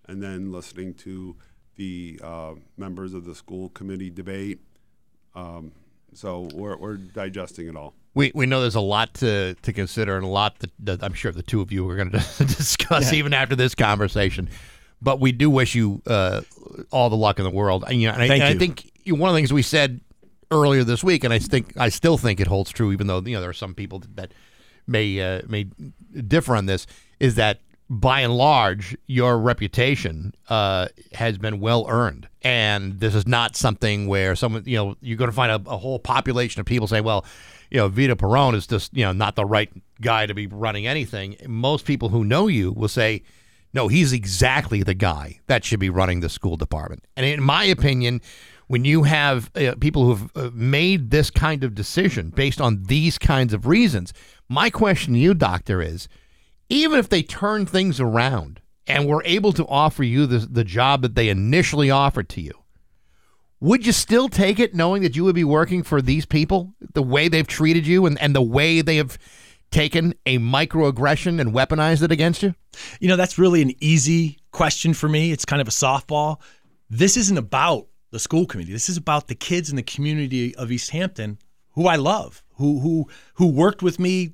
and 0.08 0.22
then 0.22 0.52
listening 0.52 0.94
to 0.96 1.36
the 1.76 2.20
uh, 2.24 2.54
members 2.78 3.14
of 3.14 3.26
the 3.26 3.36
school 3.36 3.70
committee 3.70 4.10
debate. 4.10 4.60
Um, 5.36 5.72
so 6.14 6.48
we're, 6.54 6.78
we're 6.78 6.98
digesting 6.98 7.68
it 7.68 7.76
all. 7.76 7.94
We, 8.14 8.32
we 8.36 8.46
know 8.46 8.62
there's 8.62 8.76
a 8.76 8.80
lot 8.82 9.16
to, 9.16 9.56
to 9.56 9.74
consider 9.74 10.16
and 10.16 10.24
a 10.24 10.28
lot 10.30 10.60
that, 10.60 10.72
that 10.80 11.04
I'm 11.04 11.14
sure 11.14 11.32
the 11.32 11.42
two 11.42 11.62
of 11.62 11.72
you 11.72 11.90
are 11.90 11.96
going 11.96 12.12
to 12.12 12.18
discuss 12.46 13.12
Yeah. 13.12 13.18
even 13.20 13.34
after 13.34 13.56
this 13.56 13.74
conversation. 13.74 14.50
But 15.04 15.20
we 15.20 15.34
do 15.34 15.50
wish 15.50 15.76
you 15.76 16.02
uh, 16.08 16.42
all 16.92 17.10
the 17.10 17.18
luck 17.18 17.38
in 17.38 17.44
the 17.44 17.52
world. 17.52 17.84
And, 17.86 18.02
you 18.02 18.08
know, 18.08 18.14
and 18.14 18.24
I, 18.24 18.36
and 18.36 18.44
I 18.44 18.56
think 18.56 18.90
one 19.08 19.30
of 19.30 19.34
the 19.34 19.38
things 19.38 19.52
we 19.52 19.62
said 19.62 20.00
earlier 20.50 20.84
this 20.84 21.04
week, 21.04 21.24
and 21.24 21.34
I 21.34 21.40
think 21.40 21.74
I 21.78 21.90
still 21.90 22.18
think 22.18 22.40
it 22.40 22.48
holds 22.48 22.72
true, 22.72 22.92
even 22.92 23.08
though 23.08 23.20
you 23.20 23.34
know 23.34 23.42
there 23.42 23.50
are 23.50 23.54
some 23.54 23.76
people 23.76 24.02
that 24.16 24.34
may 24.88 25.20
uh, 25.20 25.42
may 25.48 25.66
differ 26.28 26.56
on 26.56 26.68
this, 26.68 26.88
is 27.20 27.36
that 27.36 27.60
by 27.90 28.22
and 28.22 28.36
large 28.36 28.98
your 29.08 29.38
reputation 29.38 30.34
uh, 30.50 30.88
has 31.14 31.38
been 31.38 31.60
well 31.60 31.86
earned, 31.90 32.28
and 32.42 33.00
this 33.00 33.16
is 33.16 33.28
not 33.28 33.56
something 33.56 34.08
where 34.08 34.36
someone 34.36 34.64
you 34.66 34.78
know 34.78 34.96
you're 35.02 35.18
going 35.18 35.30
to 35.30 35.36
find 35.36 35.52
a, 35.52 35.70
a 35.70 35.78
whole 35.78 36.00
population 36.00 36.60
of 36.62 36.66
people 36.66 36.88
say, 36.88 37.02
well, 37.02 37.26
you 37.70 37.78
know, 37.78 37.88
Vito 37.88 38.16
Perrone 38.16 38.56
is 38.56 38.68
just 38.68 38.96
you 38.96 39.04
know 39.04 39.12
not 39.12 39.36
the 39.36 39.46
right 39.46 39.72
guy 40.02 40.26
to 40.26 40.34
be 40.34 40.48
running 40.48 40.88
anything. 40.88 41.36
Most 41.48 41.86
people 41.86 42.10
who 42.10 42.24
know 42.24 42.48
you 42.48 42.72
will 42.72 42.88
say. 42.88 43.24
No, 43.74 43.88
he's 43.88 44.14
exactly 44.14 44.84
the 44.84 44.94
guy 44.94 45.40
that 45.48 45.66
should 45.66 45.80
be 45.80 45.90
running 45.90 46.20
the 46.20 46.30
school 46.30 46.58
department. 46.58 47.06
And 47.18 47.26
in 47.26 47.42
my 47.42 47.64
opinion, 47.64 48.22
when 48.68 48.86
you 48.86 49.04
have 49.04 49.52
uh, 49.56 49.76
people 49.80 50.06
who've 50.06 50.32
uh, 50.36 50.50
made 50.54 51.10
this 51.10 51.30
kind 51.32 51.64
of 51.64 51.76
decision 51.76 52.30
based 52.30 52.62
on 52.62 52.84
these 52.84 53.18
kinds 53.18 53.54
of 53.54 53.66
reasons, 53.66 54.14
my 54.48 54.70
question 54.70 55.14
to 55.14 55.20
you, 55.20 55.34
doctor, 55.34 55.82
is 55.82 56.08
even 56.70 57.00
if 57.00 57.10
they 57.10 57.24
turn 57.24 57.66
things 57.66 58.00
around 58.00 58.62
and 58.86 59.08
were 59.08 59.24
able 59.26 59.54
to 59.54 59.66
offer 59.68 60.04
you 60.04 60.26
the, 60.26 60.40
the 60.40 60.64
job 60.64 61.02
that 61.02 61.16
they 61.16 61.30
initially 61.30 61.90
offered 61.90 62.30
to 62.30 62.42
you, 62.42 62.54
would 63.60 63.86
you 63.86 63.94
still 63.94 64.28
take 64.28 64.60
it 64.60 64.76
knowing 64.76 65.04
that 65.04 65.16
you 65.16 65.24
would 65.24 65.36
be 65.36 65.44
working 65.44 65.84
for 65.84 66.02
these 66.02 66.26
people, 66.26 66.74
the 66.94 67.02
way 67.02 67.28
they've 67.28 67.48
treated 67.48 67.88
you 67.88 68.06
and, 68.06 68.20
and 68.22 68.36
the 68.36 68.42
way 68.42 68.82
they 68.82 68.98
have 68.98 69.18
taken 69.74 70.14
a 70.26 70.38
microaggression 70.38 71.42
and 71.42 71.54
weaponized 71.54 72.04
it 72.04 72.12
against 72.12 72.44
you? 72.44 72.56
You 73.00 73.10
know, 73.10 73.16
that's 73.16 73.38
really 73.38 73.62
an 73.62 73.74
easy 73.80 74.40
question 74.52 74.94
for 74.94 75.10
me. 75.10 75.32
It's 75.32 75.46
kind 75.46 75.62
of 75.62 75.68
a 75.68 75.72
softball. 75.72 76.40
This 76.90 77.18
isn't 77.18 77.38
about 77.38 77.88
the 78.12 78.20
school 78.20 78.46
committee. 78.46 78.72
This 78.72 78.88
is 78.88 78.98
about 78.98 79.28
the 79.28 79.36
kids 79.36 79.70
in 79.70 79.76
the 79.76 79.84
community 79.84 80.56
of 80.56 80.70
Easthampton 80.70 81.38
who 81.74 81.88
I 81.88 81.96
love, 81.96 82.44
who 82.56 82.80
who 82.80 83.08
who 83.36 83.48
worked 83.48 83.82
with 83.82 84.00
me. 84.00 84.34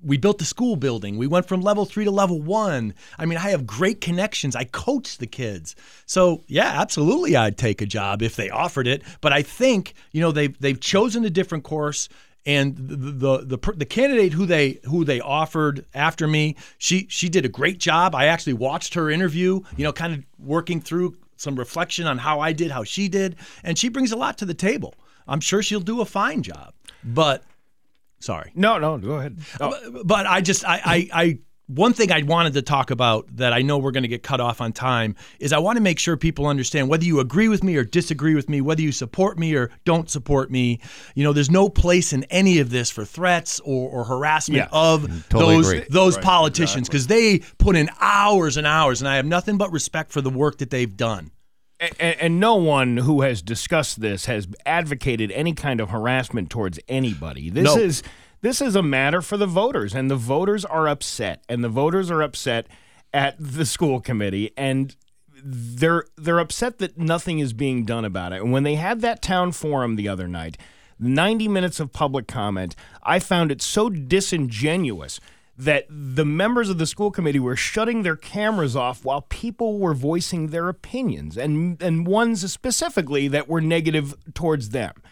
We 0.00 0.16
built 0.16 0.38
the 0.38 0.44
school 0.44 0.76
building. 0.76 1.18
We 1.18 1.26
went 1.26 1.48
from 1.48 1.60
level 1.60 1.84
3 1.84 2.04
to 2.04 2.12
level 2.12 2.40
1. 2.40 2.94
I 3.18 3.26
mean, 3.26 3.36
I 3.36 3.50
have 3.50 3.66
great 3.66 4.00
connections. 4.00 4.54
I 4.54 4.62
coach 4.62 5.18
the 5.18 5.26
kids. 5.26 5.74
So, 6.06 6.44
yeah, 6.46 6.80
absolutely 6.80 7.34
I'd 7.34 7.58
take 7.58 7.82
a 7.82 7.86
job 7.86 8.22
if 8.22 8.36
they 8.36 8.48
offered 8.48 8.86
it, 8.86 9.02
but 9.20 9.32
I 9.32 9.42
think, 9.42 9.94
you 10.12 10.20
know, 10.20 10.30
they've 10.30 10.56
they've 10.60 10.78
chosen 10.78 11.24
a 11.24 11.30
different 11.30 11.64
course 11.64 12.08
and 12.46 12.76
the 12.76 12.96
the 12.96 13.56
the, 13.56 13.72
the 13.72 13.84
candidate 13.84 14.32
who 14.32 14.46
they 14.46 14.80
who 14.84 15.04
they 15.04 15.20
offered 15.20 15.84
after 15.94 16.26
me, 16.26 16.56
she 16.78 17.06
she 17.10 17.28
did 17.28 17.44
a 17.44 17.48
great 17.48 17.78
job. 17.78 18.14
I 18.14 18.26
actually 18.26 18.54
watched 18.54 18.94
her 18.94 19.10
interview, 19.10 19.60
you 19.76 19.84
know, 19.84 19.92
kind 19.92 20.14
of 20.14 20.24
working 20.38 20.80
through 20.80 21.16
some 21.36 21.56
reflection 21.56 22.06
on 22.06 22.18
how 22.18 22.40
I 22.40 22.52
did, 22.52 22.70
how 22.70 22.84
she 22.84 23.08
did, 23.08 23.36
and 23.62 23.78
she 23.78 23.88
brings 23.88 24.12
a 24.12 24.16
lot 24.16 24.38
to 24.38 24.44
the 24.44 24.54
table. 24.54 24.94
I'm 25.26 25.40
sure 25.40 25.62
she'll 25.62 25.80
do 25.80 26.00
a 26.00 26.04
fine 26.04 26.42
job. 26.42 26.72
But 27.04 27.44
sorry. 28.18 28.50
No, 28.54 28.78
no, 28.78 28.98
go 28.98 29.12
ahead. 29.14 29.38
But, 29.58 30.06
but 30.06 30.26
I 30.26 30.40
just 30.40 30.64
I, 30.64 30.80
I 30.84 31.08
I 31.12 31.38
one 31.68 31.92
thing 31.92 32.10
I 32.10 32.22
wanted 32.22 32.54
to 32.54 32.62
talk 32.62 32.90
about 32.90 33.28
that 33.36 33.52
I 33.52 33.60
know 33.60 33.76
we're 33.78 33.90
going 33.90 34.02
to 34.02 34.08
get 34.08 34.22
cut 34.22 34.40
off 34.40 34.60
on 34.60 34.72
time 34.72 35.14
is 35.38 35.52
I 35.52 35.58
want 35.58 35.76
to 35.76 35.82
make 35.82 35.98
sure 35.98 36.16
people 36.16 36.46
understand 36.46 36.88
whether 36.88 37.04
you 37.04 37.20
agree 37.20 37.48
with 37.48 37.62
me 37.62 37.76
or 37.76 37.84
disagree 37.84 38.34
with 38.34 38.48
me, 38.48 38.60
whether 38.62 38.80
you 38.80 38.90
support 38.90 39.38
me 39.38 39.54
or 39.54 39.70
don't 39.84 40.08
support 40.10 40.50
me. 40.50 40.80
You 41.14 41.24
know, 41.24 41.34
there's 41.34 41.50
no 41.50 41.68
place 41.68 42.14
in 42.14 42.24
any 42.24 42.58
of 42.58 42.70
this 42.70 42.90
for 42.90 43.04
threats 43.04 43.60
or, 43.60 43.90
or 43.90 44.04
harassment 44.04 44.56
Yeah. 44.58 44.68
of 44.72 45.02
mm-hmm. 45.02 45.18
Totally 45.28 45.54
those 45.56 45.68
agree. 45.72 45.86
those 45.90 46.16
Right, 46.16 46.24
politicians 46.24 46.88
because 46.88 47.06
they 47.06 47.40
put 47.58 47.76
in 47.76 47.90
hours 48.00 48.56
and 48.56 48.66
hours, 48.66 49.02
and 49.02 49.08
I 49.08 49.16
have 49.16 49.26
nothing 49.26 49.58
but 49.58 49.70
respect 49.70 50.10
for 50.10 50.22
the 50.22 50.30
work 50.30 50.58
that 50.58 50.70
they've 50.70 50.96
done. 50.96 51.30
And, 51.80 52.18
and 52.20 52.40
no 52.40 52.56
one 52.56 52.96
who 52.96 53.20
has 53.20 53.40
discussed 53.40 54.00
this 54.00 54.24
has 54.26 54.48
advocated 54.66 55.30
any 55.30 55.52
kind 55.52 55.80
of 55.80 55.90
harassment 55.90 56.50
towards 56.50 56.80
anybody. 56.88 57.50
This 57.50 57.64
No. 57.64 57.76
is 57.76 58.02
this 58.40 58.60
is 58.60 58.76
a 58.76 58.82
matter 58.82 59.20
for 59.20 59.36
the 59.36 59.46
voters, 59.46 59.94
and 59.94 60.10
the 60.10 60.16
voters 60.16 60.64
are 60.64 60.88
upset, 60.88 61.42
and 61.48 61.64
the 61.64 61.68
voters 61.68 62.10
are 62.10 62.22
upset 62.22 62.66
at 63.12 63.36
the 63.38 63.66
school 63.66 64.00
committee, 64.00 64.52
and 64.56 64.96
they're 65.42 66.04
they're 66.16 66.38
upset 66.38 66.78
that 66.78 66.98
nothing 66.98 67.38
is 67.38 67.52
being 67.52 67.84
done 67.84 68.04
about 68.04 68.32
it. 68.32 68.42
And 68.42 68.52
when 68.52 68.62
they 68.62 68.74
had 68.74 69.00
that 69.00 69.22
town 69.22 69.52
forum 69.52 69.96
the 69.96 70.08
other 70.08 70.28
night, 70.28 70.56
90 70.98 71.48
minutes 71.48 71.80
of 71.80 71.92
public 71.92 72.26
comment, 72.26 72.74
I 73.02 73.18
found 73.18 73.52
it 73.52 73.62
so 73.62 73.88
disingenuous 73.88 75.20
that 75.56 75.86
the 75.90 76.24
members 76.24 76.70
of 76.70 76.78
the 76.78 76.86
school 76.86 77.10
committee 77.10 77.40
were 77.40 77.56
shutting 77.56 78.02
their 78.02 78.14
cameras 78.14 78.76
off 78.76 79.04
while 79.04 79.22
people 79.22 79.78
were 79.78 79.94
voicing 79.94 80.48
their 80.48 80.68
opinions 80.68 81.36
and 81.36 81.82
and 81.82 82.06
ones 82.06 82.50
specifically 82.52 83.26
that 83.28 83.48
were 83.48 83.60
negative 83.60 84.14
towards 84.34 84.70
them. 84.70 85.02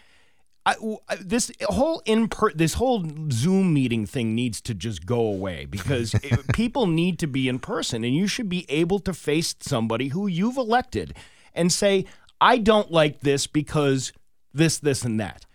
I, 0.67 1.15
this 1.21 1.51
whole 1.61 2.01
in 2.05 2.27
per, 2.27 2.51
this 2.51 2.73
whole 2.75 3.05
Zoom 3.31 3.73
meeting 3.73 4.05
thing 4.05 4.35
needs 4.35 4.59
to 4.61 4.73
just 4.73 5.05
go 5.05 5.19
away 5.21 5.65
because 5.65 6.13
it- 6.23 6.47
people 6.53 6.87
need 6.87 7.19
to 7.19 7.27
be 7.27 7.47
in 7.47 7.59
person, 7.59 8.03
and 8.03 8.15
you 8.15 8.27
should 8.27 8.49
be 8.49 8.65
able 8.69 8.99
to 8.99 9.13
face 9.13 9.55
somebody 9.59 10.09
who 10.09 10.27
you've 10.27 10.57
elected 10.57 11.15
and 11.53 11.71
say, 11.71 12.05
"I 12.41 12.57
don't 12.57 12.91
like 12.91 13.21
this 13.21 13.47
because 13.47 14.11
this, 14.53 14.77
this, 14.77 15.03
and 15.03 15.19
that." 15.19 15.45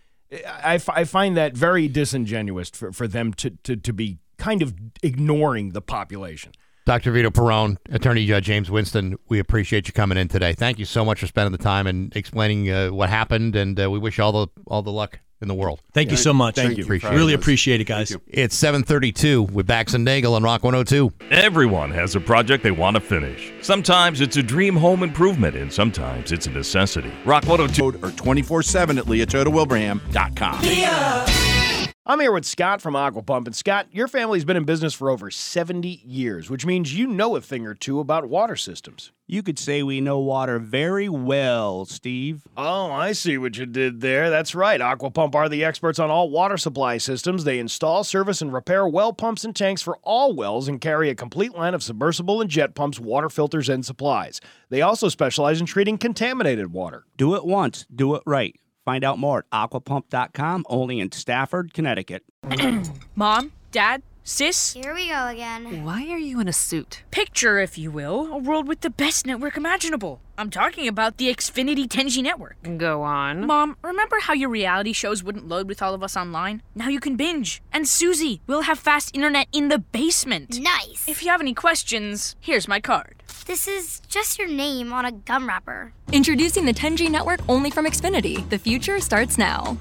I, 0.65 0.77
f- 0.77 0.89
I 0.89 1.05
find 1.05 1.37
that 1.37 1.55
very 1.55 1.89
disingenuous 1.89 2.71
for, 2.71 2.91
for 2.91 3.07
them 3.07 3.35
to, 3.35 3.51
to, 3.65 3.77
to 3.77 3.93
be 3.93 4.17
kind 4.39 4.63
of 4.63 4.73
ignoring 5.03 5.71
the 5.73 5.83
population. 5.83 6.53
Dr. 6.85 7.13
Vito 7.13 7.31
Perrone, 7.31 7.77
Attorney 7.91 8.27
Judge 8.27 8.45
James 8.45 8.71
Winston, 8.71 9.17
we 9.29 9.39
appreciate 9.39 9.87
you 9.87 9.93
coming 9.93 10.19
in 10.19 10.29
today. 10.29 10.53
Thank 10.53 10.79
you 10.79 10.85
so 10.85 11.05
much 11.05 11.21
for 11.21 11.27
spending 11.29 11.53
the 11.53 11.59
time 11.59 11.87
and 11.87 12.15
explaining 12.17 12.71
uh, 12.71 12.89
what 12.89 13.09
happened, 13.09 13.55
and 13.55 13.79
uh, 13.81 13.89
we 13.91 13.99
wish 14.01 14.19
all 14.19 14.33
the 14.33 14.49
all 14.67 14.83
the 14.83 14.91
luck 14.91 15.21
in 15.41 15.49
the 15.49 15.55
world. 15.55 15.81
Thank 15.93 16.11
you 16.13 16.17
so 16.17 16.33
much. 16.33 16.55
Thank 16.57 16.79
you. 16.79 16.85
Appreciate 16.85 17.11
Really 17.15 17.33
it. 17.33 17.41
appreciate 17.41 17.81
it, 17.81 17.85
guys. 17.85 18.17
It's 18.29 18.55
732 18.57 19.43
with 19.43 19.67
Bax 19.67 19.93
and 19.95 20.05
Nagle 20.05 20.35
on 20.35 20.43
Rock 20.45 20.63
102. 20.63 21.13
Everyone 21.33 21.91
has 21.91 22.15
a 22.15 22.21
project 22.21 22.63
they 22.63 22.71
want 22.71 22.95
to 22.95 23.01
finish. 23.01 23.53
Sometimes 23.61 24.21
it's 24.21 24.37
a 24.37 24.43
dream 24.43 24.77
home 24.77 25.03
improvement, 25.03 25.57
and 25.57 25.73
sometimes 25.73 26.31
it's 26.33 26.47
a 26.47 26.51
necessity. 26.51 27.13
Rock 27.25 27.45
102 27.47 28.05
or 28.05 28.11
24 28.13 28.63
7 28.63 28.99
at 28.99 29.05
leotardowilbraham.com. 29.05 31.62
I'm 32.05 32.19
here 32.19 32.33
with 32.33 32.45
Scott 32.45 32.83
from 32.83 32.97
Aqua 32.97 33.23
Pump. 33.23 33.47
And 33.47 33.55
Scott, 33.55 33.87
your 33.93 34.09
family's 34.09 34.45
been 34.45 34.57
in 34.57 34.65
business 34.65 34.93
for 34.93 35.09
over 35.09 35.31
70 35.31 36.03
years, 36.05 36.51
which 36.51 36.67
means 36.67 36.99
you 36.99 37.07
know 37.07 37.37
a 37.37 37.41
thing 37.41 37.65
or 37.65 37.75
two 37.75 38.01
about 38.01 38.29
water 38.29 38.57
systems. 38.57 39.13
You 39.29 39.41
could 39.45 39.57
say 39.57 39.85
we 39.85 40.01
know 40.01 40.19
water 40.19 40.59
very 40.59 41.09
well, 41.09 41.85
Steve. 41.85 42.43
Oh, 42.57 42.91
I 42.91 43.13
see 43.13 43.39
what 43.39 43.57
you 43.57 43.67
did 43.67 44.01
there. 44.01 44.31
That's 44.31 44.53
right. 44.53 44.81
Aqua 44.81 45.13
Pump 45.13 45.37
are 45.37 45.49
the 45.49 45.65
experts 45.65 46.01
on 46.01 46.11
all 46.11 46.29
water 46.29 46.57
supply 46.57 46.99
systems. 46.99 47.45
They 47.45 47.61
install, 47.61 48.03
service, 48.03 48.43
and 48.43 48.53
repair 48.53 48.85
well 48.89 49.13
pumps 49.13 49.45
and 49.45 49.55
tanks 49.55 49.81
for 49.81 49.97
all 50.03 50.35
wells 50.35 50.67
and 50.67 50.81
carry 50.81 51.09
a 51.09 51.15
complete 51.15 51.55
line 51.55 51.73
of 51.73 51.85
submersible 51.85 52.41
and 52.41 52.51
jet 52.51 52.75
pumps, 52.75 52.99
water 52.99 53.31
filters, 53.31 53.69
and 53.69 53.87
supplies. 53.87 54.41
They 54.71 54.83
also 54.83 55.09
specialize 55.09 55.61
in 55.61 55.67
treating 55.67 55.99
contaminated 55.99 56.73
water. 56.73 57.05
Do 57.17 57.37
it 57.37 57.45
once, 57.45 57.87
do 57.95 58.17
it 58.17 58.25
right. 58.27 58.57
Find 58.85 59.05
out 59.05 59.19
more 59.19 59.39
at 59.39 59.71
aquapump.com, 59.71 60.67
only 60.69 60.99
in 60.99 61.13
Stafford, 61.13 61.73
Connecticut. 61.73 62.25
Mom, 63.15 63.53
Dad, 63.71 64.03
Sis? 64.25 64.73
Here 64.73 64.95
we 64.95 65.09
go 65.09 65.27
again. 65.29 65.85
Why 65.85 66.09
are 66.09 66.19
you 66.19 66.41
in 66.41 66.49
a 66.49 66.53
suit? 66.53 67.03
Picture, 67.11 67.59
if 67.59 67.77
you 67.77 67.91
will, 67.91 68.33
a 68.33 68.39
world 68.39 68.69
with 68.69 68.81
the 68.81 68.91
best 68.91 69.27
network 69.27 69.57
imaginable. 69.57 70.21
I'm 70.39 70.51
talking 70.51 70.89
about 70.89 71.19
the 71.19 71.33
Xfinity 71.33 71.87
10G 71.87 72.23
network. 72.23 72.57
Go 72.79 73.03
on. 73.03 73.47
Mom, 73.47 73.77
remember 73.83 74.19
how 74.21 74.33
your 74.33 74.49
reality 74.49 74.93
shows 74.93 75.23
wouldn't 75.23 75.49
load 75.49 75.69
with 75.69 75.83
all 75.83 75.93
of 75.95 76.03
us 76.03 76.17
online? 76.17 76.63
Now 76.75 76.89
you 76.89 77.01
can 77.01 77.17
binge. 77.17 77.63
And 77.73 77.87
Susie, 77.87 78.41
we'll 78.47 78.63
have 78.63 78.79
fast 78.79 79.15
internet 79.15 79.49
in 79.53 79.69
the 79.69 79.79
basement. 79.79 80.61
Nice. 80.61 81.09
If 81.09 81.23
you 81.23 81.31
have 81.31 81.41
any 81.41 81.55
questions, 81.55 82.37
here's 82.41 82.67
my 82.69 82.81
card. 82.81 83.22
This 83.47 83.67
is 83.67 84.01
just 84.09 84.39
your 84.39 84.49
name 84.49 84.93
on 84.93 85.05
a 85.05 85.13
gum 85.13 85.49
wrapper. 85.49 85.93
Introducing 86.13 86.65
the 86.65 86.73
10G 86.73 87.11
network 87.11 87.41
only 87.49 87.71
from 87.71 87.87
Xfinity. 87.87 88.49
The 88.49 88.59
future 88.59 89.01
starts 89.01 89.37
now. 89.37 89.77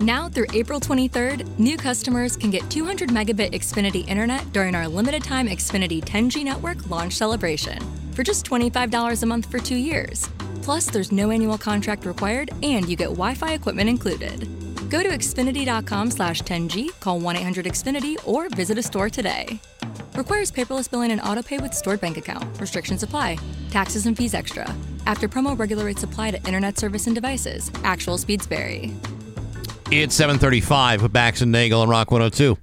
Now 0.00 0.28
through 0.28 0.46
April 0.52 0.80
23rd, 0.80 1.58
new 1.58 1.76
customers 1.76 2.36
can 2.36 2.50
get 2.50 2.68
200 2.70 3.10
megabit 3.10 3.52
Xfinity 3.52 4.06
internet 4.08 4.52
during 4.52 4.74
our 4.74 4.88
limited 4.88 5.22
time 5.22 5.48
Xfinity 5.48 6.02
10G 6.02 6.44
network 6.44 6.88
launch 6.90 7.14
celebration 7.14 7.78
for 8.12 8.22
just 8.22 8.46
$25 8.46 9.22
a 9.22 9.26
month 9.26 9.50
for 9.50 9.58
two 9.58 9.76
years. 9.76 10.28
Plus, 10.62 10.86
there's 10.86 11.12
no 11.12 11.30
annual 11.30 11.58
contract 11.58 12.06
required 12.06 12.50
and 12.62 12.88
you 12.88 12.96
get 12.96 13.08
Wi-Fi 13.08 13.52
equipment 13.52 13.88
included. 13.88 14.65
Go 14.88 15.02
to 15.02 15.08
xfinity.com 15.08 16.10
slash 16.10 16.42
10G, 16.42 16.98
call 17.00 17.20
1-800-XFINITY, 17.20 18.16
or 18.24 18.48
visit 18.48 18.78
a 18.78 18.82
store 18.82 19.10
today. 19.10 19.60
Requires 20.14 20.50
paperless 20.50 20.90
billing 20.90 21.12
and 21.12 21.20
autopay 21.20 21.60
with 21.60 21.74
stored 21.74 22.00
bank 22.00 22.16
account. 22.16 22.44
Restrictions 22.60 23.02
apply. 23.02 23.38
Taxes 23.70 24.06
and 24.06 24.16
fees 24.16 24.34
extra. 24.34 24.72
After 25.06 25.28
promo 25.28 25.58
regular 25.58 25.84
rates 25.84 26.02
apply 26.02 26.32
to 26.32 26.42
internet 26.44 26.78
service 26.78 27.06
and 27.06 27.14
devices. 27.14 27.70
Actual 27.84 28.18
speeds 28.18 28.46
vary. 28.46 28.92
It's 29.90 30.14
735 30.14 31.02
with 31.02 31.12
Bax 31.12 31.42
and 31.42 31.52
Nagle 31.52 31.80
on 31.80 31.88
Rock 31.88 32.10
102. 32.10 32.56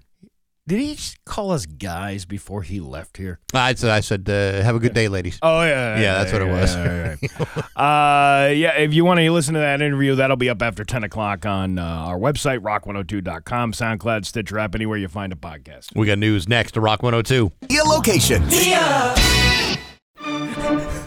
Did 0.66 0.80
he 0.80 0.97
call 1.26 1.51
us 1.51 1.66
guys 1.66 2.24
before 2.24 2.61
he 2.61 2.80
left 2.80 3.18
here? 3.18 3.41
I 3.53 3.74
said, 3.74 3.89
I 3.89 3.99
said 3.99 4.30
uh, 4.30 4.64
have 4.64 4.78
a 4.78 4.80
good 4.80 4.93
day, 4.93 5.09
ladies. 5.09 5.38
Oh, 5.41 5.61
yeah. 5.61 5.99
Yeah, 5.99 6.24
that's 6.24 6.32
what 6.32 6.41
it 6.41 6.47
was. 6.47 6.74
yeah, 6.74 7.16
yeah. 7.22 7.28
uh, 7.76 8.47
yeah, 8.47 8.78
if 8.78 8.93
you 8.93 9.03
want 9.03 9.20
to 9.20 9.30
listen 9.30 9.55
to 9.55 9.59
that 9.59 9.82
interview, 9.82 10.16
that'll 10.16 10.38
be 10.38 10.49
up 10.49 10.61
after 10.61 10.86
10 10.86 11.03
o'clock 11.03 11.45
on 11.45 11.78
uh, 11.78 11.84
our 11.84 12.18
website, 12.18 12.59
rock102.com, 12.59 13.74
SoundCloud, 13.74 14.26
Stitcher 14.26 14.57
app, 14.57 14.74
anywhere 14.74 14.97
you 14.97 15.09
find 15.09 15.34
a 15.34 15.36
podcast. 15.36 15.93
We 15.97 16.07
got 16.07 16.18
news 16.18 16.47
next 16.47 16.72
to 16.74 16.82
Rock 16.82 17.03
102. 17.03 17.51
Your 17.70 17.84
location. 17.84 18.43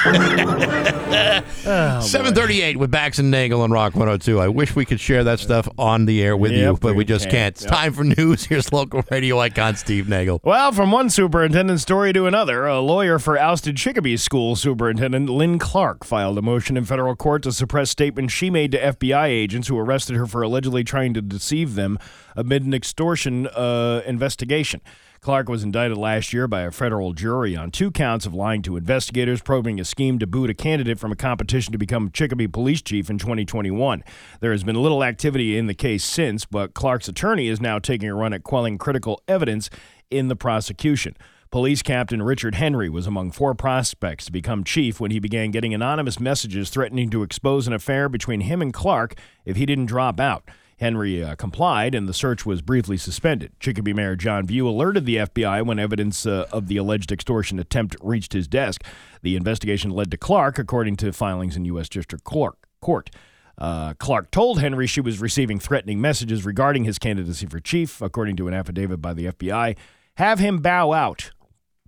Oh, 0.05 2.01
738 2.01 2.77
with 2.77 2.91
Bax 2.91 3.19
and 3.21 3.31
Nagle 3.31 3.61
on 3.63 3.71
Rock 3.71 3.95
102. 3.95 4.41
I 4.41 4.49
wish 4.49 4.75
we 4.75 4.85
could 4.85 4.99
share 4.99 5.23
that 5.25 5.39
stuff 5.39 5.69
on 5.79 6.07
the 6.07 6.21
air 6.23 6.37
with 6.37 6.51
you, 6.53 6.77
but 6.81 6.97
we 6.97 7.05
just 7.05 7.25
can't. 7.27 7.33
can't. 7.33 7.55
It's 7.55 7.63
Yep. 7.65 7.73
time 7.73 7.93
for 7.93 8.05
news. 8.05 8.45
Here's 8.47 8.73
local 8.73 9.05
radio 9.11 9.39
icon 9.39 9.77
Steve 9.77 10.09
Nagle. 10.09 10.41
Well, 10.43 10.73
from 10.73 10.91
one 10.91 11.09
superintendent 11.11 11.81
story 11.81 12.13
to 12.15 12.27
another, 12.27 12.67
a 12.67 12.81
lawyer 12.81 13.19
for 13.19 13.39
ousted 13.39 13.77
Chicopee 13.77 14.17
School 14.17 14.57
Superintendent 14.57 15.29
Lynn 15.29 15.59
Clark 15.59 16.05
filed 16.05 16.37
a 16.39 16.43
motion 16.43 16.77
in 16.77 16.85
federal 16.85 17.15
court 17.15 17.43
to 17.45 17.53
suppress 17.53 17.91
statements 17.91 18.33
she 18.35 18.51
made 18.51 18.73
to 18.73 18.79
FBI 18.81 19.27
agents 19.29 19.69
who 19.69 19.79
arrested 19.79 20.17
her 20.17 20.27
for 20.27 20.43
allegedly 20.43 20.83
trying 20.83 21.15
to 21.15 21.23
deceive 21.23 21.75
them 21.75 21.99
amid 22.37 22.65
an 22.65 22.75
extortion 22.75 23.47
uh, 23.49 24.03
investigation. 24.07 24.81
Clark 25.23 25.49
was 25.49 25.63
indicted 25.63 25.97
last 25.97 26.33
year 26.33 26.49
by 26.49 26.63
a 26.63 26.73
federal 26.73 27.13
jury 27.13 27.55
on 27.55 27.71
two 27.71 27.93
counts 27.93 28.27
of 28.27 28.35
lying 28.35 28.61
to 28.63 28.77
investigators, 28.77 29.41
probing 29.41 29.79
a 29.79 29.85
scheme 29.85 30.19
to 30.19 30.27
boot 30.27 30.51
a 30.51 30.55
candidate 30.55 30.99
from 30.99 31.13
a 31.13 31.17
competition 31.17 31.71
to 31.71 31.79
become 31.79 32.11
Chicopee 32.11 32.49
police 32.49 32.83
chief 32.83 33.09
in 33.09 33.19
2021. 33.19 34.03
There 34.41 34.51
has 34.51 34.65
been 34.65 34.75
little 34.75 35.05
activity 35.05 35.57
in 35.57 35.69
the 35.69 35.75
case 35.75 36.03
since, 36.03 36.45
but 36.45 36.75
Clark's 36.75 37.07
attorney 37.07 37.47
is 37.47 37.61
now 37.61 37.79
taking 37.79 38.09
a 38.09 38.17
run 38.17 38.33
at 38.33 38.43
quelling 38.43 38.79
critical 38.79 39.23
evidence 39.29 39.71
in 40.11 40.27
the 40.27 40.35
prosecution. 40.35 41.17
Police 41.53 41.83
Captain 41.83 42.21
Richard 42.21 42.57
Henry 42.57 42.89
was 42.89 43.07
among 43.07 43.31
four 43.31 43.55
prospects 43.55 44.25
to 44.25 44.33
become 44.33 44.65
chief 44.65 44.99
when 44.99 45.13
he 45.13 45.21
began 45.21 45.53
getting 45.53 45.73
anonymous 45.73 46.19
messages 46.19 46.69
threatening 46.69 47.11
to 47.11 47.23
expose 47.23 47.69
an 47.69 47.73
affair 47.73 48.09
between 48.09 48.41
him 48.41 48.61
and 48.61 48.75
Clark 48.75 49.15
if 49.45 49.55
he 49.55 49.67
didn't 49.67 49.87
drop 49.87 50.19
out. 50.19 50.43
Henry 50.83 51.23
uh, 51.23 51.37
complied, 51.37 51.95
and 51.95 52.09
the 52.09 52.13
search 52.13 52.45
was 52.45 52.61
briefly 52.61 52.97
suspended. 52.97 53.53
Chicopee 53.61 53.93
Mayor 53.93 54.17
John 54.17 54.49
Vieau 54.49 54.67
alerted 54.67 55.07
the 55.07 55.17
FBI 55.17 55.65
when 55.65 55.79
evidence 55.79 56.27
uh, 56.27 56.49
of 56.51 56.67
the 56.67 56.77
alleged 56.77 57.13
extortion 57.13 57.61
attempt 57.61 57.95
reached 58.03 58.33
his 58.33 58.49
desk. 58.49 58.83
The 59.23 59.37
investigation 59.37 59.93
led 59.93 60.11
to 60.11 60.17
Clark, 60.17 60.59
according 60.59 60.97
to 60.97 61.13
filings 61.13 61.57
in 61.57 61.65
U.S. 61.67 61.89
District 61.89 62.25
Court. 62.25 62.57
Court. 62.81 63.11
Uh, 63.57 63.95
Clark 63.95 64.33
told 64.33 64.59
Henry 64.59 64.89
she 64.89 65.01
was 65.01 65.21
receiving 65.21 65.61
threatening 65.61 66.01
messages 66.01 66.45
regarding 66.45 66.83
his 66.83 66.99
candidacy 66.99 67.47
for 67.47 67.61
chief, 67.61 68.03
according 68.03 68.35
to 68.39 68.49
an 68.49 68.55
affidavit 68.55 69.01
by 69.01 69.15
the 69.15 69.27
FBI. 69.27 69.77
Have 70.17 70.41
him 70.41 70.59
bow 70.59 70.93
out. 70.93 71.31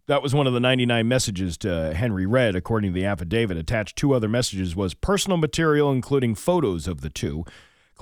That 0.06 0.22
was 0.22 0.36
one 0.36 0.46
of 0.46 0.52
the 0.52 0.60
99 0.60 1.08
messages 1.08 1.58
to 1.58 1.94
Henry 1.94 2.26
read, 2.26 2.54
according 2.54 2.92
to 2.92 2.94
the 2.94 3.06
affidavit. 3.06 3.56
Attached 3.56 3.96
two 3.96 4.12
other 4.12 4.28
messages 4.28 4.76
was 4.76 4.94
personal 4.94 5.36
material, 5.36 5.90
including 5.90 6.36
photos 6.36 6.86
of 6.86 7.00
the 7.00 7.10
two. 7.10 7.44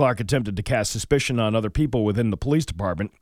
Clark 0.03 0.19
attempted 0.19 0.57
to 0.57 0.65
cast 0.65 0.91
suspicion 0.91 1.39
on 1.39 1.55
other 1.55 1.71
people 1.71 2.05
within 2.05 2.31
the 2.31 2.37
police 2.37 2.67
department, 2.67 3.13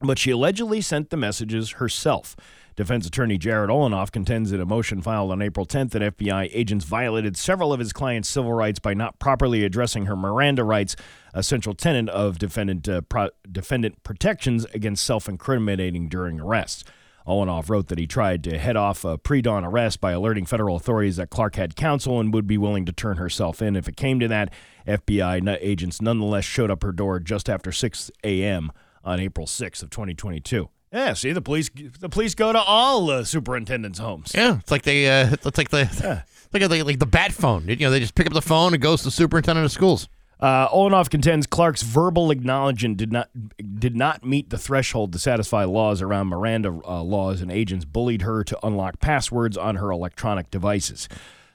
but 0.00 0.18
she 0.18 0.30
allegedly 0.30 0.80
sent 0.80 1.10
the 1.10 1.16
messages 1.18 1.72
herself. 1.72 2.34
Defense 2.74 3.06
attorney 3.06 3.36
Jared 3.36 3.68
Olanoff 3.68 4.10
contends 4.10 4.50
in 4.50 4.58
a 4.58 4.64
motion 4.64 5.02
filed 5.02 5.30
on 5.30 5.42
April 5.42 5.66
10th 5.66 5.90
that 5.90 6.16
FBI 6.16 6.48
agents 6.54 6.86
violated 6.86 7.36
several 7.36 7.70
of 7.70 7.80
his 7.80 7.92
client's 7.92 8.30
civil 8.30 8.54
rights 8.54 8.78
by 8.78 8.94
not 8.94 9.18
properly 9.18 9.62
addressing 9.62 10.06
her 10.06 10.16
Miranda 10.16 10.64
rights, 10.64 10.96
a 11.34 11.42
central 11.42 11.74
tenet 11.74 12.08
of 12.08 12.38
defendant 12.38 12.88
uh, 12.88 13.02
pro- 13.02 13.28
defendant 13.52 14.02
protections 14.02 14.64
against 14.72 15.04
self-incriminating 15.04 16.08
during 16.08 16.40
arrests. 16.40 16.82
Olanoff 17.26 17.68
wrote 17.68 17.88
that 17.88 17.98
he 17.98 18.06
tried 18.06 18.44
to 18.44 18.58
head 18.58 18.76
off 18.76 19.04
a 19.04 19.18
pre 19.18 19.42
dawn 19.42 19.64
arrest 19.64 20.00
by 20.00 20.12
alerting 20.12 20.46
federal 20.46 20.76
authorities 20.76 21.16
that 21.16 21.30
Clark 21.30 21.56
had 21.56 21.74
counsel 21.76 22.20
and 22.20 22.32
would 22.32 22.46
be 22.46 22.56
willing 22.58 22.86
to 22.86 22.92
turn 22.92 23.16
herself 23.16 23.60
in 23.60 23.74
if 23.76 23.88
it 23.88 23.96
came 23.96 24.20
to 24.20 24.28
that. 24.28 24.52
FBI 24.86 25.58
agents 25.60 26.00
nonetheless 26.00 26.44
showed 26.44 26.70
up 26.70 26.82
her 26.82 26.92
door 26.92 27.18
just 27.18 27.50
after 27.50 27.72
6 27.72 28.10
a.m. 28.22 28.70
on 29.02 29.18
April 29.18 29.46
6th 29.46 29.82
of 29.82 29.90
2022. 29.90 30.68
Yeah, 30.92 31.14
see 31.14 31.32
the 31.32 31.42
police. 31.42 31.68
The 31.98 32.08
police 32.08 32.34
go 32.36 32.52
to 32.52 32.60
all 32.60 33.10
uh, 33.10 33.24
superintendents' 33.24 33.98
homes. 33.98 34.32
Yeah, 34.34 34.58
it's 34.60 34.70
like 34.70 34.82
they, 34.82 35.08
uh, 35.08 35.32
it's 35.32 35.58
like 35.58 35.70
the, 35.70 36.24
like, 36.52 36.70
like, 36.70 36.84
like 36.84 36.98
the 37.00 37.06
bat 37.06 37.32
phone. 37.32 37.68
You 37.68 37.76
know, 37.76 37.90
they 37.90 37.98
just 37.98 38.14
pick 38.14 38.26
up 38.28 38.32
the 38.32 38.40
phone 38.40 38.72
and 38.72 38.80
goes 38.80 39.00
to 39.00 39.06
the 39.06 39.10
superintendent 39.10 39.64
of 39.64 39.72
schools. 39.72 40.08
Uh, 40.38 40.68
Olanoff 40.68 41.08
contends 41.08 41.46
Clark's 41.46 41.82
verbal 41.82 42.30
acknowledgement 42.30 42.98
did 42.98 43.10
not 43.10 43.30
did 43.78 43.96
not 43.96 44.24
meet 44.24 44.50
the 44.50 44.58
threshold 44.58 45.12
to 45.12 45.18
satisfy 45.18 45.64
laws 45.64 46.02
around 46.02 46.26
Miranda 46.28 46.78
uh, 46.86 47.02
laws, 47.02 47.40
and 47.40 47.50
agents 47.50 47.84
bullied 47.86 48.22
her 48.22 48.44
to 48.44 48.58
unlock 48.66 49.00
passwords 49.00 49.56
on 49.56 49.76
her 49.76 49.90
electronic 49.90 50.50
devices. 50.50 51.08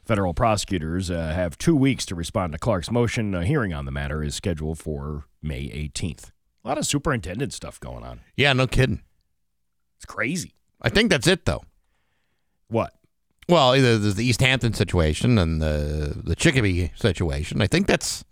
Federal 0.03 0.33
prosecutors 0.33 1.11
uh, 1.11 1.31
have 1.33 1.59
two 1.59 1.75
weeks 1.75 2.07
to 2.07 2.15
respond 2.15 2.53
to 2.53 2.59
Clark's 2.59 2.89
motion. 2.89 3.35
A 3.35 3.45
hearing 3.45 3.71
on 3.71 3.85
the 3.85 3.91
matter 3.91 4.23
is 4.23 4.33
scheduled 4.33 4.79
for 4.79 5.25
May 5.43 5.67
18th. 5.67 6.31
A 6.65 6.67
lot 6.67 6.77
of 6.79 6.87
superintendent 6.87 7.53
stuff 7.53 7.79
going 7.79 8.03
on. 8.03 8.21
Yeah, 8.35 8.53
no 8.53 8.65
kidding. 8.65 9.03
It's 9.97 10.05
crazy. 10.05 10.55
I 10.81 10.89
think 10.89 11.11
that's 11.11 11.27
it, 11.27 11.45
though. 11.45 11.63
What? 12.67 12.93
Well, 13.47 13.75
either 13.75 13.99
there's 13.99 14.15
the 14.15 14.27
Easthampton 14.27 14.73
situation 14.73 15.37
and 15.37 15.61
the 15.61 16.19
the 16.23 16.35
Chicopee 16.35 16.91
situation. 16.95 17.61
I 17.61 17.67
think 17.67 17.85
that's. 17.85 18.23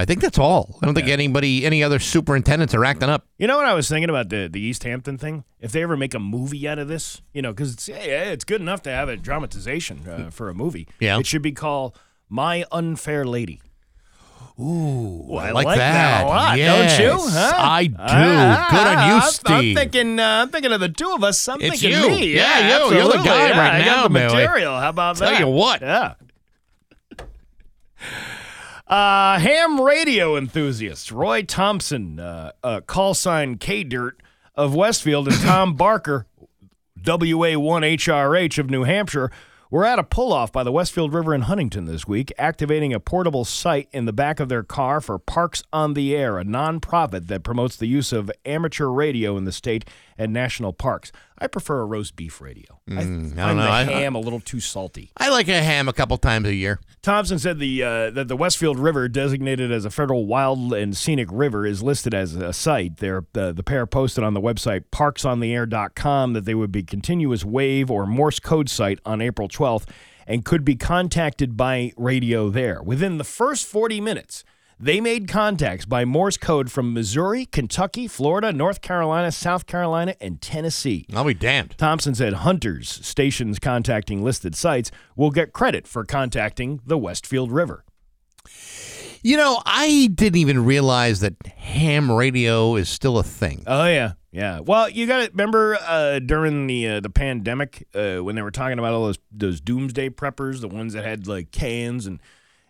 I 0.00 0.04
think 0.04 0.20
that's 0.20 0.38
all. 0.38 0.78
I 0.80 0.86
don't 0.86 0.94
think 0.94 1.08
anybody, 1.08 1.66
any 1.66 1.82
other 1.82 1.98
superintendents 1.98 2.72
are 2.72 2.84
acting 2.84 3.10
up. 3.10 3.26
You 3.36 3.48
know 3.48 3.56
what 3.56 3.66
I 3.66 3.74
was 3.74 3.88
thinking 3.88 4.08
about 4.08 4.28
the 4.28 4.48
the 4.50 4.70
Easthampton 4.70 5.18
thing? 5.18 5.42
If 5.58 5.72
they 5.72 5.82
ever 5.82 5.96
make 5.96 6.14
a 6.14 6.20
movie 6.20 6.68
out 6.68 6.78
of 6.78 6.86
this, 6.86 7.20
you 7.34 7.42
know, 7.42 7.50
because 7.52 7.72
it's 7.74 7.88
yeah, 7.88 7.96
it's 8.30 8.44
good 8.44 8.60
enough 8.60 8.80
to 8.82 8.90
have 8.90 9.08
a 9.08 9.16
dramatization 9.16 10.08
uh, 10.08 10.30
for 10.30 10.48
a 10.50 10.54
movie. 10.54 10.86
Yeah. 11.00 11.18
it 11.18 11.26
should 11.26 11.42
be 11.42 11.50
called 11.50 11.98
My 12.28 12.64
Unfair 12.70 13.24
Lady. 13.24 13.60
Ooh, 14.60 15.34
I, 15.34 15.48
I 15.48 15.50
like 15.52 15.78
that. 15.78 16.24
a 16.24 16.26
lot, 16.28 16.58
Yes, 16.58 16.98
don't 16.98 17.06
you? 17.06 17.30
Huh? 17.30 17.52
I 17.56 17.86
do. 17.86 17.96
Ah, 17.98 18.66
Good 18.70 18.86
on 18.86 19.08
you, 19.08 19.14
I'm- 19.14 19.68
I'm 19.70 19.74
thinking, 19.76 20.18
uh, 20.20 20.42
I'm 20.42 20.48
thinking 20.50 20.72
of 20.72 20.80
the 20.80 20.88
two 20.88 21.12
of 21.12 21.22
us. 21.24 21.48
I'm 21.48 21.60
It's 21.60 21.80
thinking 21.80 21.90
you. 22.00 22.08
me. 22.08 22.34
Yeah, 22.34 22.58
Yeah, 22.60 22.86
you. 22.88 22.94
You're 22.96 23.04
the 23.12 23.18
guy 23.18 23.48
Yeah, 23.50 23.58
right 23.60 23.74
I 23.74 23.78
now, 23.80 23.84
got 23.84 24.02
the 24.04 24.08
Billy. 24.14 24.34
material. 24.34 24.78
How 24.80 24.88
about 24.90 25.16
Tell 25.16 25.28
that? 25.30 25.38
Tell 25.38 25.48
you 25.48 25.54
what. 25.54 25.80
Yeah. 25.80 26.14
Uh, 28.88 29.38
ham 29.38 29.78
radio 29.82 30.34
enthusiasts 30.34 31.12
Roy 31.12 31.42
Thompson, 31.42 32.18
uh, 32.18 32.52
uh, 32.64 32.80
call 32.80 33.12
sign 33.12 33.58
K 33.58 33.84
Dirt 33.84 34.18
of 34.54 34.74
Westfield, 34.74 35.28
and 35.28 35.36
Tom 35.42 35.74
Barker, 35.76 36.26
WA1HRH 37.02 38.58
of 38.58 38.70
New 38.70 38.84
Hampshire, 38.84 39.30
were 39.70 39.84
at 39.84 39.98
a 39.98 40.02
pull 40.02 40.32
off 40.32 40.50
by 40.50 40.64
the 40.64 40.72
Westfield 40.72 41.12
River 41.12 41.34
in 41.34 41.42
Huntington 41.42 41.84
this 41.84 42.08
week, 42.08 42.32
activating 42.38 42.94
a 42.94 43.00
portable 43.00 43.44
site 43.44 43.90
in 43.92 44.06
the 44.06 44.12
back 44.14 44.40
of 44.40 44.48
their 44.48 44.62
car 44.62 45.02
for 45.02 45.18
Parks 45.18 45.62
on 45.70 45.92
the 45.92 46.16
Air, 46.16 46.38
a 46.38 46.44
nonprofit 46.44 47.26
that 47.26 47.42
promotes 47.42 47.76
the 47.76 47.86
use 47.88 48.10
of 48.10 48.30
amateur 48.46 48.86
radio 48.86 49.36
in 49.36 49.44
the 49.44 49.52
state 49.52 49.84
and 50.18 50.32
national 50.32 50.72
parks. 50.72 51.12
I 51.38 51.46
prefer 51.46 51.80
a 51.80 51.84
roast 51.86 52.16
beef 52.16 52.40
radio. 52.40 52.80
I 52.88 52.92
Mm, 52.92 53.38
I 53.38 53.46
don't 53.54 53.56
find 53.64 53.88
the 53.88 53.94
I- 53.94 54.00
ham 54.00 54.14
a 54.16 54.18
little 54.20 54.40
too 54.40 54.58
salty. 54.60 55.10
I 55.16 55.28
like 55.30 55.46
a 55.48 55.62
ham 55.62 55.88
a 55.88 55.92
couple 55.92 56.16
times 56.18 56.48
a 56.48 56.54
year. 56.54 56.80
Thompson 57.00 57.38
said 57.38 57.60
the 57.60 57.82
uh, 57.82 58.10
that 58.10 58.26
the 58.28 58.36
Westfield 58.36 58.78
River, 58.78 59.08
designated 59.08 59.70
as 59.70 59.84
a 59.84 59.90
federal 59.90 60.26
wild 60.26 60.72
and 60.74 60.96
scenic 60.96 61.28
river, 61.30 61.64
is 61.64 61.82
listed 61.82 62.12
as 62.12 62.34
a 62.34 62.52
site. 62.52 62.96
There, 62.96 63.24
uh, 63.36 63.52
the 63.52 63.62
pair 63.62 63.86
posted 63.86 64.24
on 64.24 64.34
the 64.34 64.40
website 64.40 64.84
parksontheair.com 64.92 66.32
that 66.32 66.44
they 66.44 66.54
would 66.54 66.72
be 66.72 66.82
continuous 66.82 67.44
wave 67.44 67.90
or 67.90 68.06
Morse 68.06 68.40
code 68.40 68.68
site 68.68 68.98
on 69.06 69.20
April 69.22 69.48
12th 69.48 69.88
and 70.26 70.44
could 70.44 70.64
be 70.64 70.74
contacted 70.76 71.56
by 71.56 71.92
radio 71.96 72.50
there. 72.50 72.82
Within 72.82 73.18
the 73.18 73.24
first 73.24 73.66
40 73.66 74.00
minutes, 74.00 74.44
they 74.80 75.00
made 75.00 75.28
contacts 75.28 75.84
by 75.84 76.04
Morse 76.04 76.36
code 76.36 76.70
from 76.70 76.94
Missouri, 76.94 77.46
Kentucky, 77.46 78.06
Florida, 78.06 78.52
North 78.52 78.80
Carolina, 78.80 79.32
South 79.32 79.66
Carolina, 79.66 80.14
and 80.20 80.40
Tennessee. 80.40 81.04
I'll 81.12 81.24
be 81.24 81.34
damned. 81.34 81.74
Thompson 81.78 82.14
said 82.14 82.32
hunters, 82.34 82.88
stations 83.04 83.58
contacting 83.58 84.22
listed 84.22 84.54
sites, 84.54 84.90
will 85.16 85.30
get 85.30 85.52
credit 85.52 85.88
for 85.88 86.04
contacting 86.04 86.80
the 86.86 86.96
Westfield 86.96 87.50
River. 87.50 87.84
You 89.22 89.36
know, 89.36 89.60
I 89.66 90.10
didn't 90.14 90.38
even 90.38 90.64
realize 90.64 91.20
that 91.20 91.34
ham 91.46 92.10
radio 92.10 92.76
is 92.76 92.88
still 92.88 93.18
a 93.18 93.24
thing. 93.24 93.64
Oh 93.66 93.86
yeah, 93.86 94.12
yeah. 94.30 94.60
Well, 94.60 94.88
you 94.88 95.08
got 95.08 95.24
to 95.24 95.30
remember 95.30 95.76
uh, 95.84 96.20
during 96.20 96.68
the 96.68 96.86
uh, 96.86 97.00
the 97.00 97.10
pandemic 97.10 97.86
uh, 97.94 98.18
when 98.18 98.36
they 98.36 98.42
were 98.42 98.52
talking 98.52 98.78
about 98.78 98.92
all 98.92 99.06
those 99.06 99.18
those 99.32 99.60
doomsday 99.60 100.10
preppers, 100.10 100.60
the 100.60 100.68
ones 100.68 100.92
that 100.92 101.04
had 101.04 101.26
like 101.26 101.50
cans 101.50 102.06
and 102.06 102.20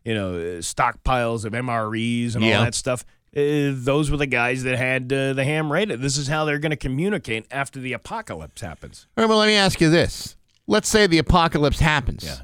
you 0.09 0.15
know 0.15 0.31
uh, 0.35 0.61
stockpiles 0.63 1.45
of 1.45 1.53
MREs 1.53 2.35
and 2.35 2.43
Yeah. 2.45 2.59
all 2.59 2.65
that 2.65 2.75
stuff. 2.75 3.05
Uh, 3.37 3.73
those 3.75 4.11
were 4.11 4.17
the 4.17 4.27
guys 4.27 4.63
that 4.63 4.77
had 4.79 5.13
uh, 5.13 5.35
the 5.35 5.45
ham 5.45 5.71
radio. 5.71 5.97
This 5.97 6.17
is 6.17 6.29
how 6.29 6.45
they're 6.47 6.59
going 6.59 6.71
to 6.71 6.77
communicate 6.77 7.47
after 7.51 7.79
the 7.79 7.93
apocalypse 7.93 8.63
happens. 8.63 9.07
All 9.17 9.23
right, 9.25 9.29
well, 9.29 9.39
let 9.39 9.47
me 9.49 9.55
ask 9.55 9.81
you 9.81 9.91
this. 9.91 10.37
Let's 10.67 10.89
say 10.89 11.07
the 11.07 11.19
apocalypse 11.19 11.79
happens. 11.81 12.25
Yeah. 12.25 12.39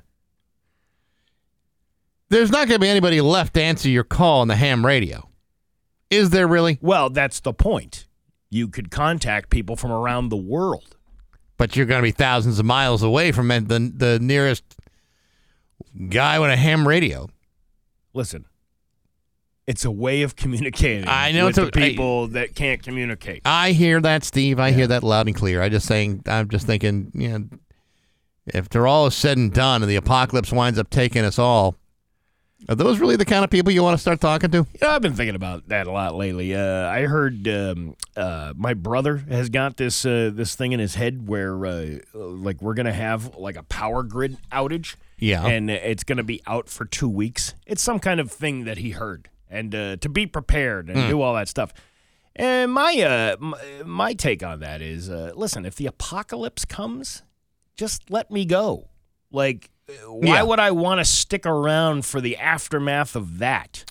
There's 2.31 2.51
not 2.51 2.69
going 2.69 2.81
to 2.81 2.85
be 2.85 2.89
anybody 2.89 3.21
left 3.21 3.55
to 3.55 3.63
answer 3.63 3.89
your 3.89 4.05
call 4.05 4.41
on 4.41 4.49
the 4.49 4.57
ham 4.57 4.85
radio. 4.85 5.29
Is 6.11 6.31
there 6.31 6.47
really? 6.47 6.79
Well, 6.81 7.11
that's 7.11 7.41
the 7.41 7.53
point. 7.53 8.07
You 8.51 8.69
could 8.69 8.91
contact 8.91 9.51
people 9.51 9.77
from 9.77 9.91
around 9.91 10.29
the 10.29 10.37
world. 10.37 10.97
But 11.57 11.77
you're 11.77 11.87
going 11.87 12.01
to 12.01 12.07
be 12.07 12.11
thousands 12.13 12.59
of 12.59 12.67
miles 12.67 13.03
away 13.03 13.31
from 13.33 13.49
the, 13.49 13.93
the 13.95 14.19
nearest 14.21 14.65
guy 16.09 16.39
with 16.39 16.51
a 16.51 16.57
ham 16.57 16.87
radio. 16.87 17.29
Listen, 18.15 18.47
it's 19.67 19.85
a 19.85 19.91
way 19.91 20.23
of 20.23 20.37
communicating. 20.37 21.09
I 21.09 21.33
know 21.33 21.47
with 21.47 21.59
it's 21.59 21.69
a- 21.69 21.71
people 21.73 22.29
that 22.29 22.55
can't 22.55 22.83
communicate. 22.83 23.43
I 23.45 23.73
hear 23.73 24.01
that, 24.01 24.25
Steve. 24.25 24.59
I 24.61 24.71
hear 24.73 24.87
that 24.87 25.03
loud 25.03 25.27
and 25.27 25.35
clear. 25.37 25.61
I 25.61 25.69
just 25.69 25.87
saying. 25.87 26.23
I'm 26.27 26.49
just 26.49 26.67
thinking. 26.67 27.11
You 27.15 27.29
know, 27.29 27.49
if 28.47 28.69
they're 28.69 28.87
all 28.87 29.11
said 29.11 29.37
and 29.37 29.53
done, 29.53 29.83
and 29.83 29.91
the 29.91 29.97
apocalypse 29.97 30.53
winds 30.53 30.79
up 30.79 30.91
taking 30.91 31.25
us 31.25 31.39
all, 31.39 31.77
are 32.69 32.75
those 32.75 32.99
really 32.99 33.17
the 33.17 33.25
kind 33.25 33.45
of 33.45 33.51
people 33.51 33.73
you 33.73 33.83
want 33.83 33.95
to 33.97 34.01
start 34.01 34.21
talking 34.21 34.51
to? 34.51 34.59
You 34.59 34.67
know, 34.83 34.89
I've 34.91 35.03
been 35.03 35.15
thinking 35.15 35.35
about 35.35 35.69
that 35.69 35.87
a 35.87 35.93
lot 35.93 36.15
lately. 36.15 36.55
Uh, 36.55 36.89
I 36.89 37.03
heard 37.03 37.47
um, 37.49 37.97
uh, 38.17 38.53
my 38.57 38.73
brother 38.75 39.19
has 39.29 39.49
got 39.51 39.77
this 39.77 40.05
uh, 40.07 40.31
this 40.33 40.55
thing 40.55 40.73
in 40.73 40.81
his 40.81 40.95
head 40.95 41.29
where 41.29 41.65
uh, 41.67 41.99
like 42.15 42.63
we're 42.63 42.75
gonna 42.75 42.93
have 42.93 43.37
like 43.37 43.57
a 43.57 43.63
power 43.65 44.03
grid 44.03 44.39
outage. 44.51 44.97
Yeah. 45.19 45.47
and 45.47 45.71
it's 45.71 46.05
gonna 46.05 46.25
be 46.25 46.43
out 46.47 46.69
for 46.69 46.85
two 46.85 47.09
weeks. 47.09 47.55
It's 47.67 47.83
some 47.83 47.99
kind 48.01 48.19
of 48.21 48.31
thing 48.33 48.65
that 48.65 48.79
he 48.79 48.91
heard, 48.91 49.29
and 49.49 49.75
uh, 49.75 49.97
to 49.97 50.09
be 50.09 50.27
prepared 50.27 50.89
and 50.91 50.99
Hmm. 51.05 51.09
do 51.09 51.21
all 51.23 51.35
that 51.35 51.49
stuff. 51.49 51.73
And 52.37 52.73
my 52.73 52.99
uh, 53.01 53.37
my, 53.39 53.59
my 53.85 54.13
take 54.15 54.43
on 54.43 54.61
that 54.61 54.83
is, 54.83 55.09
uh, 55.09 55.33
listen, 55.37 55.65
if 55.65 55.77
the 55.77 55.87
apocalypse 55.87 56.65
comes, 56.65 57.23
just 57.77 58.11
let 58.11 58.31
me 58.31 58.45
go. 58.45 58.89
Like, 59.35 59.71
why 60.07 60.37
Yeah. 60.37 60.43
would 60.43 60.61
I 60.61 60.71
want 60.71 61.01
to 61.01 61.05
stick 61.05 61.45
around 61.45 62.07
for 62.07 62.21
the 62.21 62.37
aftermath 62.39 63.15
of 63.17 63.39
that? 63.39 63.85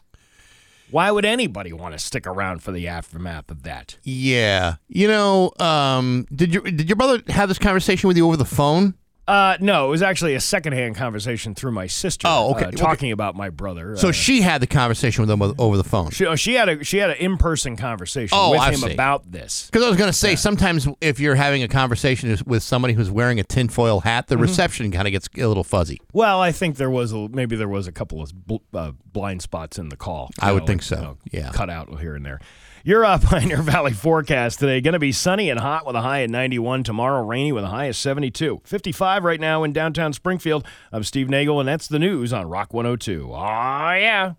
Why 0.89 1.09
would 1.11 1.25
anybody 1.25 1.73
want 1.73 1.93
to 1.93 1.99
stick 1.99 2.27
around 2.27 2.61
for 2.61 2.71
the 2.71 2.87
aftermath 2.87 3.49
of 3.49 3.63
that? 3.63 3.97
Yeah. 4.03 4.75
You 4.87 5.07
know, 5.07 5.51
um, 5.59 6.25
did 6.33 6.53
your 6.53 6.63
did 6.63 6.87
your 6.87 6.95
brother 6.95 7.21
have 7.29 7.49
this 7.49 7.59
conversation 7.59 8.07
with 8.07 8.17
you 8.17 8.27
over 8.27 8.37
the 8.37 8.45
phone? 8.45 8.93
Uh, 9.25 9.55
no, 9.61 9.87
it 9.87 9.89
was 9.89 10.01
actually 10.01 10.35
a 10.35 10.39
secondhand 10.41 10.95
conversation 10.97 11.55
through 11.55 11.71
my 11.71 11.87
sister. 11.87 12.27
Oh, 12.29 12.51
okay. 12.51 12.65
uh, 12.65 12.71
talking 12.71 13.11
about 13.13 13.35
my 13.35 13.49
brother. 13.49 13.95
So 13.95 14.09
uh, 14.09 14.11
she 14.11 14.41
had 14.41 14.61
the 14.61 14.67
conversation 14.67 15.21
with 15.21 15.31
him 15.31 15.41
over 15.57 15.77
the 15.77 15.83
phone. 15.85 16.09
she, 16.11 16.25
oh, 16.25 16.35
she 16.35 16.55
had 16.55 16.67
a 16.67 16.83
she 16.83 16.97
had 16.97 17.11
an 17.11 17.17
in 17.17 17.37
person 17.37 17.77
conversation 17.77 18.37
Oh, 18.37 18.51
with 18.51 18.59
I 18.59 18.71
him 18.71 18.79
see. 18.79 18.93
about 18.93 19.31
this. 19.31 19.67
Because 19.67 19.83
I 19.85 19.87
was 19.87 19.97
going 19.97 20.09
to 20.11 20.17
say, 20.17 20.35
sometimes 20.35 20.89
if 20.99 21.21
you're 21.21 21.35
having 21.35 21.63
a 21.63 21.69
conversation 21.69 22.37
with 22.45 22.63
somebody 22.63 22.93
who's 22.93 23.09
wearing 23.09 23.39
a 23.39 23.43
tinfoil 23.43 24.01
hat, 24.01 24.27
the 24.27 24.35
Mhm. 24.35 24.41
reception 24.41 24.91
kind 24.91 25.07
of 25.07 25.11
gets 25.13 25.29
a 25.37 25.47
little 25.47 25.63
fuzzy. 25.63 26.01
Well, 26.11 26.41
I 26.41 26.51
think 26.51 26.75
there 26.75 26.89
was 26.89 27.13
a, 27.13 27.29
maybe 27.29 27.55
there 27.55 27.69
was 27.69 27.87
a 27.87 27.93
couple 27.93 28.21
of 28.21 28.33
bl- 28.45 28.57
uh, 28.73 28.91
blind 29.13 29.41
spots 29.41 29.77
in 29.79 29.87
the 29.87 29.95
call. 29.97 30.31
I 30.41 30.49
You 30.49 30.55
would 30.55 30.63
know, 30.63 30.67
think 30.67 30.81
like, 30.81 30.85
so. 30.85 30.95
you 30.97 31.01
know, 31.01 31.17
Yeah. 31.45 31.51
cut 31.53 31.69
out 31.69 31.97
here 32.01 32.15
and 32.15 32.25
there. 32.25 32.41
You're 32.85 33.05
up 33.05 33.21
Pioneer 33.23 33.61
Valley 33.61 33.93
forecast 33.93 34.59
today. 34.59 34.81
Going 34.81 34.91
to 34.91 34.99
be 34.99 35.13
sunny 35.13 35.49
and 35.49 35.57
hot 35.57 35.85
with 35.85 35.95
a 35.95 36.01
high 36.01 36.23
at 36.23 36.29
91. 36.29 36.83
Tomorrow, 36.83 37.23
rainy 37.23 37.53
with 37.53 37.63
a 37.63 37.67
high 37.67 37.85
of 37.85 37.95
72. 37.95 38.59
55 38.65 39.23
right 39.23 39.39
now 39.39 39.63
in 39.63 39.71
downtown 39.71 40.11
Springfield. 40.11 40.67
I'm 40.91 41.05
Steve 41.05 41.29
Nagle, 41.29 41.61
and 41.61 41.69
that's 41.69 41.87
the 41.87 41.97
news 41.97 42.33
on 42.33 42.49
Rock 42.49 42.73
102. 42.73 43.29
Oh, 43.31 43.37
yeah. 43.37 44.33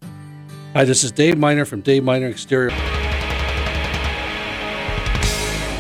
Hi, 0.75 0.85
this 0.85 1.05
is 1.05 1.11
Dave 1.11 1.39
Miner 1.39 1.65
from 1.65 1.81
Dave 1.81 2.05
Miner 2.05 2.27
Exterior. 2.27 2.77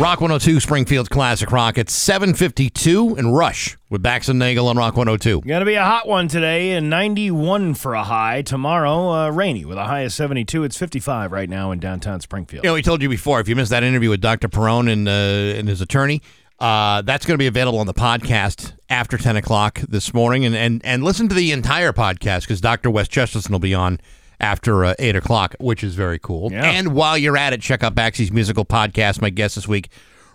Rock 0.00 0.20
102, 0.20 0.58
Springfield's 0.58 1.08
Classic 1.08 1.52
Rock. 1.52 1.78
It's 1.78 1.92
752 1.92 3.14
and 3.14 3.32
Rush 3.34 3.76
with 3.90 4.02
Bax 4.02 4.28
and 4.28 4.40
Nagle 4.40 4.66
on 4.66 4.76
Rock 4.76 4.96
102. 4.96 5.42
Going 5.42 5.60
to 5.60 5.64
be 5.64 5.74
a 5.74 5.84
hot 5.84 6.08
one 6.08 6.26
today 6.26 6.72
and 6.72 6.90
91 6.90 7.74
for 7.74 7.94
a 7.94 8.02
high. 8.02 8.42
Tomorrow, 8.42 9.08
uh, 9.10 9.30
rainy 9.30 9.64
with 9.64 9.78
a 9.78 9.84
high 9.84 10.00
of 10.00 10.12
72. 10.12 10.64
It's 10.64 10.76
55 10.76 11.30
right 11.30 11.48
now 11.48 11.70
in 11.70 11.78
downtown 11.78 12.20
Springfield. 12.20 12.64
You 12.64 12.70
know, 12.70 12.74
we 12.74 12.82
told 12.82 13.02
you 13.02 13.08
before, 13.08 13.38
if 13.38 13.48
you 13.48 13.54
missed 13.54 13.70
that 13.70 13.84
interview 13.84 14.10
with 14.10 14.20
Dr. 14.20 14.48
Perrone 14.48 14.88
and, 14.88 15.06
uh, 15.06 15.12
and 15.58 15.68
his 15.68 15.80
attorney, 15.80 16.22
uh, 16.58 17.02
that's 17.02 17.24
going 17.24 17.34
to 17.34 17.42
be 17.42 17.46
available 17.46 17.78
on 17.78 17.86
the 17.86 17.94
podcast 17.94 18.72
after 18.90 19.16
10 19.16 19.36
o'clock 19.36 19.78
this 19.78 20.12
morning. 20.12 20.44
And, 20.44 20.56
and, 20.56 20.84
and 20.84 21.04
listen 21.04 21.28
to 21.28 21.36
the 21.36 21.52
entire 21.52 21.92
podcast 21.92 22.40
because 22.40 22.60
Dr. 22.60 22.90
Wes 22.90 23.06
Chesterton 23.06 23.52
will 23.52 23.60
be 23.60 23.74
on 23.74 24.00
after 24.40 24.84
uh, 24.84 24.94
8 24.98 25.16
o'clock, 25.16 25.54
which 25.60 25.82
is 25.84 25.94
very 25.94 26.18
cool. 26.18 26.52
And 26.52 26.94
while 26.94 27.16
you're 27.18 27.36
at 27.36 27.52
it, 27.52 27.60
check 27.60 27.82
out 27.82 27.94
Baxi's 27.94 28.30
musical 28.32 28.64
podcast. 28.64 29.20
My 29.20 29.30
guest 29.30 29.54
this 29.54 29.66
week, 29.68 29.88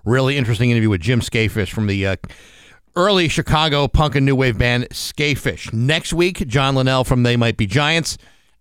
really 0.05 0.37
interesting 0.37 0.71
interview 0.71 0.89
with 0.89 1.01
Jim 1.01 1.19
Skafish 1.21 1.69
from 1.71 1.87
the 1.87 2.07
uh, 2.07 2.15
early 2.95 3.27
Chicago 3.27 3.87
punk 3.87 4.15
and 4.15 4.25
new 4.25 4.35
wave 4.35 4.57
band 4.57 4.87
Skafish. 4.89 5.71
Next 5.73 6.13
week, 6.13 6.47
John 6.47 6.75
Linnell 6.75 7.03
from 7.03 7.23
They 7.23 7.37
Might 7.37 7.57
Be 7.57 7.65
Giants. 7.67 8.17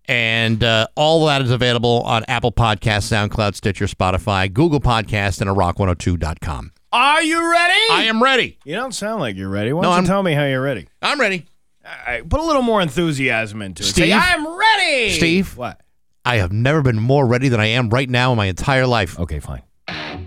And 0.07 0.65
uh, 0.65 0.87
all 0.97 1.27
that 1.27 1.43
is 1.43 1.51
available 1.51 2.01
on 2.03 2.25
Apple 2.29 2.51
Podcasts, 2.51 3.13
SoundCloud, 3.13 3.55
Stitcher, 3.55 3.85
Spotify, 3.85 4.51
Google 4.51 4.81
Podcast, 4.81 5.43
and 5.43 5.51
a 5.51 5.53
rock102.com. 5.53 6.73
Are 6.91 7.23
you 7.23 7.51
ready? 7.53 7.81
I 7.91 8.05
am 8.05 8.23
ready. 8.23 8.59
You 8.65 8.75
don't 8.75 8.93
sound 8.95 9.21
like 9.21 9.37
you're 9.37 9.51
ready. 9.51 9.75
Why 9.75 9.83
don't 9.83 9.91
you 9.91 9.97
I'm- 9.97 10.05
tell 10.07 10.23
me 10.23 10.33
how 10.33 10.47
you're 10.47 10.63
ready? 10.63 10.89
I'm 11.03 11.21
ready. 11.21 11.45
All 11.89 11.95
right, 12.07 12.29
put 12.29 12.41
a 12.41 12.43
little 12.43 12.63
more 12.63 12.83
enthusiasm 12.83 13.63
into 13.63 13.83
it. 13.83 13.87
Say, 13.87 13.93
Steve? 13.93 14.15
I'm 14.15 14.47
ready. 14.59 15.11
Steve? 15.13 15.57
What? 15.57 15.81
I 16.25 16.37
have 16.37 16.53
never 16.53 16.83
been 16.83 16.99
more 16.99 17.27
ready 17.27 17.49
than 17.49 17.61
I 17.61 17.67
am 17.67 17.89
right 17.89 18.09
now 18.11 18.33
in 18.33 18.37
my 18.37 18.47
entire 18.47 18.87
life. 18.87 19.19
Okay, 19.19 19.41
fine. 19.41 19.63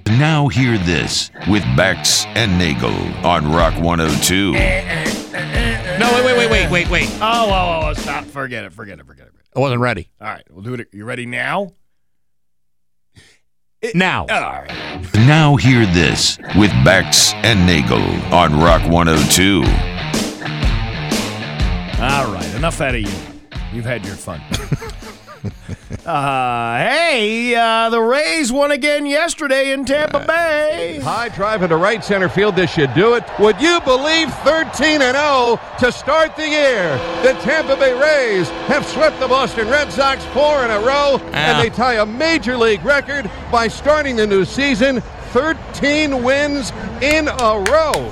Now 0.08 0.48
hear 0.48 0.80
this 0.80 1.30
with 1.48 1.64
Bax 1.78 2.26
and 2.28 2.58
Nagle 2.58 2.96
on 3.26 3.52
Rock 3.52 3.80
102. 3.80 4.54
No, 4.54 6.12
wait, 6.14 6.26
wait, 6.26 6.38
wait, 6.38 6.50
wait, 6.50 6.72
wait, 6.72 6.90
wait. 6.90 7.10
Oh, 7.16 7.20
oh, 7.22 7.48
whoa, 7.50 7.82
whoa, 7.86 7.94
stop. 7.94 8.26
Forget 8.26 8.64
it. 8.66 8.74
Forget 8.74 9.00
it. 9.00 9.06
Forget 9.06 9.28
it. 9.28 9.34
I 9.56 9.60
wasn't 9.60 9.82
ready. 9.82 10.10
All 10.20 10.28
right, 10.28 10.44
we'll 10.50 10.64
do 10.64 10.74
it. 10.74 10.88
You 10.92 11.06
ready 11.06 11.28
now? 11.28 11.74
now. 13.94 14.22
All 14.22 14.42
right. 14.42 15.14
Now 15.14 15.58
hear 15.58 15.86
this 15.86 16.40
with 16.58 16.72
Bax 16.84 17.34
and 17.36 17.68
Nagle 17.68 18.02
on 18.34 18.60
Rock 18.60 18.82
102. 18.90 19.91
All 22.02 22.34
right, 22.34 22.56
enough 22.56 22.82
out 22.82 22.95
of 22.95 23.02
you. 23.02 23.11
You've 23.72 23.86
had 23.86 24.03
your 24.03 24.15
fun. 24.15 24.41
uh, 26.06 26.78
hey, 26.80 27.53
uh, 27.53 27.91
the 27.91 28.02
Rays 28.02 28.52
won 28.52 28.72
again 28.72 29.06
yesterday 29.06 29.72
in 29.72 29.86
Tampa 29.86 30.26
Bay. 30.26 30.99
High 31.03 31.30
drive 31.30 31.61
into 31.61 31.78
right 31.78 32.03
center 32.03 32.28
field. 32.28 32.56
This 32.56 32.72
should 32.72 32.91
do 32.95 33.14
it. 33.14 33.23
Would 33.38 33.61
you 33.61 33.80
believe 33.82 34.34
13 34.34 35.03
and 35.03 35.15
0 35.15 35.60
to 35.78 35.91
start 35.91 36.36
the 36.36 36.49
year? 36.49 36.98
The 37.22 37.34
Tampa 37.41 37.76
Bay 37.76 37.94
Rays 37.94 38.49
have 38.65 38.84
swept 38.88 39.19
the 39.19 39.28
Boston 39.28 39.69
Red 39.69 39.94
Sox 39.94 40.26
four 40.34 40.65
in 40.65 40.72
a 40.72 40.80
row, 40.80 41.19
and 41.34 41.64
they 41.64 41.69
tie 41.69 42.02
a 42.02 42.06
major 42.07 42.57
league 42.57 42.84
record 42.84 43.30
by 43.52 43.68
starting 43.68 44.15
the 44.15 44.26
new 44.26 44.44
season 44.44 45.02
13 45.34 46.23
wins 46.23 46.72
in 47.03 47.28
a 47.28 47.64
row. 47.69 48.11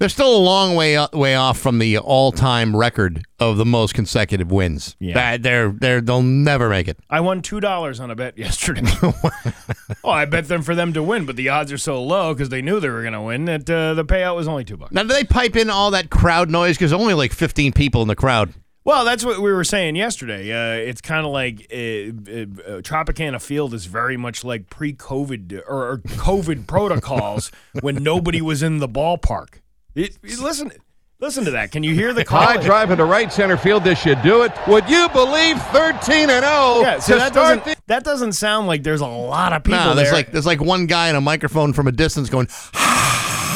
They're 0.00 0.08
still 0.08 0.34
a 0.34 0.38
long 0.38 0.76
way 0.76 0.98
way 1.12 1.34
off 1.34 1.58
from 1.58 1.78
the 1.78 1.98
all 1.98 2.32
time 2.32 2.74
record 2.74 3.22
of 3.38 3.58
the 3.58 3.66
most 3.66 3.92
consecutive 3.92 4.50
wins. 4.50 4.96
Yeah. 4.98 5.12
That- 5.12 5.42
they're 5.42 5.70
they're 5.70 6.00
they'll 6.00 6.22
never 6.22 6.70
make 6.70 6.88
it. 6.88 6.98
I 7.10 7.20
won 7.20 7.42
two 7.42 7.60
dollars 7.60 8.00
on 8.00 8.10
a 8.10 8.16
bet 8.16 8.38
yesterday. 8.38 8.80
oh, 10.02 10.08
I 10.10 10.24
bet 10.24 10.48
them 10.48 10.62
for 10.62 10.74
them 10.74 10.94
to 10.94 11.02
win, 11.02 11.26
but 11.26 11.36
the 11.36 11.50
odds 11.50 11.70
are 11.70 11.78
so 11.78 12.02
low 12.02 12.32
because 12.32 12.48
they 12.48 12.62
knew 12.62 12.80
they 12.80 12.88
were 12.88 13.02
going 13.02 13.12
to 13.12 13.20
win 13.20 13.44
that 13.44 13.68
uh, 13.68 13.92
the 13.92 14.04
payout 14.04 14.36
was 14.36 14.48
only 14.48 14.64
two 14.64 14.78
bucks. 14.78 14.90
Now 14.92 15.02
do 15.02 15.08
they 15.08 15.24
pipe 15.24 15.54
in 15.54 15.68
all 15.68 15.90
that 15.90 16.08
crowd 16.08 16.48
noise? 16.50 16.78
Because 16.78 16.94
only 16.94 17.12
like 17.12 17.32
15 17.34 17.72
people 17.74 18.00
in 18.00 18.08
the 18.08 18.16
crowd. 18.16 18.54
Well, 18.82 19.04
that's 19.04 19.22
what 19.24 19.42
we 19.42 19.52
were 19.52 19.64
saying 19.64 19.96
yesterday. 19.96 20.50
Uh, 20.50 20.88
it's 20.88 21.02
kind 21.02 21.26
of 21.26 21.32
like 21.32 21.66
uh, 21.70 21.76
uh, 21.76 22.80
Tropicana 22.80 23.40
Field 23.40 23.74
is 23.74 23.84
very 23.84 24.16
much 24.16 24.42
like 24.42 24.70
pre-COVID 24.70 25.62
or, 25.68 25.90
or 25.90 25.98
COVID 25.98 26.66
protocols 26.66 27.52
when 27.82 28.02
nobody 28.02 28.40
was 28.40 28.62
in 28.62 28.78
the 28.78 28.88
ballpark. 28.88 29.59
It, 29.94 30.16
it- 30.22 30.38
listen, 30.38 30.70
listen 31.18 31.44
to 31.44 31.50
that. 31.52 31.72
Can 31.72 31.82
you 31.82 31.94
hear 31.94 32.12
the 32.12 32.24
call? 32.26 32.40
High 32.42 32.56
drive 32.58 32.90
into 32.90 33.04
right 33.04 33.32
center 33.32 33.56
field. 33.56 33.84
This 33.84 34.00
should 34.00 34.22
do 34.22 34.42
it. 34.42 34.52
Would 34.68 34.88
you 34.88 35.08
believe 35.10 35.60
13 35.62 36.30
and 36.30 36.44
0 36.44 36.80
Yeah, 36.80 36.98
so 36.98 37.14
to 37.14 37.18
that 37.18 37.32
start 37.32 37.64
doesn't 37.64 37.86
that 37.86 38.04
doesn't 38.04 38.32
sound 38.32 38.66
like 38.66 38.82
there's 38.82 39.00
a 39.00 39.06
lot 39.06 39.52
of 39.52 39.64
people 39.64 39.80
no, 39.80 39.94
there's 39.94 40.08
there. 40.08 40.14
like 40.14 40.32
there's 40.32 40.46
like 40.46 40.60
one 40.60 40.86
guy 40.86 41.08
in 41.08 41.16
a 41.16 41.20
microphone 41.20 41.72
from 41.72 41.86
a 41.88 41.92
distance 41.92 42.28
going, 42.30 42.46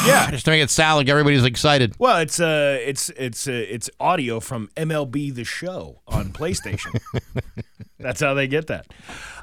yeah, 0.05 0.31
just 0.31 0.45
to 0.45 0.51
make 0.51 0.61
it 0.61 0.69
sound 0.69 0.97
like 0.97 1.09
everybody's 1.09 1.43
excited. 1.43 1.95
Well, 1.99 2.17
it's 2.17 2.39
uh, 2.39 2.79
it's 2.81 3.09
it's 3.11 3.47
uh, 3.47 3.51
it's 3.51 3.89
audio 3.99 4.39
from 4.39 4.69
MLB 4.75 5.33
The 5.33 5.43
Show 5.43 6.01
on 6.07 6.31
PlayStation. 6.31 6.99
That's 7.99 8.19
how 8.21 8.33
they 8.33 8.47
get 8.47 8.67
that. 8.67 8.87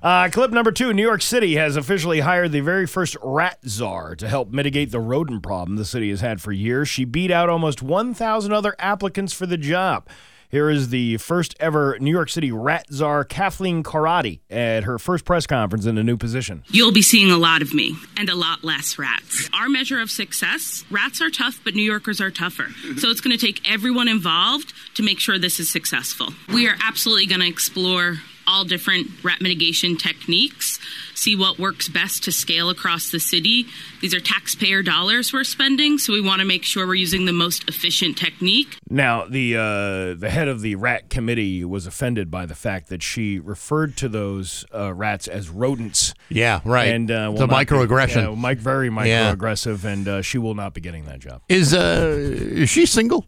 Uh, 0.03 0.29
clip 0.31 0.51
number 0.51 0.73
two: 0.73 0.93
New 0.93 1.03
York 1.03 1.23
City 1.23 1.57
has 1.57 1.77
officially 1.77 2.21
hired 2.21 2.53
the 2.53 2.61
very 2.61 2.87
first 2.87 3.17
rat 3.23 3.59
czar 3.67 4.15
to 4.17 4.29
help 4.29 4.51
mitigate 4.51 4.91
the 4.91 5.01
rodent 5.01 5.43
problem 5.43 5.77
the 5.77 5.85
city 5.85 6.11
has 6.11 6.21
had 6.21 6.41
for 6.41 6.53
years. 6.53 6.89
She 6.89 7.05
beat 7.05 7.31
out 7.31 7.49
almost 7.49 7.83
1,000 7.83 8.53
other 8.53 8.75
applicants 8.79 9.33
for 9.33 9.47
the 9.47 9.57
job. 9.57 10.07
Here 10.53 10.69
is 10.69 10.91
the 10.91 11.17
first 11.17 11.55
ever 11.61 11.97
New 11.99 12.11
York 12.11 12.29
City 12.29 12.53
rat 12.53 12.85
czar, 12.93 13.25
Kathleen 13.25 13.83
Corradi, 13.83 14.41
at 14.51 14.85
her 14.85 14.99
first 14.99 15.25
press 15.25 15.47
conference 15.47 15.87
in 15.87 15.97
a 15.97 16.03
new 16.03 16.19
position. 16.19 16.63
You'll 16.69 16.93
be 16.93 17.01
seeing 17.01 17.31
a 17.31 17.39
lot 17.39 17.63
of 17.63 17.73
me 17.73 17.97
and 18.19 18.29
a 18.29 18.35
lot 18.35 18.63
less 18.63 18.99
rats. 18.99 19.49
Our 19.55 19.71
measure 19.71 19.99
of 19.99 20.11
success 20.11 20.85
rats 20.91 21.23
are 21.23 21.31
tough, 21.31 21.59
but 21.65 21.75
New 21.75 21.83
Yorkers 21.83 22.21
are 22.21 22.31
tougher. 22.31 22.67
So 22.99 23.09
it's 23.09 23.23
going 23.23 23.35
to 23.35 23.43
take 23.47 23.67
everyone 23.67 24.09
involved 24.09 24.75
to 24.97 25.03
make 25.03 25.21
sure 25.21 25.39
this 25.39 25.59
is 25.59 25.73
successful. 25.73 26.35
We 26.53 26.69
are 26.69 26.77
absolutely 26.85 27.25
going 27.25 27.41
to 27.41 27.49
explore 27.49 28.19
all 28.47 28.67
different 28.67 29.07
rat 29.25 29.41
mitigation 29.41 29.97
techniques, 29.97 30.79
see 31.15 31.37
what 31.37 31.59
works 31.59 31.89
best 31.89 32.25
to 32.25 32.33
scale 32.33 32.71
across 32.71 33.11
the 33.11 33.21
city. 33.21 33.67
These 34.01 34.15
are 34.15 34.21
taxpayer 34.21 34.83
dollars 34.83 35.33
we're 35.33 35.45
spending, 35.45 35.99
so 35.99 36.13
we 36.13 36.21
want 36.21 36.41
to 36.41 36.47
make 36.47 36.65
sure 36.65 36.87
we're 36.87 36.95
using 36.95 37.25
the 37.27 37.33
most 37.33 37.69
efficient 37.69 38.17
technique. 38.17 38.77
Now, 38.89 39.27
the 39.27 39.57
uh, 39.57 40.15
the 40.19 40.29
head 40.31 40.49
of 40.49 40.61
the 40.61 40.75
rat 40.77 41.11
committee 41.11 41.65
was 41.65 41.87
offended 41.87 42.31
by 42.31 42.47
the 42.47 42.55
fact 42.55 42.89
that 42.89 43.03
she 43.03 43.39
referred 43.39 43.97
to 43.99 44.09
those 44.09 44.65
uh, 44.75 44.93
rats 44.95 45.29
as 45.29 45.49
rodents. 45.49 46.15
Yeah, 46.29 46.61
right. 46.65 46.89
And 46.89 47.11
uh, 47.11 47.31
It's 47.33 47.41
will 47.41 47.47
not 47.47 47.59
be- 47.61 47.67
microaggression. 47.67 48.35
yeah, 48.37 48.49
mic- 48.49 48.59
very 48.59 48.87
Yeah. 48.89 49.35
microaggressive, 49.35 49.85
and 49.85 50.09
uh, 50.09 50.23
she 50.23 50.39
will 50.39 50.55
not 50.55 50.75
be 50.75 50.81
getting 50.81 51.05
that 51.07 51.21
job. 51.21 51.43
Is 51.49 51.75
uh 51.75 52.17
is 52.19 52.71
she 52.71 52.87
single? 52.87 53.27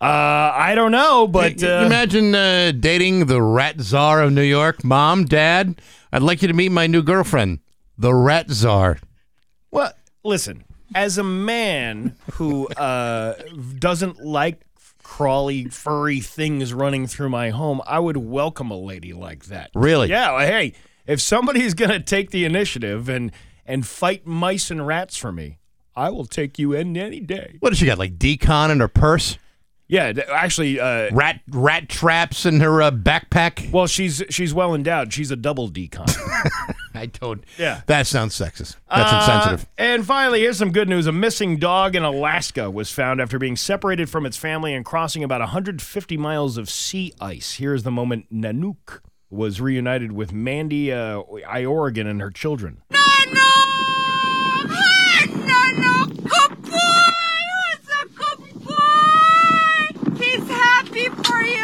Uh, 0.00 0.52
I 0.54 0.74
don't 0.74 0.92
know, 0.92 1.26
but 1.26 1.62
uh, 1.62 1.84
imagine 1.86 2.34
uh, 2.34 2.72
dating 2.78 3.26
the 3.26 3.40
rat 3.40 3.80
czar 3.80 4.22
of 4.22 4.32
New 4.32 4.42
York. 4.42 4.84
Mom, 4.84 5.24
Dad, 5.24 5.80
I'd 6.12 6.22
like 6.22 6.42
you 6.42 6.48
to 6.48 6.54
meet 6.54 6.70
my 6.72 6.86
new 6.86 7.02
girlfriend, 7.02 7.60
the 7.96 8.12
rat 8.14 8.50
czar. 8.50 8.98
Well, 9.70 9.92
listen, 10.22 10.64
as 10.94 11.16
a 11.16 11.24
man 11.24 12.16
who 12.32 12.66
uh, 12.68 13.34
doesn't 13.78 14.20
like 14.24 14.60
crawly, 15.02 15.66
furry 15.66 16.20
things 16.20 16.74
running 16.74 17.06
through 17.06 17.28
my 17.28 17.50
home, 17.50 17.80
I 17.86 17.98
would 18.00 18.16
welcome 18.16 18.70
a 18.70 18.78
lady 18.78 19.12
like 19.12 19.44
that. 19.46 19.70
Really? 19.74 20.08
Yeah. 20.08 20.32
well, 20.32 20.46
Hey, 20.46 20.74
if 21.06 21.20
somebody's 21.20 21.74
going 21.74 21.90
to 21.90 22.00
take 22.00 22.30
the 22.30 22.44
initiative 22.44 23.08
and 23.08 23.30
and 23.66 23.86
fight 23.86 24.26
mice 24.26 24.70
and 24.70 24.86
rats 24.86 25.16
for 25.16 25.32
me, 25.32 25.58
I 25.96 26.10
will 26.10 26.26
take 26.26 26.58
you 26.58 26.72
in 26.74 26.96
any 26.96 27.20
day. 27.20 27.56
What 27.60 27.70
does 27.70 27.78
she 27.78 27.86
got? 27.86 27.98
Like 27.98 28.18
d-CON 28.18 28.70
in 28.70 28.80
her 28.80 28.88
purse? 28.88 29.38
Yeah, 29.86 30.12
th- 30.14 30.26
actually, 30.28 30.80
uh, 30.80 31.10
rat 31.14 31.40
rat 31.50 31.88
traps 31.90 32.46
in 32.46 32.60
her 32.60 32.80
uh, 32.82 32.90
backpack. 32.90 33.70
Well, 33.70 33.86
she's 33.86 34.22
she's 34.30 34.54
well 34.54 34.74
endowed. 34.74 35.12
She's 35.12 35.30
a 35.30 35.36
double 35.36 35.68
d-CON. 35.68 36.06
I 36.94 37.06
don't. 37.06 37.44
Yeah. 37.58 37.82
That 37.86 38.06
sounds 38.06 38.34
sexist. 38.34 38.76
That's 38.88 39.12
Uh, 39.12 39.16
insensitive. 39.20 39.66
And 39.76 40.06
finally, 40.06 40.40
here's 40.40 40.56
some 40.56 40.72
good 40.72 40.88
news. 40.88 41.06
A 41.06 41.12
missing 41.12 41.58
dog 41.58 41.94
in 41.94 42.02
Alaska 42.02 42.70
was 42.70 42.90
found 42.90 43.20
after 43.20 43.38
being 43.38 43.56
separated 43.56 44.08
from 44.08 44.24
its 44.24 44.36
family 44.38 44.72
and 44.74 44.84
crossing 44.86 45.22
about 45.22 45.40
150 45.40 46.16
miles 46.16 46.56
of 46.56 46.70
sea 46.70 47.12
ice. 47.20 47.54
Here's 47.56 47.82
the 47.82 47.90
moment 47.90 48.32
Nanook 48.32 49.00
was 49.28 49.60
reunited 49.60 50.12
with 50.12 50.32
Mandy 50.32 50.92
uh, 50.92 51.22
Iworrigan 51.24 52.06
and 52.06 52.20
her 52.22 52.30
children. 52.30 52.80
He's 60.18 60.46
happy 60.48 61.06
for 61.08 61.42
you. 61.42 61.62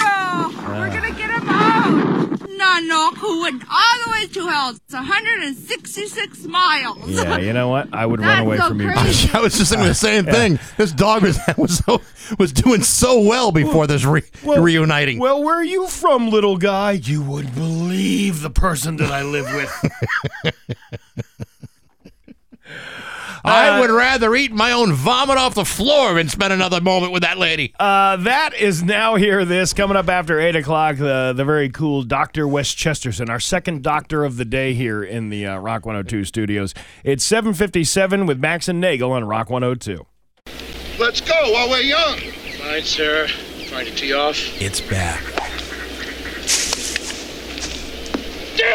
We're 0.68 0.90
gonna 0.90 1.12
get 1.12 1.30
him 1.30 2.40
out. 2.60 2.82
Nano, 2.82 3.10
who 3.16 3.42
went 3.42 3.62
all 3.70 4.04
the 4.04 4.10
way 4.10 4.26
to 4.26 4.46
hell. 4.48 4.70
It's 4.70 4.92
166 4.94 6.44
miles. 6.44 7.08
Yeah, 7.08 7.38
you 7.38 7.52
know 7.52 7.68
what? 7.68 7.88
I 7.92 8.06
would 8.06 8.20
run 8.20 8.28
That's 8.28 8.40
away 8.46 8.56
so 8.58 8.68
from 8.68 8.80
you. 8.80 8.92
crazy. 8.92 9.28
too. 9.28 9.36
I 9.38 9.40
was 9.40 9.56
just 9.58 9.70
thinking 9.70 9.88
the 9.88 9.94
same 9.94 10.26
Yeah. 10.26 10.32
thing. 10.32 10.58
This 10.76 10.92
dog 10.92 11.22
was 11.22 11.38
was 11.56 11.78
so, 11.78 12.00
was 12.38 12.52
doing 12.52 12.82
so 12.82 13.20
well 13.20 13.50
before 13.52 13.86
this 13.86 14.04
re- 14.04 14.22
reuniting. 14.44 15.18
Well, 15.18 15.42
where 15.42 15.56
are 15.56 15.64
you 15.64 15.86
from, 15.88 16.28
little 16.30 16.56
guy? 16.56 16.92
You 16.92 17.22
would 17.22 17.54
believe 17.54 18.42
the 18.42 18.50
person 18.50 18.96
that 18.98 19.10
I 19.10 19.22
live 19.22 19.46
with. 19.54 20.52
I 23.44 23.80
would 23.80 23.90
rather 23.90 24.34
eat 24.34 24.52
my 24.52 24.72
own 24.72 24.92
vomit 24.92 25.36
off 25.36 25.54
the 25.54 25.64
floor 25.64 26.14
than 26.14 26.28
spend 26.28 26.52
another 26.52 26.80
moment 26.80 27.12
with 27.12 27.22
that 27.22 27.38
lady. 27.38 27.74
Uh, 27.78 28.16
that 28.16 28.54
is 28.54 28.82
now 28.82 29.16
here. 29.16 29.44
This 29.44 29.72
coming 29.72 29.96
up 29.96 30.08
after 30.08 30.40
eight 30.40 30.56
o'clock. 30.56 30.96
The 30.96 31.32
the 31.36 31.44
very 31.44 31.68
cool 31.70 32.02
Doctor 32.02 32.46
Wes 32.46 32.72
Chesterton, 32.74 33.30
our 33.30 33.40
second 33.40 33.82
doctor 33.82 34.24
of 34.24 34.36
the 34.36 34.44
day 34.44 34.74
here 34.74 35.02
in 35.02 35.30
the 35.30 35.46
uh, 35.46 35.58
Rock 35.58 35.86
102 35.86 36.24
studios. 36.24 36.74
It's 37.04 37.24
seven 37.24 37.54
fifty 37.54 37.84
seven 37.84 38.26
with 38.26 38.40
Bax 38.40 38.68
and 38.68 38.80
Nagle 38.80 39.12
on 39.12 39.24
Rock 39.24 39.50
102. 39.50 40.06
Let's 40.98 41.20
go 41.20 41.52
while 41.52 41.68
we're 41.70 41.80
young. 41.80 42.18
Fine, 42.58 42.82
sir. 42.82 43.26
Trying 43.66 43.86
to 43.86 43.94
tee 43.94 44.12
off. 44.12 44.36
It's 44.60 44.80
back. 44.80 45.22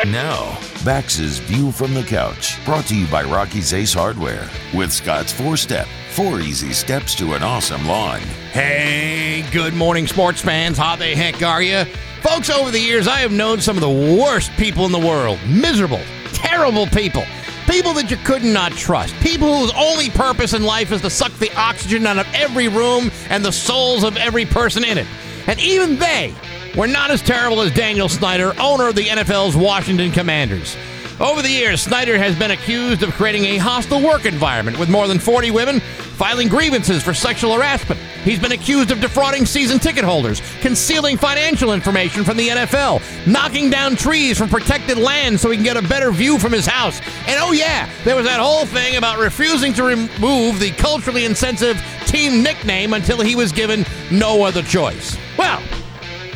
Now, 0.07 0.57
Bax's 0.85 1.39
View 1.39 1.71
from 1.71 1.95
the 1.95 2.03
Couch, 2.03 2.63
brought 2.63 2.85
to 2.85 2.95
you 2.95 3.07
by 3.07 3.23
Rocky's 3.23 3.73
Ace 3.73 3.91
Hardware, 3.91 4.47
with 4.71 4.93
Scott's 4.93 5.33
Four 5.33 5.57
Step, 5.57 5.87
four 6.11 6.39
easy 6.41 6.73
steps 6.73 7.15
to 7.15 7.33
an 7.33 7.41
awesome 7.41 7.87
lawn. 7.87 8.19
Hey, 8.51 9.43
good 9.51 9.73
morning, 9.73 10.05
sports 10.05 10.41
fans. 10.41 10.77
How 10.77 10.95
the 10.95 11.07
heck 11.07 11.41
are 11.41 11.63
you? 11.63 11.85
Folks, 12.21 12.51
over 12.51 12.69
the 12.69 12.79
years, 12.79 13.07
I 13.07 13.17
have 13.17 13.31
known 13.31 13.61
some 13.61 13.75
of 13.75 13.81
the 13.81 13.89
worst 13.89 14.51
people 14.57 14.85
in 14.85 14.91
the 14.91 14.99
world. 14.99 15.39
Miserable, 15.47 16.01
terrible 16.33 16.85
people. 16.85 17.23
People 17.67 17.93
that 17.93 18.11
you 18.11 18.17
could 18.17 18.43
not 18.43 18.71
trust. 18.73 19.15
People 19.21 19.57
whose 19.57 19.73
only 19.75 20.11
purpose 20.11 20.53
in 20.53 20.61
life 20.61 20.91
is 20.91 21.01
to 21.01 21.09
suck 21.09 21.31
the 21.39 21.51
oxygen 21.57 22.05
out 22.05 22.19
of 22.19 22.27
every 22.35 22.67
room 22.67 23.09
and 23.29 23.43
the 23.43 23.51
souls 23.51 24.03
of 24.03 24.17
every 24.17 24.45
person 24.45 24.83
in 24.83 24.99
it. 24.99 25.07
And 25.47 25.59
even 25.59 25.97
they 25.97 26.33
were 26.75 26.87
not 26.87 27.11
as 27.11 27.21
terrible 27.21 27.61
as 27.61 27.73
Daniel 27.73 28.09
Snyder, 28.09 28.53
owner 28.59 28.87
of 28.87 28.95
the 28.95 29.05
NFL's 29.05 29.55
Washington 29.55 30.11
Commanders. 30.11 30.75
Over 31.19 31.41
the 31.41 31.49
years, 31.49 31.81
Snyder 31.81 32.17
has 32.17 32.37
been 32.37 32.51
accused 32.51 33.01
of 33.01 33.13
creating 33.13 33.45
a 33.45 33.57
hostile 33.57 34.01
work 34.01 34.25
environment 34.25 34.77
with 34.77 34.89
more 34.89 35.07
than 35.07 35.17
40 35.17 35.51
women 35.51 35.81
filing 36.15 36.47
grievances 36.47 37.03
for 37.03 37.13
sexual 37.13 37.53
harassment. 37.53 37.99
He's 38.23 38.39
been 38.39 38.53
accused 38.53 38.91
of 38.91 39.01
defrauding 39.01 39.45
season 39.45 39.79
ticket 39.79 40.03
holders, 40.03 40.41
concealing 40.61 41.17
financial 41.17 41.73
information 41.73 42.23
from 42.23 42.37
the 42.37 42.47
NFL, 42.47 43.01
knocking 43.27 43.69
down 43.69 43.95
trees 43.95 44.37
from 44.37 44.49
protected 44.49 44.97
land 44.97 45.39
so 45.39 45.51
he 45.51 45.57
can 45.57 45.63
get 45.63 45.77
a 45.77 45.87
better 45.87 46.11
view 46.11 46.39
from 46.39 46.53
his 46.53 46.65
house. 46.65 46.99
And 47.27 47.37
oh, 47.39 47.51
yeah, 47.51 47.89
there 48.03 48.15
was 48.15 48.25
that 48.25 48.39
whole 48.39 48.65
thing 48.65 48.95
about 48.95 49.19
refusing 49.19 49.73
to 49.73 49.83
remove 49.83 50.59
the 50.59 50.71
culturally 50.77 51.25
insensitive 51.25 51.81
team 52.07 52.41
nickname 52.41 52.93
until 52.93 53.21
he 53.21 53.35
was 53.35 53.51
given 53.51 53.85
no 54.11 54.43
other 54.43 54.63
choice. 54.63 55.17
Well, 55.37 55.59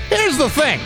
here's 0.10 0.38
the 0.38 0.49
thing. 0.49 0.80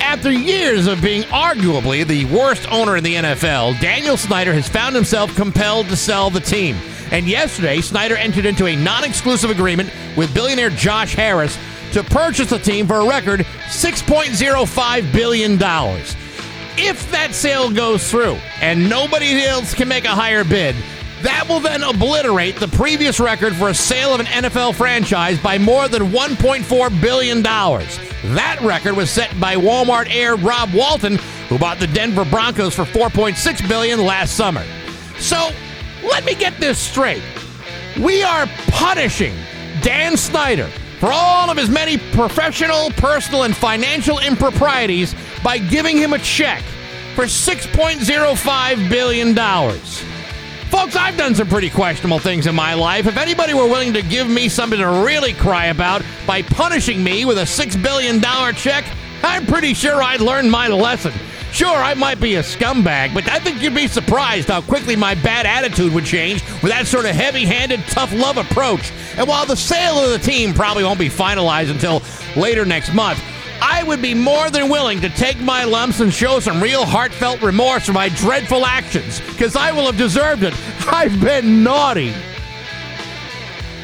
After 0.00 0.30
years 0.30 0.86
of 0.86 1.00
being 1.00 1.22
arguably 1.24 2.06
the 2.06 2.26
worst 2.26 2.70
owner 2.70 2.96
in 2.96 3.04
the 3.04 3.14
NFL, 3.14 3.80
Daniel 3.80 4.16
Snyder 4.16 4.52
has 4.52 4.68
found 4.68 4.94
himself 4.94 5.34
compelled 5.34 5.88
to 5.88 5.96
sell 5.96 6.30
the 6.30 6.40
team. 6.40 6.76
And 7.10 7.26
yesterday, 7.26 7.80
Snyder 7.80 8.16
entered 8.16 8.46
into 8.46 8.66
a 8.66 8.76
non 8.76 9.04
exclusive 9.04 9.50
agreement 9.50 9.90
with 10.16 10.34
billionaire 10.34 10.70
Josh 10.70 11.14
Harris 11.14 11.58
to 11.92 12.02
purchase 12.02 12.50
the 12.50 12.58
team 12.58 12.86
for 12.86 12.96
a 12.96 13.08
record 13.08 13.40
$6.05 13.40 15.12
billion. 15.12 15.52
If 16.76 17.10
that 17.12 17.34
sale 17.34 17.70
goes 17.70 18.10
through 18.10 18.36
and 18.60 18.90
nobody 18.90 19.44
else 19.44 19.74
can 19.74 19.86
make 19.86 20.04
a 20.04 20.08
higher 20.08 20.42
bid, 20.42 20.74
that 21.22 21.46
will 21.48 21.60
then 21.60 21.82
obliterate 21.82 22.56
the 22.56 22.68
previous 22.68 23.18
record 23.20 23.54
for 23.54 23.68
a 23.68 23.74
sale 23.74 24.12
of 24.12 24.20
an 24.20 24.26
NFL 24.26 24.74
franchise 24.74 25.38
by 25.38 25.56
more 25.56 25.88
than 25.88 26.10
$1.4 26.10 27.00
billion. 27.00 27.42
That 27.42 28.58
record 28.60 28.94
was 28.94 29.08
set 29.08 29.38
by 29.40 29.54
Walmart 29.54 30.08
heir 30.10 30.36
Rob 30.36 30.74
Walton, 30.74 31.16
who 31.48 31.58
bought 31.58 31.78
the 31.78 31.86
Denver 31.86 32.24
Broncos 32.26 32.74
for 32.74 32.84
$4.6 32.84 33.68
billion 33.68 34.04
last 34.04 34.36
summer. 34.36 34.64
So 35.18 35.50
let 36.08 36.24
me 36.24 36.34
get 36.34 36.58
this 36.58 36.78
straight. 36.78 37.22
We 38.00 38.22
are 38.22 38.46
punishing 38.68 39.34
Dan 39.82 40.16
Snyder 40.16 40.68
for 40.98 41.10
all 41.12 41.50
of 41.50 41.56
his 41.56 41.68
many 41.68 41.98
professional, 42.12 42.90
personal, 42.92 43.42
and 43.44 43.56
financial 43.56 44.18
improprieties 44.18 45.14
by 45.42 45.58
giving 45.58 45.96
him 45.96 46.12
a 46.12 46.18
check 46.18 46.62
for 47.14 47.24
$6.05 47.24 48.90
billion. 48.90 49.34
Folks, 50.70 50.96
I've 50.96 51.16
done 51.16 51.34
some 51.34 51.46
pretty 51.46 51.70
questionable 51.70 52.18
things 52.18 52.46
in 52.46 52.54
my 52.54 52.74
life. 52.74 53.06
If 53.06 53.16
anybody 53.16 53.54
were 53.54 53.68
willing 53.68 53.92
to 53.92 54.02
give 54.02 54.28
me 54.28 54.48
something 54.48 54.80
to 54.80 55.04
really 55.04 55.32
cry 55.32 55.66
about 55.66 56.02
by 56.26 56.42
punishing 56.42 57.04
me 57.04 57.24
with 57.24 57.38
a 57.38 57.42
$6 57.42 57.80
billion 57.82 58.20
check, 58.54 58.84
I'm 59.22 59.46
pretty 59.46 59.74
sure 59.74 60.02
I'd 60.02 60.20
learn 60.20 60.50
my 60.50 60.68
lesson. 60.68 61.12
Sure, 61.54 61.68
I 61.76 61.94
might 61.94 62.18
be 62.18 62.34
a 62.34 62.42
scumbag, 62.42 63.14
but 63.14 63.28
I 63.30 63.38
think 63.38 63.62
you'd 63.62 63.76
be 63.76 63.86
surprised 63.86 64.48
how 64.48 64.60
quickly 64.60 64.96
my 64.96 65.14
bad 65.14 65.46
attitude 65.46 65.94
would 65.94 66.04
change 66.04 66.42
with 66.62 66.72
that 66.72 66.84
sort 66.84 67.04
of 67.04 67.12
heavy 67.12 67.44
handed, 67.44 67.78
tough 67.86 68.12
love 68.12 68.38
approach. 68.38 68.90
And 69.16 69.28
while 69.28 69.46
the 69.46 69.54
sale 69.54 69.98
of 69.98 70.10
the 70.10 70.18
team 70.18 70.52
probably 70.52 70.82
won't 70.82 70.98
be 70.98 71.08
finalized 71.08 71.70
until 71.70 72.02
later 72.34 72.64
next 72.64 72.92
month, 72.92 73.22
I 73.62 73.84
would 73.84 74.02
be 74.02 74.14
more 74.14 74.50
than 74.50 74.68
willing 74.68 75.00
to 75.02 75.08
take 75.10 75.38
my 75.38 75.62
lumps 75.62 76.00
and 76.00 76.12
show 76.12 76.40
some 76.40 76.60
real 76.60 76.84
heartfelt 76.84 77.40
remorse 77.40 77.86
for 77.86 77.92
my 77.92 78.08
dreadful 78.08 78.66
actions, 78.66 79.20
because 79.20 79.54
I 79.54 79.70
will 79.70 79.86
have 79.86 79.96
deserved 79.96 80.42
it. 80.42 80.54
I've 80.92 81.20
been 81.20 81.62
naughty. 81.62 82.12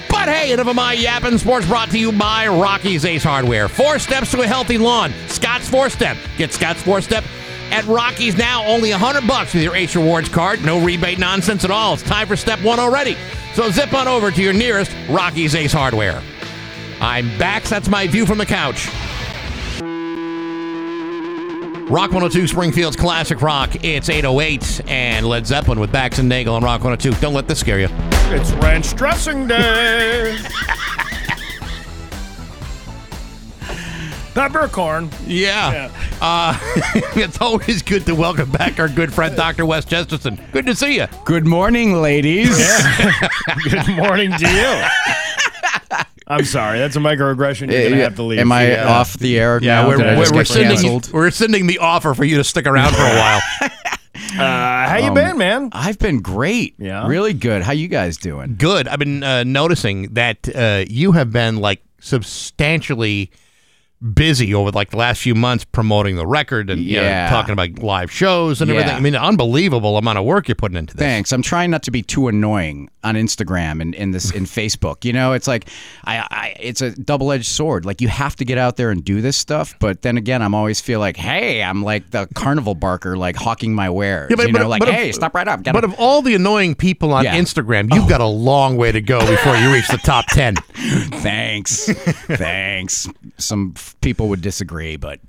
But 0.08 0.28
hey, 0.28 0.50
enough 0.50 0.66
of 0.66 0.74
my 0.74 0.94
yapping. 0.94 1.38
Sports 1.38 1.68
brought 1.68 1.90
to 1.92 1.98
you 2.00 2.10
by 2.10 2.48
Rocky's 2.48 3.04
Ace 3.04 3.22
Hardware. 3.22 3.68
Four 3.68 4.00
steps 4.00 4.32
to 4.32 4.40
a 4.40 4.46
healthy 4.46 4.76
lawn. 4.76 5.12
Scott's 5.28 5.68
Four 5.68 5.88
Step. 5.88 6.16
Get 6.36 6.52
Scott's 6.52 6.82
Four 6.82 7.00
Step 7.00 7.22
at 7.70 7.84
Rocky's 7.86 8.36
now. 8.36 8.64
Only 8.66 8.90
100 8.90 9.26
bucks 9.26 9.54
with 9.54 9.62
your 9.62 9.74
Ace 9.74 9.96
Rewards 9.96 10.28
card. 10.28 10.64
No 10.64 10.82
rebate 10.84 11.18
nonsense 11.18 11.64
at 11.64 11.70
all. 11.70 11.94
It's 11.94 12.02
time 12.02 12.26
for 12.26 12.36
step 12.36 12.62
one 12.62 12.78
already. 12.78 13.16
So 13.54 13.70
zip 13.70 13.92
on 13.94 14.08
over 14.08 14.30
to 14.30 14.42
your 14.42 14.52
nearest 14.52 14.94
Rocky's 15.08 15.54
Ace 15.54 15.72
Hardware. 15.72 16.22
I'm 17.00 17.26
back. 17.38 17.64
That's 17.64 17.88
my 17.88 18.06
view 18.06 18.26
from 18.26 18.38
the 18.38 18.46
couch. 18.46 18.88
Rock 21.90 22.12
102, 22.12 22.46
Springfield's 22.46 22.96
classic 22.96 23.42
rock. 23.42 23.84
It's 23.84 24.08
808 24.08 24.82
and 24.88 25.26
Led 25.26 25.44
Zeppelin 25.44 25.80
with 25.80 25.90
Bax 25.90 26.20
and 26.20 26.28
Nagle 26.28 26.54
on 26.54 26.62
Rock 26.62 26.84
102. 26.84 27.20
Don't 27.20 27.34
let 27.34 27.48
this 27.48 27.58
scare 27.58 27.80
you. 27.80 27.88
It's 28.32 28.52
ranch 28.52 28.94
dressing 28.94 29.48
day. 29.48 30.38
Peppercorn. 34.34 35.10
Yeah. 35.26 35.90
Uh, 36.20 36.58
it's 37.16 37.40
always 37.40 37.82
good 37.82 38.06
to 38.06 38.14
welcome 38.14 38.50
back 38.50 38.78
our 38.78 38.88
good 38.88 39.12
friend, 39.12 39.34
Dr. 39.36 39.66
Wes 39.66 39.84
Chesterton. 39.84 40.40
Good 40.52 40.66
to 40.66 40.74
see 40.74 40.96
you. 40.96 41.06
Good 41.24 41.46
morning, 41.46 41.94
ladies. 42.00 42.48
Good 43.70 43.88
morning 43.96 44.32
to 44.32 44.48
you. 44.48 45.98
I'm 46.28 46.44
sorry. 46.44 46.78
That's 46.78 46.94
a 46.94 47.00
microaggression. 47.00 47.70
You're 47.72 47.80
going 47.82 47.92
to 47.94 48.02
have 48.02 48.14
to 48.16 48.22
leave. 48.22 48.38
Am 48.38 48.52
I 48.52 48.68
Yeah. 48.70 48.88
off 48.88 49.14
the 49.14 49.38
air 49.38 49.58
Yeah, 49.60 49.82
now? 49.82 49.88
we're, 49.88 49.98
we're, 49.98 50.32
we're 50.32 50.44
sending, 50.44 50.76
canceled? 50.76 51.12
we're 51.12 51.30
sending 51.32 51.66
the 51.66 51.78
offer 51.78 52.14
for 52.14 52.24
you 52.24 52.36
to 52.36 52.44
stick 52.44 52.66
around 52.66 52.94
for 52.94 53.02
a 53.02 53.16
while. 53.16 53.40
Uh, 54.32 54.88
how 54.88 54.96
you 54.98 55.08
Um, 55.08 55.14
been, 55.14 55.38
man? 55.38 55.68
I've 55.72 55.98
been 55.98 56.20
great. 56.20 56.74
Yeah. 56.78 57.06
Really 57.08 57.32
good. 57.32 57.62
How 57.62 57.72
you 57.72 57.88
guys 57.88 58.16
doing? 58.16 58.54
Good. 58.56 58.86
I've 58.86 58.98
been 59.00 59.24
uh, 59.24 59.42
noticing 59.42 60.14
that 60.14 60.48
uh, 60.54 60.84
you 60.88 61.12
have 61.12 61.32
been 61.32 61.56
like 61.56 61.82
substantially 62.00 63.30
busy 64.14 64.54
over 64.54 64.70
like 64.70 64.90
the 64.90 64.96
last 64.96 65.20
few 65.20 65.34
months 65.34 65.64
promoting 65.64 66.16
the 66.16 66.26
record 66.26 66.70
and 66.70 66.80
you 66.80 66.96
know, 66.96 67.26
talking 67.28 67.52
about 67.52 67.78
live 67.80 68.10
shows 68.10 68.60
and 68.62 68.70
Yeah. 68.70 68.76
everything. 68.76 68.96
I 68.96 69.00
mean, 69.00 69.14
unbelievable 69.14 69.98
amount 69.98 70.18
of 70.18 70.24
work 70.24 70.48
you're 70.48 70.54
putting 70.54 70.78
into 70.78 70.96
this. 70.96 71.04
Thanks. 71.04 71.32
I'm 71.32 71.42
trying 71.42 71.70
not 71.70 71.82
to 71.82 71.90
be 71.90 72.02
too 72.02 72.28
annoying 72.28 72.88
on 73.04 73.14
Instagram 73.14 73.82
and 73.82 73.94
in 73.94 74.10
this 74.12 74.30
in 74.30 74.44
Facebook. 74.46 75.04
You 75.04 75.12
know, 75.12 75.32
it's 75.34 75.46
like 75.46 75.68
I, 76.04 76.18
I 76.30 76.56
it's 76.58 76.80
a 76.80 76.92
double 76.92 77.30
edged 77.30 77.46
sword. 77.46 77.84
Like 77.84 78.00
you 78.00 78.08
have 78.08 78.36
to 78.36 78.44
get 78.44 78.56
out 78.56 78.76
there 78.76 78.90
and 78.90 79.04
do 79.04 79.20
this 79.20 79.36
stuff, 79.36 79.74
but 79.80 80.00
then 80.02 80.16
again, 80.16 80.40
I'm 80.40 80.54
always 80.54 80.80
feel 80.80 80.98
like, 81.00 81.16
hey, 81.18 81.62
I'm 81.62 81.82
like 81.82 82.10
the 82.10 82.26
carnival 82.34 82.74
barker, 82.74 83.18
like 83.18 83.36
hawking 83.36 83.74
my 83.74 83.90
wares. 83.90 84.30
you 84.30 84.52
know, 84.52 84.66
like 84.68 84.80
but 84.80 84.88
hey, 84.88 85.10
of- 85.10 85.14
stop 85.14 85.34
right 85.34 85.46
up. 85.46 85.62
Gotta- 85.62 85.76
But 85.76 85.84
of 85.84 85.94
all 85.98 86.22
the 86.22 86.34
annoying 86.34 86.74
people 86.74 87.12
on 87.12 87.24
Yeah. 87.24 87.36
Instagram, 87.36 87.92
you've 87.94 88.04
oh. 88.04 88.08
got 88.08 88.22
a 88.22 88.26
long 88.26 88.78
way 88.78 88.92
to 88.92 89.00
go 89.02 89.20
before 89.30 89.56
you 89.56 89.70
reach 89.72 89.88
the 89.88 89.98
top 89.98 90.24
10. 90.30 90.56
Thanks. 91.20 91.86
Thanks. 91.92 93.08
Some 93.38 93.74
people 94.00 94.28
would 94.28 94.40
disagree, 94.40 94.96
but 94.96 95.20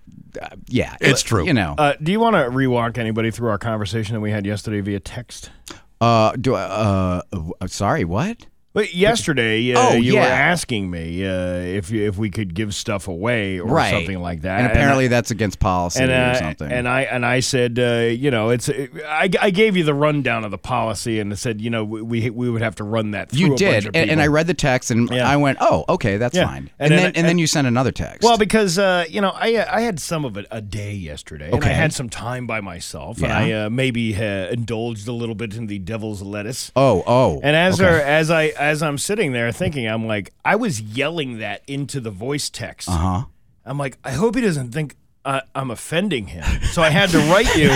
uh, 0.42 0.48
yeah, 0.68 0.96
It's 1.02 1.22
true. 1.22 1.46
You 1.46 1.54
know, 1.54 1.76
Uh, 1.78 1.94
do 2.02 2.12
you 2.12 2.20
want 2.20 2.36
to 2.36 2.44
rewalk 2.44 2.98
anybody 2.98 3.32
through 3.32 3.50
our 3.50 3.58
conversation 3.58 4.14
that 4.16 4.22
we 4.22 4.32
had 4.32 4.46
yesterday 4.46 4.82
via 4.82 5.00
text? 5.00 5.52
uh, 6.00 6.32
do 6.40 6.56
I, 6.56 6.62
uh, 6.64 7.22
uh, 7.62 7.68
sorry, 7.68 8.04
what? 8.06 8.46
But 8.74 8.94
yesterday, 8.94 9.74
uh, 9.74 9.80
Oh, 9.90 9.94
you 9.96 10.16
were 10.16 10.22
asking 10.22 10.90
me 10.90 11.26
uh, 11.26 11.56
if 11.56 11.92
if 11.92 12.18
we 12.18 12.30
could 12.30 12.54
give 12.54 12.74
stuff 12.74 13.10
away 13.10 13.60
or 13.60 13.68
right. 13.68 13.92
something 13.92 14.20
like 14.20 14.42
that. 14.44 14.62
And 14.62 14.72
apparently 14.72 15.06
I- 15.06 15.10
that's 15.10 15.30
against 15.30 15.60
policy 15.60 16.02
and, 16.02 16.10
or 16.12 16.16
uh, 16.16 16.34
something. 16.36 16.72
and 16.72 16.88
I 16.88 17.02
and 17.02 17.26
I 17.26 17.42
said, 17.42 17.78
uh, 17.78 18.08
you 18.10 18.32
know, 18.32 18.50
it's 18.50 18.70
I, 18.70 19.30
I 19.42 19.50
gave 19.50 19.76
you 19.76 19.84
the 19.84 19.94
rundown 19.94 20.46
of 20.46 20.52
the 20.52 20.58
policy 20.58 21.20
and 21.20 21.34
I 21.34 21.36
said, 21.36 21.60
you 21.60 21.70
know, 21.70 21.84
we 21.84 22.30
we 22.30 22.50
would 22.50 22.62
have 22.62 22.76
to 22.76 22.86
run 22.86 23.12
that. 23.12 23.30
through 23.30 23.40
you 23.40 23.46
a 23.48 23.50
bunch 23.50 23.60
did, 23.60 23.86
of 23.88 23.96
and, 23.96 24.10
and 24.10 24.22
I 24.22 24.28
read 24.28 24.48
the 24.48 24.54
text, 24.54 24.90
and 24.90 25.10
Yeah. 25.10 25.28
I 25.30 25.36
went, 25.36 25.58
"Oh, 25.60 25.84
okay, 25.90 26.16
that's 26.18 26.36
Yeah. 26.38 26.46
fine." 26.48 26.70
And 26.80 26.92
And, 26.92 26.92
then- 26.94 27.06
and, 27.08 27.18
and- 27.18 27.28
then 27.28 27.38
you 27.40 27.48
sent 27.48 27.68
another 27.68 27.92
text. 27.92 28.24
Well, 28.24 28.38
because 28.38 28.80
uh, 28.80 29.04
you 29.10 29.20
know, 29.20 29.32
I 29.36 29.66
I 29.70 29.82
had 29.82 30.00
some 30.00 30.24
of 30.24 30.38
it 30.38 30.46
a 30.50 30.62
day 30.62 30.94
yesterday, 30.94 31.52
and 31.52 31.62
I 31.64 31.68
had 31.70 31.92
some 31.94 32.08
time 32.08 32.48
by 32.48 32.62
myself, 32.62 33.22
and 33.22 33.34
I 33.34 33.52
uh, 33.52 33.70
maybe 33.70 34.16
uh, 34.16 34.48
indulged 34.50 35.08
a 35.10 35.14
little 35.14 35.36
bit 35.36 35.56
in 35.56 35.68
the 35.68 35.80
devil's 35.80 36.22
lettuce. 36.22 36.72
oh, 36.78 37.04
oh, 37.06 37.42
And 37.44 37.54
as 37.56 37.82
okay. 37.82 38.02
as 38.06 38.32
I 38.32 38.54
as 38.62 38.84
I'm 38.84 38.98
sitting 38.98 39.32
there 39.34 39.52
thinking, 39.52 39.88
I'm 39.88 40.06
like, 40.06 40.32
I 40.46 40.56
was 40.56 40.80
yelling 40.80 41.40
that 41.40 41.64
into 41.68 42.00
the 42.00 42.12
voice 42.12 42.50
text. 42.50 42.88
uh 42.88 42.92
huh. 42.92 43.24
I'm 43.66 43.78
like, 43.78 43.98
I 44.04 44.12
hope 44.12 44.36
he 44.36 44.42
doesn't 44.42 44.72
think 44.72 44.96
uh, 45.26 45.42
I'm 45.54 45.70
offending 45.72 46.28
him. 46.28 46.44
So 46.72 46.82
I 46.82 46.90
had 46.90 47.10
to 47.12 47.20
write 47.32 47.56
you 47.56 47.70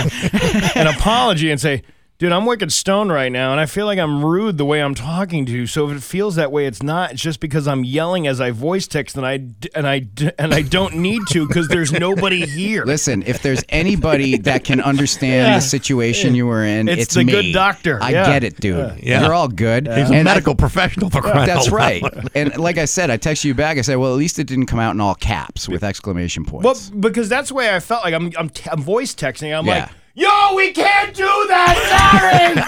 an 0.75 0.87
apology 0.87 1.51
and 1.51 1.59
say, 1.61 1.83
dude, 2.17 2.31
I'm 2.31 2.45
wicked 2.45 2.71
stoned 2.71 3.11
right 3.11 3.31
now, 3.31 3.51
and 3.51 3.59
I 3.59 3.65
feel 3.65 3.85
like 3.85 3.99
I'm 3.99 4.23
rude 4.23 4.57
the 4.57 4.65
way 4.65 4.81
I'm 4.81 4.95
talking 4.95 5.45
to 5.45 5.51
you. 5.51 5.67
So 5.67 5.89
if 5.89 5.97
it 5.97 6.03
feels 6.03 6.35
that 6.35 6.51
way, 6.51 6.65
it's 6.65 6.81
not. 6.81 7.11
It's 7.13 7.21
just 7.21 7.39
because 7.39 7.67
I'm 7.67 7.83
yelling 7.83 8.25
as 8.27 8.39
I 8.39 8.51
voice 8.51 8.87
text, 8.87 9.17
and 9.17 9.25
I 9.25 9.33
and 9.75 9.87
I 9.87 9.99
d- 9.99 10.31
and 10.39 10.53
I 10.53 10.61
don't 10.61 10.95
need 10.95 11.21
to 11.31 11.47
because 11.47 11.67
there's 11.67 11.91
nobody 11.91 12.45
here. 12.45 12.85
Listen, 12.85 13.23
if 13.25 13.41
there's 13.41 13.63
anybody 13.69 14.37
that 14.39 14.63
can 14.63 14.79
understand 14.81 15.47
Yeah. 15.47 15.55
the 15.55 15.61
situation 15.61 16.35
you 16.35 16.45
were 16.47 16.63
in, 16.63 16.87
It's 16.87 17.03
it's, 17.03 17.13
the 17.15 17.23
me. 17.23 17.31
good 17.31 17.51
doctor. 17.53 17.99
I 18.01 18.11
Yeah. 18.11 18.25
get 18.25 18.43
it, 18.43 18.59
dude. 18.59 18.99
Yeah. 19.01 19.21
You're 19.23 19.33
all 19.33 19.47
good. 19.47 19.87
He's 19.87 20.09
a 20.09 20.13
And 20.13 20.27
I- 20.27 20.33
medical 20.33 20.55
professional 20.55 21.09
for 21.09 21.21
crying 21.21 21.45
That's 21.47 21.69
right. 21.69 22.03
And 22.33 22.55
like 22.57 22.77
I 22.77 22.85
said, 22.85 23.09
I 23.09 23.17
texted 23.17 23.45
you 23.45 23.53
back. 23.53 23.77
I 23.77 23.81
said, 23.81 23.95
"Well, 23.97 24.11
at 24.11 24.17
least 24.17 24.39
it 24.39 24.47
didn't 24.47 24.65
come 24.67 24.79
out 24.79 24.93
in 24.93 25.01
all 25.01 25.15
caps 25.15 25.67
with 25.67 25.83
exclamation 25.83 26.45
points." 26.45 26.63
Well, 26.91 26.99
because 27.01 27.29
that's 27.29 27.49
the 27.49 27.55
way 27.55 27.73
I 27.73 27.79
felt 27.79 28.03
like 28.03 28.13
I'm 28.13 28.31
I'm, 28.37 28.49
t- 28.49 28.69
I'm 28.71 28.81
voice 28.81 29.13
texting. 29.13 29.57
I'm 29.57 29.65
Yeah. 29.65 29.79
like, 29.81 29.89
yo, 30.15 30.55
we 30.55 30.71
can't 30.71 31.13
do 31.15 31.23
that. 31.47 32.63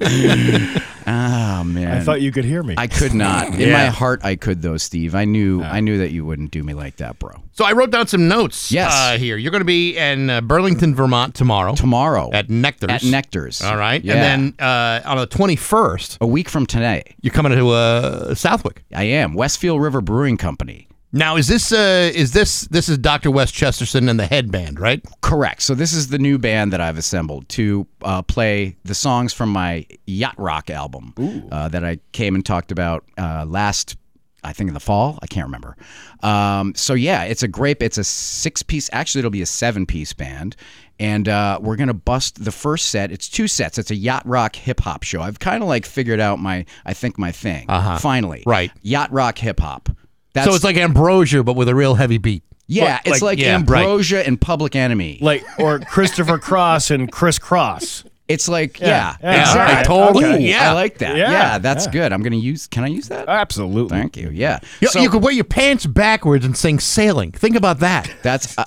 Sorry. 0.00 0.80
Oh 1.06 1.64
man. 1.64 1.96
I 1.96 2.00
thought 2.00 2.20
you 2.20 2.30
could 2.30 2.44
hear 2.44 2.62
me. 2.62 2.74
I 2.78 2.86
could 2.86 3.14
not. 3.14 3.48
In 3.54 3.60
Yeah. 3.60 3.72
my 3.72 3.86
heart, 3.86 4.20
I 4.22 4.36
could 4.36 4.62
though, 4.62 4.76
Steve. 4.76 5.14
I 5.16 5.24
knew. 5.24 5.60
I 5.62 5.80
knew 5.80 5.98
that 5.98 6.12
you 6.12 6.24
wouldn't 6.24 6.52
do 6.52 6.62
me 6.62 6.72
like 6.72 6.96
that, 6.96 7.18
bro. 7.18 7.32
So 7.52 7.64
I 7.64 7.72
wrote 7.72 7.90
down 7.90 8.06
some 8.06 8.28
notes. 8.28 8.70
Yes. 8.70 8.92
Uh, 8.94 9.18
here 9.18 9.36
you're 9.36 9.50
going 9.50 9.60
to 9.60 9.64
be 9.64 9.96
in 9.96 10.30
uh, 10.30 10.40
Burlington, 10.40 10.94
Vermont 10.94 11.34
tomorrow. 11.34 11.74
Tomorrow 11.74 12.30
at 12.32 12.48
Nectar's. 12.48 12.90
At 12.90 13.02
Nectar's. 13.04 13.60
All 13.60 13.76
right. 13.76 14.04
Yeah. 14.04 14.14
And 14.14 14.54
then 14.58 14.66
uh, 14.66 15.00
on 15.04 15.16
the 15.18 15.26
21st, 15.26 16.18
a 16.20 16.26
week 16.28 16.48
from 16.48 16.64
today, 16.64 17.02
you're 17.22 17.34
coming 17.34 17.52
to 17.52 17.70
uh, 17.70 18.34
Southwick. 18.36 18.84
I 18.94 19.04
am 19.04 19.34
Westfield 19.34 19.82
River 19.82 20.00
Brewing 20.00 20.36
Company. 20.36 20.86
Now 21.12 21.36
is 21.36 21.48
this 21.48 21.72
uh, 21.72 22.10
is 22.14 22.32
this 22.32 22.62
this 22.62 22.88
is 22.88 22.96
Dr. 22.98 23.30
Wes 23.32 23.50
Chesterton 23.50 24.08
and 24.08 24.18
the 24.18 24.26
headband, 24.26 24.78
right? 24.78 25.04
Correct. 25.22 25.62
So 25.62 25.74
this 25.74 25.92
is 25.92 26.08
the 26.08 26.18
new 26.18 26.38
band 26.38 26.72
that 26.72 26.80
I've 26.80 26.98
assembled 26.98 27.48
to 27.50 27.86
uh, 28.02 28.22
play 28.22 28.76
the 28.84 28.94
songs 28.94 29.32
from 29.32 29.50
my 29.50 29.86
yacht 30.06 30.36
rock 30.38 30.70
album 30.70 31.14
uh, 31.50 31.68
that 31.68 31.84
I 31.84 31.98
came 32.12 32.34
and 32.36 32.46
talked 32.46 32.70
about 32.70 33.04
uh, 33.18 33.44
last. 33.46 33.96
I 34.42 34.54
think 34.54 34.68
in 34.68 34.74
the 34.74 34.80
fall. 34.80 35.18
I 35.20 35.26
can't 35.26 35.44
remember. 35.44 35.76
Um, 36.22 36.74
so 36.74 36.94
yeah, 36.94 37.24
it's 37.24 37.42
a 37.42 37.48
great. 37.48 37.82
It's 37.82 37.98
a 37.98 38.04
six 38.04 38.62
piece. 38.62 38.88
Actually, 38.90 39.18
it'll 39.18 39.30
be 39.30 39.42
a 39.42 39.46
seven 39.46 39.84
piece 39.84 40.14
band, 40.14 40.56
and 40.98 41.28
uh, 41.28 41.58
we're 41.60 41.76
gonna 41.76 41.92
bust 41.92 42.42
the 42.42 42.50
first 42.52 42.86
set. 42.86 43.12
It's 43.12 43.28
two 43.28 43.46
sets. 43.48 43.76
It's 43.76 43.90
a 43.90 43.94
yacht 43.94 44.22
rock 44.24 44.56
hip 44.56 44.80
hop 44.80 45.02
show. 45.02 45.20
I've 45.20 45.40
kind 45.40 45.62
of 45.62 45.68
like 45.68 45.84
figured 45.84 46.20
out 46.20 46.38
my. 46.38 46.64
I 46.86 46.94
think 46.94 47.18
my 47.18 47.32
thing. 47.32 47.68
Uh-huh. 47.68 47.98
Finally, 47.98 48.44
Right. 48.46 48.70
Yacht 48.80 49.12
rock 49.12 49.36
hip 49.36 49.60
hop. 49.60 49.90
So 50.34 50.54
it's 50.54 50.64
like 50.64 50.76
Ambrosia, 50.76 51.42
but 51.42 51.54
with 51.56 51.68
a 51.68 51.74
real 51.74 51.94
heavy 51.94 52.18
beat. 52.18 52.42
yeah, 52.66 53.00
it's 53.04 53.20
like, 53.22 53.38
yeah, 53.38 53.52
right. 53.54 53.54
Ambrosia 53.84 54.24
and 54.26 54.40
Public 54.40 54.76
Enemy. 54.76 55.18
Like 55.20 55.44
or 55.58 55.78
Christopher 55.90 56.38
Cross 56.38 56.90
and 56.90 57.10
Kris 57.10 57.38
Kross. 57.38 58.04
It's 58.28 58.48
like 58.48 58.78
Yeah. 58.78 59.16
yeah, 59.20 59.32
Yeah, 59.34 59.40
exactly. 59.40 59.76
I 59.76 59.82
told 59.82 60.22
Ooh, 60.22 60.38
you. 60.40 60.54
I 60.54 60.70
like 60.70 60.98
that. 60.98 61.16
Yeah, 61.16 61.32
Yeah, 61.32 61.58
that's 61.58 61.86
yeah. 61.86 61.90
good. 61.92 62.12
I'm 62.12 62.22
gonna 62.22 62.36
use. 62.36 62.68
Can 62.68 62.84
I 62.84 62.86
use 62.86 63.08
that? 63.08 63.28
Absolutely. 63.28 63.98
Thank 63.98 64.16
you. 64.16 64.30
Yeah. 64.30 64.60
You, 64.80 64.86
So- 64.86 65.00
you 65.00 65.10
could 65.10 65.22
wear 65.24 65.32
your 65.32 65.42
pants 65.44 65.84
backwards 65.84 66.44
and 66.44 66.56
sing 66.56 66.78
"Sailing." 66.78 67.32
Think 67.32 67.56
about 67.56 67.80
that. 67.80 68.08
That's. 68.22 68.56
Uh, 68.56 68.64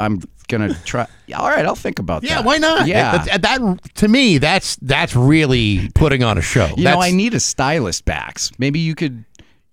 I'm 0.00 0.20
gonna 0.48 0.74
try. 0.84 1.06
All 1.34 1.46
right, 1.48 1.64
I'll 1.64 1.76
think 1.76 2.00
about 2.00 2.22
that. 2.22 2.28
Yeah, 2.28 2.40
why 2.42 2.58
not? 2.58 2.88
Yeah. 2.88 3.18
that, 3.24 3.42
that- 3.42 3.94
to 3.94 4.08
me, 4.08 4.38
that's 4.38 4.74
that's 4.82 5.14
really 5.14 5.90
putting 5.94 6.24
on 6.24 6.36
a 6.36 6.42
show. 6.42 6.66
you 6.76 6.82
know, 6.82 6.90
That's- 6.90 7.04
I 7.04 7.10
need 7.12 7.34
a 7.34 7.40
stylist, 7.40 8.04
Bax. 8.04 8.50
Maybe 8.58 8.80
you 8.80 8.96
could. 8.96 9.24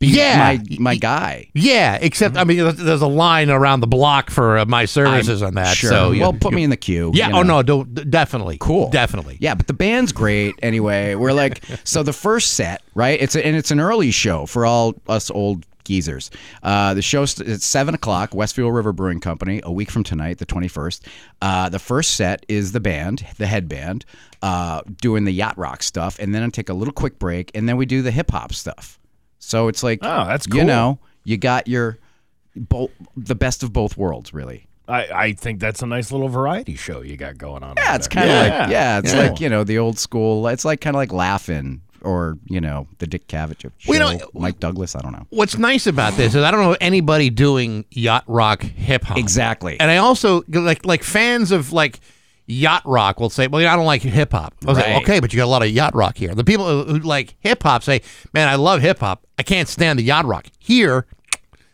Be 0.01 0.07
Yeah. 0.07 0.37
My 0.37 0.77
my 0.79 0.95
guy. 0.95 1.49
Yeah, 1.53 1.97
except 2.01 2.35
I 2.35 2.43
mean, 2.43 2.57
there's- 2.57 3.01
a 3.01 3.07
line 3.07 3.49
around 3.49 3.79
the 3.81 3.87
block 3.87 4.29
for 4.31 4.57
uh, 4.57 4.65
my 4.65 4.83
services 4.85 5.41
on 5.43 5.53
that. 5.53 5.77
Sure. 5.77 5.89
So 5.91 6.11
you- 6.11 6.21
well, 6.21 6.33
put 6.33 6.53
me 6.53 6.63
in 6.63 6.69
the 6.71 6.75
queue. 6.77 7.11
Yeah. 7.13 7.29
you 7.29 7.35
Oh 7.35 7.43
no, 7.43 7.61
don't 7.63 8.09
definitely. 8.11 8.57
Cool. 8.59 8.89
Definitely. 8.89 9.37
Yeah, 9.39 9.55
but 9.55 9.67
the 9.67 9.73
band's 9.73 10.11
great 10.11 10.55
anyway. 10.61 11.15
We're 11.15 11.31
like, 11.33 11.63
so 11.83 12.03
the 12.03 12.13
first 12.13 12.55
set, 12.55 12.81
right? 12.95 13.21
It's 13.21 13.35
a, 13.35 13.45
and 13.45 13.55
it's 13.55 13.71
an 13.71 13.79
early 13.79 14.11
show 14.11 14.45
for 14.47 14.65
all 14.65 14.95
us 15.07 15.29
old 15.29 15.65
geezers. 15.83 16.31
Uh, 16.63 16.93
the 16.95 17.01
show 17.01 17.25
st- 17.25 17.47
it's 17.47 17.65
seven 17.65 17.93
o'clock. 17.95 18.33
Westfield 18.33 18.73
River 18.73 18.93
Brewing 18.93 19.19
Company. 19.19 19.61
A 19.63 19.71
week 19.71 19.91
from 19.91 20.03
tonight, 20.03 20.39
the 20.39 20.45
twenty 20.45 20.67
first. 20.67 21.05
Uh, 21.43 21.69
the 21.69 21.79
first 21.79 22.15
set 22.15 22.43
is 22.47 22.71
the 22.71 22.79
band, 22.79 23.25
the 23.37 23.47
headband, 23.47 24.05
uh, 24.41 24.81
doing 24.99 25.25
the 25.25 25.31
yacht 25.31 25.57
rock 25.59 25.83
stuff, 25.83 26.17
and 26.19 26.33
then 26.33 26.41
I 26.43 26.49
take 26.49 26.69
a 26.69 26.73
little 26.73 26.93
quick 26.93 27.19
break, 27.19 27.51
and 27.55 27.69
then 27.69 27.77
we 27.77 27.85
do 27.85 28.01
the 28.01 28.11
hip 28.11 28.31
hop 28.31 28.53
stuff. 28.53 28.97
So 29.43 29.67
it's 29.67 29.83
like, 29.83 29.99
Oh, 30.01 30.25
that's 30.25 30.47
cool. 30.47 30.59
You 30.59 30.65
know, 30.65 30.99
you 31.25 31.35
got 31.37 31.67
your 31.67 31.97
both 32.55 32.91
the 33.17 33.35
best 33.35 33.63
of 33.63 33.73
both 33.73 33.97
worlds, 33.97 34.33
really. 34.33 34.67
I, 34.87 35.07
I 35.27 35.33
think 35.33 35.59
that's 35.59 35.81
a 35.81 35.85
nice 35.85 36.11
little 36.11 36.27
variety 36.29 36.75
show 36.75 37.01
you 37.01 37.15
got 37.17 37.37
going 37.37 37.63
on. 37.63 37.75
Yeah, 37.77 37.95
it's 37.95 38.07
kind 38.07 38.29
of 38.29 38.35
like 38.35 38.69
yeah, 38.71 38.99
it's 38.99 39.13
Yeah. 39.13 39.19
like 39.21 39.39
you 39.39 39.49
know 39.49 39.63
the 39.63 39.77
old 39.77 39.97
school. 39.99 40.47
It's 40.47 40.65
like 40.65 40.79
kind 40.81 40.95
of 40.95 40.99
like 40.99 41.11
Laugh-In 41.13 41.81
or 42.01 42.37
you 42.47 42.59
know 42.59 42.87
the 42.99 43.07
Dick 43.07 43.27
Cavett 43.27 43.61
show, 43.61 43.69
Well, 43.87 44.11
you 44.13 44.17
know, 44.19 44.29
Mike 44.33 44.59
Douglas. 44.59 44.95
I 44.95 45.01
don't 45.01 45.13
know. 45.13 45.25
What's 45.29 45.57
nice 45.57 45.87
about 45.87 46.13
this 46.13 46.35
is 46.35 46.43
I 46.43 46.51
don't 46.51 46.61
know 46.61 46.75
anybody 46.81 47.29
doing 47.29 47.85
yacht 47.91 48.23
rock 48.27 48.63
hip 48.63 49.03
hop. 49.03 49.17
Exactly. 49.17 49.79
And 49.79 49.89
I 49.89 49.97
also 49.97 50.43
like 50.49 50.85
like 50.85 51.03
fans 51.03 51.51
of 51.51 51.71
like 51.71 51.99
yacht 52.51 52.83
rock 52.85 53.19
will 53.19 53.29
say, 53.29 53.47
"Well, 53.47 53.65
I 53.67 53.75
don't 53.75 53.85
like 53.85 54.01
hip 54.01 54.31
hop." 54.33 54.53
I 54.65 54.69
was 54.69 54.77
Right. 54.77 54.93
like, 54.93 55.03
"Okay, 55.03 55.19
but 55.19 55.31
you 55.33 55.37
got 55.37 55.45
a 55.45 55.47
lot 55.47 55.63
of 55.63 55.69
yacht 55.69 55.95
rock 55.95 56.17
here." 56.17 56.35
The 56.35 56.43
people 56.43 56.83
who 56.85 56.99
like 56.99 57.35
hip 57.39 57.63
hop 57.63 57.83
say, 57.83 58.01
"Man, 58.33 58.47
I 58.47 58.55
love 58.55 58.81
hip 58.81 58.99
hop. 58.99 59.25
I 59.39 59.43
can't 59.43 59.67
stand 59.67 59.97
the 59.99 60.03
yacht 60.03 60.25
rock." 60.25 60.45
Here, 60.59 61.05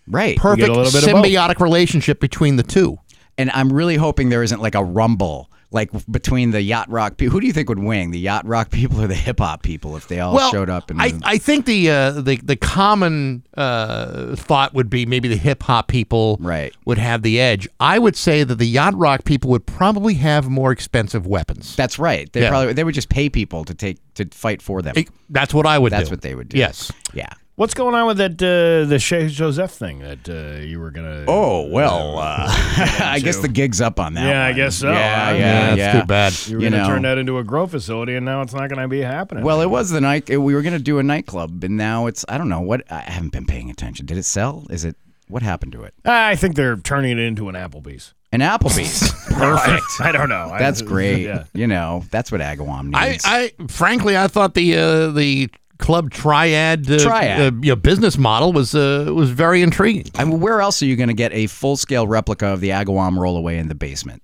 Right, 0.09 0.37
perfect 0.37 0.69
a 0.69 0.73
little 0.73 0.91
bit 0.91 1.03
of 1.07 1.11
both. 1.11 1.25
symbiotic 1.25 1.59
relationship 1.59 2.19
between 2.21 2.55
the 2.55 2.63
two. 2.63 2.97
And 3.37 3.51
I'm 3.51 3.71
really 3.73 3.97
hoping 3.97 4.29
there 4.29 4.41
isn't 4.43 4.61
like 4.61 4.73
a 4.75 4.83
rumble 4.83 5.51
like 5.71 5.89
between 6.09 6.51
the 6.51 6.61
yacht 6.61 6.89
rock 6.89 7.17
people. 7.17 7.33
Who 7.33 7.41
do 7.41 7.47
you 7.47 7.53
think 7.53 7.67
would 7.69 7.79
win, 7.79 8.11
the 8.11 8.19
yacht 8.19 8.45
rock 8.47 8.69
people 8.71 9.01
or 9.01 9.07
the 9.07 9.15
hip 9.15 9.39
hop 9.39 9.63
people, 9.63 9.97
if 9.97 10.07
they 10.07 10.19
all 10.19 10.33
well, 10.33 10.51
showed 10.51 10.69
up? 10.69 10.89
And 10.89 11.01
I, 11.01 11.11
I 11.23 11.37
think 11.37 11.65
the 11.65 11.89
uh, 11.91 12.11
the 12.11 12.37
the 12.37 12.55
common 12.55 13.43
uh, 13.55 14.35
thought 14.35 14.73
would 14.73 14.89
be 14.89 15.05
maybe 15.05 15.27
the 15.27 15.35
hip 15.35 15.63
hop 15.63 15.87
people 15.89 16.37
Right. 16.39 16.73
would 16.85 16.97
have 16.97 17.21
the 17.21 17.39
edge. 17.39 17.67
I 17.79 17.99
would 17.99 18.15
say 18.15 18.43
that 18.43 18.55
the 18.55 18.65
yacht 18.67 18.95
rock 18.95 19.25
people 19.25 19.49
would 19.51 19.65
probably 19.65 20.13
have 20.15 20.47
more 20.49 20.71
expensive 20.71 21.27
weapons. 21.27 21.75
that's 21.75 21.99
right. 21.99 22.31
They 22.31 22.41
Yeah. 22.41 22.49
probably 22.49 22.73
they 22.73 22.83
would 22.83 22.95
just 22.95 23.09
pay 23.09 23.29
people 23.29 23.65
to 23.65 23.73
take 23.73 23.97
to 24.15 24.25
fight 24.31 24.61
for 24.61 24.81
them. 24.81 24.93
It- 24.95 25.09
that's 25.29 25.53
what 25.53 25.65
I 25.65 25.77
would 25.77 25.89
do. 25.89 25.97
That's 25.97 26.09
do. 26.09 26.13
what 26.13 26.21
they 26.21 26.35
would 26.35 26.49
do. 26.49 26.57
Yes. 26.57 26.91
Yeah. 27.13 27.27
What's 27.57 27.73
going 27.73 27.95
on 27.95 28.05
with 28.05 28.17
that 28.17 28.33
uh, 28.33 28.87
the 28.87 28.99
Chez 28.99 29.33
Joseph 29.33 29.71
thing 29.71 29.97
that 29.97 30.29
uh, 30.29 30.59
you 30.61 30.79
were 30.79 30.91
gonna? 30.91 31.25
Oh 31.27 31.65
well, 31.65 32.19
uh, 32.19 32.45
I 32.47 33.19
guess 33.19 33.37
the 33.37 33.47
gig's 33.47 33.81
up 33.81 33.99
on 33.99 34.13
that. 34.13 34.27
yeah, 34.27 34.45
I 34.45 34.53
guess 34.53 34.75
so. 34.75 34.91
Yeah, 34.91 35.29
huh? 35.31 35.35
yeah, 35.35 35.65
that's 35.75 35.77
yeah. 35.79 35.99
too 36.01 36.05
bad. 36.05 36.33
You 36.47 36.57
were 36.57 36.63
You 36.63 36.69
gonna 36.69 36.83
know. 36.83 36.87
turn 36.89 37.01
that 37.01 37.17
into 37.17 37.39
a 37.39 37.43
grow 37.43 37.65
facility, 37.65 38.13
and 38.15 38.23
now 38.27 38.43
it's 38.43 38.53
not 38.53 38.69
gonna 38.69 38.87
be 38.87 39.01
happening. 39.01 39.43
Well, 39.43 39.61
it 39.61 39.71
was 39.71 39.89
the 39.89 39.99
night 39.99 40.29
we 40.29 40.37
were 40.53 40.61
going 40.61 40.73
to 40.77 40.79
do 40.79 40.99
a 40.99 41.03
nightclub, 41.03 41.63
and 41.63 41.75
now 41.77 42.05
it's 42.05 42.23
I 42.29 42.37
don't 42.37 42.47
know 42.47 42.61
what 42.61 42.83
I 42.91 42.99
haven't 42.99 43.31
been 43.31 43.47
paying 43.47 43.71
attention. 43.71 44.05
Did 44.05 44.19
it 44.19 44.25
sell? 44.25 44.67
Is 44.69 44.85
it 44.85 44.95
what 45.27 45.41
happened 45.41 45.71
to 45.71 45.81
it? 45.81 45.95
I 46.05 46.35
think 46.35 46.55
they're 46.57 46.77
turning 46.77 47.13
it 47.13 47.17
into 47.23 47.49
an 47.49 47.55
Applebee's. 47.55 48.13
An 48.31 48.41
Applebee's. 48.41 49.11
Perfect. 49.33 49.83
I 49.99 50.11
don't 50.11 50.29
know. 50.29 50.51
I- 50.53 50.59
That's 50.59 50.83
great. 50.83 51.23
Yeah. 51.23 51.45
You 51.55 51.65
know, 51.65 52.03
that's 52.11 52.31
what 52.31 52.39
Agawam 52.39 52.91
I, 52.95 53.09
needs. 53.13 53.23
I 53.25 53.51
frankly, 53.67 54.15
I 54.15 54.27
thought 54.27 54.53
the 54.53 54.77
uh, 54.77 55.07
the 55.09 55.49
club 55.77 56.11
triad, 56.11 56.89
uh, 56.91 56.99
Triad. 56.99 57.39
uh, 57.39 57.57
you 57.61 57.69
know, 57.71 57.75
business 57.75 58.17
model 58.17 58.53
was 58.53 58.73
uh, 58.75 59.11
was 59.13 59.29
very 59.31 59.61
intriguing. 59.61 60.05
I 60.15 60.23
mean, 60.25 60.39
where 60.39 60.61
else 60.61 60.81
are 60.81 60.85
you 60.85 60.95
going 60.95 61.09
to 61.09 61.13
get 61.15 61.31
a 61.33 61.47
full 61.47 61.77
scale 61.77 62.07
replica 62.07 62.47
of 62.47 62.61
the 62.61 62.69
Agawam 62.69 63.17
rollaway 63.17 63.57
in 63.59 63.67
the 63.67 63.75
basement? 63.75 64.21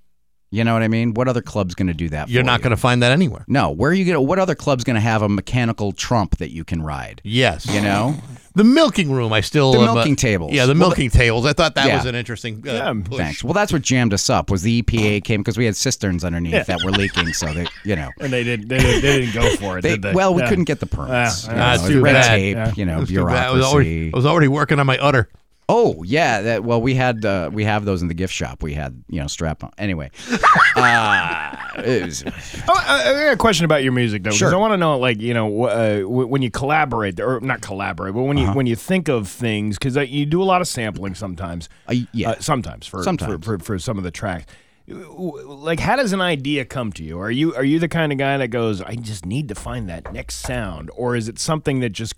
You 0.51 0.63
know 0.63 0.73
what 0.73 0.83
I 0.83 0.87
mean? 0.87 1.15
What 1.15 1.27
other 1.27 1.41
club's 1.41 1.73
going 1.73 1.87
to 1.87 1.95
do 1.95 2.09
that? 2.09 2.29
You're 2.29 2.43
for 2.43 2.45
not 2.45 2.59
you? 2.59 2.63
going 2.65 2.71
to 2.75 2.77
find 2.77 3.01
that 3.01 3.11
anywhere. 3.11 3.43
No, 3.47 3.71
where 3.71 3.89
are 3.89 3.93
you 3.93 4.05
going? 4.05 4.27
What 4.27 4.37
other 4.37 4.53
club's 4.53 4.83
going 4.83 4.93
to 4.95 4.99
have 5.01 5.23
a 5.23 5.29
mechanical 5.29 5.91
trump 5.93 6.37
that 6.37 6.51
you 6.51 6.63
can 6.63 6.83
ride? 6.83 7.21
Yes, 7.23 7.65
You 7.65 7.81
know, 7.81 8.15
the 8.55 8.63
milking 8.63 9.11
room. 9.11 9.33
I 9.33 9.41
still 9.41 9.71
The 9.73 9.79
am, 9.79 9.89
uh, 9.89 9.93
milking 9.95 10.15
tables. 10.15 10.51
Yeah, 10.53 10.65
the 10.65 10.73
Well, 10.73 10.89
milking 10.89 11.09
tables. 11.09 11.45
I 11.45 11.53
thought 11.53 11.75
that 11.75 11.87
Yeah. 11.87 11.97
was 11.97 12.05
an 12.05 12.15
interesting. 12.15 12.63
Uh, 12.67 12.71
Yeah, 12.71 12.93
push. 13.03 13.17
thanks. 13.17 13.43
Well, 13.43 13.53
that's 13.53 13.73
what 13.73 13.81
jammed 13.81 14.13
us 14.13 14.29
up. 14.29 14.49
Was 14.51 14.61
the 14.61 14.81
EPA 14.81 15.21
came 15.23 15.41
because 15.41 15.57
we 15.57 15.65
had 15.65 15.75
cisterns 15.75 16.23
underneath 16.23 16.53
Yeah. 16.53 16.63
that 16.63 16.83
were 16.83 16.91
leaking, 16.91 17.33
so 17.33 17.51
they, 17.53 17.65
you 17.83 17.95
know. 17.95 18.09
And 18.19 18.31
they 18.31 18.43
did. 18.43 18.69
They, 18.69 18.77
did, 18.79 19.01
they 19.03 19.21
didn't 19.21 19.33
go 19.33 19.55
for 19.57 19.77
it. 19.77 19.81
They, 19.81 19.91
did 19.91 20.01
they? 20.03 20.13
well, 20.13 20.33
we 20.33 20.41
Yeah. 20.41 20.49
couldn't 20.49 20.65
get 20.65 20.79
the 20.79 20.85
permits. 20.85 21.47
Ah, 21.49 21.73
you 21.73 21.79
know, 21.81 21.87
too 21.87 22.01
red 22.01 22.13
bad. 22.13 22.27
tape, 22.27 22.55
Yeah. 22.55 22.71
you 22.75 22.85
know, 22.85 22.97
It 22.97 22.99
was 23.01 23.09
too. 23.09 23.13
I 23.13 23.17
bureaucracy. 23.25 23.55
was, 23.57 23.65
already, 23.65 24.11
I 24.13 24.15
was 24.17 24.25
already 24.25 24.47
working 24.47 24.79
on 24.79 24.85
my 24.85 24.97
udder. 24.97 25.29
Oh 25.69 26.03
yeah, 26.03 26.41
that 26.41 26.63
well 26.63 26.81
we 26.81 26.93
had 26.95 27.23
uh, 27.25 27.49
we 27.53 27.63
have 27.63 27.85
those 27.85 28.01
in 28.01 28.07
the 28.09 28.13
gift 28.13 28.33
shop. 28.33 28.61
We 28.61 28.73
had 28.73 29.03
you 29.07 29.19
know 29.21 29.27
strap 29.27 29.63
on. 29.63 29.71
Anyway, 29.77 30.11
uh, 30.75 31.55
was, 31.77 32.23
Oh, 32.67 32.73
I 32.75 33.09
I 33.09 33.13
got 33.25 33.33
a 33.33 33.37
question 33.37 33.65
about 33.65 33.83
your 33.83 33.91
music 33.93 34.23
though, 34.23 34.29
because 34.29 34.39
Sure. 34.39 34.53
I 34.53 34.57
want 34.57 34.73
to 34.73 34.77
know, 34.77 34.97
like, 34.99 35.21
you 35.21 35.33
know, 35.33 35.63
uh, 35.63 36.01
when 36.01 36.41
you 36.41 36.51
collaborate, 36.51 37.19
or 37.19 37.39
not 37.39 37.61
collaborate, 37.61 38.13
but 38.13 38.23
when 38.23 38.37
you 38.37 38.43
Uh-huh. 38.45 38.53
when 38.53 38.65
you 38.67 38.75
think 38.75 39.07
of 39.07 39.27
things, 39.27 39.77
because 39.77 39.95
uh, 39.97 40.01
you 40.01 40.25
do 40.25 40.41
a 40.41 40.45
lot 40.45 40.61
of 40.61 40.67
sampling 40.67 41.15
sometimes. 41.15 41.69
Uh, 41.87 41.95
yeah. 42.11 42.31
Uh, 42.31 42.35
sometimes 42.39 42.85
for, 42.87 43.01
Sometimes. 43.03 43.45
for, 43.45 43.57
for 43.59 43.63
for 43.63 43.79
some 43.79 43.97
of 43.97 44.03
the 44.03 44.11
tracks. 44.11 44.45
Like, 44.85 45.79
how 45.79 45.95
does 45.95 46.11
an 46.11 46.19
idea 46.19 46.65
come 46.65 46.91
to 46.93 47.03
you? 47.05 47.17
Are 47.19 47.31
you 47.31 47.55
are 47.55 47.63
you 47.63 47.79
the 47.79 47.87
kind 47.87 48.11
of 48.11 48.17
guy 48.17 48.37
that 48.37 48.49
goes, 48.49 48.81
I 48.81 48.95
just 48.95 49.25
need 49.25 49.47
to 49.47 49.55
find 49.55 49.87
that 49.89 50.11
next 50.11 50.35
sound, 50.35 50.91
or 50.95 51.15
is 51.15 51.29
it 51.29 51.39
something 51.39 51.79
that 51.79 51.89
just 51.93 52.15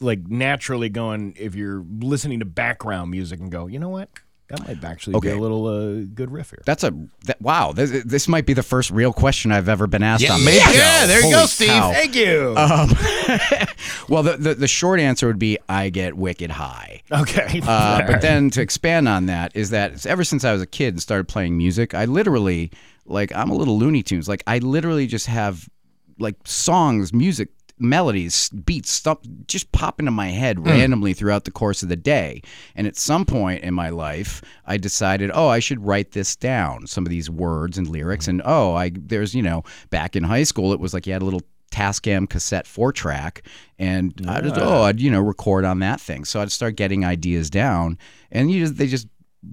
like 0.00 0.26
naturally 0.28 0.88
going? 0.88 1.34
If 1.38 1.54
you're 1.54 1.84
listening 2.00 2.40
to 2.40 2.44
background 2.44 3.10
music 3.10 3.40
and 3.40 3.50
go, 3.50 3.66
you 3.66 3.78
know 3.78 3.88
what, 3.88 4.08
that 4.48 4.66
might 4.66 4.84
actually 4.84 5.18
be 5.20 5.30
a 5.30 5.38
little 5.38 5.66
uh, 5.66 6.04
good 6.14 6.30
riff 6.30 6.50
here. 6.50 6.62
that's 6.66 6.84
a 6.84 6.92
that, 7.24 7.40
wow. 7.40 7.72
This, 7.72 8.02
this 8.04 8.28
might 8.28 8.44
be 8.46 8.52
the 8.52 8.62
first 8.62 8.90
real 8.90 9.12
question 9.12 9.50
I've 9.52 9.68
ever 9.68 9.86
been 9.86 10.02
asked 10.02 10.22
Yeah, 10.22 10.34
on. 10.34 10.44
maybe- 10.44 10.58
this 10.58 10.64
show. 10.64 10.78
yeah, 10.78 11.06
there 11.06 11.16
you 11.18 11.22
Holy 11.24 11.34
go, 11.34 11.46
Steve. 11.46 11.68
cow. 11.68 11.92
Thank 11.92 12.14
you. 12.14 12.54
Um, 12.56 12.90
well, 14.08 14.22
the, 14.22 14.36
the 14.38 14.54
the 14.54 14.68
short 14.68 15.00
answer 15.00 15.26
would 15.26 15.38
be 15.38 15.58
I 15.68 15.88
get 15.90 16.14
wicked 16.16 16.50
high. 16.50 17.02
okay, 17.10 17.60
Uh, 17.66 18.06
but 18.06 18.20
then 18.20 18.50
to 18.50 18.60
expand 18.60 19.08
on 19.08 19.26
that 19.26 19.54
is 19.56 19.70
that 19.70 20.04
ever 20.06 20.24
since 20.24 20.44
I 20.44 20.52
was 20.52 20.60
a 20.62 20.66
kid 20.66 20.94
and 20.94 21.00
started 21.02 21.26
playing 21.28 21.56
music, 21.56 21.94
I 21.94 22.04
literally 22.04 22.70
like 23.06 23.34
I'm 23.34 23.50
a 23.50 23.54
little 23.54 23.78
Looney 23.78 24.02
Tunes. 24.02 24.28
Like 24.28 24.42
I 24.46 24.58
literally 24.58 25.06
just 25.06 25.26
have 25.26 25.68
like 26.18 26.36
songs, 26.44 27.12
music, 27.12 27.48
melodies, 27.78 28.48
beats, 28.50 28.90
stuff 28.90 29.18
just 29.46 29.70
pop 29.72 29.98
into 29.98 30.10
my 30.12 30.28
head 30.28 30.58
Hmm. 30.58 30.64
randomly 30.64 31.12
throughout 31.12 31.44
the 31.44 31.50
course 31.50 31.82
of 31.82 31.88
the 31.88 31.96
day. 31.96 32.40
And 32.76 32.86
at 32.86 32.96
some 32.96 33.24
point 33.24 33.64
in 33.64 33.74
my 33.74 33.88
life, 33.90 34.42
I 34.66 34.76
decided, 34.76 35.30
oh, 35.34 35.48
I 35.48 35.58
should 35.58 35.84
write 35.84 36.12
this 36.12 36.36
down, 36.36 36.86
some 36.86 37.04
of 37.04 37.10
these 37.10 37.28
words 37.28 37.76
and 37.78 37.88
lyrics. 37.88 38.28
And 38.28 38.40
oh, 38.44 38.74
I 38.74 38.92
there's 38.94 39.34
you 39.34 39.42
know 39.42 39.64
back 39.90 40.14
in 40.16 40.22
high 40.22 40.44
school, 40.44 40.72
it 40.72 40.80
was 40.80 40.94
like 40.94 41.06
you 41.06 41.12
had 41.12 41.22
a 41.22 41.24
little 41.24 41.42
Tascam 41.72 42.28
cassette 42.30 42.68
four 42.68 42.92
track, 42.92 43.42
and 43.80 44.14
I 44.28 44.40
just 44.40 44.56
oh 44.58 44.82
I'd 44.82 45.00
you 45.00 45.10
know 45.10 45.20
record 45.20 45.64
on 45.64 45.80
that 45.80 46.00
thing. 46.00 46.24
So 46.24 46.40
I'd 46.40 46.52
start 46.52 46.76
getting 46.76 47.04
ideas 47.04 47.50
down, 47.50 47.98
and 48.30 48.48
you 48.50 48.60
just 48.60 48.76
they 48.76 48.86
just 48.86 49.08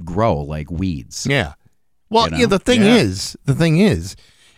grow 0.06 0.35
like 0.38 0.69
weeds. 0.69 1.26
Yeah. 1.27 1.53
Well, 2.11 2.27
You 2.30 2.34
yeah. 2.35 2.41
know? 2.41 2.45
The 2.49 2.60
thing 2.60 2.81
Yeah. 2.84 2.95
is, 2.98 3.35
the 3.45 3.56
thing 3.56 3.80
is, 3.80 4.15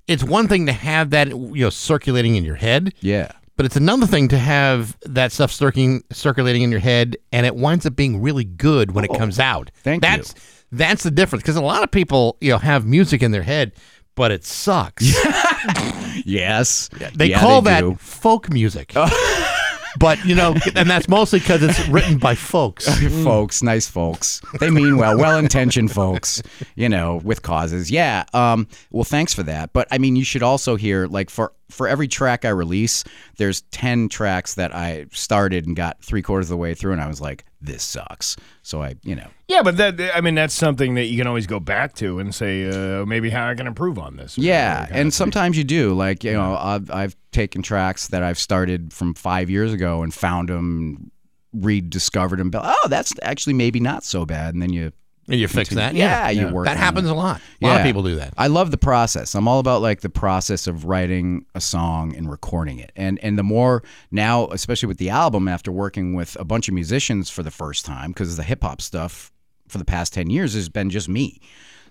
it's 0.08 0.24
one 0.24 0.48
thing 0.50 0.66
to 0.66 0.74
have 0.74 1.12
that 1.12 1.30
you 1.30 1.64
know 1.64 1.70
circulating 1.70 2.36
in 2.36 2.44
your 2.44 2.56
head. 2.56 2.94
Yeah. 3.00 3.32
But 3.56 3.68
it's 3.68 3.76
another 3.76 4.08
thing 4.08 4.30
to 4.30 4.38
have 4.38 4.98
that 5.04 5.32
stuff 5.32 5.52
circulating 5.52 6.04
circulating 6.12 6.64
in 6.64 6.72
your 6.72 6.80
head, 6.80 7.18
and 7.32 7.46
it 7.46 7.56
winds 7.56 7.86
up 7.86 7.96
being 7.96 8.22
really 8.22 8.44
good 8.44 8.94
when 8.94 9.06
it 9.06 9.14
comes 9.14 9.40
out. 9.40 9.70
Oh, 9.74 9.80
thank 9.84 10.02
that's, 10.02 10.34
you. 10.34 10.42
That's 10.78 11.04
the 11.04 11.12
difference 11.12 11.44
because 11.44 11.56
a 11.56 11.62
lot 11.62 11.84
of 11.84 11.92
people, 11.92 12.38
you 12.42 12.50
know, 12.50 12.58
have 12.58 12.86
music 12.86 13.22
in 13.22 13.30
their 13.32 13.44
head, 13.44 13.74
but 14.16 14.32
it 14.32 14.44
sucks. 14.44 15.04
yes. 16.26 16.90
They 17.16 17.28
Yeah, 17.28 17.40
call 17.40 17.62
they 17.62 17.72
that 17.72 17.82
do. 17.82 17.96
folk 18.00 18.52
music. 18.52 18.94
but 20.00 20.24
you 20.26 20.34
know, 20.36 20.56
and 20.76 20.90
that's 20.90 21.08
mostly 21.08 21.40
because 21.40 21.62
it's 21.62 21.88
written 21.90 22.18
by 22.18 22.36
folks. 22.36 22.88
folks, 23.24 23.62
nice 23.62 23.88
folks. 23.88 24.42
They 24.60 24.70
mean 24.72 24.98
well, 24.98 25.18
well-intentioned 25.18 25.92
folks, 25.92 26.42
you 26.76 26.90
know, 26.90 27.22
with 27.24 27.42
causes. 27.44 27.92
Yeah. 27.92 28.26
Um, 28.34 28.68
well, 28.92 29.04
thanks 29.04 29.34
for 29.34 29.44
that. 29.44 29.74
But 29.74 29.88
I 29.92 29.98
mean, 29.98 30.16
you 30.16 30.24
should 30.24 30.44
also 30.44 30.76
hear 30.76 31.08
like 31.08 31.30
for 31.30 31.54
for 31.74 31.88
every 31.88 32.08
track 32.08 32.46
I 32.46 32.50
release, 32.50 33.04
there's 33.38 33.62
10 33.72 34.10
tracks 34.10 34.54
that 34.56 34.74
I 34.76 35.06
started 35.12 35.66
and 35.66 35.76
got 35.76 36.02
3 36.04 36.22
quarters 36.22 36.46
of 36.46 36.50
the 36.52 36.58
way 36.58 36.74
through 36.74 36.94
and 36.94 37.02
I 37.02 37.08
was 37.08 37.20
like, 37.20 37.46
this 37.60 37.82
sucks. 37.84 38.36
So 38.62 38.82
I, 38.84 38.96
you 39.04 39.16
know, 39.16 39.28
Yeah, 39.48 39.64
but 39.64 39.78
that 39.78 40.00
I 40.14 40.22
mean 40.22 40.36
that's 40.36 40.54
something 40.54 40.96
that 40.96 41.06
you 41.06 41.18
can 41.18 41.28
always 41.28 41.48
go 41.48 41.60
back 41.60 41.94
to 41.96 42.20
and 42.20 42.36
say 42.36 42.68
uh, 42.70 43.06
maybe 43.06 43.30
how 43.30 43.48
I 43.50 43.56
can 43.56 43.68
improve 43.68 43.98
on 43.98 44.18
this. 44.18 44.38
Yeah, 44.38 44.88
and 44.92 45.14
sometimes 45.14 45.58
you 45.58 45.64
do. 45.64 45.94
Like 45.94 46.24
you 46.24 46.34
know, 46.34 46.58
I've 46.58 46.92
I've 46.92 47.16
taken 47.32 47.62
tracks 47.62 48.08
that 48.10 48.22
I've 48.22 48.38
started 48.38 48.92
from 48.94 49.14
five 49.14 49.50
years 49.50 49.72
ago 49.72 50.04
and 50.04 50.14
found 50.14 50.50
them, 50.50 51.12
rediscovered 51.54 52.40
them. 52.40 52.52
Oh, 52.54 52.88
that's 52.90 53.14
actually 53.22 53.54
maybe 53.54 53.80
not 53.80 54.04
so 54.04 54.26
bad, 54.26 54.54
and 54.54 54.62
then 54.62 54.74
you 54.74 54.92
you 55.28 55.48
fix 55.48 55.70
continue- 55.70 55.76
that? 55.78 55.96
Yeah, 55.96 56.30
Yeah. 56.30 56.48
you 56.48 56.54
work. 56.54 56.66
That 56.66 56.78
happens 56.78 57.08
it. 57.08 57.12
a 57.12 57.16
lot. 57.16 57.42
A 57.62 57.66
lot 57.68 57.80
of 57.80 57.86
people 57.86 58.04
do 58.04 58.16
that. 58.16 58.34
I 58.38 58.48
love 58.48 58.72
the 58.72 58.78
process. 58.78 59.36
I'm 59.36 59.48
all 59.48 59.60
about 59.60 59.82
like 59.82 60.02
the 60.02 60.10
process 60.10 60.68
of 60.68 60.86
writing 60.86 61.46
a 61.56 61.62
song 61.62 62.16
and 62.16 62.30
recording 62.30 62.80
it. 62.80 62.92
And 62.96 63.20
and 63.24 63.38
the 63.40 63.44
more 63.44 63.84
now, 64.12 64.48
especially 64.48 64.88
with 64.88 64.98
the 64.98 65.10
album, 65.10 65.48
after 65.48 65.72
working 65.72 66.14
with 66.14 66.36
a 66.40 66.44
bunch 66.44 66.68
of 66.68 66.74
musicians 66.74 67.30
for 67.30 67.44
the 67.44 67.52
first 67.52 67.86
time, 67.86 68.12
because 68.12 68.36
the 68.38 68.44
hip 68.44 68.64
hop 68.64 68.82
stuff 68.82 69.32
for 69.68 69.78
the 69.78 69.86
past 69.86 70.14
ten 70.14 70.30
years 70.30 70.54
has 70.54 70.70
been 70.70 70.90
just 70.90 71.08
me. 71.08 71.40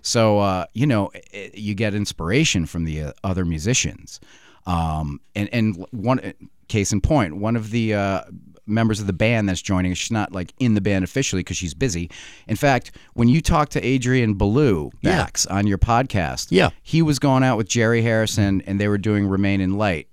So 0.01 0.39
uh, 0.39 0.65
you 0.73 0.85
know, 0.85 1.09
i 1.33 1.49
you 1.53 1.73
get 1.75 1.95
inspiration 1.95 2.65
from 2.65 2.83
the 2.85 3.03
uh, 3.03 3.11
other 3.23 3.45
musicians. 3.45 4.19
Um, 4.65 5.19
and 5.35 5.49
and 5.51 5.85
one 5.91 6.33
case 6.67 6.93
in 6.93 7.01
point, 7.01 7.37
one 7.37 7.55
of 7.55 7.71
the 7.71 7.93
uh, 7.95 8.21
members 8.65 8.99
of 8.99 9.07
the 9.07 9.13
band 9.13 9.49
that's 9.49 9.61
joining 9.61 9.91
us, 9.91 9.97
she's 9.97 10.11
not 10.11 10.31
like 10.31 10.53
in 10.59 10.73
the 10.73 10.81
band 10.81 11.03
officially 11.03 11.41
because 11.41 11.57
she's 11.57 11.73
busy. 11.73 12.09
In 12.47 12.55
fact, 12.55 12.91
when 13.13 13.27
you 13.27 13.41
talk 13.41 13.69
to 13.69 13.85
Adrian 13.85 14.35
Belew 14.35 14.91
Yeah. 15.01 15.27
On 15.49 15.67
your 15.67 15.77
podcast, 15.77 16.47
Yeah. 16.49 16.69
he 16.81 17.01
was 17.01 17.19
going 17.19 17.43
out 17.43 17.57
with 17.57 17.67
Jerry 17.67 18.01
Harrison 18.01 18.61
and 18.65 18.79
they 18.79 18.87
were 18.87 18.97
doing 18.97 19.27
Remain 19.27 19.59
in 19.61 19.77
Light. 19.77 20.07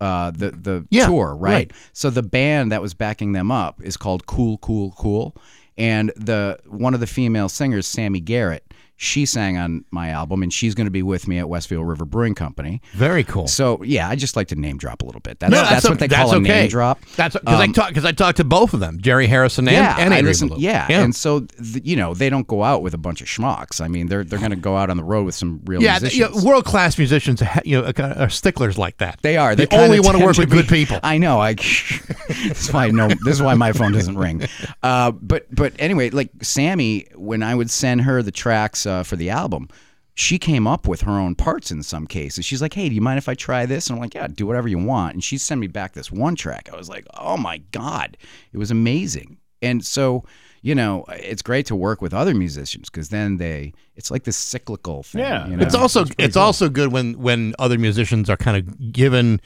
Uh, 0.00 0.30
the 0.30 0.50
the 0.50 0.86
Yeah, 0.90 1.06
tour, 1.06 1.34
right? 1.34 1.52
right. 1.52 1.72
So 1.94 2.10
the 2.10 2.22
band 2.22 2.70
that 2.70 2.82
was 2.82 2.92
backing 2.92 3.32
them 3.32 3.50
up 3.50 3.80
is 3.82 3.96
called 3.96 4.26
Cool 4.26 4.58
Cool 4.58 4.92
Cool, 4.98 5.34
and 5.78 6.12
the 6.16 6.58
one 6.66 6.92
of 6.92 7.00
the 7.00 7.06
female 7.06 7.48
singers, 7.48 7.86
Sammy 7.86 8.20
Garrett, 8.20 8.62
she 8.96 9.26
sang 9.26 9.58
on 9.58 9.84
my 9.90 10.08
album, 10.10 10.42
and 10.42 10.52
she's 10.52 10.74
going 10.74 10.86
to 10.86 10.90
be 10.90 11.02
with 11.02 11.28
me 11.28 11.38
at 11.38 11.48
Westfield 11.48 11.86
River 11.86 12.04
Brewing 12.04 12.34
Company. 12.34 12.80
Very 12.94 13.24
cool. 13.24 13.46
So 13.46 13.82
yeah, 13.82 14.08
I 14.08 14.16
just 14.16 14.36
like 14.36 14.48
to 14.48 14.54
name 14.56 14.78
drop 14.78 15.02
a 15.02 15.04
little 15.04 15.20
bit. 15.20 15.38
That's, 15.38 15.50
No, 15.50 15.62
that's, 15.62 15.84
o- 15.84 15.90
what 15.90 15.98
they 15.98 16.06
that's 16.06 16.30
call 16.30 16.36
a 16.38 16.40
name 16.40 16.68
drop. 16.68 17.00
That's 17.16 17.34
because 17.36 17.60
I 17.60 17.64
Um, 17.64 17.72
talk 17.72 17.88
because 17.88 18.04
I 18.04 18.12
talked 18.12 18.38
to 18.38 18.44
both 18.44 18.72
of 18.74 18.80
them, 18.80 19.00
Jerry 19.00 19.26
Harrison 19.26 19.68
and, 19.68 19.76
yeah, 19.76 19.96
and 19.98 20.12
Adrian 20.14 20.24
listen- 20.26 20.48
Belew. 20.48 20.60
yeah, 20.60 20.86
and 20.90 21.14
so 21.14 21.40
th- 21.40 21.84
you 21.84 21.96
know 21.96 22.14
they 22.14 22.30
don't 22.30 22.46
go 22.46 22.62
out 22.62 22.82
with 22.82 22.94
a 22.94 22.98
bunch 22.98 23.20
of 23.20 23.26
schmucks. 23.26 23.80
I 23.80 23.88
mean, 23.88 24.06
they're 24.08 24.24
they're 24.24 24.38
going 24.38 24.50
to 24.50 24.56
go 24.56 24.76
out 24.76 24.88
on 24.90 24.96
the 24.96 25.04
road 25.04 25.24
with 25.26 25.34
some 25.34 25.60
real 25.66 25.82
yeah, 25.82 25.98
you 26.00 26.28
know, 26.28 26.30
world 26.44 26.64
class 26.64 26.96
musicians, 26.98 27.42
you 27.64 27.80
know, 27.82 27.92
are 27.98 28.18
are 28.22 28.28
sticklers 28.30 28.78
like 28.78 28.96
that. 28.98 29.18
They 29.22 29.36
are. 29.36 29.54
They 29.54 29.66
They 29.66 29.76
only 29.78 30.00
want 30.00 30.16
to 30.18 30.24
work 30.24 30.38
with 30.38 30.48
be- 30.50 30.56
good 30.56 30.68
people. 30.68 30.98
I 31.02 31.18
know. 31.18 31.38
I. 31.40 31.54
this 32.28 32.68
is 32.68 32.72
why 32.72 32.88
no. 32.88 33.08
This 33.08 33.34
is 33.34 33.42
why 33.42 33.54
my 33.54 33.72
phone 33.72 33.92
doesn't 33.92 34.16
ring. 34.18 34.46
Uh, 34.82 35.10
but 35.10 35.46
but 35.54 35.72
anyway, 35.78 36.10
like 36.10 36.30
Sammy, 36.42 37.06
when 37.14 37.42
I 37.42 37.54
would 37.54 37.70
send 37.70 38.02
her 38.02 38.22
the 38.22 38.32
tracks 38.32 38.85
uh, 38.86 39.02
for 39.02 39.16
the 39.16 39.30
album, 39.30 39.68
she 40.14 40.38
came 40.38 40.66
up 40.66 40.88
with 40.88 41.02
her 41.02 41.12
own 41.12 41.34
parts 41.34 41.70
in 41.70 41.82
some 41.82 42.06
cases. 42.06 42.44
She's 42.44 42.62
like, 42.62 42.72
"Hey, 42.74 42.88
do 42.88 42.94
you 42.94 43.00
mind 43.02 43.18
if 43.18 43.28
I 43.28 43.34
try 43.34 43.66
this?" 43.66 43.88
And 43.88 43.96
I'm 43.96 44.00
like, 44.00 44.14
"Yeah, 44.14 44.28
do 44.28 44.46
whatever 44.46 44.68
you 44.68 44.78
want." 44.78 45.14
And 45.14 45.22
she 45.22 45.36
sent 45.38 45.60
me 45.60 45.66
back 45.66 45.92
this 45.92 46.10
one 46.10 46.34
track. 46.36 46.70
I 46.72 46.76
was 46.76 46.88
like, 46.88 47.06
"Oh 47.14 47.36
my 47.36 47.58
god, 47.70 48.16
it 48.52 48.58
was 48.58 48.70
amazing." 48.70 49.38
And 49.62 49.84
so. 49.84 50.24
You 50.62 50.74
know, 50.74 51.04
it's 51.10 51.42
great 51.42 51.64
to 51.66 51.76
work 51.76 52.02
with 52.02 52.12
other 52.12 52.34
musicians 52.34 52.90
because 52.90 53.10
then 53.10 53.36
they, 53.36 53.72
it's 53.94 54.10
like 54.10 54.24
this 54.24 54.36
cyclical 54.36 55.04
thing. 55.04 55.20
Yeah. 55.20 55.46
you 55.46 55.56
know? 55.56 55.62
It's 55.64 55.76
also 55.76 56.06
it's 56.18 56.36
also 56.36 56.68
good 56.68 56.90
when 56.90 57.16
when 57.20 57.54
other 57.60 57.78
musicians 57.78 58.28
are 58.28 58.36
kind 58.36 58.56
of 58.56 58.92
given, 58.92 59.40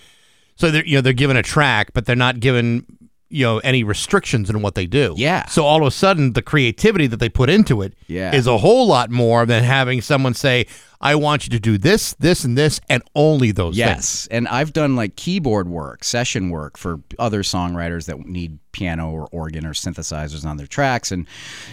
so 0.57 0.71
they're 0.71 0.87
you 0.87 0.95
know 0.95 1.03
they're 1.03 1.13
given 1.13 1.37
a 1.37 1.43
track, 1.43 1.93
but 1.93 2.07
they're 2.07 2.17
not 2.17 2.41
given 2.41 2.87
you 3.31 3.45
know 3.45 3.59
any 3.59 3.85
restrictions 3.85 4.51
in 4.51 4.61
what 4.63 4.75
they 4.75 4.87
do. 4.87 5.15
Yeah. 5.17 5.47
So 5.47 5.65
all 5.65 5.81
of 5.81 5.87
a 5.87 5.91
sudden, 5.91 6.33
the 6.35 6.43
creativity 6.43 7.07
that 7.07 7.19
they 7.19 7.29
put 7.29 7.49
into 7.49 7.81
it 7.83 7.95
is 8.09 8.15
Yeah. 8.17 8.35
is 8.35 8.47
a 8.47 8.59
whole 8.59 8.87
lot 8.87 9.11
more 9.11 9.47
than 9.47 9.63
having 9.65 10.01
someone 10.01 10.35
say, 10.35 10.67
"I 11.01 11.15
want 11.15 11.45
you 11.47 11.51
to 11.51 11.61
do 11.61 11.79
this, 11.79 12.15
this, 12.19 12.45
and 12.45 12.59
this, 12.59 12.81
and 12.89 13.03
only 13.15 13.53
those 13.53 13.77
things." 13.77 13.79
Yes, 13.79 14.29
and 14.31 14.49
I've 14.49 14.73
done 14.73 14.97
like 14.97 15.15
keyboard 15.17 15.69
work, 15.69 16.03
session 16.05 16.51
work 16.51 16.77
for 16.77 17.01
other 17.19 17.43
songwriters 17.43 18.07
that 18.07 18.19
need 18.27 18.59
piano 18.73 19.11
or 19.11 19.27
organ 19.33 19.65
or 19.67 19.75
synthesizers 19.75 20.45
on 20.45 20.57
their 20.57 20.67
tracks, 20.67 21.11
and 21.13 21.27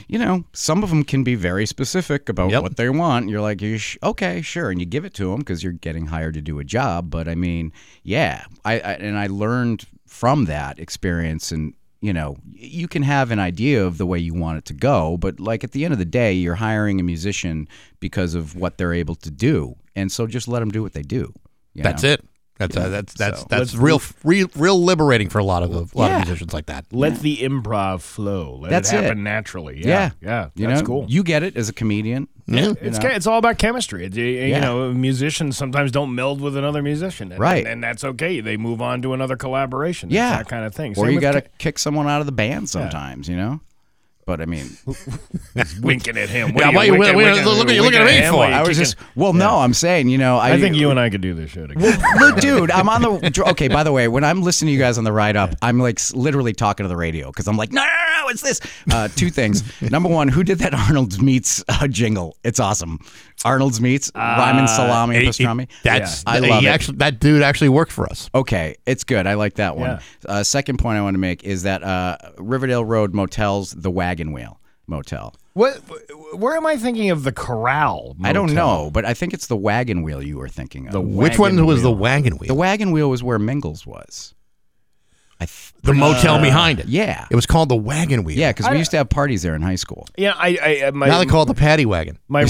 you 0.08 0.18
know, 0.20 0.44
some 0.54 0.84
of 0.84 0.90
them 0.90 1.04
can 1.04 1.24
be 1.24 1.36
very 1.36 1.66
specific 1.66 2.30
about 2.30 2.52
Yep. 2.52 2.62
what 2.64 2.78
they 2.78 2.90
want. 2.90 3.30
You're 3.30 3.42
like, 3.42 3.62
okay, 4.04 4.42
sure, 4.42 4.70
and 4.70 4.80
you 4.80 4.86
give 4.86 5.06
it 5.06 5.14
to 5.16 5.32
them 5.32 5.40
because 5.40 5.64
you're 5.64 5.74
getting 5.74 6.08
hired 6.08 6.36
to 6.36 6.42
do 6.42 6.60
a 6.60 6.64
job. 6.64 7.10
But 7.10 7.28
I 7.28 7.36
mean, 7.36 7.72
yeah, 8.04 8.44
I, 8.64 8.74
I 8.74 8.92
and 8.94 9.18
I 9.18 9.28
learned 9.28 9.86
from 10.18 10.46
that 10.46 10.80
experience 10.80 11.52
and. 11.52 11.74
You 12.00 12.14
know, 12.14 12.38
you 12.54 12.88
can 12.88 13.02
have 13.02 13.32
an 13.32 13.40
idea 13.40 13.84
of 13.84 13.98
the 13.98 14.06
way 14.06 14.20
you 14.20 14.36
want 14.36 14.60
it 14.60 14.66
to 14.66 14.74
go, 14.74 15.18
but 15.18 15.40
like 15.40 15.64
at 15.64 15.72
the 15.72 15.84
end 15.84 15.94
of 15.94 15.98
the 15.98 16.06
day, 16.06 16.32
you're 16.32 16.54
hiring 16.54 17.00
a 17.00 17.04
musician 17.04 17.68
because 18.00 18.36
of 18.36 18.56
what 18.56 18.78
they're 18.78 18.94
able 18.94 19.16
to 19.16 19.32
do, 19.32 19.76
and 19.96 20.12
so 20.12 20.28
just 20.28 20.48
let 20.48 20.60
them 20.60 20.70
do 20.70 20.84
what 20.84 20.94
they 20.94 21.02
do. 21.02 21.34
That's 21.74 22.04
know? 22.04 22.12
it. 22.12 22.26
That's 22.60 22.76
Yeah, 22.76 22.84
uh, 22.84 22.90
that's 22.90 23.14
that's 23.14 23.40
so- 23.42 23.48
that's 23.50 23.74
Let's- 23.74 23.76
real, 23.76 24.02
real 24.24 24.48
real 24.56 24.84
liberating 24.84 25.30
for 25.30 25.40
a 25.40 25.44
lot 25.44 25.64
of 25.64 25.72
a 25.72 25.80
lot 25.98 26.10
Yeah. 26.10 26.20
of 26.22 26.26
musicians 26.28 26.54
like 26.54 26.66
that. 26.68 26.86
Let 26.92 27.20
the 27.20 27.38
improv 27.38 28.02
flow. 28.02 28.58
Let 28.62 28.72
That's 28.72 28.92
it 28.92 29.02
happen 29.04 29.20
it. 29.20 29.22
naturally. 29.22 29.80
Yeah, 29.80 29.86
Yeah, 29.88 30.10
yeah, 30.22 30.48
You 30.56 30.68
that's 30.68 30.82
know, 30.82 30.88
cool. 30.88 31.06
You 31.08 31.24
get 31.24 31.44
it 31.44 31.56
as 31.56 31.70
a 31.70 31.74
comedian. 31.74 32.28
Yeah. 32.48 32.74
It's 32.82 32.98
know? 33.00 33.10
it's 33.10 33.28
all 33.28 33.38
about 33.40 33.58
chemistry. 33.58 34.06
It, 34.06 34.16
you 34.16 34.26
Yeah. 34.32 34.60
know, 34.62 34.92
musicians 34.94 35.58
sometimes 35.58 35.92
don't 35.92 36.16
meld 36.16 36.40
with 36.42 36.56
another 36.56 36.82
musician, 36.82 37.32
and, 37.32 37.40
Right. 37.42 37.58
And, 37.66 37.68
and 37.74 37.84
that's 37.84 38.04
okay. 38.04 38.40
They 38.40 38.56
move 38.58 38.82
on 38.82 39.02
to 39.02 39.14
another 39.14 39.36
collaboration. 39.36 40.10
Yeah, 40.10 40.38
that 40.38 40.48
kind 40.48 40.66
of 40.66 40.74
thing. 40.74 40.94
Or 40.94 40.96
Same 41.06 41.08
you 41.10 41.16
with 41.16 41.22
got 41.22 41.32
to 41.34 41.42
ca- 41.42 41.48
kick 41.58 41.78
someone 41.80 42.08
out 42.08 42.22
of 42.22 42.26
the 42.26 42.32
band 42.32 42.70
sometimes. 42.70 43.28
You 43.28 43.36
know. 43.36 43.60
But 44.28 44.42
I 44.42 44.46
mean, 44.46 44.68
winking 45.82 46.18
at 46.18 46.30
him. 46.30 46.50
Yeah, 46.50 46.66
What 46.66 46.76
why 46.76 46.82
are 46.82 46.86
you- 46.86 46.92
winking- 47.00 47.16
winking- 47.16 47.46
what- 47.46 47.58
look 47.58 47.70
at- 47.70 47.82
looking 47.82 48.00
at 48.02 48.06
me 48.06 48.30
for? 48.30 48.44
I 48.44 48.62
was 48.62 48.78
just 48.78 48.98
well, 49.16 49.32
no, 49.32 49.60
I'm 49.60 49.74
saying, 49.74 50.10
you 50.10 50.18
know, 50.18 50.38
I, 50.38 50.52
I 50.52 50.60
think 50.60 50.76
you 50.76 50.92
and 50.92 51.00
I 51.00 51.10
could 51.10 51.22
do 51.22 51.34
this 51.34 51.50
shit 51.52 51.72
again. 51.72 51.98
Look, 52.20 52.38
dude, 52.42 52.70
I'm 52.72 52.90
on 52.90 53.02
the. 53.02 53.44
Okay, 53.48 53.70
by 53.70 53.84
the 53.84 53.92
way, 53.94 54.08
when 54.10 54.24
I'm 54.26 54.42
listening 54.44 54.68
to 54.68 54.74
you 54.74 54.80
guys 54.80 54.98
on 54.98 55.04
the 55.06 55.12
ride 55.14 55.38
up, 55.38 55.56
I'm 55.62 55.80
like 55.80 56.00
literally 56.14 56.52
talking 56.54 56.84
to 56.84 56.88
the 56.90 56.98
radio 56.98 57.28
because 57.28 57.48
I'm 57.48 57.56
like, 57.56 57.72
no, 57.72 57.82
no, 57.82 58.22
no, 58.24 58.28
it's 58.30 58.42
this. 58.42 58.60
Uh, 58.92 59.08
two 59.16 59.30
things. 59.30 59.64
Number 59.92 60.10
one, 60.10 60.28
who 60.28 60.44
did 60.44 60.60
that 60.60 60.74
Arnold's 60.74 61.22
Meats 61.22 61.64
uh, 61.70 61.88
jingle? 61.88 62.36
It's 62.44 62.60
awesome. 62.60 63.00
Arnold's 63.46 63.80
Meats, 63.80 64.12
Ryman 64.16 64.68
salami 64.68 65.16
and 65.18 65.26
Uh, 65.26 65.30
It- 65.30 65.34
pastrami. 65.36 65.68
that's 65.84 66.24
I 66.26 66.42
he 66.42 66.50
love 66.50 66.64
it. 66.64 66.68
Actually, 66.68 66.98
that 66.98 67.20
dude 67.20 67.42
actually 67.44 67.70
worked 67.70 67.92
for 67.94 68.06
us. 68.10 68.30
Okay, 68.36 68.76
it's 68.86 69.04
good. 69.06 69.26
I 69.28 69.36
like 69.36 69.54
that 69.56 69.78
one. 69.78 69.92
Yeah. 69.92 70.00
Uh, 70.28 70.44
second 70.44 70.78
point 70.80 70.98
I 70.98 71.02
want 71.02 71.14
to 71.14 71.20
make 71.20 71.44
is 71.44 71.64
that 71.64 71.84
uh, 71.84 72.18
Riverdale 72.38 72.84
Road 72.84 73.14
Motels, 73.14 73.72
the 73.72 73.92
Wagon 73.92 74.17
Wheel 74.26 74.60
Motel. 74.88 75.36
What? 75.54 75.78
Where 76.34 76.56
am 76.56 76.66
I 76.66 76.78
thinking 76.78 77.10
of 77.10 77.24
the 77.24 77.32
Corral? 77.32 78.16
I 78.24 78.34
don't 78.34 78.54
know, 78.54 78.90
but 78.92 79.06
I 79.06 79.14
think 79.14 79.34
it's 79.34 79.48
the 79.48 79.58
Wagon 79.58 80.02
Wheel 80.04 80.22
you 80.22 80.38
were 80.38 80.50
thinking 80.50 80.88
of. 80.88 80.94
The 80.94 81.02
Which 81.02 81.40
wagon 81.40 81.58
one 81.58 81.66
was 81.66 81.82
the 81.82 81.92
wagon 81.92 82.38
wheel? 82.38 82.48
The 82.48 82.54
Wagon 82.54 82.92
Wheel 82.92 83.10
was 83.10 83.24
where 83.24 83.40
Mingles 83.40 83.86
was. 83.86 84.34
I 85.40 85.46
th- 85.46 85.74
the 85.84 85.94
motel 85.94 86.42
behind 86.42 86.80
it. 86.80 86.88
yeah. 86.88 87.28
It 87.30 87.36
was 87.36 87.46
called 87.46 87.70
the 87.70 87.76
wagon 87.76 88.24
wheel. 88.24 88.36
Yeah, 88.38 88.52
because 88.52 88.70
we 88.72 88.78
used 88.80 88.90
to 88.92 88.98
have 88.98 89.08
parties 89.10 89.44
there 89.44 89.54
in 89.56 89.62
high 89.62 89.76
school. 89.76 90.08
Yeah, 90.18 90.34
I. 90.36 90.58
I 90.62 90.82
uh, 90.88 90.92
my, 90.94 91.08
now 91.08 91.20
they 91.20 91.28
call 91.28 91.44
it 91.44 91.46
the 91.46 91.54
paddy 91.54 91.86
wagon. 91.86 92.18
my. 92.28 92.46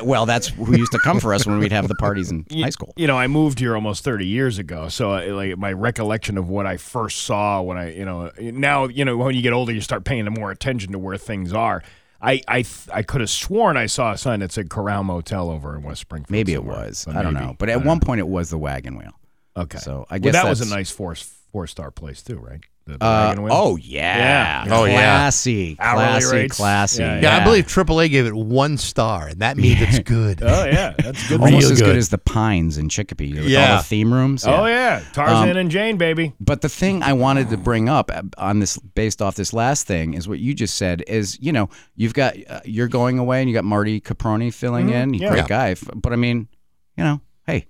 well, 0.02 0.24
that's 0.24 0.48
who 0.48 0.74
used 0.76 0.92
to 0.92 0.98
come 1.00 1.20
for 1.20 1.34
us 1.34 1.46
when 1.46 1.58
we'd 1.58 1.70
have 1.72 1.86
the 1.88 1.94
parties 1.96 2.30
in 2.30 2.46
high 2.52 2.70
school. 2.70 2.94
You 2.96 3.06
know, 3.06 3.18
I 3.18 3.26
moved 3.26 3.58
here 3.58 3.74
almost 3.74 4.04
30 4.04 4.26
years 4.26 4.58
ago, 4.58 4.88
so 4.88 5.10
I, 5.12 5.26
like 5.26 5.58
my 5.58 5.72
recollection 5.72 6.38
of 6.38 6.48
what 6.48 6.64
I 6.66 6.78
first 6.78 7.18
saw 7.24 7.60
when 7.60 7.76
I, 7.76 7.92
you 7.92 8.06
know, 8.06 8.30
now 8.40 8.86
you 8.86 9.04
know 9.04 9.18
when 9.18 9.34
you 9.34 9.42
get 9.42 9.52
older, 9.52 9.72
you 9.72 9.82
start 9.82 10.04
paying 10.04 10.24
more 10.24 10.50
attention 10.50 10.92
to 10.92 10.98
where 10.98 11.18
things 11.18 11.52
are. 11.52 11.82
I 12.22 12.40
I 12.48 12.62
th- 12.62 12.88
I 12.92 13.02
could 13.02 13.20
have 13.20 13.30
sworn 13.30 13.76
I 13.76 13.84
saw 13.86 14.12
a 14.12 14.18
sign 14.18 14.40
that 14.40 14.50
said 14.52 14.70
Corral 14.70 15.04
Motel 15.04 15.50
over 15.50 15.76
in 15.76 15.82
West 15.82 16.00
Springfield. 16.00 16.30
Maybe 16.30 16.54
it 16.54 16.64
was. 16.64 17.04
but 17.06 17.16
I 17.16 17.22
don't 17.22 17.34
know. 17.34 17.54
But 17.58 17.68
at 17.68 17.84
one 17.84 17.98
know. 17.98 18.06
point, 18.06 18.20
it 18.20 18.28
was 18.28 18.48
the 18.50 18.58
Wagon 18.58 18.96
Wheel. 18.96 19.12
Okay. 19.56 19.78
So 19.78 20.06
I 20.08 20.14
Well, 20.14 20.20
guess 20.20 20.32
that 20.34 20.48
was 20.48 20.60
a 20.62 20.74
nice 20.74 20.90
four 20.90 21.14
four 21.52 21.66
star 21.66 21.90
place 21.90 22.22
too, 22.22 22.38
right? 22.38 22.60
The, 22.86 22.96
the 22.96 23.04
Uh, 23.04 23.34
oh 23.50 23.76
yeah, 23.76 24.64
yeah. 24.66 24.74
Oh, 24.74 24.84
yeah. 24.84 24.94
classy, 24.94 25.76
Hourly 25.78 26.02
classy, 26.20 26.36
rates. 26.36 26.56
classy. 26.56 27.02
Yeah, 27.02 27.20
Yeah, 27.20 27.36
I 27.36 27.44
believe 27.44 27.66
AAA 27.66 28.10
gave 28.10 28.26
it 28.26 28.34
one 28.34 28.78
star, 28.78 29.28
and 29.28 29.40
that 29.40 29.56
means 29.58 29.80
it's 29.82 29.98
good. 30.00 30.40
Oh 30.42 30.64
yeah, 30.64 30.94
that's 30.98 31.28
good. 31.28 31.40
Almost 31.40 31.62
Real 31.64 31.72
as 31.72 31.78
good. 31.80 31.84
good. 31.86 31.96
as 31.98 32.08
the 32.08 32.18
Pines 32.18 32.78
in 32.78 32.88
Chicopee. 32.88 33.34
With 33.34 33.42
all 33.44 33.48
Yeah. 33.48 33.76
the 33.76 33.82
theme 33.82 34.12
rooms. 34.12 34.44
Oh 34.46 34.64
yeah, 34.66 35.02
Tarzan 35.12 35.50
Um, 35.50 35.56
and 35.58 35.70
Jane, 35.70 35.98
baby. 35.98 36.32
But 36.40 36.62
the 36.62 36.68
thing 36.70 37.02
I 37.02 37.12
wanted 37.12 37.50
to 37.50 37.56
bring 37.58 37.88
up 37.88 38.10
uh, 38.12 38.22
on 38.38 38.58
this, 38.60 38.76
based 38.78 39.20
off 39.22 39.36
this 39.36 39.52
last 39.52 39.86
thing, 39.86 40.14
is 40.14 40.26
what 40.26 40.38
you 40.40 40.54
just 40.54 40.76
said. 40.76 41.04
Is 41.06 41.38
you 41.40 41.52
know 41.52 41.68
you've 41.96 42.14
got 42.14 42.34
uh, 42.48 42.60
you're 42.64 42.88
going 42.88 43.18
away 43.18 43.40
and 43.40 43.48
you 43.48 43.54
got 43.54 43.64
Marty 43.64 44.00
Caproni 44.00 44.52
filling 44.52 44.88
Mhm, 44.88 45.02
in. 45.02 45.12
He's 45.12 45.22
a 45.22 45.24
yeah. 45.26 45.30
great 45.30 45.46
guy. 45.48 45.76
But 45.94 46.12
I 46.12 46.16
mean, 46.16 46.48
you 46.96 47.04
know, 47.04 47.20
hey, 47.46 47.66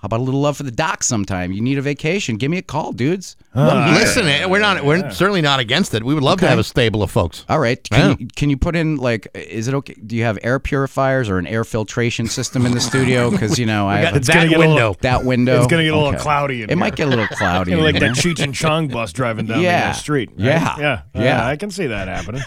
how 0.00 0.06
about 0.06 0.20
a 0.20 0.22
little 0.22 0.40
love 0.40 0.56
for 0.56 0.62
the 0.62 0.70
doc 0.70 1.02
sometime? 1.02 1.50
You 1.50 1.60
need 1.60 1.76
a 1.76 1.82
vacation? 1.82 2.36
Give 2.36 2.50
me 2.50 2.58
a 2.58 2.62
call, 2.62 2.92
dudes. 2.92 3.36
Well, 3.54 3.92
listen, 3.94 4.26
eh, 4.28 4.46
we're 4.46 4.60
not. 4.60 4.84
We're 4.84 5.10
certainly 5.10 5.40
not 5.42 5.58
against 5.58 5.92
it. 5.94 6.04
We 6.04 6.14
would 6.14 6.22
love 6.22 6.38
to 6.40 6.46
have 6.48 6.58
a 6.60 6.62
stable 6.64 7.02
of 7.02 7.10
folks. 7.10 7.44
All 7.48 7.58
right. 7.58 7.82
Can, 7.90 8.10
Yeah. 8.10 8.16
you, 8.20 8.28
can 8.36 8.50
you 8.50 8.56
put 8.56 8.76
in 8.76 8.96
like? 8.96 9.26
Is 9.34 9.66
it 9.66 9.74
okay? 9.74 9.94
Do 9.94 10.14
you 10.14 10.22
have 10.22 10.38
air 10.44 10.60
purifiers 10.60 11.28
or 11.28 11.38
an 11.38 11.48
air 11.48 11.64
filtration 11.64 12.28
system 12.28 12.64
in 12.64 12.72
the 12.72 12.80
studio? 12.80 13.30
Because 13.38 13.58
you 13.58 13.66
know 13.66 13.88
I 13.88 14.02
got 14.02 14.06
have 14.12 14.16
It's 14.16 14.28
gonna 14.28 14.48
get 14.48 14.56
a 14.60 14.68
little- 14.68 14.96
that 15.00 15.24
window. 15.24 15.58
It's 15.58 15.66
gonna 15.66 15.82
get 15.82 15.92
a 15.92 15.96
little 15.96 16.12
Okay. 16.14 16.22
cloudy. 16.22 16.62
In 16.62 16.70
It 16.70 16.76
might 16.78 16.94
get 16.94 17.08
a 17.08 17.10
little 17.10 17.26
cloudy. 17.26 17.70
Kinda 17.72 17.86
in 17.88 17.92
like 17.94 18.00
that 18.00 18.16
here. 18.16 18.32
Cheech 18.34 18.42
and 18.42 18.54
Chong 18.54 18.86
bus 18.88 19.12
driving 19.12 19.46
down 19.46 19.60
Yeah. 19.62 19.86
the 19.86 19.90
uh, 19.90 19.92
street. 19.94 20.30
right? 20.36 20.44
Yeah. 20.44 20.76
yeah, 20.78 21.00
Yeah. 21.14 21.46
I 21.46 21.56
can 21.56 21.70
see 21.72 21.88
that 21.88 22.06
happening. 22.08 22.42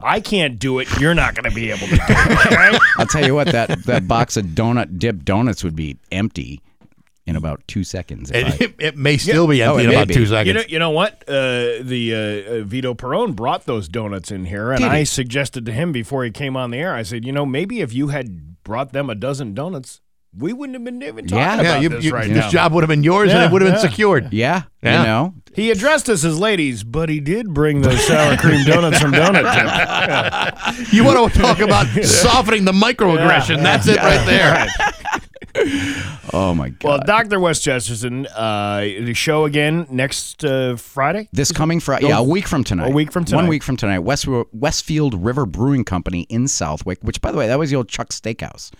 I 0.00 0.20
can't 0.20 0.58
do 0.58 0.78
it. 0.80 0.88
You're 0.98 1.14
not 1.14 1.34
going 1.34 1.44
to 1.48 1.54
be 1.54 1.70
able 1.70 1.86
to 1.86 1.94
do 1.96 2.02
it. 2.02 2.50
Right? 2.50 2.80
I'll 2.96 3.06
tell 3.06 3.24
you 3.24 3.34
what 3.34 3.48
that 3.48 3.84
that 3.84 4.08
box 4.08 4.36
of 4.36 4.46
donut 4.46 4.98
dip 4.98 5.24
donuts 5.24 5.62
would 5.62 5.76
be 5.76 5.98
empty 6.10 6.60
in 7.30 7.36
about 7.36 7.62
two 7.66 7.84
seconds. 7.84 8.30
if 8.34 8.60
I- 8.60 8.64
It, 8.64 8.74
it 8.78 8.96
may 8.96 9.16
still 9.16 9.46
be 9.46 9.62
Oh, 9.62 9.70
empty 9.76 9.84
it 9.84 9.86
in 9.88 9.94
about 9.94 10.08
be. 10.08 10.14
two 10.14 10.20
You 10.20 10.26
seconds. 10.26 10.54
know, 10.56 10.62
you 10.68 10.78
know 10.78 10.90
what? 10.90 11.22
Uh, 11.28 11.78
the 11.82 12.12
uh, 12.14 12.18
uh, 12.60 12.64
Vito 12.64 12.92
Perrone 12.94 13.32
brought 13.34 13.64
those 13.64 13.88
donuts 13.88 14.30
in 14.30 14.44
here, 14.44 14.72
and 14.72 14.80
Did 14.82 14.90
he? 14.92 14.98
I 14.98 15.04
suggested 15.04 15.64
to 15.66 15.72
him 15.72 15.92
before 15.92 16.24
he 16.24 16.30
came 16.30 16.56
on 16.56 16.70
the 16.72 16.78
air. 16.78 16.94
I 16.94 17.02
said, 17.04 17.24
you 17.24 17.32
know, 17.32 17.46
maybe 17.46 17.80
if 17.80 17.94
you 17.94 18.08
had 18.08 18.62
brought 18.64 18.92
them 18.92 19.08
a 19.08 19.14
dozen 19.14 19.54
donuts, 19.54 20.00
we 20.36 20.52
wouldn't 20.52 20.74
have 20.76 20.84
been 20.84 21.02
even 21.02 21.26
talking 21.26 21.38
Yeah. 21.38 21.54
about 21.54 21.64
yeah, 21.64 21.80
you, 21.80 21.88
this 21.88 22.04
you- 22.04 22.12
right 22.12 22.28
this 22.28 22.36
now. 22.44 22.50
job 22.50 22.72
would 22.72 22.82
have 22.84 22.88
been 22.88 23.02
yours, 23.02 23.30
Yeah, 23.30 23.36
and 23.36 23.44
it 23.44 23.52
would 23.52 23.62
have 23.62 23.72
been 23.72 23.80
secured. 23.80 24.32
yeah, 24.32 24.62
Yeah. 24.82 25.00
you 25.00 25.06
know. 25.06 25.34
He 25.54 25.72
addressed 25.72 26.08
us 26.08 26.22
as 26.24 26.38
ladies, 26.38 26.84
but 26.84 27.08
he 27.08 27.18
did 27.18 27.52
bring 27.52 27.80
those 27.82 28.00
sour 28.06 28.36
cream 28.36 28.64
donuts 28.64 29.00
from 29.00 29.10
Donut 29.12 29.42
Dip. 29.42 29.44
Yeah. 29.66 30.56
You 30.92 31.04
want 31.04 31.32
to 31.32 31.38
talk 31.40 31.58
about 31.58 31.86
softening 32.04 32.64
the 32.64 32.72
microaggression? 32.72 33.56
Yeah. 33.56 33.62
That's 33.64 33.88
it 33.88 33.96
right 33.98 34.24
there. 34.26 34.52
Right. 34.52 35.19
Oh 36.32 36.54
my 36.54 36.68
god. 36.68 36.88
Well, 36.88 37.00
Dr. 37.04 37.40
Wes 37.40 37.60
Chesterton, 37.60 38.26
uh, 38.26 38.80
the 38.82 39.14
show 39.14 39.46
again 39.46 39.86
next 39.90 40.44
uh, 40.44 40.76
Friday? 40.76 41.28
This 41.32 41.50
coming 41.50 41.80
Friday, 41.80 42.06
yeah, 42.06 42.18
a 42.18 42.22
week 42.22 42.46
from 42.46 42.62
tonight. 42.62 42.90
A 42.90 42.94
week 42.94 43.10
from 43.10 43.24
tonight. 43.24 43.42
One 43.42 43.48
week 43.48 43.64
from 43.64 43.76
tonight. 43.76 44.00
West, 44.00 44.28
Westfield 44.52 45.14
River 45.14 45.46
Brewing 45.46 45.84
Company 45.84 46.22
in 46.28 46.46
Southwick, 46.46 47.00
which, 47.02 47.20
by 47.20 47.32
the 47.32 47.38
way, 47.38 47.48
that 47.48 47.58
was 47.58 47.70
the 47.70 47.76
old 47.76 47.88
Chuck 47.88 48.10
Steakhouse. 48.10 48.70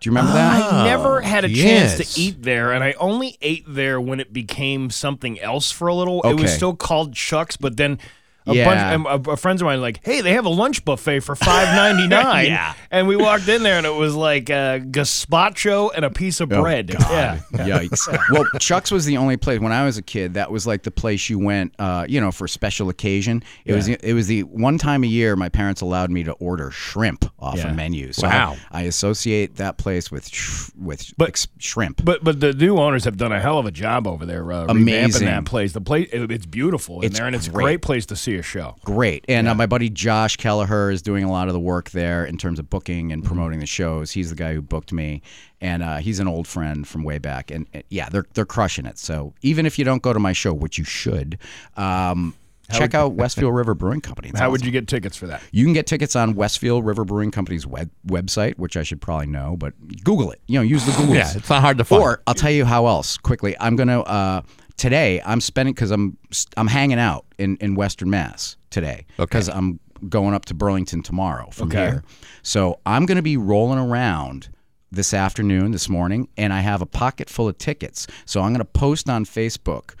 Do 0.00 0.10
you 0.10 0.10
remember 0.10 0.32
that? 0.32 0.72
I 0.72 0.84
never 0.84 1.20
had 1.20 1.44
a 1.44 1.50
yes. 1.50 1.96
chance 1.96 2.14
to 2.14 2.20
eat 2.20 2.42
there, 2.42 2.72
and 2.72 2.82
I 2.82 2.92
only 2.92 3.36
ate 3.42 3.64
there 3.66 4.00
when 4.00 4.20
it 4.20 4.32
became 4.32 4.90
something 4.90 5.38
else 5.40 5.70
for 5.70 5.88
a 5.88 5.94
little. 5.94 6.22
It 6.22 6.34
was 6.34 6.52
still 6.52 6.74
called 6.74 7.14
Chuck's, 7.14 7.56
but 7.56 7.76
then 7.76 7.98
a 8.46 8.54
Yeah. 8.54 8.96
bunch 8.96 9.26
a, 9.28 9.30
a 9.32 9.36
friends 9.36 9.62
of 9.62 9.66
mine 9.66 9.80
like, 9.80 10.00
hey, 10.04 10.20
they 10.20 10.32
have 10.34 10.44
a 10.44 10.50
lunch 10.50 10.84
buffet 10.84 11.20
for 11.20 11.34
five 11.34 11.74
ninety 11.74 12.06
nine. 12.06 12.46
Yeah. 12.54 12.74
and 12.90 13.08
we 13.08 13.16
walked 13.16 13.48
in 13.48 13.62
there, 13.62 13.76
and 13.78 13.86
it 13.86 13.94
was 13.94 14.14
like 14.14 14.50
a 14.50 14.80
gazpacho 14.84 15.90
and 15.94 16.04
a 16.04 16.10
piece 16.10 16.40
of 16.40 16.52
Oh, 16.52 16.60
bread. 16.60 16.88
God. 16.88 17.10
Yeah, 17.10 17.38
Yikes. 17.52 18.06
well, 18.30 18.44
Chuck's 18.60 18.90
was 18.90 19.04
the 19.06 19.16
only 19.16 19.36
place 19.36 19.60
when 19.60 19.72
I 19.72 19.84
was 19.84 19.96
a 19.96 20.02
kid 20.02 20.34
that 20.34 20.50
was 20.50 20.66
like 20.66 20.82
the 20.82 20.90
place 20.90 21.28
you 21.30 21.38
went, 21.38 21.74
uh, 21.78 22.06
you 22.08 22.20
know, 22.20 22.30
for 22.30 22.46
special 22.46 22.88
occasion. 22.88 23.42
It 23.64 23.72
was 23.74 23.88
it 23.88 24.12
was 24.14 24.26
the 24.26 24.42
one 24.44 24.78
time 24.78 25.04
a 25.04 25.06
year 25.06 25.36
my 25.36 25.48
parents 25.48 25.80
allowed 25.80 26.10
me 26.10 26.24
to 26.24 26.32
order 26.32 26.70
shrimp 26.70 27.24
off 27.38 27.56
Yeah. 27.58 27.70
a 27.70 27.74
menu. 27.74 28.12
So 28.12 28.26
Wow. 28.28 28.56
I, 28.70 28.80
I 28.80 28.82
associate 28.82 29.56
that 29.56 29.78
place 29.78 30.10
with 30.10 30.28
sh- 30.28 30.70
with 30.78 31.12
ex- 31.20 31.48
shrimp. 31.58 32.04
But 32.04 32.22
but 32.22 32.40
the 32.40 32.52
new 32.52 32.76
owners 32.78 33.04
have 33.04 33.16
done 33.16 33.32
a 33.32 33.40
hell 33.40 33.58
of 33.58 33.66
a 33.66 33.70
job 33.70 34.06
over 34.06 34.26
there, 34.26 34.42
uh, 34.52 34.66
revamping 34.66 34.70
Amazing. 34.70 35.26
that 35.26 35.44
place. 35.44 35.72
The 35.72 35.80
place 35.80 36.08
it- 36.12 36.30
it's 36.30 36.46
beautiful 36.46 37.00
in 37.00 37.06
It's 37.06 37.18
there, 37.18 37.26
and 37.26 37.34
it's 37.36 37.46
a 37.46 37.50
great. 37.50 37.64
great 37.64 37.82
place 37.82 38.06
to 38.06 38.16
see 38.16 38.33
a 38.38 38.42
show. 38.42 38.76
Great. 38.84 39.24
And 39.28 39.48
uh, 39.48 39.54
my 39.54 39.66
buddy 39.66 39.90
Josh 39.90 40.36
Kelleher 40.36 40.90
is 40.90 41.02
doing 41.02 41.24
a 41.24 41.30
lot 41.30 41.48
of 41.48 41.54
the 41.54 41.60
work 41.60 41.90
there 41.90 42.24
in 42.24 42.36
terms 42.38 42.58
of 42.58 42.68
booking 42.70 43.12
and 43.12 43.24
promoting 43.24 43.60
the 43.60 43.66
shows. 43.66 44.10
He's 44.10 44.30
the 44.30 44.36
guy 44.36 44.54
who 44.54 44.62
booked 44.62 44.92
me, 44.92 45.22
and 45.60 45.82
uh, 45.82 45.96
he's 45.96 46.20
an 46.20 46.28
old 46.28 46.46
friend 46.46 46.86
from 46.86 47.02
way 47.02 47.18
back. 47.18 47.50
And 47.50 47.66
uh, 47.74 47.80
yeah, 47.88 48.08
they're 48.08 48.26
they're 48.34 48.44
crushing 48.44 48.86
it. 48.86 48.98
So 48.98 49.34
even 49.42 49.66
if 49.66 49.78
you 49.78 49.84
don't 49.84 50.02
go 50.02 50.12
to 50.12 50.18
my 50.20 50.32
show, 50.32 50.52
which 50.52 50.78
you 50.78 50.84
should, 50.84 51.38
um, 51.76 52.34
check 52.72 52.94
out 52.94 53.12
Westfield 53.14 53.54
River 53.54 53.74
Brewing 53.74 54.00
Company. 54.00 54.28
It's 54.30 54.38
How 54.38 54.50
would 54.50 54.64
you 54.64 54.70
get 54.70 54.88
tickets 54.88 55.16
for 55.16 55.26
that? 55.26 55.42
You 55.52 55.64
can 55.64 55.72
get 55.74 55.86
tickets 55.86 56.16
on 56.16 56.34
Westfield 56.34 56.84
River 56.84 57.04
Brewing 57.04 57.30
Company's 57.30 57.66
web- 57.66 57.90
website, 58.06 58.58
which 58.58 58.76
I 58.76 58.82
should 58.82 59.00
probably 59.00 59.26
know, 59.26 59.56
but 59.58 59.74
Google 60.02 60.30
it. 60.30 60.40
You 60.46 60.58
know, 60.58 60.62
use 60.62 60.84
the 60.84 60.92
Google. 60.92 61.14
Yeah, 61.14 61.32
it's 61.34 61.50
not 61.50 61.60
hard 61.60 61.78
to 61.78 61.84
find. 61.84 62.02
Or 62.02 62.22
I'll 62.26 62.34
tell 62.34 62.50
you 62.50 62.64
how 62.64 62.86
else 62.86 63.16
quickly. 63.18 63.56
I'm 63.60 63.76
gonna 63.76 64.00
uh, 64.00 64.42
today. 64.84 65.20
I'm 65.24 65.40
spending 65.40 65.72
because 65.74 65.90
I'm 65.90 66.16
I'm 66.56 66.66
hanging 66.66 66.98
out 66.98 67.24
in 67.38 67.56
in 67.56 67.74
Western 67.74 68.10
Mass 68.10 68.56
today 68.70 69.06
because 69.16 69.48
I'm 69.48 69.80
going 70.08 70.34
up 70.34 70.44
to 70.46 70.54
Burlington 70.54 71.02
tomorrow 71.02 71.48
from 71.50 71.68
Okay. 71.68 71.78
here. 71.90 72.04
So 72.42 72.78
I'm 72.84 73.06
gonna 73.06 73.22
be 73.22 73.36
rolling 73.36 73.78
around 73.78 74.50
this 74.92 75.14
afternoon, 75.14 75.72
this 75.72 75.88
morning, 75.88 76.28
and 76.36 76.52
I 76.52 76.60
have 76.60 76.82
a 76.82 76.86
pocket 76.86 77.30
full 77.30 77.48
of 77.48 77.56
tickets. 77.58 78.06
So 78.26 78.42
I'm 78.42 78.52
gonna 78.52 78.64
post 78.64 79.08
on 79.08 79.24
Facebook 79.24 79.94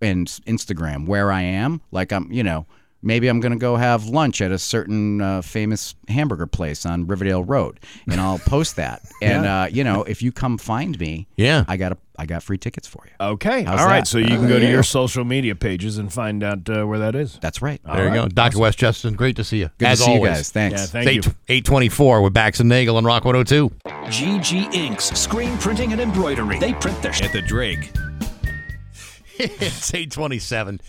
and 0.00 0.28
Instagram 0.46 1.06
where 1.06 1.32
I 1.32 1.42
am. 1.42 1.80
Like 1.90 2.12
I'm, 2.12 2.30
you 2.32 2.42
know, 2.44 2.66
maybe 3.02 3.28
I'm 3.28 3.40
going 3.40 3.52
to 3.52 3.58
go 3.58 3.76
have 3.76 4.06
lunch 4.06 4.40
at 4.40 4.50
a 4.52 4.58
certain 4.58 5.20
uh, 5.20 5.42
famous 5.42 5.94
hamburger 6.08 6.46
place 6.46 6.84
on 6.86 7.06
Riverdale 7.06 7.42
Road, 7.44 7.80
and 8.10 8.20
I'll 8.20 8.38
post 8.46 8.76
that. 8.76 9.02
And 9.22 9.44
Yeah. 9.44 9.62
uh, 9.62 9.66
you 9.66 9.84
know, 9.84 10.02
if 10.04 10.22
you 10.22 10.32
come 10.32 10.58
find 10.58 10.98
me, 10.98 11.26
Yeah. 11.36 11.64
I 11.68 11.76
got 11.76 11.92
a, 11.92 11.98
I 12.18 12.26
got 12.26 12.42
free 12.42 12.58
tickets 12.58 12.86
for 12.86 13.02
you. 13.06 13.12
Okay, 13.18 13.62
How's 13.62 13.80
all 13.80 13.86
right. 13.86 14.00
that? 14.00 14.06
So 14.06 14.18
you 14.18 14.26
can 14.26 14.46
go 14.46 14.58
to 14.58 14.68
your 14.68 14.82
social 14.82 15.24
media 15.24 15.54
pages 15.54 15.96
and 15.96 16.12
find 16.12 16.42
out 16.44 16.68
uh, 16.68 16.84
where 16.84 16.98
that 16.98 17.14
is. 17.14 17.38
That's 17.40 17.62
right. 17.62 17.80
There 17.84 18.08
you 18.08 18.12
go. 18.14 18.28
Dr. 18.28 18.58
Wes 18.58 18.76
Chesterton, 18.76 19.16
great 19.16 19.36
to 19.36 19.44
see 19.44 19.58
you. 19.60 19.70
Good 19.78 19.88
As 19.88 19.98
to 20.00 20.04
see 20.04 20.10
always. 20.10 20.28
you 20.30 20.34
guys. 20.36 20.50
Thanks. 20.52 20.80
Yeah, 20.80 20.86
thank 20.86 21.06
It's 21.18 21.26
you. 21.28 21.32
824 21.48 22.20
with 22.20 22.34
Bax 22.34 22.60
and 22.60 22.68
Nagle 22.68 22.98
and 22.98 23.06
Rock 23.06 23.24
102. 23.24 23.70
GG 24.10 24.74
Inks, 24.74 25.04
screen 25.18 25.56
printing 25.58 25.92
and 25.92 26.00
embroidery. 26.00 26.58
They 26.58 26.74
print 26.74 27.00
their 27.00 27.12
sh- 27.14 27.22
at 27.22 27.32
the 27.32 27.40
Drake. 27.40 27.90
it's 29.38 29.94
827 29.94 30.80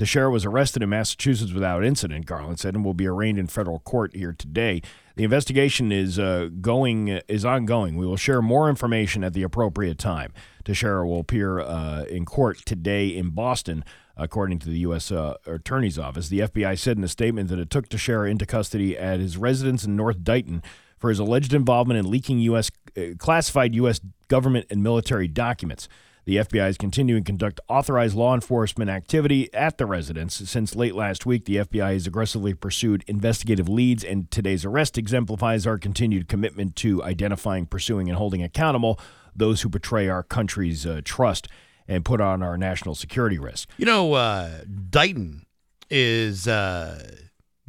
Teixeira 0.00 0.30
was 0.30 0.46
arrested 0.46 0.82
in 0.82 0.88
Massachusetts 0.88 1.52
without 1.52 1.84
incident, 1.84 2.24
Garland 2.24 2.58
said, 2.58 2.74
and 2.74 2.82
will 2.82 2.94
be 2.94 3.06
arraigned 3.06 3.38
in 3.38 3.46
federal 3.46 3.80
court 3.80 4.16
here 4.16 4.32
today. 4.32 4.80
The 5.16 5.24
investigation 5.24 5.92
is 5.92 6.18
uh, 6.18 6.48
going 6.62 7.08
is 7.28 7.44
ongoing. 7.44 7.98
We 7.98 8.06
will 8.06 8.16
share 8.16 8.40
more 8.40 8.70
information 8.70 9.22
at 9.22 9.34
the 9.34 9.42
appropriate 9.42 9.98
time. 9.98 10.32
Teixeira 10.64 11.06
will 11.06 11.20
appear 11.20 11.60
uh, 11.60 12.04
in 12.04 12.24
court 12.24 12.64
today 12.64 13.08
in 13.08 13.28
Boston, 13.32 13.84
according 14.16 14.60
to 14.60 14.70
the 14.70 14.78
U.S. 14.78 15.12
Uh, 15.12 15.34
Attorney's 15.44 15.98
Office. 15.98 16.30
The 16.30 16.40
FBI 16.40 16.78
said 16.78 16.96
in 16.96 17.04
a 17.04 17.08
statement 17.08 17.50
that 17.50 17.58
it 17.58 17.68
took 17.68 17.90
Teixeira 17.90 18.30
into 18.30 18.46
custody 18.46 18.96
at 18.96 19.20
his 19.20 19.36
residence 19.36 19.84
in 19.84 19.96
North 19.96 20.24
Dighton 20.24 20.62
for 20.96 21.10
his 21.10 21.18
alleged 21.18 21.52
involvement 21.52 21.98
in 21.98 22.10
leaking 22.10 22.38
U.S. 22.38 22.70
Uh, 22.96 23.16
classified 23.18 23.74
U.S. 23.74 24.00
government 24.28 24.64
and 24.70 24.82
military 24.82 25.28
documents. 25.28 25.90
The 26.30 26.36
FBI 26.36 26.68
is 26.68 26.78
continuing 26.78 27.24
to 27.24 27.26
conduct 27.26 27.58
authorized 27.66 28.14
law 28.14 28.36
enforcement 28.36 28.88
activity 28.88 29.52
at 29.52 29.78
the 29.78 29.84
residence. 29.84 30.36
Since 30.36 30.76
late 30.76 30.94
last 30.94 31.26
week, 31.26 31.44
the 31.44 31.56
FBI 31.56 31.94
has 31.94 32.06
aggressively 32.06 32.54
pursued 32.54 33.02
investigative 33.08 33.68
leads, 33.68 34.04
and 34.04 34.30
today's 34.30 34.64
arrest 34.64 34.96
exemplifies 34.96 35.66
our 35.66 35.76
continued 35.76 36.28
commitment 36.28 36.76
to 36.76 37.02
identifying, 37.02 37.66
pursuing, 37.66 38.08
and 38.08 38.16
holding 38.16 38.44
accountable 38.44 39.00
those 39.34 39.62
who 39.62 39.68
betray 39.68 40.08
our 40.08 40.22
country's 40.22 40.86
uh, 40.86 41.00
trust 41.04 41.48
and 41.88 42.04
put 42.04 42.20
on 42.20 42.44
our 42.44 42.56
national 42.56 42.94
security 42.94 43.36
risk. 43.36 43.68
You 43.76 43.86
know, 43.86 44.12
uh, 44.12 44.60
Dighton 44.88 45.46
is 45.90 46.46
uh, 46.46 47.10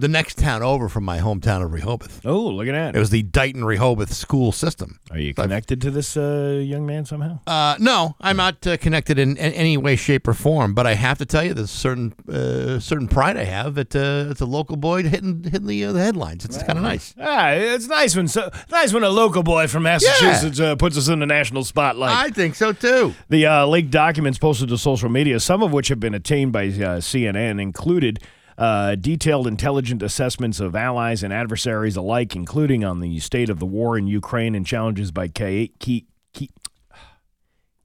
the 0.01 0.07
next 0.07 0.37
town 0.39 0.63
over 0.63 0.89
from 0.89 1.03
my 1.03 1.19
hometown 1.19 1.63
of 1.63 1.71
Rehoboth. 1.71 2.25
Oh, 2.25 2.47
look 2.47 2.67
at 2.67 2.71
that. 2.71 2.95
It 2.95 2.99
was 2.99 3.11
the 3.11 3.23
Dighton 3.23 3.63
Rehoboth 3.63 4.11
school 4.11 4.51
system. 4.51 4.99
Are 5.11 5.19
you 5.19 5.33
connected 5.33 5.79
to 5.81 5.91
this 5.91 6.17
uh, 6.17 6.59
young 6.63 6.85
man 6.87 7.05
somehow? 7.05 7.39
Uh, 7.45 7.75
no, 7.79 8.15
I'm 8.19 8.37
not 8.37 8.65
uh, 8.65 8.77
connected 8.77 9.19
in, 9.19 9.37
in 9.37 9.53
any 9.53 9.77
way, 9.77 9.95
shape, 9.95 10.27
or 10.27 10.33
form. 10.33 10.73
But 10.73 10.87
I 10.87 10.95
have 10.95 11.19
to 11.19 11.25
tell 11.25 11.43
you, 11.43 11.53
there's 11.53 11.69
certain 11.69 12.13
uh, 12.27 12.79
certain 12.79 13.07
pride 13.07 13.37
I 13.37 13.43
have 13.43 13.75
that 13.75 13.95
uh, 13.95 14.31
it's 14.31 14.41
a 14.41 14.45
local 14.45 14.75
boy 14.75 15.03
hitting 15.03 15.43
hitting 15.43 15.67
the, 15.67 15.85
uh, 15.85 15.91
the 15.91 16.01
headlines. 16.01 16.45
It's 16.45 16.57
kind 16.63 16.77
of 16.77 16.83
nice. 16.83 17.13
Ah, 17.19 17.51
it's 17.51 17.87
nice 17.87 18.15
when 18.15 18.27
so 18.27 18.49
nice 18.71 18.91
when 18.93 19.03
a 19.03 19.09
local 19.09 19.43
boy 19.43 19.67
from 19.67 19.83
Massachusetts 19.83 20.59
uh, 20.59 20.75
puts 20.75 20.97
us 20.97 21.07
in 21.09 21.19
the 21.19 21.27
national 21.27 21.63
spotlight. 21.63 22.15
I 22.15 22.29
think 22.29 22.55
so 22.55 22.73
too. 22.73 23.13
The 23.29 23.45
uh, 23.45 23.67
leaked 23.67 23.91
documents 23.91 24.39
posted 24.39 24.69
to 24.69 24.77
social 24.77 25.09
media, 25.09 25.39
some 25.39 25.61
of 25.61 25.71
which 25.71 25.89
have 25.89 25.99
been 25.99 26.15
obtained 26.15 26.51
by 26.51 26.65
uh, 26.65 26.99
CNN, 26.99 27.61
included 27.61 28.19
uh, 28.57 28.95
detailed 28.95 29.47
intelligent 29.47 30.01
assessments 30.03 30.59
of 30.59 30.75
allies 30.75 31.23
and 31.23 31.33
adversaries 31.33 31.95
alike, 31.95 32.35
including 32.35 32.83
on 32.83 32.99
the 32.99 33.19
state 33.19 33.49
of 33.49 33.59
the 33.59 33.65
war 33.65 33.97
in 33.97 34.07
Ukraine 34.07 34.55
and 34.55 34.65
challenges 34.65 35.11
by 35.11 35.27
K- 35.27 35.71
K- 35.79 36.05
K- 36.33 36.49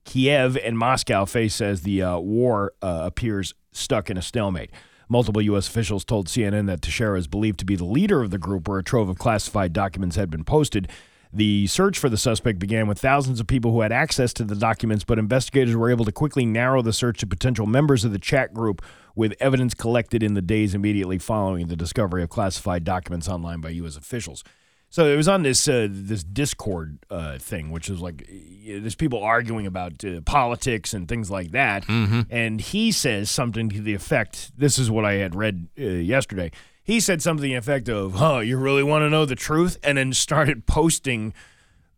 Kiev 0.05 0.57
and 0.57 0.79
Moscow 0.79 1.25
face 1.25 1.61
as 1.61 1.83
the 1.83 2.03
uh, 2.03 2.19
war 2.19 2.73
uh, 2.83 3.03
appears 3.05 3.55
stuck 3.73 4.11
in 4.11 4.17
a 4.17 4.23
stalemate. 4.23 4.71
Multiple 5.09 5.43
U.S. 5.43 5.69
officials 5.69 6.05
told 6.05 6.27
CNN 6.27 6.67
that 6.67 6.83
Teixeira 6.83 7.19
is 7.19 7.29
believed 7.29 7.61
to 7.61 7.65
be 7.65 7.77
the 7.77 7.85
leader 7.85 8.23
of 8.23 8.31
the 8.31 8.39
group 8.39 8.69
where 8.69 8.79
a 8.79 8.85
trove 8.85 9.09
of 9.09 9.19
classified 9.19 9.73
documents 9.73 10.17
had 10.17 10.31
been 10.31 10.43
posted. 10.43 10.89
The 11.37 11.67
search 11.67 11.99
for 11.99 12.09
the 12.09 12.17
suspect 12.17 12.59
began 12.59 12.87
with 12.87 12.99
thousands 12.99 13.41
of 13.41 13.47
people 13.47 13.71
who 13.71 13.83
had 13.83 13.93
access 13.93 14.33
to 14.35 14.45
the 14.45 14.57
documents, 14.57 15.05
but 15.05 15.19
investigators 15.19 15.77
were 15.77 15.91
able 15.91 16.07
to 16.07 16.13
quickly 16.13 16.47
narrow 16.47 16.81
the 16.81 16.95
search 16.95 17.19
to 17.19 17.27
potential 17.27 17.67
members 17.67 18.07
of 18.07 18.13
the 18.13 18.19
chat 18.19 18.55
group 18.55 18.83
with 19.15 19.35
evidence 19.39 19.75
collected 19.75 20.23
in 20.23 20.33
the 20.33 20.41
days 20.41 20.75
immediately 20.75 21.19
following 21.19 21.67
the 21.67 21.77
discovery 21.77 22.23
of 22.23 22.31
classified 22.31 22.85
documents 22.85 23.29
online 23.29 23.61
by 23.61 23.69
U.S. 23.69 23.99
officials. 23.99 24.45
So 24.89 25.05
it 25.13 25.17
was 25.17 25.29
on 25.29 25.43
this 25.43 25.69
uh, 25.69 25.89
this 25.91 26.25
Discord 26.25 27.01
uh, 27.11 27.37
thing, 27.37 27.71
which 27.71 27.91
is 27.91 28.01
like 28.01 28.23
uh, 28.23 28.81
there's 28.81 28.95
people 28.95 29.23
arguing 29.23 29.67
about 29.67 30.03
uh, 30.07 30.23
politics 30.23 30.95
and 30.95 31.07
things 31.07 31.31
like 31.31 31.51
that. 31.51 31.85
Mhm. 31.85 32.29
And 32.31 32.63
he 32.63 32.93
says 32.93 33.31
something 33.31 33.69
to 33.69 33.83
the 33.83 33.93
effect. 33.93 34.53
This 34.57 34.79
is 34.79 34.91
what 34.91 35.05
I 35.05 35.15
had 35.15 35.35
read 35.35 35.69
uh, 35.79 35.83
yesterday. 35.83 36.51
He 36.87 37.01
said 37.01 37.21
something 37.21 37.43
to 37.43 37.49
the 37.49 37.55
effect 37.55 37.89
of, 37.89 38.15
"Huh, 38.15 38.39
you 38.39 38.57
really 38.57 38.85
want 38.85 39.03
to 39.03 39.11
know 39.11 39.25
the 39.25 39.35
truth?" 39.35 39.77
And 39.83 39.99
then 39.99 40.13
started 40.13 40.67
posting 40.67 41.35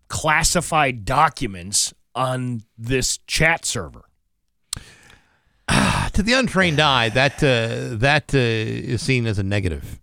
classified 0.08 1.04
documents 1.04 1.92
on 2.14 2.62
this 2.78 3.18
chat 3.26 3.66
server. 3.66 4.08
to 5.68 6.22
the 6.22 6.32
untrained 6.32 6.80
eye, 6.80 7.10
that 7.10 7.34
uh, 7.44 7.98
that 7.98 8.34
uh, 8.34 8.38
is 8.38 9.02
seen 9.02 9.26
as 9.26 9.38
a 9.38 9.42
negative. 9.42 10.00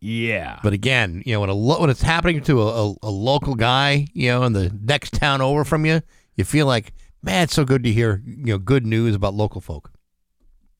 Yeah. 0.00 0.58
But 0.64 0.72
again, 0.72 1.22
you 1.24 1.34
know, 1.34 1.40
when 1.40 1.48
a 1.48 1.54
lo- 1.54 1.80
when 1.80 1.88
it's 1.88 2.02
happening 2.02 2.42
to 2.42 2.60
a, 2.60 2.90
a, 2.90 2.94
a 3.04 3.10
local 3.10 3.54
guy, 3.54 4.08
you 4.14 4.30
know, 4.30 4.42
in 4.42 4.52
the 4.52 4.76
next 4.82 5.14
town 5.14 5.42
over 5.42 5.64
from 5.64 5.86
you, 5.86 6.02
you 6.34 6.42
feel 6.42 6.66
like, 6.66 6.92
man, 7.22 7.44
it's 7.44 7.54
so 7.54 7.64
good 7.64 7.84
to 7.84 7.92
hear, 7.92 8.20
you 8.26 8.46
know, 8.46 8.58
good 8.58 8.84
news 8.84 9.14
about 9.14 9.32
local 9.34 9.60
folk. 9.60 9.92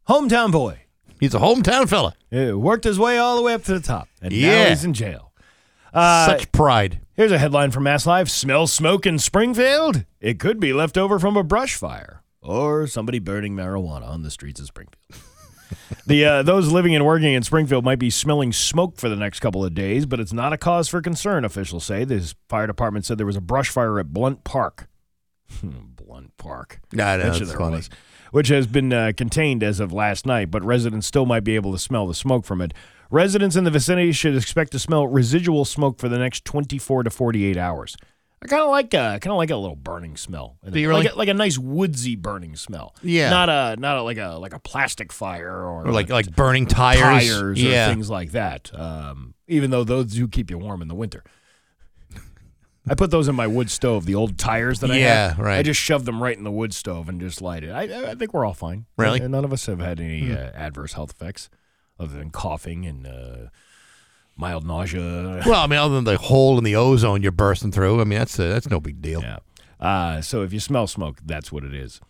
Hometown 0.09 0.51
boy. 0.51 0.81
He's 1.21 1.35
a 1.35 1.39
hometown 1.39 1.89
fella. 1.89 2.15
Yeah, 2.31 2.53
worked 2.53 2.85
his 2.85 2.99
way 2.99 3.19
all 3.19 3.37
the 3.37 3.43
way 3.43 3.55
up 3.55 3.65
to 3.65 3.75
the 3.75 3.81
top, 3.81 4.09
and 4.21 4.33
now 4.33 4.39
Yeah. 4.39 4.69
he's 4.71 4.85
in 4.85 4.93
jail. 4.95 5.33
Uh, 5.93 6.27
Such 6.27 6.51
pride. 6.53 7.01
Here's 7.15 7.31
a 7.33 7.39
headline 7.39 7.71
from 7.71 7.85
Mass 7.85 8.05
Live: 8.07 8.31
Smell 8.31 8.67
smoke 8.67 9.07
in 9.07 9.19
Springfield. 9.19 10.05
It 10.21 10.41
could 10.41 10.59
be 10.59 10.73
left 10.73 10.99
over 10.99 11.19
from 11.21 11.37
a 11.37 11.45
brush 11.45 11.77
fire 11.77 12.23
or 12.43 12.87
somebody 12.87 13.19
burning 13.21 13.55
marijuana 13.55 14.09
on 14.09 14.23
the 14.23 14.31
streets 14.31 14.59
of 14.61 14.67
Springfield. 14.67 15.23
the 16.07 16.25
uh, 16.25 16.43
those 16.43 16.73
living 16.73 16.95
and 16.97 17.07
working 17.07 17.33
in 17.33 17.43
Springfield 17.45 17.85
might 17.85 18.01
be 18.01 18.11
smelling 18.11 18.53
smoke 18.53 18.97
for 18.97 19.09
the 19.09 19.15
next 19.17 19.39
couple 19.41 19.65
of 19.65 19.73
days, 19.75 20.05
but 20.05 20.19
it's 20.19 20.33
not 20.33 20.53
a 20.53 20.59
cause 20.59 20.89
for 20.89 21.01
concern. 21.01 21.45
Officials 21.45 21.85
say 21.85 22.05
the 22.05 22.35
fire 22.49 22.67
department 22.67 23.05
said 23.07 23.17
there 23.17 23.25
was 23.27 23.37
a 23.37 23.41
brush 23.41 23.69
fire 23.71 24.01
at 24.01 24.13
Blunt 24.13 24.43
Park. 24.43 24.89
Blunt 25.63 26.37
Park. 26.37 26.81
I 26.93 26.97
know, 26.97 27.03
Bet 27.23 27.25
you 27.37 27.43
it's 27.43 27.51
there 27.51 27.59
funny. 27.59 27.77
was. 27.77 27.91
Which 28.35 28.49
has 28.49 28.67
been 28.67 28.93
uh, 28.93 29.13
contained 29.17 29.63
as 29.63 29.79
of 29.79 29.93
last 29.93 30.27
night, 30.27 30.51
but 30.51 30.65
residents 30.65 31.07
still 31.07 31.25
might 31.25 31.45
be 31.45 31.55
able 31.55 31.71
to 31.71 31.79
smell 31.79 32.09
the 32.09 32.15
smoke 32.15 32.45
from 32.45 32.61
it. 32.61 32.75
Residents 33.09 33.55
in 33.55 33.63
the 33.63 33.71
vicinity 33.71 34.11
should 34.11 34.35
expect 34.35 34.73
to 34.73 34.79
smell 34.81 35.07
residual 35.07 35.65
smoke 35.65 36.01
for 36.01 36.09
the 36.09 36.19
next 36.19 36.45
24 36.45 37.05
to 37.05 37.11
48 37.11 37.57
hours. 37.57 37.97
I 38.43 38.49
kind 38.49 38.63
of 38.63 38.71
like 38.71 38.93
uh, 38.93 39.21
kind 39.21 39.31
of 39.31 39.37
like 39.37 39.51
a 39.51 39.57
little 39.57 39.77
burning 39.77 40.17
smell, 40.17 40.59
Do 40.69 40.81
you 40.81 40.89
really? 40.89 41.05
like, 41.05 41.13
a, 41.13 41.17
like 41.17 41.29
a 41.29 41.35
nice 41.35 41.57
woodsy 41.57 42.17
burning 42.17 42.57
smell. 42.57 42.97
Yeah. 43.05 43.31
not 43.31 43.49
a 43.49 43.81
not 43.81 43.99
a, 43.99 44.03
like 44.03 44.19
a 44.19 44.37
like 44.41 44.53
a 44.53 44.59
plastic 44.59 45.13
fire 45.13 45.49
or, 45.49 45.87
Or 45.87 45.93
like 45.93 46.11
like 46.11 46.35
burning 46.35 46.67
tires, 46.67 47.01
tires 47.29 47.63
yeah. 47.63 47.87
or 47.87 47.95
things 47.95 48.11
like 48.11 48.33
that. 48.33 48.77
Um, 48.77 49.35
even 49.47 49.71
though 49.71 49.85
those 49.85 50.07
do 50.07 50.27
keep 50.27 50.51
you 50.51 50.59
warm 50.59 50.83
in 50.83 50.89
the 50.89 50.95
winter. 50.97 51.23
I 52.87 52.95
put 52.95 53.11
those 53.11 53.29
in 53.29 53.35
my 53.35 53.47
wood 53.47 53.71
stove, 53.71 54.05
the 54.05 54.15
old 54.15 54.37
tires 54.37 54.81
that 54.81 54.91
I 54.91 54.99
Yeah, 54.99 55.29
have. 55.29 55.39
right. 55.39 55.59
I 55.59 55.63
just 55.63 55.81
shoved 55.81 56.05
them 56.05 56.23
right 56.23 56.37
in 56.37 56.45
the 56.45 56.51
wood 56.51 56.75
stove 56.75 57.09
and 57.09 57.19
just 57.21 57.41
light 57.41 57.65
it. 57.65 57.71
I, 57.71 58.11
I 58.11 58.15
think 58.15 58.35
we're 58.35 58.45
all 58.45 58.53
fine. 58.55 58.85
Really? 58.99 59.21
And 59.21 59.33
none 59.33 59.45
of 59.45 59.53
us 59.53 59.65
have 59.67 59.79
had 59.81 60.01
any 60.01 60.27
Hmm. 60.27 60.33
uh, 60.33 60.37
adverse 60.55 60.93
health 60.93 61.11
effects 61.13 61.49
other 61.99 62.13
than 62.19 62.31
coughing 62.31 62.85
and 62.85 63.07
uh, 63.07 63.37
mild 64.37 64.67
nausea. 64.67 65.43
Well, 65.47 65.63
I 65.63 65.67
mean, 65.67 65.79
other 65.79 65.95
than 65.95 66.05
the 66.05 66.19
hole 66.19 66.59
in 66.59 66.65
the 66.65 66.77
ozone 66.77 67.23
you're 67.23 67.33
bursting 67.33 67.73
through, 67.73 68.01
I 68.01 68.05
mean, 68.05 68.19
that's 68.19 68.39
uh, 68.39 68.49
that's 68.49 68.69
no 68.69 68.81
big 68.81 69.01
deal. 69.01 69.23
Yeah. 69.23 69.39
Uh, 69.81 70.21
so 70.21 70.43
if 70.43 70.53
you 70.53 70.61
smell 70.61 70.87
smoke, 70.87 71.19
that's 71.25 71.51
what 71.53 71.65
it 71.65 71.75
is. 71.75 72.01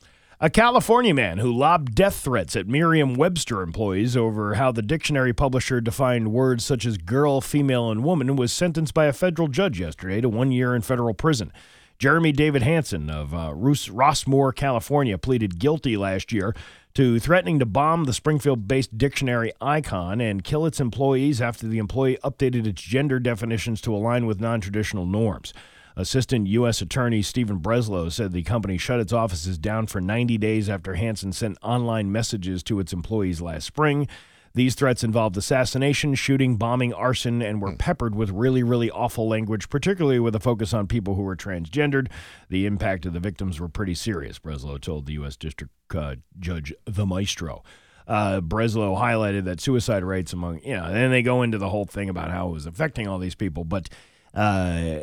A 0.44 0.50
California 0.50 1.14
man 1.14 1.38
who 1.38 1.50
lobbed 1.50 1.94
death 1.94 2.16
threats 2.16 2.54
at 2.54 2.68
Merriam 2.68 3.14
Webster 3.14 3.62
employees 3.62 4.14
over 4.14 4.56
how 4.56 4.72
the 4.72 4.82
dictionary 4.82 5.32
publisher 5.32 5.80
defined 5.80 6.32
words 6.32 6.62
such 6.66 6.84
as 6.84 6.98
girl, 6.98 7.40
female, 7.40 7.90
and 7.90 8.04
woman 8.04 8.36
was 8.36 8.52
sentenced 8.52 8.92
by 8.92 9.06
a 9.06 9.14
federal 9.14 9.48
judge 9.48 9.80
yesterday 9.80 10.20
to 10.20 10.28
one 10.28 10.52
year 10.52 10.74
in 10.74 10.82
federal 10.82 11.14
prison. 11.14 11.50
Jeremy 11.98 12.30
David 12.30 12.60
Hanson 12.60 13.08
of 13.08 13.32
uh, 13.32 13.54
Rossmoor, 13.54 14.54
California, 14.54 15.16
pleaded 15.16 15.58
guilty 15.58 15.96
last 15.96 16.30
year 16.30 16.54
to 16.92 17.18
threatening 17.18 17.58
to 17.58 17.64
bomb 17.64 18.04
the 18.04 18.12
Springfield 18.12 18.68
based 18.68 18.98
dictionary 18.98 19.50
icon 19.62 20.20
and 20.20 20.44
kill 20.44 20.66
its 20.66 20.78
employees 20.78 21.40
after 21.40 21.66
the 21.66 21.78
employee 21.78 22.18
updated 22.22 22.66
its 22.66 22.82
gender 22.82 23.18
definitions 23.18 23.80
to 23.80 23.94
align 23.94 24.26
with 24.26 24.42
non 24.42 24.60
traditional 24.60 25.06
norms. 25.06 25.54
Assistant 25.96 26.46
U.S. 26.48 26.80
Attorney 26.80 27.22
Stephen 27.22 27.60
Breslow 27.60 28.10
said 28.10 28.32
the 28.32 28.42
company 28.42 28.78
shut 28.78 29.00
its 29.00 29.12
offices 29.12 29.58
down 29.58 29.86
for 29.86 30.00
90 30.00 30.38
days 30.38 30.68
after 30.68 30.94
Hanson 30.94 31.32
sent 31.32 31.58
online 31.62 32.10
messages 32.10 32.62
to 32.64 32.80
its 32.80 32.92
employees 32.92 33.40
last 33.40 33.64
spring. 33.64 34.08
These 34.54 34.76
threats 34.76 35.02
involved 35.02 35.36
assassination, 35.36 36.14
shooting, 36.14 36.56
bombing, 36.56 36.92
arson, 36.94 37.42
and 37.42 37.60
were 37.60 37.74
peppered 37.74 38.14
with 38.14 38.30
really, 38.30 38.62
really 38.62 38.88
awful 38.88 39.28
language, 39.28 39.68
particularly 39.68 40.20
with 40.20 40.36
a 40.36 40.40
focus 40.40 40.72
on 40.72 40.86
people 40.86 41.16
who 41.16 41.22
were 41.22 41.34
transgendered. 41.34 42.08
The 42.48 42.64
impact 42.64 43.04
of 43.04 43.14
the 43.14 43.20
victims 43.20 43.58
were 43.58 43.68
pretty 43.68 43.94
serious, 43.94 44.38
Breslow 44.38 44.80
told 44.80 45.06
the 45.06 45.14
U.S. 45.14 45.36
District 45.36 45.72
uh, 45.92 46.16
Judge 46.38 46.72
The 46.84 47.04
Maestro. 47.04 47.64
Uh, 48.06 48.40
Breslow 48.40 48.96
highlighted 48.96 49.44
that 49.44 49.60
suicide 49.60 50.04
rates 50.04 50.32
among, 50.32 50.60
you 50.62 50.76
know, 50.76 50.84
and 50.84 50.94
then 50.94 51.10
they 51.10 51.22
go 51.22 51.42
into 51.42 51.58
the 51.58 51.70
whole 51.70 51.86
thing 51.86 52.08
about 52.08 52.30
how 52.30 52.48
it 52.48 52.52
was 52.52 52.66
affecting 52.66 53.08
all 53.08 53.18
these 53.18 53.34
people, 53.34 53.64
but 53.64 53.88
uh, 54.34 55.00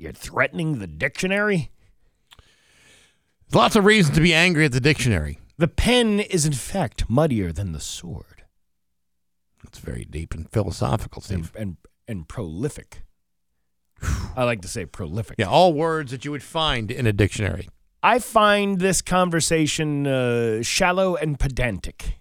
you're 0.00 0.12
threatening 0.12 0.78
the 0.78 0.86
dictionary? 0.86 1.70
Lots 3.52 3.76
of 3.76 3.84
reasons 3.84 4.14
to 4.16 4.22
be 4.22 4.32
angry 4.32 4.64
at 4.64 4.72
the 4.72 4.80
dictionary. 4.80 5.38
The 5.58 5.68
pen 5.68 6.20
is, 6.20 6.46
in 6.46 6.52
fact, 6.52 7.10
muddier 7.10 7.52
than 7.52 7.72
the 7.72 7.80
sword. 7.80 8.44
It's 9.66 9.78
very 9.78 10.04
deep 10.04 10.32
and 10.34 10.50
philosophical, 10.50 11.22
And, 11.28 11.44
Steve. 11.44 11.52
and, 11.60 11.76
and 12.08 12.28
prolific. 12.28 13.02
I 14.34 14.44
like 14.44 14.62
to 14.62 14.68
say 14.68 14.86
prolific. 14.86 15.36
Yeah, 15.38 15.48
all 15.48 15.74
words 15.74 16.10
that 16.12 16.24
you 16.24 16.30
would 16.30 16.42
find 16.42 16.90
in 16.90 17.06
a 17.06 17.12
dictionary. 17.12 17.68
I 18.02 18.18
find 18.18 18.78
this 18.78 19.02
conversation 19.02 20.06
uh, 20.06 20.62
shallow 20.62 21.16
and 21.16 21.38
pedantic. 21.38 22.18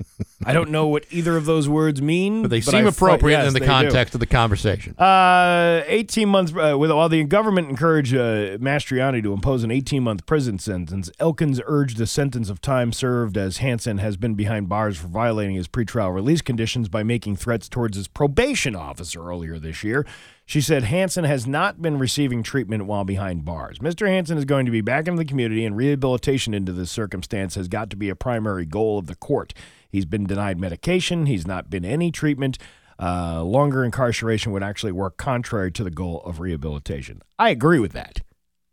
I 0.44 0.52
don't 0.52 0.70
know 0.70 0.86
what 0.86 1.04
either 1.10 1.36
of 1.36 1.44
those 1.46 1.68
words 1.68 2.02
mean, 2.02 2.42
But 2.42 2.50
they 2.50 2.58
I 2.58 2.60
seem 2.60 2.84
fi- 2.84 2.88
appropriate 2.88 3.38
yes, 3.38 3.48
in 3.48 3.54
the 3.54 3.60
they 3.60 3.66
do. 3.66 3.70
context 3.72 4.14
of 4.14 4.20
the 4.20 4.26
conversation. 4.26 4.94
Uh, 4.98 5.82
18 5.86 6.28
months. 6.28 6.52
Uh, 6.52 6.76
with 6.78 6.90
while 6.90 7.08
the 7.08 7.24
government 7.24 7.68
encouraged 7.70 8.14
uh, 8.14 8.58
Mastroianni 8.58 9.22
to 9.22 9.32
impose 9.32 9.64
an 9.64 9.70
18 9.70 10.02
month 10.02 10.26
prison 10.26 10.58
sentence, 10.58 11.10
Elkins 11.18 11.60
urged 11.66 12.00
a 12.00 12.06
sentence 12.06 12.50
of 12.50 12.60
time 12.60 12.92
served 12.92 13.36
as 13.36 13.58
Hanson 13.58 13.98
has 13.98 14.16
been 14.16 14.34
behind 14.34 14.68
bars 14.68 14.96
for 14.98 15.06
violating 15.06 15.54
his 15.56 15.68
pretrial 15.68 16.14
release 16.14 16.42
conditions 16.42 16.88
by 16.88 17.02
making 17.02 17.36
threats 17.36 17.68
towards 17.68 17.96
his 17.96 18.08
probation 18.08 18.74
officer 18.76 19.22
earlier 19.24 19.58
this 19.58 19.82
year. 19.84 20.04
She 20.44 20.60
said 20.60 20.82
Hanson 20.82 21.24
has 21.24 21.46
not 21.46 21.80
been 21.80 21.98
receiving 21.98 22.42
treatment 22.42 22.84
while 22.86 23.04
behind 23.04 23.44
bars. 23.44 23.78
Mr. 23.78 24.08
Hanson 24.08 24.36
is 24.36 24.44
going 24.44 24.66
to 24.66 24.72
be 24.72 24.80
back 24.80 25.06
in 25.06 25.14
the 25.16 25.24
community, 25.24 25.64
and 25.64 25.76
rehabilitation 25.76 26.52
into 26.52 26.72
this 26.72 26.90
circumstance 26.90 27.54
has 27.54 27.68
got 27.68 27.88
to 27.90 27.96
be 27.96 28.08
a 28.08 28.16
primary 28.16 28.66
goal 28.66 28.98
of 28.98 29.06
the 29.06 29.14
court. 29.14 29.54
He's 30.02 30.06
been 30.08 30.26
denied 30.26 30.58
medication. 30.58 31.26
He's 31.26 31.46
not 31.46 31.70
been 31.70 31.84
any 31.84 32.10
treatment. 32.10 32.58
Uh, 33.00 33.44
longer 33.44 33.84
incarceration 33.84 34.50
would 34.50 34.62
actually 34.64 34.90
work 34.90 35.16
contrary 35.16 35.70
to 35.70 35.84
the 35.84 35.92
goal 35.92 36.20
of 36.24 36.40
rehabilitation. 36.40 37.22
I 37.38 37.50
agree 37.50 37.78
with 37.78 37.92
that. 37.92 38.20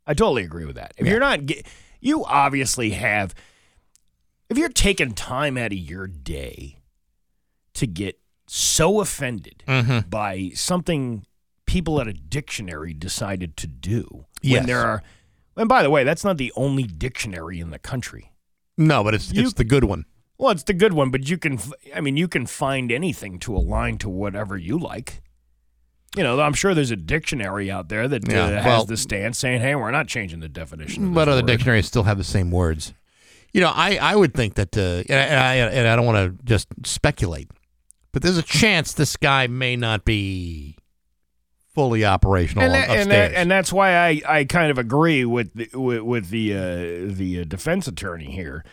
I 0.07 0.15
totally 0.15 0.41
agree 0.43 0.65
with 0.65 0.75
that. 0.77 0.93
If 0.97 1.05
you're 1.05 1.19
not, 1.19 1.41
you 2.01 2.25
obviously 2.25 2.91
have. 2.91 3.35
If 4.49 4.57
you're 4.57 4.69
taking 4.69 5.11
time 5.13 5.55
out 5.55 5.71
of 5.71 5.77
your 5.77 6.07
day 6.07 6.79
to 7.75 7.85
get 7.85 8.19
so 8.47 8.99
offended 9.01 9.63
Mhm. 9.67 10.09
by 10.09 10.49
something 10.55 11.27
people 11.67 12.01
at 12.01 12.07
a 12.07 12.13
dictionary 12.13 12.91
decided 12.95 13.55
to 13.57 13.67
do, 13.67 14.25
Yes. 14.41 14.61
when 14.61 14.65
there 14.65 14.81
are, 14.81 15.03
and 15.55 15.69
by 15.69 15.83
the 15.83 15.91
way, 15.91 16.03
that's 16.03 16.23
not 16.23 16.39
the 16.39 16.51
only 16.55 16.83
dictionary 16.83 17.59
in 17.59 17.69
the 17.69 17.77
country. 17.77 18.31
No, 18.79 19.03
but 19.03 19.13
it's 19.13 19.31
You- 19.31 19.43
it's 19.43 19.53
the 19.53 19.63
good 19.63 19.83
one. 19.83 20.05
Well, 20.39 20.51
it's 20.51 20.63
the 20.63 20.73
good 20.73 20.93
one, 20.93 21.11
but 21.11 21.29
you 21.29 21.37
can, 21.37 21.59
I 21.93 21.99
mean, 21.99 22.15
you 22.15 22.29
can 22.29 22.45
find 22.45 22.91
anything 22.91 23.39
to 23.39 23.55
align 23.55 23.97
to 23.99 24.09
whatever 24.09 24.57
you 24.57 24.79
like. 24.79 25.21
You 26.15 26.23
know, 26.23 26.39
I'm 26.39 26.53
sure 26.53 26.73
there's 26.73 26.91
a 26.91 26.95
dictionary 26.95 27.69
out 27.69 27.89
there 27.89 28.07
that 28.07 28.27
uh, 28.27 28.31
Yeah, 28.31 28.49
has 28.49 28.65
well- 28.65 28.85
the 28.85 28.97
stance 28.97 29.37
saying, 29.37 29.61
"Hey, 29.61 29.75
we're 29.75 29.91
not 29.91 30.07
changing 30.07 30.39
the 30.39 30.49
definition." 30.49 31.13
But 31.13 31.27
other 31.27 31.41
word." 31.41 31.47
dictionaries 31.47 31.85
still 31.85 32.03
have 32.03 32.17
the 32.17 32.23
same 32.23 32.49
words. 32.49 32.93
You 33.53 33.61
know, 33.61 33.71
I, 33.75 33.97
I 33.97 34.15
would 34.15 34.33
think 34.33 34.55
that, 34.55 34.77
uh, 34.77 35.03
and, 35.09 35.19
I, 35.19 35.55
and, 35.55 35.69
I, 35.69 35.73
and 35.79 35.87
I 35.87 35.95
don't 35.95 36.05
want 36.05 36.37
to 36.39 36.43
just 36.45 36.67
speculate, 36.85 37.49
but 38.11 38.21
there's 38.21 38.37
a 38.37 38.43
chance 38.43 38.93
this 38.93 39.17
guy 39.17 39.47
may 39.47 39.75
not 39.75 40.05
be 40.05 40.77
fully 41.73 42.05
operational 42.05 42.63
and, 42.63 42.73
that, 42.73 42.83
upstairs. 42.83 43.01
and, 43.01 43.11
that, 43.11 43.33
and 43.33 43.51
that's 43.51 43.73
why 43.73 43.95
I, 43.95 44.21
I 44.27 44.43
kind 44.45 44.71
of 44.71 44.77
agree 44.77 45.25
with 45.25 45.53
the, 45.53 45.69
with, 45.77 46.01
with 46.01 46.29
the 46.29 46.53
uh, 46.53 47.13
the 47.13 47.41
uh, 47.41 47.43
defense 47.43 47.87
attorney 47.87 48.31
here. 48.31 48.63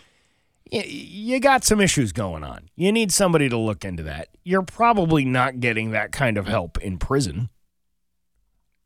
You 0.73 1.39
got 1.39 1.63
some 1.65 1.81
issues 1.81 2.13
going 2.13 2.43
on. 2.43 2.69
You 2.75 2.91
need 2.91 3.13
somebody 3.13 3.49
to 3.49 3.57
look 3.57 3.85
into 3.85 4.03
that. 4.05 4.29
You're 4.43 4.63
probably 4.63 5.25
not 5.25 5.61
getting 5.61 5.93
that 5.93 6.11
kind 6.13 6.37
of 6.37 6.47
help 6.49 6.77
in 6.79 6.99
prison. 6.99 7.51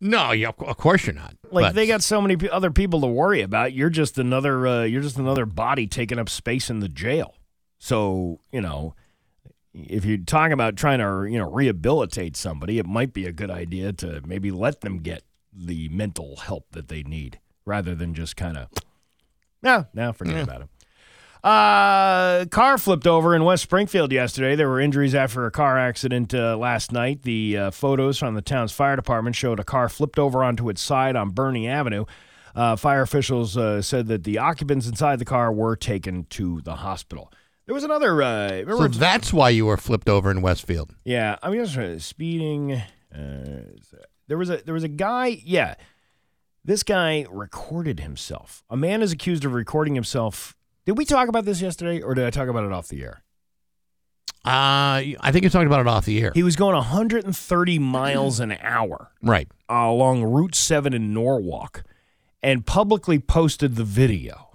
no, 0.00 0.32
yeah, 0.32 0.48
of 0.48 0.60
of 0.62 0.76
course 0.76 1.06
you're 1.06 1.14
not. 1.14 1.34
Like 1.50 1.66
But- 1.66 1.74
they 1.74 1.86
got 1.86 2.02
so 2.02 2.20
many 2.20 2.48
other 2.50 2.70
people 2.70 3.00
to 3.02 3.06
worry 3.06 3.40
about. 3.42 3.72
You're 3.72 3.90
just 3.90 4.18
another. 4.18 4.66
Uh, 4.66 4.82
you're 4.84 5.02
just 5.02 5.18
another 5.18 5.46
body 5.46 5.86
taking 5.86 6.18
up 6.18 6.28
space 6.28 6.70
in 6.70 6.80
the 6.80 6.88
jail. 6.88 7.34
So 7.78 8.40
you 8.52 8.60
know, 8.60 8.94
if 9.74 10.04
you're 10.04 10.18
talking 10.18 10.52
about 10.52 10.76
trying 10.76 10.98
to 10.98 11.30
you 11.30 11.38
know 11.38 11.50
rehabilitate 11.50 12.36
somebody, 12.36 12.78
it 12.78 12.86
might 12.86 13.12
be 13.14 13.26
a 13.26 13.32
good 13.32 13.50
idea 13.50 13.92
to 13.94 14.20
maybe 14.26 14.50
let 14.50 14.80
them 14.82 14.98
get 14.98 15.22
the 15.52 15.88
mental 15.88 16.36
help 16.36 16.66
that 16.72 16.88
they 16.88 17.02
need, 17.02 17.38
rather 17.64 17.94
than 17.94 18.14
just 18.14 18.36
kind 18.36 18.56
of, 18.56 18.68
no, 19.62 19.86
no, 19.94 20.12
forget 20.12 20.36
Yeah. 20.36 20.42
about 20.42 20.60
it. 20.62 20.68
Uh, 21.42 22.44
car 22.46 22.76
flipped 22.76 23.06
over 23.06 23.34
in 23.34 23.44
West 23.44 23.62
Springfield 23.62 24.12
yesterday. 24.12 24.56
There 24.56 24.68
were 24.68 24.80
injuries 24.80 25.14
after 25.14 25.46
a 25.46 25.50
car 25.50 25.78
accident 25.78 26.34
uh, 26.34 26.56
last 26.56 26.92
night. 26.92 27.22
The 27.22 27.56
uh, 27.56 27.70
photos 27.70 28.18
from 28.18 28.34
the 28.34 28.42
town's 28.42 28.72
fire 28.72 28.96
department 28.96 29.36
showed 29.36 29.58
a 29.58 29.64
car 29.64 29.88
flipped 29.88 30.18
over 30.18 30.44
onto 30.44 30.68
its 30.68 30.82
side 30.82 31.16
on 31.16 31.30
Birnie 31.30 31.66
Avenue. 31.66 32.04
Uh, 32.54 32.76
fire 32.76 33.02
officials 33.02 33.56
uh, 33.56 33.80
said 33.80 34.06
that 34.08 34.24
the 34.24 34.38
occupants 34.38 34.86
inside 34.86 35.18
the 35.18 35.24
car 35.24 35.52
were 35.52 35.76
taken 35.76 36.24
to 36.30 36.60
the 36.62 36.76
hospital. 36.76 37.32
There 37.66 37.74
was 37.74 37.84
another. 37.84 38.20
Uh, 38.20 38.64
so 38.66 38.88
that's 38.88 39.32
why 39.32 39.50
you 39.50 39.66
were 39.66 39.76
flipped 39.76 40.08
over 40.08 40.30
in 40.30 40.42
Westfield. 40.42 40.94
yeah, 41.04 41.36
I 41.42 41.50
mean, 41.50 41.64
just 41.64 42.06
speeding. 42.08 42.72
Uh, 43.14 43.62
there 44.26 44.36
was 44.36 44.50
a 44.50 44.58
there 44.64 44.74
was 44.74 44.82
a 44.82 44.88
guy. 44.88 45.40
Yeah, 45.44 45.76
this 46.64 46.82
guy 46.82 47.26
recorded 47.30 48.00
himself. 48.00 48.64
A 48.68 48.76
man 48.76 49.02
is 49.02 49.12
accused 49.12 49.44
of 49.44 49.54
recording 49.54 49.94
himself. 49.94 50.56
Did 50.90 50.98
we 50.98 51.04
talk 51.04 51.28
about 51.28 51.44
this 51.44 51.60
yesterday, 51.60 52.02
or 52.02 52.14
did 52.14 52.24
I 52.26 52.30
talk 52.30 52.48
about 52.48 52.64
it 52.64 52.72
off 52.72 52.88
the 52.88 53.00
air? 53.04 53.22
Uh, 54.44 55.14
I 55.20 55.30
think 55.30 55.44
you 55.44 55.48
talked 55.48 55.68
about 55.68 55.78
it 55.78 55.86
off 55.86 56.04
the 56.04 56.20
air. 56.20 56.32
He 56.34 56.42
was 56.42 56.56
going 56.56 56.74
130 56.74 57.78
miles 57.78 58.40
an 58.40 58.58
hour 58.60 59.12
Right. 59.22 59.46
uh, 59.70 59.74
along 59.74 60.24
Route 60.24 60.56
7 60.56 60.92
in 60.92 61.14
Norwalk 61.14 61.84
and 62.42 62.66
publicly 62.66 63.20
posted 63.20 63.76
the 63.76 63.84
video. 63.84 64.48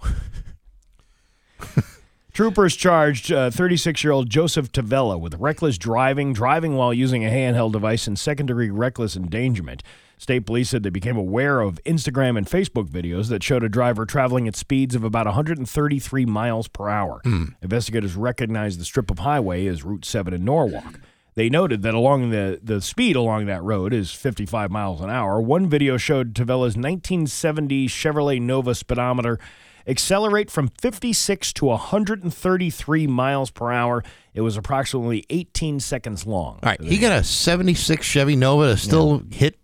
Troopers 2.34 2.76
charged 2.76 3.28
36 3.28 4.04
year 4.04 4.12
old 4.12 4.30
Joseph 4.30 4.74
Tavella 4.74 5.18
with 5.18 5.36
reckless 5.36 5.78
driving, 5.78 6.34
driving 6.34 6.76
while 6.76 6.94
using 6.94 7.24
a 7.26 7.30
handheld 7.30 7.72
device, 7.72 8.08
and 8.08 8.20
second 8.20 8.48
degree 8.48 8.70
reckless 8.70 9.16
endangerment. 9.16 9.84
State 10.18 10.46
police 10.46 10.70
said 10.70 10.84
they 10.84 10.90
became 10.90 11.18
aware 11.18 11.62
of 11.62 11.80
Instagram 11.86 12.38
and 12.38 12.48
Facebook 12.48 12.90
videos 12.90 13.30
that 13.30 13.44
showed 13.44 13.64
a 13.64 13.70
driver 13.70 14.06
traveling 14.06 14.48
at 14.48 14.56
speeds 14.56 14.96
of 14.96 15.04
about 15.04 15.26
133 15.26 16.26
miles 16.26 16.68
per 16.68 16.90
hour. 16.90 17.22
Hmm. 17.24 17.46
Investigators 17.62 18.16
recognized 18.16 18.80
the 18.80 18.86
strip 18.86 19.12
of 19.12 19.20
highway 19.20 19.66
as 19.68 19.84
Route 19.84 20.06
7 20.06 20.34
in 20.34 20.46
Norwalk. 20.46 21.00
They 21.36 21.50
noted 21.50 21.82
that 21.82 21.94
along 21.94 22.30
the, 22.30 22.60
the 22.64 22.82
speed 22.82 23.18
along 23.18 23.46
that 23.48 23.62
road 23.62 23.94
is 23.94 24.12
55 24.12 24.72
miles 24.72 25.02
an 25.02 25.10
hour. 25.10 25.42
One 25.42 25.68
video 25.68 25.98
showed 25.98 26.34
Tavella's 26.34 26.78
1970 26.78 27.88
Chevrolet 27.90 28.42
Nova 28.42 28.74
speedometer 28.74 29.38
accelerate 29.86 30.50
from 30.50 30.70
56 30.80 31.54
to 31.54 31.66
133 31.66 33.08
miles 33.08 33.52
per 33.52 33.72
hour. 33.72 34.04
It 34.34 34.42
was 34.42 34.58
approximately 34.58 35.26
18 35.30 35.82
seconds 35.82 36.26
long. 36.26 36.60
All 36.64 36.70
right. 36.70 36.82
He 36.82 36.98
got 36.98 37.12
a 37.12 37.24
76 37.24 38.06
Chevy 38.06 38.36
Nova 38.36 38.70
to 38.70 38.78
still 38.78 39.24
hit 39.32 39.60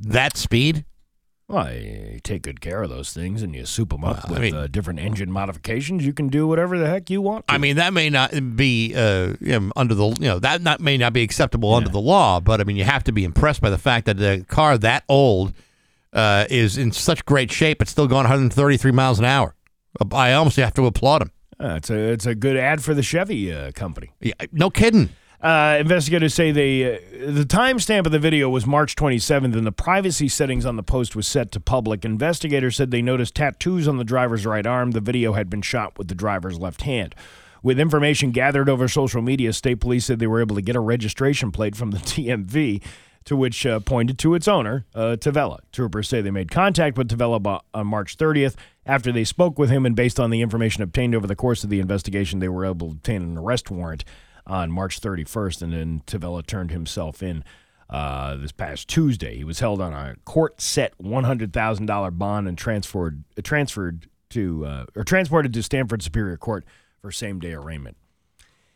that 0.00 0.36
speed? 0.36 0.84
Well, 1.48 1.72
you 1.74 2.20
take 2.22 2.42
good 2.42 2.60
care 2.60 2.80
of 2.80 2.90
those 2.90 3.12
things 3.12 3.42
and 3.42 3.56
you 3.56 3.66
soup 3.66 3.88
them 3.90 4.04
up 4.04 4.18
Well, 4.18 4.26
I 4.28 4.30
with 4.34 4.40
mean- 4.42 4.54
uh, 4.54 4.66
different 4.68 5.00
engine 5.00 5.32
modifications. 5.32 6.06
You 6.06 6.12
can 6.12 6.28
do 6.28 6.46
whatever 6.46 6.78
the 6.78 6.86
heck 6.86 7.10
you 7.10 7.20
want. 7.20 7.44
I 7.48 7.58
mean, 7.58 7.74
that 7.76 7.92
may 7.92 8.08
not 8.08 8.30
be 8.56 8.94
uh, 8.94 9.34
you 9.40 9.58
know, 9.58 9.72
under 9.74 9.94
the 9.96 10.06
you 10.10 10.28
know 10.28 10.38
that 10.38 10.62
not 10.62 10.80
may 10.80 10.96
not 10.96 11.12
be 11.12 11.22
acceptable 11.22 11.74
under 11.74 11.88
the 11.88 12.00
law, 12.00 12.38
but 12.38 12.60
I 12.60 12.64
mean, 12.64 12.76
you 12.76 12.84
have 12.84 13.02
to 13.04 13.12
be 13.12 13.24
impressed 13.24 13.60
by 13.60 13.68
the 13.70 13.78
fact 13.78 14.06
that 14.06 14.20
a 14.20 14.44
car 14.44 14.78
that 14.78 15.02
old 15.08 15.52
uh, 16.12 16.44
is 16.48 16.78
in 16.78 16.92
such 16.92 17.24
great 17.24 17.50
shape. 17.50 17.82
It's 17.82 17.90
still 17.90 18.06
going 18.06 18.24
133 18.24 18.92
miles 18.92 19.18
an 19.18 19.24
hour. 19.24 19.56
I 20.12 20.34
almost 20.34 20.56
have 20.56 20.74
to 20.74 20.86
applaud 20.86 21.22
him. 21.22 21.32
Uh, 21.58 21.74
it's 21.74 21.90
a 21.90 21.98
it's 21.98 22.26
a 22.26 22.36
good 22.36 22.56
ad 22.56 22.80
for 22.84 22.94
the 22.94 23.02
Chevy 23.02 23.52
uh, 23.52 23.72
company. 23.72 24.12
Yeah, 24.20 24.34
no 24.52 24.70
kidding. 24.70 25.10
Uh, 25.42 25.78
investigators 25.80 26.34
say 26.34 26.52
they 26.52 26.96
uh, 26.96 26.98
the 27.32 27.44
timestamp 27.44 28.04
of 28.04 28.12
the 28.12 28.18
video 28.18 28.50
was 28.50 28.66
March 28.66 28.94
27th, 28.94 29.56
and 29.56 29.66
the 29.66 29.72
privacy 29.72 30.28
settings 30.28 30.66
on 30.66 30.76
the 30.76 30.82
post 30.82 31.16
was 31.16 31.26
set 31.26 31.50
to 31.52 31.60
public. 31.60 32.04
Investigators 32.04 32.76
said 32.76 32.90
they 32.90 33.00
noticed 33.00 33.36
tattoos 33.36 33.88
on 33.88 33.96
the 33.96 34.04
driver's 34.04 34.44
right 34.44 34.66
arm. 34.66 34.90
The 34.90 35.00
video 35.00 35.32
had 35.32 35.48
been 35.48 35.62
shot 35.62 35.96
with 35.96 36.08
the 36.08 36.14
driver's 36.14 36.58
left 36.58 36.82
hand. 36.82 37.14
With 37.62 37.80
information 37.80 38.32
gathered 38.32 38.68
over 38.68 38.86
social 38.86 39.22
media, 39.22 39.54
state 39.54 39.80
police 39.80 40.06
said 40.06 40.18
they 40.18 40.26
were 40.26 40.40
able 40.40 40.56
to 40.56 40.62
get 40.62 40.76
a 40.76 40.80
registration 40.80 41.52
plate 41.52 41.74
from 41.74 41.90
the 41.90 41.98
DMV, 41.98 42.82
to 43.24 43.36
which 43.36 43.64
uh, 43.64 43.80
pointed 43.80 44.18
to 44.18 44.34
its 44.34 44.46
owner, 44.46 44.84
uh, 44.94 45.16
Tavella. 45.18 45.60
Troopers 45.72 46.08
say 46.08 46.20
they 46.20 46.30
made 46.30 46.50
contact 46.50 46.98
with 46.98 47.08
Tavella 47.08 47.60
on 47.72 47.86
March 47.86 48.18
30th. 48.18 48.56
After 48.84 49.10
they 49.10 49.24
spoke 49.24 49.58
with 49.58 49.70
him, 49.70 49.86
and 49.86 49.96
based 49.96 50.20
on 50.20 50.28
the 50.28 50.42
information 50.42 50.82
obtained 50.82 51.14
over 51.14 51.26
the 51.26 51.36
course 51.36 51.64
of 51.64 51.70
the 51.70 51.80
investigation, 51.80 52.40
they 52.40 52.48
were 52.48 52.66
able 52.66 52.88
to 52.88 52.92
obtain 52.92 53.22
an 53.22 53.38
arrest 53.38 53.70
warrant 53.70 54.04
on 54.46 54.70
March 54.70 55.00
31st, 55.00 55.62
and 55.62 55.72
then 55.72 56.02
Tavella 56.06 56.44
turned 56.44 56.70
himself 56.70 57.22
in 57.22 57.44
uh, 57.88 58.36
this 58.36 58.52
past 58.52 58.88
Tuesday. 58.88 59.36
He 59.36 59.44
was 59.44 59.60
held 59.60 59.80
on 59.80 59.92
a 59.92 60.14
court 60.24 60.60
set 60.60 60.96
$100,000 60.98 62.18
bond 62.18 62.48
and 62.48 62.56
transferred 62.56 63.24
uh, 63.36 63.42
transferred 63.42 64.06
to 64.30 64.64
uh, 64.64 64.84
or 64.94 65.04
transported 65.04 65.52
to 65.54 65.62
Stamford 65.62 66.02
Superior 66.02 66.36
Court 66.36 66.64
for 67.00 67.10
same 67.10 67.40
day 67.40 67.52
arraignment. 67.52 67.96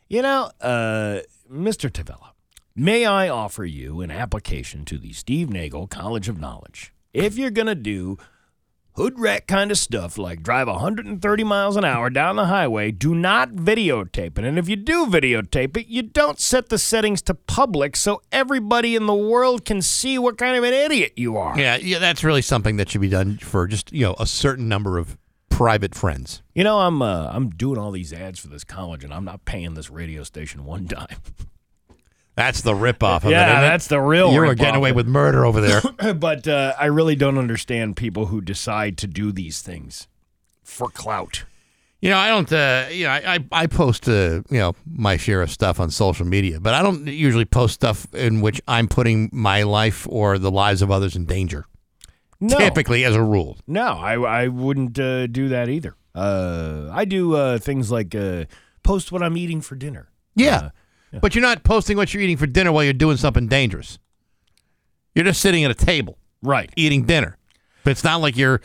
You 0.09 0.23
know, 0.23 0.51
uh, 0.61 1.21
Mr. 1.51 1.91
Tavella, 1.91 2.31
may 2.75 3.07
I 3.07 3.29
offer 3.29 3.65
you 3.65 4.01
an 4.01 4.11
application 4.11 4.85
to 4.87 4.99
the 4.99 5.13
Steve 5.13 5.49
Nagle 5.49 5.87
College 5.87 6.29
of 6.29 6.39
Knowledge? 6.39 6.93
If 7.13 7.39
you're 7.39 7.51
going 7.51 7.69
to 7.69 7.77
do 7.77 8.19
hood 8.97 9.19
rat 9.19 9.47
kind 9.47 9.71
of 9.71 9.79
stuff 9.79 10.17
like 10.17 10.43
drive 10.43 10.69
130 10.69 11.45
miles 11.45 11.77
an 11.77 11.85
hour 11.85 12.11
down 12.11 12.37
the 12.37 12.47
highway, 12.47 12.91
do 12.91 13.15
not 13.15 13.51
videotape 13.51 14.39
it. 14.39 14.45
And 14.45 14.59
if 14.59 14.69
you 14.69 14.77
do 14.77 15.07
videotape 15.07 15.77
it, 15.77 15.87
you 15.87 16.03
don't 16.03 16.39
set 16.39 16.69
the 16.69 16.79
settings 16.79 17.21
to 17.23 17.35
public 17.35 17.97
so 17.97 18.23
everybody 18.31 18.95
in 18.95 19.07
the 19.07 19.15
world 19.15 19.65
can 19.65 19.83
see 19.83 20.19
what 20.19 20.39
kind 20.39 20.57
of 20.57 20.65
an 20.65 20.73
idiot 20.73 21.13
you 21.17 21.37
are. 21.37 21.59
Yeah, 21.59 21.77
yeah, 21.77 21.99
that's 21.99 22.25
really 22.25 22.43
something 22.43 22.77
that 22.77 22.89
should 22.89 23.01
be 23.01 23.09
done 23.09 23.39
for 23.39 23.67
just 23.67 23.93
you 23.93 24.03
know 24.03 24.15
a 24.19 24.27
certain 24.27 24.69
number 24.69 24.99
of 24.99 25.17
private 25.49 25.95
friends. 25.95 26.43
You 26.55 26.65
know, 26.65 26.81
I'm 26.81 27.03
uh, 27.03 27.31
I'm 27.33 27.51
doing 27.51 27.79
all 27.79 27.91
these 27.91 28.13
ads 28.13 28.41
for 28.41 28.49
this 28.49 28.65
college, 28.65 29.05
and 29.05 29.13
I'm 29.13 29.25
not 29.25 29.45
paying 29.45 29.75
this 29.75 29.91
radio 29.91 30.23
station 30.23 30.65
one 30.65 30.87
dime. 30.87 31.09
That's 32.37 32.63
the 32.63 32.73
ripoff 32.73 33.19
of 33.19 33.27
it. 33.27 33.31
yeah, 33.31 33.61
that's 33.61 33.87
the 33.87 34.01
real. 34.01 34.33
You 34.33 34.41
were 34.41 34.55
getting 34.55 34.75
away 34.75 34.93
with 34.93 35.07
murder 35.07 35.45
over 35.45 35.61
there. 35.61 36.15
but 36.15 36.49
uh, 36.49 36.75
I 36.79 36.87
really 36.87 37.15
don't 37.15 37.39
understand 37.39 37.97
people 37.97 38.27
who 38.27 38.41
decide 38.41 38.99
to 38.99 39.07
do 39.07 39.31
these 39.31 39.63
things 39.63 40.09
for 40.63 40.89
clout. 40.89 41.45
You 42.01 42.11
know, 42.11 42.19
I 42.19 42.29
don't. 42.29 42.53
Uh, 42.53 42.87
you 42.91 43.05
know, 43.05 43.11
I, 43.11 43.35
I 43.35 43.63
I 43.63 43.67
post 43.67 44.09
uh, 44.09 44.43
you 44.51 44.59
know 44.59 44.75
my 44.85 45.17
share 45.17 45.41
of 45.43 45.51
stuff 45.51 45.81
on 45.81 45.91
social 45.91 46.27
media, 46.27 46.61
but 46.61 46.75
I 46.75 46.83
don't 46.83 47.07
usually 47.07 47.47
post 47.47 47.75
stuff 47.75 48.13
in 48.13 48.41
which 48.41 48.61
I'm 48.69 48.89
putting 48.89 49.31
my 49.33 49.63
life 49.63 50.07
or 50.11 50.39
the 50.39 50.51
lives 50.51 50.83
of 50.83 50.91
others 50.91 51.17
in 51.17 51.25
danger. 51.25 51.67
No. 52.41 52.59
Typically, 52.59 53.05
as 53.05 53.15
a 53.15 53.23
rule. 53.23 53.57
No, 53.67 53.87
I 53.87 54.17
I 54.17 54.49
wouldn't 54.49 54.99
uh, 54.99 55.29
do 55.29 55.49
that 55.49 55.69
either. 55.71 55.95
Uh, 56.15 56.91
I 56.93 57.05
do 57.05 57.37
uh, 57.37 57.59
things 57.59 57.91
like 57.91 58.15
uh, 58.15 58.45
post 58.83 59.11
what 59.11 59.23
I'm 59.23 59.37
eating 59.37 59.61
for 59.61 59.75
dinner. 59.75 60.11
Yeah. 60.35 60.71
But 61.21 61.35
you're 61.35 61.43
not 61.43 61.65
posting 61.65 61.97
what 61.97 62.13
you're 62.13 62.23
eating 62.23 62.37
for 62.37 62.47
dinner 62.47 62.73
while 62.73 62.85
you're 62.85 62.93
doing 62.93 63.17
something 63.17 63.47
dangerous. 63.47 63.99
You're 65.15 65.25
just 65.25 65.41
sitting 65.41 65.65
at 65.65 65.71
a 65.71 65.75
table, 65.75 66.19
right, 66.43 66.71
eating 66.77 67.05
dinner. 67.05 67.37
But 67.85 67.93
it's 67.93 68.05
not 68.05 68.21
like 68.21 68.37
you're, 68.37 68.61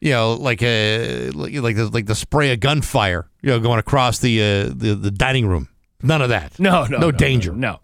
you 0.00 0.12
know, 0.12 0.34
like 0.34 0.62
a 0.62 1.30
like 1.30 1.54
like 1.54 1.76
the, 1.76 1.88
like 1.88 2.06
the 2.06 2.14
spray 2.14 2.52
of 2.52 2.60
gunfire, 2.60 3.28
you 3.42 3.50
know, 3.50 3.60
going 3.60 3.78
across 3.78 4.18
the 4.18 4.40
uh, 4.40 4.72
the 4.74 4.94
the 4.94 5.10
dining 5.10 5.46
room. 5.46 5.68
None 6.02 6.22
of 6.22 6.28
that. 6.30 6.58
No, 6.58 6.84
no, 6.84 6.86
no, 6.86 6.98
no, 6.98 7.10
danger. 7.10 7.52
No. 7.52 7.80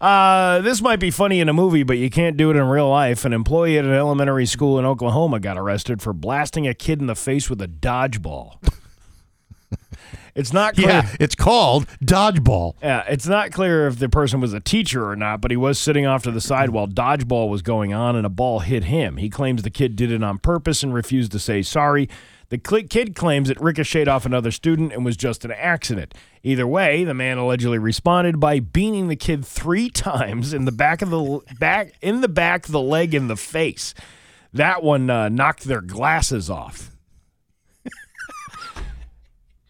Uh, 0.00 0.60
this 0.60 0.82
might 0.82 1.00
be 1.00 1.10
funny 1.10 1.40
in 1.40 1.48
a 1.48 1.52
movie, 1.52 1.82
but 1.82 1.96
you 1.96 2.10
can't 2.10 2.36
do 2.36 2.50
it 2.50 2.56
in 2.56 2.64
real 2.64 2.90
life. 2.90 3.24
An 3.24 3.32
employee 3.32 3.78
at 3.78 3.84
an 3.84 3.92
elementary 3.92 4.44
school 4.44 4.78
in 4.78 4.84
Oklahoma 4.84 5.40
got 5.40 5.56
arrested 5.56 6.02
for 6.02 6.12
blasting 6.12 6.66
a 6.66 6.74
kid 6.74 7.00
in 7.00 7.06
the 7.06 7.14
face 7.14 7.48
with 7.48 7.62
a 7.62 7.68
dodgeball. 7.68 8.58
it's 10.36 10.52
not 10.52 10.74
clear. 10.74 10.88
Yeah, 10.88 11.16
it's 11.18 11.34
called 11.34 11.86
dodgeball. 12.04 12.74
Yeah, 12.82 13.04
it's 13.08 13.26
not 13.26 13.52
clear 13.52 13.86
if 13.88 13.98
the 13.98 14.08
person 14.08 14.40
was 14.40 14.52
a 14.52 14.60
teacher 14.60 15.08
or 15.08 15.16
not, 15.16 15.40
but 15.40 15.50
he 15.50 15.56
was 15.56 15.78
sitting 15.78 16.06
off 16.06 16.22
to 16.24 16.30
the 16.30 16.40
side 16.40 16.70
while 16.70 16.86
dodgeball 16.86 17.48
was 17.48 17.62
going 17.62 17.94
on 17.94 18.14
and 18.14 18.26
a 18.26 18.30
ball 18.30 18.60
hit 18.60 18.84
him. 18.84 19.16
He 19.16 19.30
claims 19.30 19.62
the 19.62 19.70
kid 19.70 19.96
did 19.96 20.12
it 20.12 20.22
on 20.22 20.38
purpose 20.38 20.82
and 20.82 20.92
refused 20.92 21.32
to 21.32 21.38
say 21.38 21.62
sorry. 21.62 22.08
The 22.48 22.58
kid 22.58 23.16
claims 23.16 23.50
it 23.50 23.60
ricocheted 23.60 24.06
off 24.06 24.24
another 24.24 24.52
student 24.52 24.92
and 24.92 25.04
was 25.04 25.16
just 25.16 25.44
an 25.44 25.50
accident. 25.50 26.14
Either 26.44 26.66
way, 26.66 27.02
the 27.02 27.14
man 27.14 27.38
allegedly 27.38 27.78
responded 27.78 28.38
by 28.38 28.60
beating 28.60 29.08
the 29.08 29.16
kid 29.16 29.44
three 29.44 29.88
times 29.90 30.52
in 30.52 30.64
the 30.64 30.72
back 30.72 31.02
of 31.02 31.10
the 31.10 31.40
back 31.58 31.94
in 32.02 32.20
the 32.20 32.28
back, 32.28 32.66
the 32.66 32.80
leg, 32.80 33.14
and 33.14 33.28
the 33.28 33.36
face. 33.36 33.94
That 34.52 34.82
one 34.82 35.10
uh, 35.10 35.28
knocked 35.28 35.64
their 35.64 35.80
glasses 35.80 36.48
off. 36.48 36.95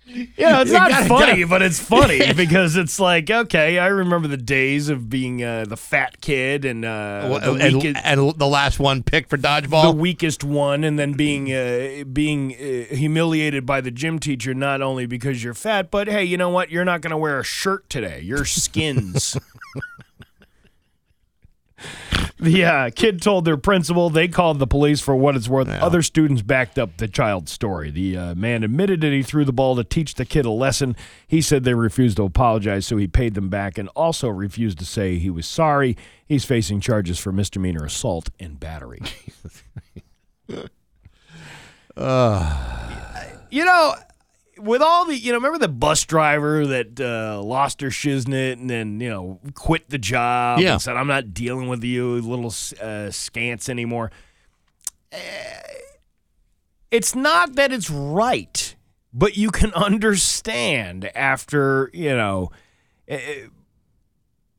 Yeah, 0.09 0.61
it's 0.61 0.71
You 0.71 0.79
not 0.79 0.91
gotta- 0.91 1.09
funny, 1.09 1.27
gotta- 1.33 1.47
but 1.49 1.63
it's 1.63 1.81
funny 1.81 2.33
because 2.37 2.77
it's 2.77 3.01
like, 3.01 3.29
okay, 3.29 3.79
I 3.81 3.89
remember 3.89 4.29
the 4.29 4.37
days 4.37 4.89
of 4.89 5.11
being 5.11 5.43
uh, 5.43 5.65
the 5.69 5.77
fat 5.77 6.21
kid 6.21 6.65
and 6.65 6.85
uh, 6.85 7.27
Well, 7.29 7.41
the, 7.41 7.65
and, 7.67 7.75
weakest, 7.77 8.01
and 8.05 8.39
the 8.39 8.47
last 8.47 8.79
one 8.79 9.03
picked 9.03 9.29
for 9.31 9.37
dodgeball, 9.37 9.83
the 9.83 9.91
weakest 9.93 10.45
one, 10.45 10.85
and 10.85 10.97
then 10.97 11.15
being 11.15 11.53
uh, 11.53 12.05
being 12.13 12.53
uh, 12.55 12.95
humiliated 12.95 13.67
by 13.67 13.81
the 13.81 13.91
gym 13.91 14.19
teacher 14.21 14.55
not 14.55 14.81
only 14.81 15.07
because 15.07 15.43
you're 15.43 15.55
fat, 15.55 15.91
but 15.91 16.07
hey, 16.07 16.23
you 16.23 16.37
know 16.37 16.51
what? 16.51 16.71
You're 16.71 16.85
not 16.85 17.01
going 17.01 17.11
to 17.11 17.19
wear 17.19 17.41
a 17.41 17.45
shirt 17.45 17.89
today. 17.91 18.21
Your 18.21 18.45
skins. 18.45 19.37
The 22.39 22.65
uh, 22.65 22.91
kid 22.95 23.23
told 23.23 23.47
their 23.47 23.57
principal. 23.57 24.11
They 24.11 24.29
called 24.29 24.59
the 24.59 24.67
police 24.67 25.01
for 25.01 25.17
what 25.17 25.37
it's 25.37 25.49
worth. 25.49 25.69
Other 25.69 26.03
students 26.03 26.43
backed 26.43 26.79
up 26.79 26.99
the 26.99 27.09
child's 27.09 27.51
story. 27.51 27.91
The 27.91 28.17
uh, 28.17 28.35
man 28.35 28.63
admitted 28.63 29.01
that 29.01 29.13
he 29.13 29.23
threw 29.23 29.47
the 29.47 29.55
ball 29.55 29.75
to 29.77 29.85
teach 29.85 30.15
the 30.15 30.27
kid 30.27 30.45
a 30.45 30.51
lesson. 30.51 30.97
He 31.27 31.41
said 31.41 31.65
they 31.65 31.73
refused 31.73 32.19
to 32.19 32.25
apologize, 32.25 32.87
so 32.87 32.99
he 32.99 33.07
paid 33.07 33.35
them 33.35 33.49
back 33.49 33.79
and 33.79 33.89
also 33.91 34.29
refused 34.29 34.79
to 34.81 34.85
say 34.85 35.17
he 35.17 35.31
was 35.31 35.47
sorry. 35.47 35.97
He's 36.27 36.45
facing 36.45 36.81
charges 36.81 37.19
for 37.19 37.33
misdemeanor 37.33 37.85
assault 37.85 38.29
and 38.39 38.61
battery. 38.61 39.01
you 43.51 43.65
know, 43.65 43.95
with 44.59 44.81
all 44.83 45.05
the, 45.07 45.17
you 45.17 45.33
know, 45.33 45.39
remember 45.39 45.59
the 45.59 45.69
bus 45.69 46.05
driver 46.05 46.67
that 46.67 47.01
uh, 47.01 47.43
lost 47.43 47.81
her 47.81 47.89
shiznit 47.89 48.53
and 48.55 48.71
then, 48.71 49.01
you 49.01 49.11
know, 49.11 49.41
quit 49.55 49.89
the 49.91 49.99
job 49.99 50.61
Yeah. 50.61 50.73
and 50.75 50.83
said, 50.83 50.97
I'm 50.97 51.07
not 51.09 51.35
dealing 51.35 51.69
with 51.69 51.85
you 51.85 52.21
little 52.21 52.47
uh, 52.47 53.11
scants 53.11 53.69
anymore. 53.69 54.11
Uh, 55.13 55.19
it's 56.91 57.15
not 57.15 57.55
that 57.57 57.73
it's 57.73 57.91
right, 57.91 58.75
but 59.13 59.37
you 59.37 59.51
can 59.51 59.73
understand 59.75 61.11
after, 61.15 61.91
you 61.93 62.17
know, 62.17 62.51
uh, 63.11 63.19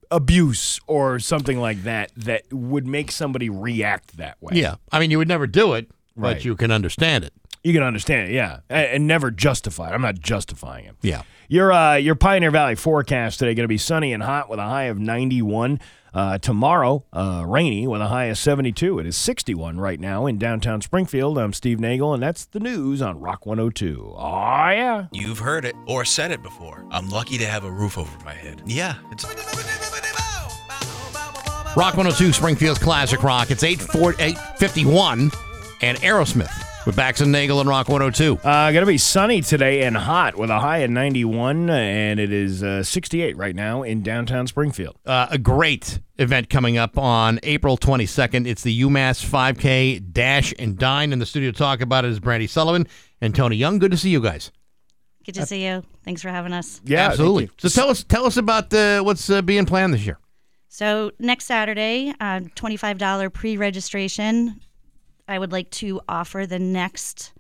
abuse 0.09 0.79
or 0.87 1.19
something 1.19 1.59
like 1.59 1.83
that 1.83 2.11
that 2.15 2.43
would 2.53 2.87
make 2.87 3.11
somebody 3.11 3.49
react 3.49 4.17
that 4.17 4.37
way. 4.41 4.53
yeah, 4.55 4.75
I 4.91 4.99
mean, 4.99 5.11
you 5.11 5.17
would 5.17 5.27
never 5.27 5.47
do 5.47 5.73
it, 5.73 5.89
Right. 6.15 6.35
but 6.35 6.45
you 6.45 6.55
can 6.55 6.71
understand 6.71 7.23
it. 7.23 7.33
You 7.68 7.73
can 7.73 7.84
understand 7.84 8.30
it, 8.30 8.34
yeah, 8.34 8.61
and, 8.69 8.88
and 8.88 9.07
never 9.07 9.30
justify 9.30 9.89
it. 9.89 9.94
I'm 9.94 10.02
not 10.02 10.22
justifying 10.22 10.85
it. 10.85 10.95
Yeah. 11.02 11.23
Your 11.49 11.73
uh, 11.73 11.95
your 11.95 12.15
Pioneer 12.15 12.49
Valley 12.49 12.76
forecast 12.76 13.39
today 13.39 13.56
going 13.56 13.65
to 13.65 13.68
be 13.68 13.77
sunny 13.77 14.14
and 14.14 14.23
hot 14.23 14.49
with 14.49 14.57
a 14.57 14.64
high 14.64 14.84
of 14.84 14.98
91. 14.98 15.81
Uh, 16.14 16.38
tomorrow, 16.38 17.03
uh, 17.11 17.44
rainy 17.45 17.85
with 17.85 17.99
a 17.99 18.07
high 18.07 18.26
of 18.26 18.38
72. 18.38 18.99
It 18.99 19.06
is 19.06 19.18
61 19.18 19.81
right 19.81 19.99
now 19.99 20.27
in 20.27 20.38
downtown 20.38 20.80
Springfield. 20.80 21.38
I'm 21.38 21.52
Steve 21.52 21.81
Nagle, 21.81 22.14
and 22.14 22.23
that's 22.23 22.45
the 22.45 22.61
news 22.61 23.02
on 23.02 23.19
Rock 23.19 23.45
102. 23.45 24.14
Oh 24.15 24.69
yeah. 24.69 25.07
You've 25.11 25.39
heard 25.39 25.65
it 25.65 25.76
or 25.88 26.06
said 26.06 26.31
it 26.31 26.41
before. 26.41 26.85
I'm 26.89 27.10
lucky 27.10 27.38
to 27.38 27.45
have 27.45 27.65
a 27.65 27.72
roof 27.72 27.98
over 27.98 28.18
my 28.23 28.34
head. 28.34 28.61
Yeah, 28.65 28.95
it's 29.11 29.26
Rock 31.76 31.98
102, 31.98 32.31
Springfield's 32.31 32.80
Classic 32.80 33.22
Rock. 33.22 33.52
It's 33.52 33.64
840 33.64 34.23
851 34.23 35.31
and 35.81 35.98
Aerosmith 35.98 36.66
with 36.88 36.95
Bax 36.95 37.19
and 37.19 37.34
Nagle 37.34 37.59
and 37.59 37.68
Rock 37.68 37.89
102. 37.89 38.38
Uh, 38.47 38.72
going 38.72 38.81
to 38.81 38.85
be 38.85 38.97
sunny 38.97 39.41
today 39.41 39.84
and 39.84 39.97
hot 39.97 40.38
with 40.38 40.49
a 40.49 40.57
high 40.57 40.77
of 40.77 40.89
91, 40.89 41.69
and 41.69 42.18
it 42.18 42.31
is 42.31 42.64
uh, 42.64 42.81
68 42.81 43.35
right 43.35 43.53
now 43.53 43.84
in 43.84 44.03
downtown 44.03 44.47
Springfield. 44.47 44.97
Uh, 45.05 45.27
a 45.30 45.38
great 45.38 45.99
event 46.18 46.49
coming 46.49 46.77
up 46.77 46.97
on 46.97 47.41
April 47.43 47.77
22nd. 47.77 48.47
It's 48.47 48.64
the 48.64 48.81
UMass 48.84 49.23
5K 49.23 50.14
Dash 50.14 50.53
and 50.57 50.77
Dine. 50.77 51.11
In 51.11 51.19
the 51.19 51.26
studio 51.26 51.51
to 51.51 51.57
talk 51.57 51.81
about 51.81 52.05
it 52.05 52.11
is 52.11 52.22
Brandy 52.22 52.47
Sullivan 52.47 52.88
and 53.19 53.35
Tony 53.35 53.57
Young. 53.57 53.80
Good 53.80 53.91
to 53.91 53.97
see 53.97 54.09
you 54.09 54.22
guys. 54.22 54.53
Good 55.26 55.35
to 55.35 55.45
see 55.45 55.65
you. 55.65 55.84
Thanks 56.05 56.22
for 56.22 56.30
having 56.30 56.53
us. 56.53 56.80
Yeah, 56.85 57.05
absolutely. 57.05 57.49
So 57.57 57.68
tell 57.68 57.89
us 57.89 58.05
tell 58.05 58.26
us 58.26 58.38
about 58.38 58.73
uh, 58.73 59.01
what's 59.01 59.30
uh, 59.30 59.41
being 59.41 59.65
planned 59.65 59.93
this 59.93 60.05
year. 60.05 60.19
So 60.69 61.11
next 61.19 61.47
Saturday, 61.47 62.14
uh, 62.22 62.41
twenty-five 62.55 62.97
dollar 62.97 63.30
pre-registration. 63.30 64.61
I 65.27 65.37
would 65.39 65.51
like 65.51 65.69
to 65.71 66.01
offer 66.07 66.45
the 66.45 66.59
next 66.59 67.33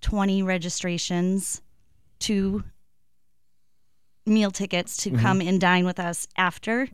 twenty 0.00 0.42
registrations 0.42 1.60
to 2.20 2.64
meal 4.26 4.50
tickets 4.50 4.96
to 4.98 5.10
Mhm. 5.10 5.20
come 5.20 5.40
and 5.40 5.60
dine 5.60 5.84
with 5.84 5.98
us 5.98 6.26
after. 6.36 6.88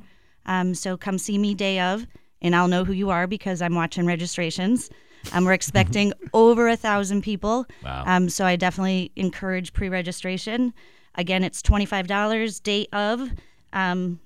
Um, 0.47 0.75
so 0.75 0.97
come 0.97 1.19
see 1.19 1.39
me 1.39 1.55
day 1.55 1.81
of, 1.81 2.07
and 2.41 2.55
I'll 2.55 2.69
know 2.69 2.85
who 2.85 2.93
you 2.93 3.11
are 3.11 3.27
because 3.27 3.61
I'm 3.61 3.75
watching 3.75 4.07
registrations. 4.07 4.89
Um, 5.33 5.45
we're 5.45 5.53
expecting 5.53 6.13
over 6.33 6.69
a 6.69 6.77
thousand 6.77 7.23
people. 7.23 7.67
Wow. 7.83 8.05
Um, 8.07 8.29
so 8.29 8.47
I 8.47 8.55
definitely 8.57 9.11
encourage 9.17 9.73
pre-registration. 9.73 10.73
Again, 11.17 11.43
it's 11.43 11.63
twenty-five 11.63 12.07
dollars 12.07 12.61
day 12.61 12.87
of. 12.93 13.31
Um, 13.73 14.21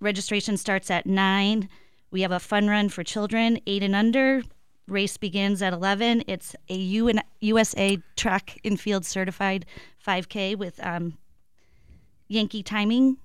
registration 0.00 0.56
starts 0.56 0.90
at 0.90 1.06
nine. 1.06 1.68
We 2.10 2.22
have 2.22 2.30
a 2.32 2.38
fun 2.40 2.68
run 2.68 2.88
for 2.88 3.02
children 3.02 3.58
eight 3.66 3.82
and 3.82 3.94
under. 3.96 4.42
Race 4.88 5.16
begins 5.16 5.62
at 5.62 5.72
eleven. 5.72 6.22
It's 6.26 6.56
a 6.68 6.74
UN, 6.74 7.22
USA 7.40 7.98
track 8.16 8.58
and 8.64 8.78
field 8.80 9.04
certified 9.04 9.66
5K 10.06 10.56
with 10.56 10.84
um, 10.84 11.18
Yankee 12.28 12.62
timing. 12.62 13.18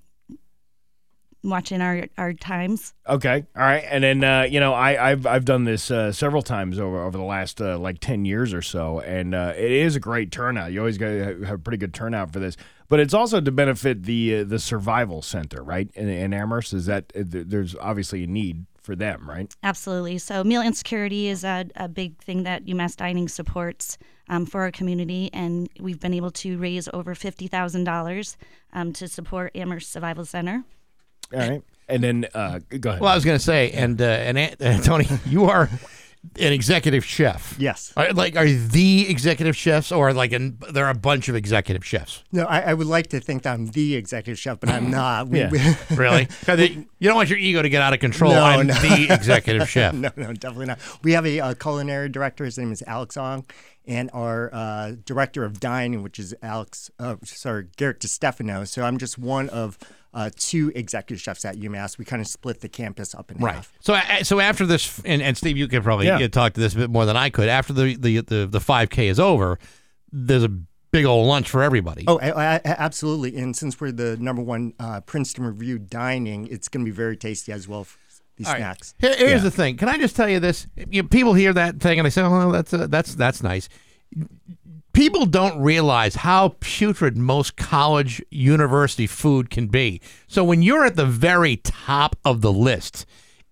Watching 1.42 1.82
our 1.82 2.06
our 2.16 2.32
times. 2.32 2.94
Okay, 3.06 3.44
all 3.54 3.62
right, 3.62 3.84
and 3.90 4.02
then 4.02 4.24
uh, 4.24 4.42
you 4.48 4.60
know 4.60 4.72
I, 4.72 5.10
I've 5.10 5.26
I've 5.26 5.44
done 5.44 5.64
this 5.64 5.90
uh, 5.90 6.10
several 6.10 6.40
times 6.40 6.78
over 6.78 7.04
over 7.04 7.18
the 7.18 7.24
last 7.24 7.60
uh, 7.60 7.76
like 7.78 7.98
ten 8.00 8.24
years 8.24 8.54
or 8.54 8.62
so, 8.62 9.00
and 9.00 9.34
uh, 9.34 9.52
it 9.54 9.70
is 9.70 9.94
a 9.94 10.00
great 10.00 10.32
turnout. 10.32 10.72
You 10.72 10.78
always 10.78 10.96
got 10.96 11.10
have 11.10 11.50
a 11.50 11.58
pretty 11.58 11.76
good 11.76 11.92
turnout 11.92 12.32
for 12.32 12.38
this, 12.38 12.56
but 12.88 12.98
it's 12.98 13.12
also 13.12 13.42
to 13.42 13.52
benefit 13.52 14.04
the 14.04 14.36
uh, 14.36 14.44
the 14.44 14.58
survival 14.58 15.20
center, 15.20 15.62
right? 15.62 15.90
In, 15.94 16.08
in 16.08 16.32
Amherst, 16.32 16.72
is 16.72 16.86
that 16.86 17.12
uh, 17.14 17.24
there's 17.26 17.76
obviously 17.76 18.24
a 18.24 18.26
need 18.26 18.64
for 18.84 18.94
them, 18.94 19.28
right? 19.28 19.52
Absolutely. 19.62 20.18
So, 20.18 20.44
meal 20.44 20.62
insecurity 20.62 21.28
is 21.28 21.42
a, 21.42 21.66
a 21.74 21.88
big 21.88 22.18
thing 22.18 22.42
that 22.44 22.66
UMass 22.66 22.96
Dining 22.96 23.28
supports 23.28 23.98
um, 24.28 24.46
for 24.46 24.60
our 24.60 24.70
community, 24.70 25.30
and 25.32 25.68
we've 25.80 25.98
been 25.98 26.14
able 26.14 26.30
to 26.32 26.58
raise 26.58 26.88
over 26.92 27.14
fifty 27.14 27.48
thousand 27.48 27.84
dollars 27.84 28.36
um, 28.72 28.92
to 28.92 29.08
support 29.08 29.50
Amherst 29.54 29.90
Survival 29.90 30.24
Center. 30.24 30.64
All 31.32 31.38
right, 31.40 31.62
and 31.88 32.04
then 32.04 32.26
uh, 32.34 32.60
go 32.80 32.90
ahead. 32.90 33.00
Well, 33.00 33.10
I 33.10 33.14
was 33.14 33.24
going 33.24 33.38
to 33.38 33.44
say, 33.44 33.70
and 33.72 34.00
uh, 34.00 34.04
and 34.04 34.38
uh, 34.38 34.78
Tony, 34.82 35.08
you 35.26 35.46
are 35.46 35.68
an 36.38 36.52
executive 36.52 37.04
chef. 37.04 37.54
Yes. 37.58 37.92
Are, 37.96 38.12
like, 38.12 38.36
are 38.36 38.46
the 38.48 39.08
executive 39.08 39.56
chefs, 39.56 39.92
or 39.92 40.12
like, 40.12 40.32
an, 40.32 40.58
there 40.72 40.84
are 40.86 40.90
a 40.90 40.94
bunch 40.94 41.28
of 41.28 41.34
executive 41.36 41.84
chefs? 41.84 42.24
No, 42.32 42.44
I, 42.44 42.60
I 42.60 42.74
would 42.74 42.86
like 42.86 43.08
to 43.08 43.20
think 43.20 43.42
that 43.42 43.52
I'm 43.54 43.66
the 43.66 43.94
executive 43.94 44.38
chef, 44.38 44.60
but 44.60 44.68
I'm 44.68 44.90
not. 44.90 45.28
We- 45.28 45.38
Yeah. 45.40 45.50
we- 45.50 45.60
really? 45.96 46.28
it- 46.48 46.72
you 46.98 47.08
don't 47.08 47.16
want 47.16 47.28
your 47.28 47.38
ego 47.38 47.62
to 47.62 47.68
get 47.68 47.82
out 47.82 47.92
of 47.92 48.00
control. 48.00 48.32
No, 48.32 48.42
I'm 48.42 48.66
no. 48.66 48.74
the 48.74 49.12
executive 49.12 49.68
chef. 49.74 49.94
no, 49.94 50.10
no, 50.16 50.32
definitely 50.32 50.66
not. 50.66 50.78
We 51.02 51.12
have 51.12 51.26
a, 51.26 51.40
uh 51.40 51.54
culinary 51.54 52.08
director. 52.08 52.44
His 52.44 52.58
name 52.58 52.72
is 52.72 52.82
Alex 52.86 53.16
Ong, 53.16 53.44
and 53.86 54.10
our 54.12 54.50
uh, 54.52 54.92
director 55.04 55.44
of 55.44 55.60
dining, 55.60 56.02
which 56.02 56.18
is 56.18 56.34
Alex. 56.42 56.90
Uh, 56.98 57.16
sorry, 57.24 57.66
Garrett 57.76 58.00
DiStefano. 58.00 58.66
So 58.66 58.82
I'm 58.82 58.98
just 58.98 59.18
one 59.18 59.48
of 59.50 59.78
uh, 60.14 60.30
two 60.36 60.72
executive 60.74 61.20
chefs 61.20 61.44
at 61.44 61.56
UMass. 61.56 61.98
We 61.98 62.04
kind 62.04 62.22
of 62.22 62.28
split 62.28 62.60
the 62.60 62.68
campus 62.68 63.14
up 63.14 63.30
in 63.30 63.38
Right. 63.38 63.56
half. 63.56 63.72
So, 63.80 63.98
so 64.22 64.40
after 64.40 64.64
this, 64.64 65.00
and, 65.04 65.20
and 65.20 65.36
Steve, 65.36 65.56
you 65.56 65.68
could 65.68 65.82
probably 65.82 66.06
Yeah. 66.06 66.26
talk 66.28 66.52
to 66.54 66.60
this 66.60 66.72
a 66.74 66.78
bit 66.78 66.90
more 66.90 67.04
than 67.04 67.16
I 67.16 67.30
could. 67.30 67.48
After 67.48 67.72
the 67.72 67.96
the 67.96 68.20
the, 68.20 68.46
the 68.46 68.60
5K 68.60 69.10
is 69.10 69.18
over, 69.20 69.58
there's 70.12 70.44
a 70.44 70.48
big 70.48 71.04
old 71.04 71.26
lunch 71.26 71.50
for 71.50 71.62
everybody. 71.62 72.04
Oh, 72.06 72.18
I, 72.20 72.54
I, 72.56 72.60
absolutely. 72.64 73.36
And 73.36 73.56
since 73.56 73.80
we're 73.80 73.90
the 73.90 74.16
number 74.16 74.40
one 74.42 74.72
uh, 74.78 75.00
Princeton 75.00 75.44
Review 75.44 75.78
dining, 75.80 76.46
it's 76.46 76.68
going 76.68 76.84
to 76.86 76.90
be 76.90 76.94
very 76.94 77.16
tasty 77.16 77.50
as 77.52 77.66
well. 77.66 77.82
For 77.84 77.98
these 78.36 78.46
All 78.46 78.52
right. 78.54 78.58
snacks. 78.60 78.94
Here- 78.98 79.16
here's 79.16 79.42
the 79.42 79.50
thing. 79.50 79.76
Can 79.76 79.88
I 79.88 79.98
just 79.98 80.14
tell 80.16 80.28
you 80.28 80.38
this? 80.40 80.66
You 80.90 81.02
know, 81.02 81.08
people 81.08 81.34
hear 81.34 81.52
that 81.52 81.80
thing 81.80 81.98
and 81.98 82.06
they 82.06 82.10
say, 82.10 82.22
"Oh, 82.22 82.30
well, 82.30 82.50
that's 82.52 82.72
uh, 82.72 82.86
that's 82.88 83.14
that's 83.16 83.42
nice." 83.42 83.68
People 84.94 85.26
don't 85.26 85.60
realize 85.60 86.14
how 86.14 86.56
putrid 86.60 87.18
most 87.18 87.56
college 87.56 88.22
university 88.30 89.06
food 89.06 89.50
can 89.50 89.66
be. 89.66 90.00
So 90.28 90.42
when 90.42 90.62
you're 90.62 90.86
at 90.86 90.96
the 90.96 91.04
very 91.04 91.56
top 91.56 92.16
of 92.24 92.40
the 92.40 92.52
list, 92.52 93.04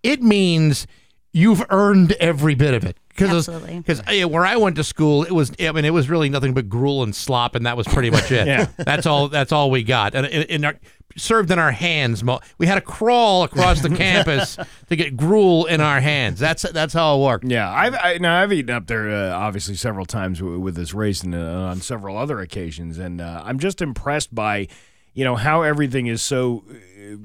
it 0.02 0.22
means 0.22 0.86
you've 1.32 1.64
earned 1.68 2.12
every 2.12 2.54
bit 2.54 2.74
of 2.74 2.84
it. 2.84 2.96
Absolutely. 3.20 3.78
Because 3.78 4.00
uh, 4.00 4.26
where 4.28 4.46
I 4.46 4.56
went 4.56 4.76
to 4.76 4.84
school, 4.84 5.22
it 5.24 5.32
was 5.32 5.52
I 5.60 5.70
mean 5.72 5.84
it 5.84 5.92
was 5.92 6.08
really 6.08 6.30
nothing 6.30 6.54
but 6.54 6.68
gruel 6.68 7.02
and 7.02 7.14
slop, 7.14 7.54
and 7.54 7.66
that 7.66 7.76
was 7.76 7.86
pretty 7.86 8.10
much 8.10 8.30
it. 8.32 8.46
Yeah. 8.52 8.68
That's 8.78 9.06
all. 9.06 9.28
That's 9.28 9.52
all 9.52 9.70
we 9.70 9.82
got, 9.82 10.14
and 10.14 10.26
in, 10.26 10.42
in 10.44 10.64
our, 10.64 10.78
served 11.16 11.50
in 11.50 11.58
our 11.58 11.72
hands. 11.72 12.22
We 12.58 12.66
had 12.66 12.76
to 12.76 12.80
crawl 12.80 13.44
across 13.44 13.80
the 13.82 13.90
campus 13.96 14.56
to 14.88 14.96
get 14.96 15.16
gruel 15.16 15.66
in 15.66 15.80
our 15.80 16.00
hands. 16.00 16.38
That's 16.38 16.62
that's 16.62 16.94
how 16.94 17.16
it 17.18 17.24
worked. 17.24 17.44
Yeah, 17.44 17.70
I've 17.70 17.94
I, 17.94 18.18
now 18.18 18.40
I've 18.40 18.52
eaten 18.52 18.74
up 18.74 18.86
there 18.86 19.08
uh, 19.10 19.30
obviously 19.36 19.74
several 19.76 20.06
times 20.06 20.38
w- 20.38 20.58
with 20.60 20.74
this 20.74 20.94
race 20.94 21.22
and 21.22 21.34
uh, 21.34 21.38
on 21.38 21.80
several 21.80 22.16
other 22.16 22.40
occasions, 22.40 22.98
and 22.98 23.20
uh, 23.20 23.42
I'm 23.44 23.58
just 23.58 23.82
impressed 23.82 24.34
by 24.34 24.68
you 25.14 25.24
know 25.24 25.36
how 25.36 25.62
everything 25.62 26.06
is 26.06 26.22
so 26.22 26.64
uh, 26.70 27.16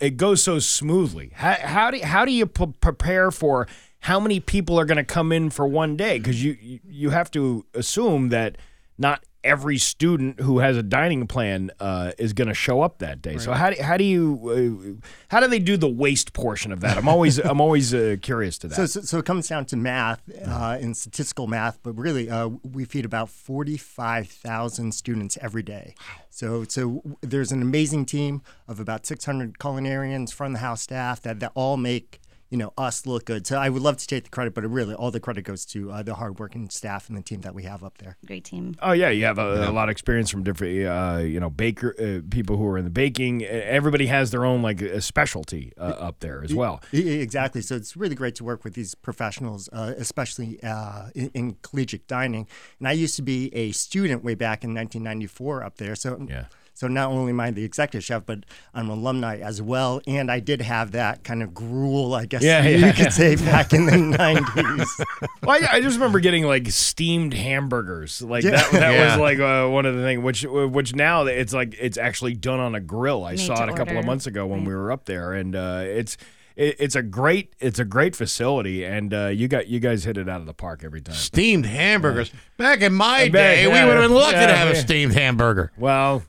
it 0.00 0.16
goes 0.16 0.42
so 0.42 0.58
smoothly. 0.58 1.30
How, 1.34 1.54
how 1.54 1.90
do 1.90 2.00
how 2.02 2.24
do 2.24 2.32
you 2.32 2.46
p- 2.46 2.74
prepare 2.80 3.30
for 3.30 3.66
how 4.00 4.18
many 4.20 4.40
people 4.40 4.78
are 4.80 4.84
going 4.84 4.96
to 4.98 5.04
come 5.04 5.32
in 5.32 5.50
for 5.50 5.66
one 5.66 5.96
day? 5.96 6.18
Because 6.18 6.42
you 6.44 6.56
you- 6.60 6.80
you 6.88 7.10
have 7.10 7.30
to 7.32 7.64
assume 7.74 8.28
that 8.30 8.56
not 9.00 9.24
every 9.42 9.78
student 9.78 10.40
who 10.40 10.58
has 10.58 10.76
a 10.76 10.82
dining 10.82 11.26
plan 11.26 11.70
uh, 11.80 12.12
is 12.18 12.34
going 12.34 12.48
to 12.48 12.54
show 12.54 12.82
up 12.82 12.98
that 12.98 13.22
day. 13.22 13.38
So 13.38 13.52
how 13.52 13.70
do, 13.70 13.82
how 13.82 13.96
do 13.96 14.04
you 14.04 15.00
uh, 15.00 15.06
how 15.28 15.40
do 15.40 15.48
they 15.48 15.58
do 15.58 15.76
the 15.76 15.88
waste 15.88 16.34
portion 16.34 16.72
of 16.72 16.80
that? 16.80 16.98
I'm 16.98 17.08
always 17.08 17.38
I'm 17.44 17.60
always 17.60 17.94
uh, 17.94 18.16
curious 18.20 18.58
to 18.58 18.68
that. 18.68 18.74
So, 18.74 18.86
so, 18.86 19.00
so 19.00 19.18
it 19.18 19.24
comes 19.24 19.48
down 19.48 19.64
to 19.66 19.76
math 19.76 20.22
uh, 20.46 20.78
and 20.80 20.96
statistical 20.96 21.46
math, 21.46 21.78
but 21.82 21.96
really 21.96 22.28
uh, 22.30 22.50
we 22.62 22.84
feed 22.84 23.04
about 23.04 23.30
45,000 23.30 24.92
students 24.92 25.38
every 25.40 25.62
day. 25.62 25.94
So, 26.28 26.64
so 26.64 27.02
there's 27.22 27.52
an 27.52 27.62
amazing 27.62 28.06
team 28.06 28.42
of 28.68 28.80
about 28.80 29.06
600 29.06 29.58
culinarians, 29.58 30.32
front 30.32 30.54
of 30.54 30.60
the 30.60 30.66
house 30.66 30.82
staff 30.82 31.20
that, 31.22 31.40
that 31.40 31.52
all 31.54 31.76
make 31.76 32.20
you 32.50 32.58
know 32.58 32.72
us 32.76 33.06
look 33.06 33.24
good. 33.24 33.46
So 33.46 33.56
I 33.56 33.68
would 33.68 33.82
love 33.82 33.96
to 33.98 34.06
take 34.06 34.24
the 34.24 34.30
credit, 34.30 34.54
but 34.54 34.68
really 34.68 34.94
all 34.94 35.10
the 35.10 35.20
credit 35.20 35.42
goes 35.42 35.64
to 35.66 35.90
uh, 35.92 36.02
the 36.02 36.14
hardworking 36.16 36.68
staff 36.68 37.08
and 37.08 37.16
the 37.16 37.22
team 37.22 37.40
that 37.42 37.54
we 37.54 37.62
have 37.62 37.84
up 37.84 37.98
there. 37.98 38.16
Great 38.26 38.44
team. 38.44 38.74
Oh 38.82 38.92
yeah, 38.92 39.08
you 39.08 39.24
have 39.24 39.38
a, 39.38 39.68
a 39.68 39.72
lot 39.72 39.88
of 39.88 39.92
experience 39.92 40.30
from 40.30 40.42
different, 40.42 40.86
uh, 40.86 41.18
you 41.22 41.38
know, 41.38 41.48
baker 41.48 41.94
uh, 41.98 42.26
people 42.28 42.56
who 42.56 42.66
are 42.66 42.76
in 42.76 42.84
the 42.84 42.90
baking. 42.90 43.42
Uh, 43.44 43.46
Everybody 43.46 44.06
has 44.06 44.32
their 44.32 44.44
own 44.44 44.62
like 44.62 44.82
a 44.82 45.00
specialty 45.00 45.72
uh, 45.78 45.82
up 45.82 46.20
there 46.20 46.42
as 46.42 46.52
well. 46.52 46.82
Exactly. 46.92 47.62
So 47.62 47.76
it's 47.76 47.96
really 47.96 48.16
great 48.16 48.34
to 48.36 48.44
work 48.44 48.64
with 48.64 48.74
these 48.74 48.94
professionals, 48.94 49.68
uh, 49.72 49.94
especially 49.96 50.62
uh, 50.62 51.10
in, 51.14 51.30
in 51.34 51.56
collegiate 51.62 52.06
dining. 52.08 52.48
And 52.78 52.88
I 52.88 52.92
used 52.92 53.14
to 53.16 53.22
be 53.22 53.54
a 53.54 53.70
student 53.72 54.24
way 54.24 54.34
back 54.34 54.64
in 54.64 54.74
1994 54.74 55.62
up 55.62 55.76
there. 55.76 55.94
So 55.94 56.26
yeah. 56.28 56.46
So 56.80 56.88
not 56.88 57.10
only 57.10 57.28
am 57.32 57.40
I 57.40 57.50
the 57.50 57.62
executive 57.62 58.02
chef, 58.02 58.24
but 58.24 58.46
I'm 58.72 58.88
an 58.88 58.96
alumni 59.00 59.36
as 59.36 59.60
well, 59.60 60.00
and 60.06 60.30
I 60.30 60.40
did 60.40 60.62
have 60.62 60.92
that 60.92 61.22
kind 61.24 61.42
of 61.42 61.52
gruel, 61.52 62.14
I 62.14 62.24
guess 62.24 62.42
Yeah, 62.42 62.66
you 62.66 62.78
yeah, 62.78 62.92
could 62.92 63.04
yeah. 63.04 63.08
say, 63.10 63.36
back 63.36 63.74
in 63.74 63.84
the 63.84 63.92
90s. 64.16 65.28
Well, 65.42 65.62
I, 65.62 65.76
I 65.76 65.80
just 65.82 65.96
remember 65.96 66.20
getting 66.20 66.44
like 66.44 66.66
steamed 66.70 67.34
hamburgers. 67.34 68.22
Like 68.22 68.44
Yeah. 68.44 68.52
that, 68.52 68.72
that 68.72 68.92
Yeah. 68.94 69.10
was 69.10 69.20
like 69.20 69.38
uh, 69.40 69.68
one 69.68 69.84
of 69.84 69.94
the 69.94 70.02
things. 70.02 70.22
Which 70.22 70.46
which 70.48 70.94
now 70.94 71.26
it's 71.26 71.52
like 71.52 71.74
it's 71.78 71.98
actually 71.98 72.32
done 72.34 72.60
on 72.60 72.74
a 72.74 72.80
grill. 72.80 73.24
I 73.26 73.32
Made 73.32 73.40
saw 73.40 73.56
to 73.56 73.64
it 73.64 73.68
a 73.68 73.76
couple 73.76 73.98
of 73.98 74.06
months 74.06 74.26
ago 74.26 74.46
when 74.46 74.64
we 74.64 74.74
were 74.74 74.90
up 74.90 75.04
there, 75.04 75.34
and 75.34 75.54
uh, 75.54 75.82
it's. 75.84 76.16
It's 76.56 76.94
a 76.94 77.02
great, 77.02 77.54
it's 77.58 77.78
a 77.78 77.86
great 77.86 78.14
facility, 78.14 78.84
and 78.84 79.14
uh, 79.14 79.26
you 79.28 79.48
got 79.48 79.68
you 79.68 79.80
guys 79.80 80.04
hit 80.04 80.18
it 80.18 80.28
out 80.28 80.40
of 80.40 80.46
the 80.46 80.52
park 80.52 80.82
every 80.84 81.00
time. 81.00 81.14
Steamed 81.14 81.64
hamburgers. 81.64 82.30
Back 82.58 82.82
in 82.82 82.92
my 82.92 83.28
Back- 83.28 83.32
day, 83.32 83.66
we 83.66 83.72
would 83.72 83.96
have 83.96 84.02
been 84.02 84.12
lucky 84.14 84.32
yeah, 84.36 84.46
to 84.48 84.56
have 84.56 84.68
a 84.68 84.74
steamed 84.76 85.14
hamburger. 85.14 85.72
Well, 85.78 86.22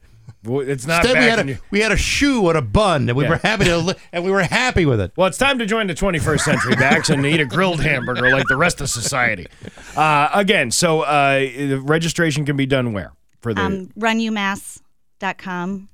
well, 0.44 0.62
it's 0.68 0.86
not. 0.88 1.04
Instead, 1.06 1.20
we 1.22 1.30
had 1.30 1.40
in 1.40 1.50
a 1.56 1.60
we 1.72 1.80
had 1.82 1.92
a 1.92 1.98
shoe 1.98 2.48
and 2.50 2.58
a 2.58 2.62
bun, 2.62 3.08
and 3.10 3.18
we 3.18 3.24
Yeah. 3.26 3.30
were 3.32 3.38
happy 3.38 3.66
to 3.66 3.78
li- 3.78 3.94
and 4.12 4.24
we 4.24 4.32
were 4.32 4.44
happy 4.44 4.86
with 4.86 5.00
it. 5.00 5.12
Well, 5.16 5.28
it's 5.28 5.38
time 5.38 5.60
to 5.60 5.66
join 5.66 5.88
the 5.88 5.94
21st 5.96 6.44
century, 6.44 6.76
Bax, 6.76 7.10
and 7.10 7.26
eat 7.26 7.40
a 7.40 7.46
grilled 7.46 7.82
hamburger 7.82 8.30
like 8.32 8.48
the 8.48 8.58
rest 8.58 8.82
of 8.82 8.90
society. 8.90 9.48
Uh, 9.96 10.30
again, 10.34 10.72
so 10.72 11.02
uh, 11.02 11.40
the 11.40 11.80
registration 11.84 12.46
can 12.46 12.56
be 12.58 12.66
done 12.66 12.94
where 12.94 13.12
for 13.42 13.54
the 13.54 13.62
Um, 13.62 13.90
runumass.com 14.00 15.90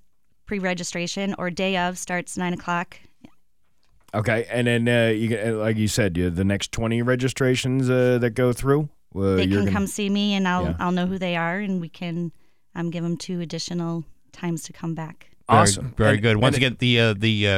pre-registration 0.45 1.35
or 1.37 1.49
day 1.49 1.75
of 1.77 1.97
starts 1.97 2.37
nine 2.37 2.53
o'clock. 2.53 2.97
okay, 4.13 4.45
and 4.49 4.67
then 4.67 4.87
uh, 4.87 5.09
you 5.09 5.27
get- 5.27 5.45
uh, 5.47 5.57
like 5.57 5.75
you 5.77 5.87
said, 5.87 6.15
you, 6.17 6.29
the 6.29 6.45
next 6.45 6.71
20 6.71 7.01
registrations 7.01 7.89
uh, 7.89 8.17
that 8.19 8.31
go 8.31 8.53
through. 8.53 8.87
Uh, 9.15 9.35
they 9.35 9.43
you're 9.43 9.57
can 9.59 9.65
gonna- 9.65 9.71
come 9.71 9.87
see 9.87 10.09
me, 10.09 10.33
and 10.35 10.47
I'll 10.47 10.63
Yeah. 10.65 10.75
I'll 10.79 10.91
know 10.91 11.05
who 11.07 11.17
they 11.17 11.35
are, 11.35 11.59
and 11.59 11.81
we 11.81 11.89
can 11.89 12.31
um, 12.75 12.91
give 12.91 13.03
them 13.03 13.17
two 13.17 13.41
additional 13.41 14.05
times 14.37 14.63
to 14.63 14.73
come 14.73 14.93
back. 14.95 15.17
Very- 15.49 15.61
Awesome. 15.61 15.93
very 15.97 16.13
And- 16.15 16.21
good. 16.23 16.37
Once 16.37 16.55
and- 16.57 16.63
again, 16.65 16.75
the 16.79 16.99
uh, 16.99 17.13
the 17.17 17.47
uh, 17.47 17.51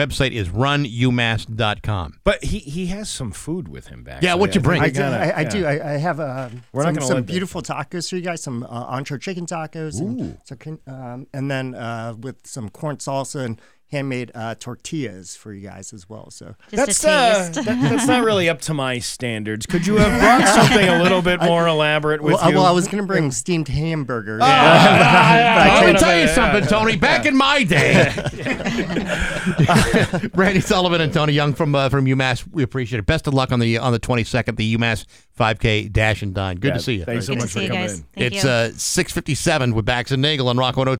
website 0.00 0.32
is 0.32 0.48
runumass.com. 0.48 2.18
But 2.24 2.42
he 2.44 2.58
he 2.58 2.86
has 2.86 3.08
some 3.08 3.30
food 3.30 3.68
with 3.68 3.86
him 3.88 4.02
back. 4.02 4.22
Yeah, 4.22 4.34
what 4.34 4.54
you 4.56 4.60
bring? 4.60 4.82
I 4.82 4.88
do. 4.90 5.02
I, 5.02 5.38
I, 5.38 5.44
do. 5.44 5.64
I, 5.64 5.94
I 5.94 5.96
have 5.98 6.18
uh, 6.18 6.48
We're 6.72 6.82
some, 6.82 6.94
gonna 6.94 7.06
some 7.06 7.14
let 7.18 7.26
that- 7.26 7.32
beautiful 7.32 7.62
tacos 7.62 8.10
for 8.10 8.16
you 8.16 8.22
guys. 8.22 8.42
Some 8.42 8.64
uh, 8.64 8.66
entree 8.66 9.18
chicken 9.20 9.46
tacos, 9.46 10.00
and, 10.00 10.38
so 10.44 10.56
um, 10.92 11.26
and 11.32 11.48
then 11.50 11.74
uh, 11.76 12.14
with 12.18 12.44
some 12.46 12.68
corn 12.68 12.96
salsa 12.96 13.44
and 13.44 13.60
handmade 13.92 14.32
uh, 14.34 14.54
tortillas 14.56 15.36
for 15.36 15.52
you 15.52 15.60
guys 15.68 15.92
as 15.92 16.08
well. 16.08 16.28
So 16.30 16.56
That's 16.70 17.04
uh, 17.04 17.50
that- 17.54 17.64
that's 17.64 18.06
not 18.06 18.24
really 18.24 18.48
up 18.48 18.60
to 18.62 18.74
my 18.74 18.98
standards. 18.98 19.64
Could 19.66 19.86
you 19.86 19.96
have 19.96 20.20
brought 20.20 20.46
something 20.54 20.88
a 20.88 21.02
little 21.02 21.22
bit 21.22 21.40
more 21.40 21.68
elaborate 21.68 22.20
with 22.20 22.34
well, 22.34 22.44
uh, 22.44 22.48
you? 22.48 22.56
well, 22.56 22.66
I 22.66 22.72
was 22.72 22.86
going 22.88 23.02
to 23.02 23.06
bring 23.06 23.30
steamed 23.30 23.68
hamburgers. 23.68 24.42
Oh, 24.42 24.46
but 24.46 24.50
I 24.50 25.80
Let 25.84 25.92
me 25.94 25.98
tell 26.00 26.18
you 26.20 26.26
something, 26.28 26.64
Tony. 26.66 26.96
Back 26.96 27.26
in 27.26 27.36
my 27.36 27.62
day, 27.62 28.12
Randy 30.34 30.60
Sullivan 30.60 31.00
and 31.00 31.12
Tony 31.12 31.32
Young 31.32 31.54
from 31.54 31.74
uh, 31.74 31.88
from 31.88 32.06
UMass. 32.06 32.44
We 32.50 32.62
appreciate 32.62 32.98
it. 32.98 33.06
Best 33.06 33.26
of 33.26 33.34
luck 33.34 33.52
on 33.52 33.60
the 33.60 33.78
on 33.78 33.92
the 33.92 33.98
twenty 33.98 34.24
second, 34.24 34.56
the 34.56 34.76
UMass 34.76 35.04
5K 35.38 35.92
Dash 35.92 36.22
and 36.22 36.34
Dine. 36.34 36.56
Good 36.56 36.68
Yeah, 36.68 36.74
to 36.74 36.80
see 36.80 36.94
you. 36.96 37.04
thanks 37.04 37.26
so 37.26 37.34
Good 37.34 37.42
much 37.42 37.50
for 37.52 37.60
coming 37.66 37.84
in. 37.84 37.88
Thank 37.88 38.06
it's 38.34 38.44
uh, 38.44 38.72
six 38.76 39.12
fifty 39.12 39.34
seven 39.34 39.74
with 39.74 39.84
Bax 39.84 40.10
and 40.10 40.22
Nagle 40.22 40.48
on 40.48 40.56
Rock 40.56 40.76
102. 40.76 40.94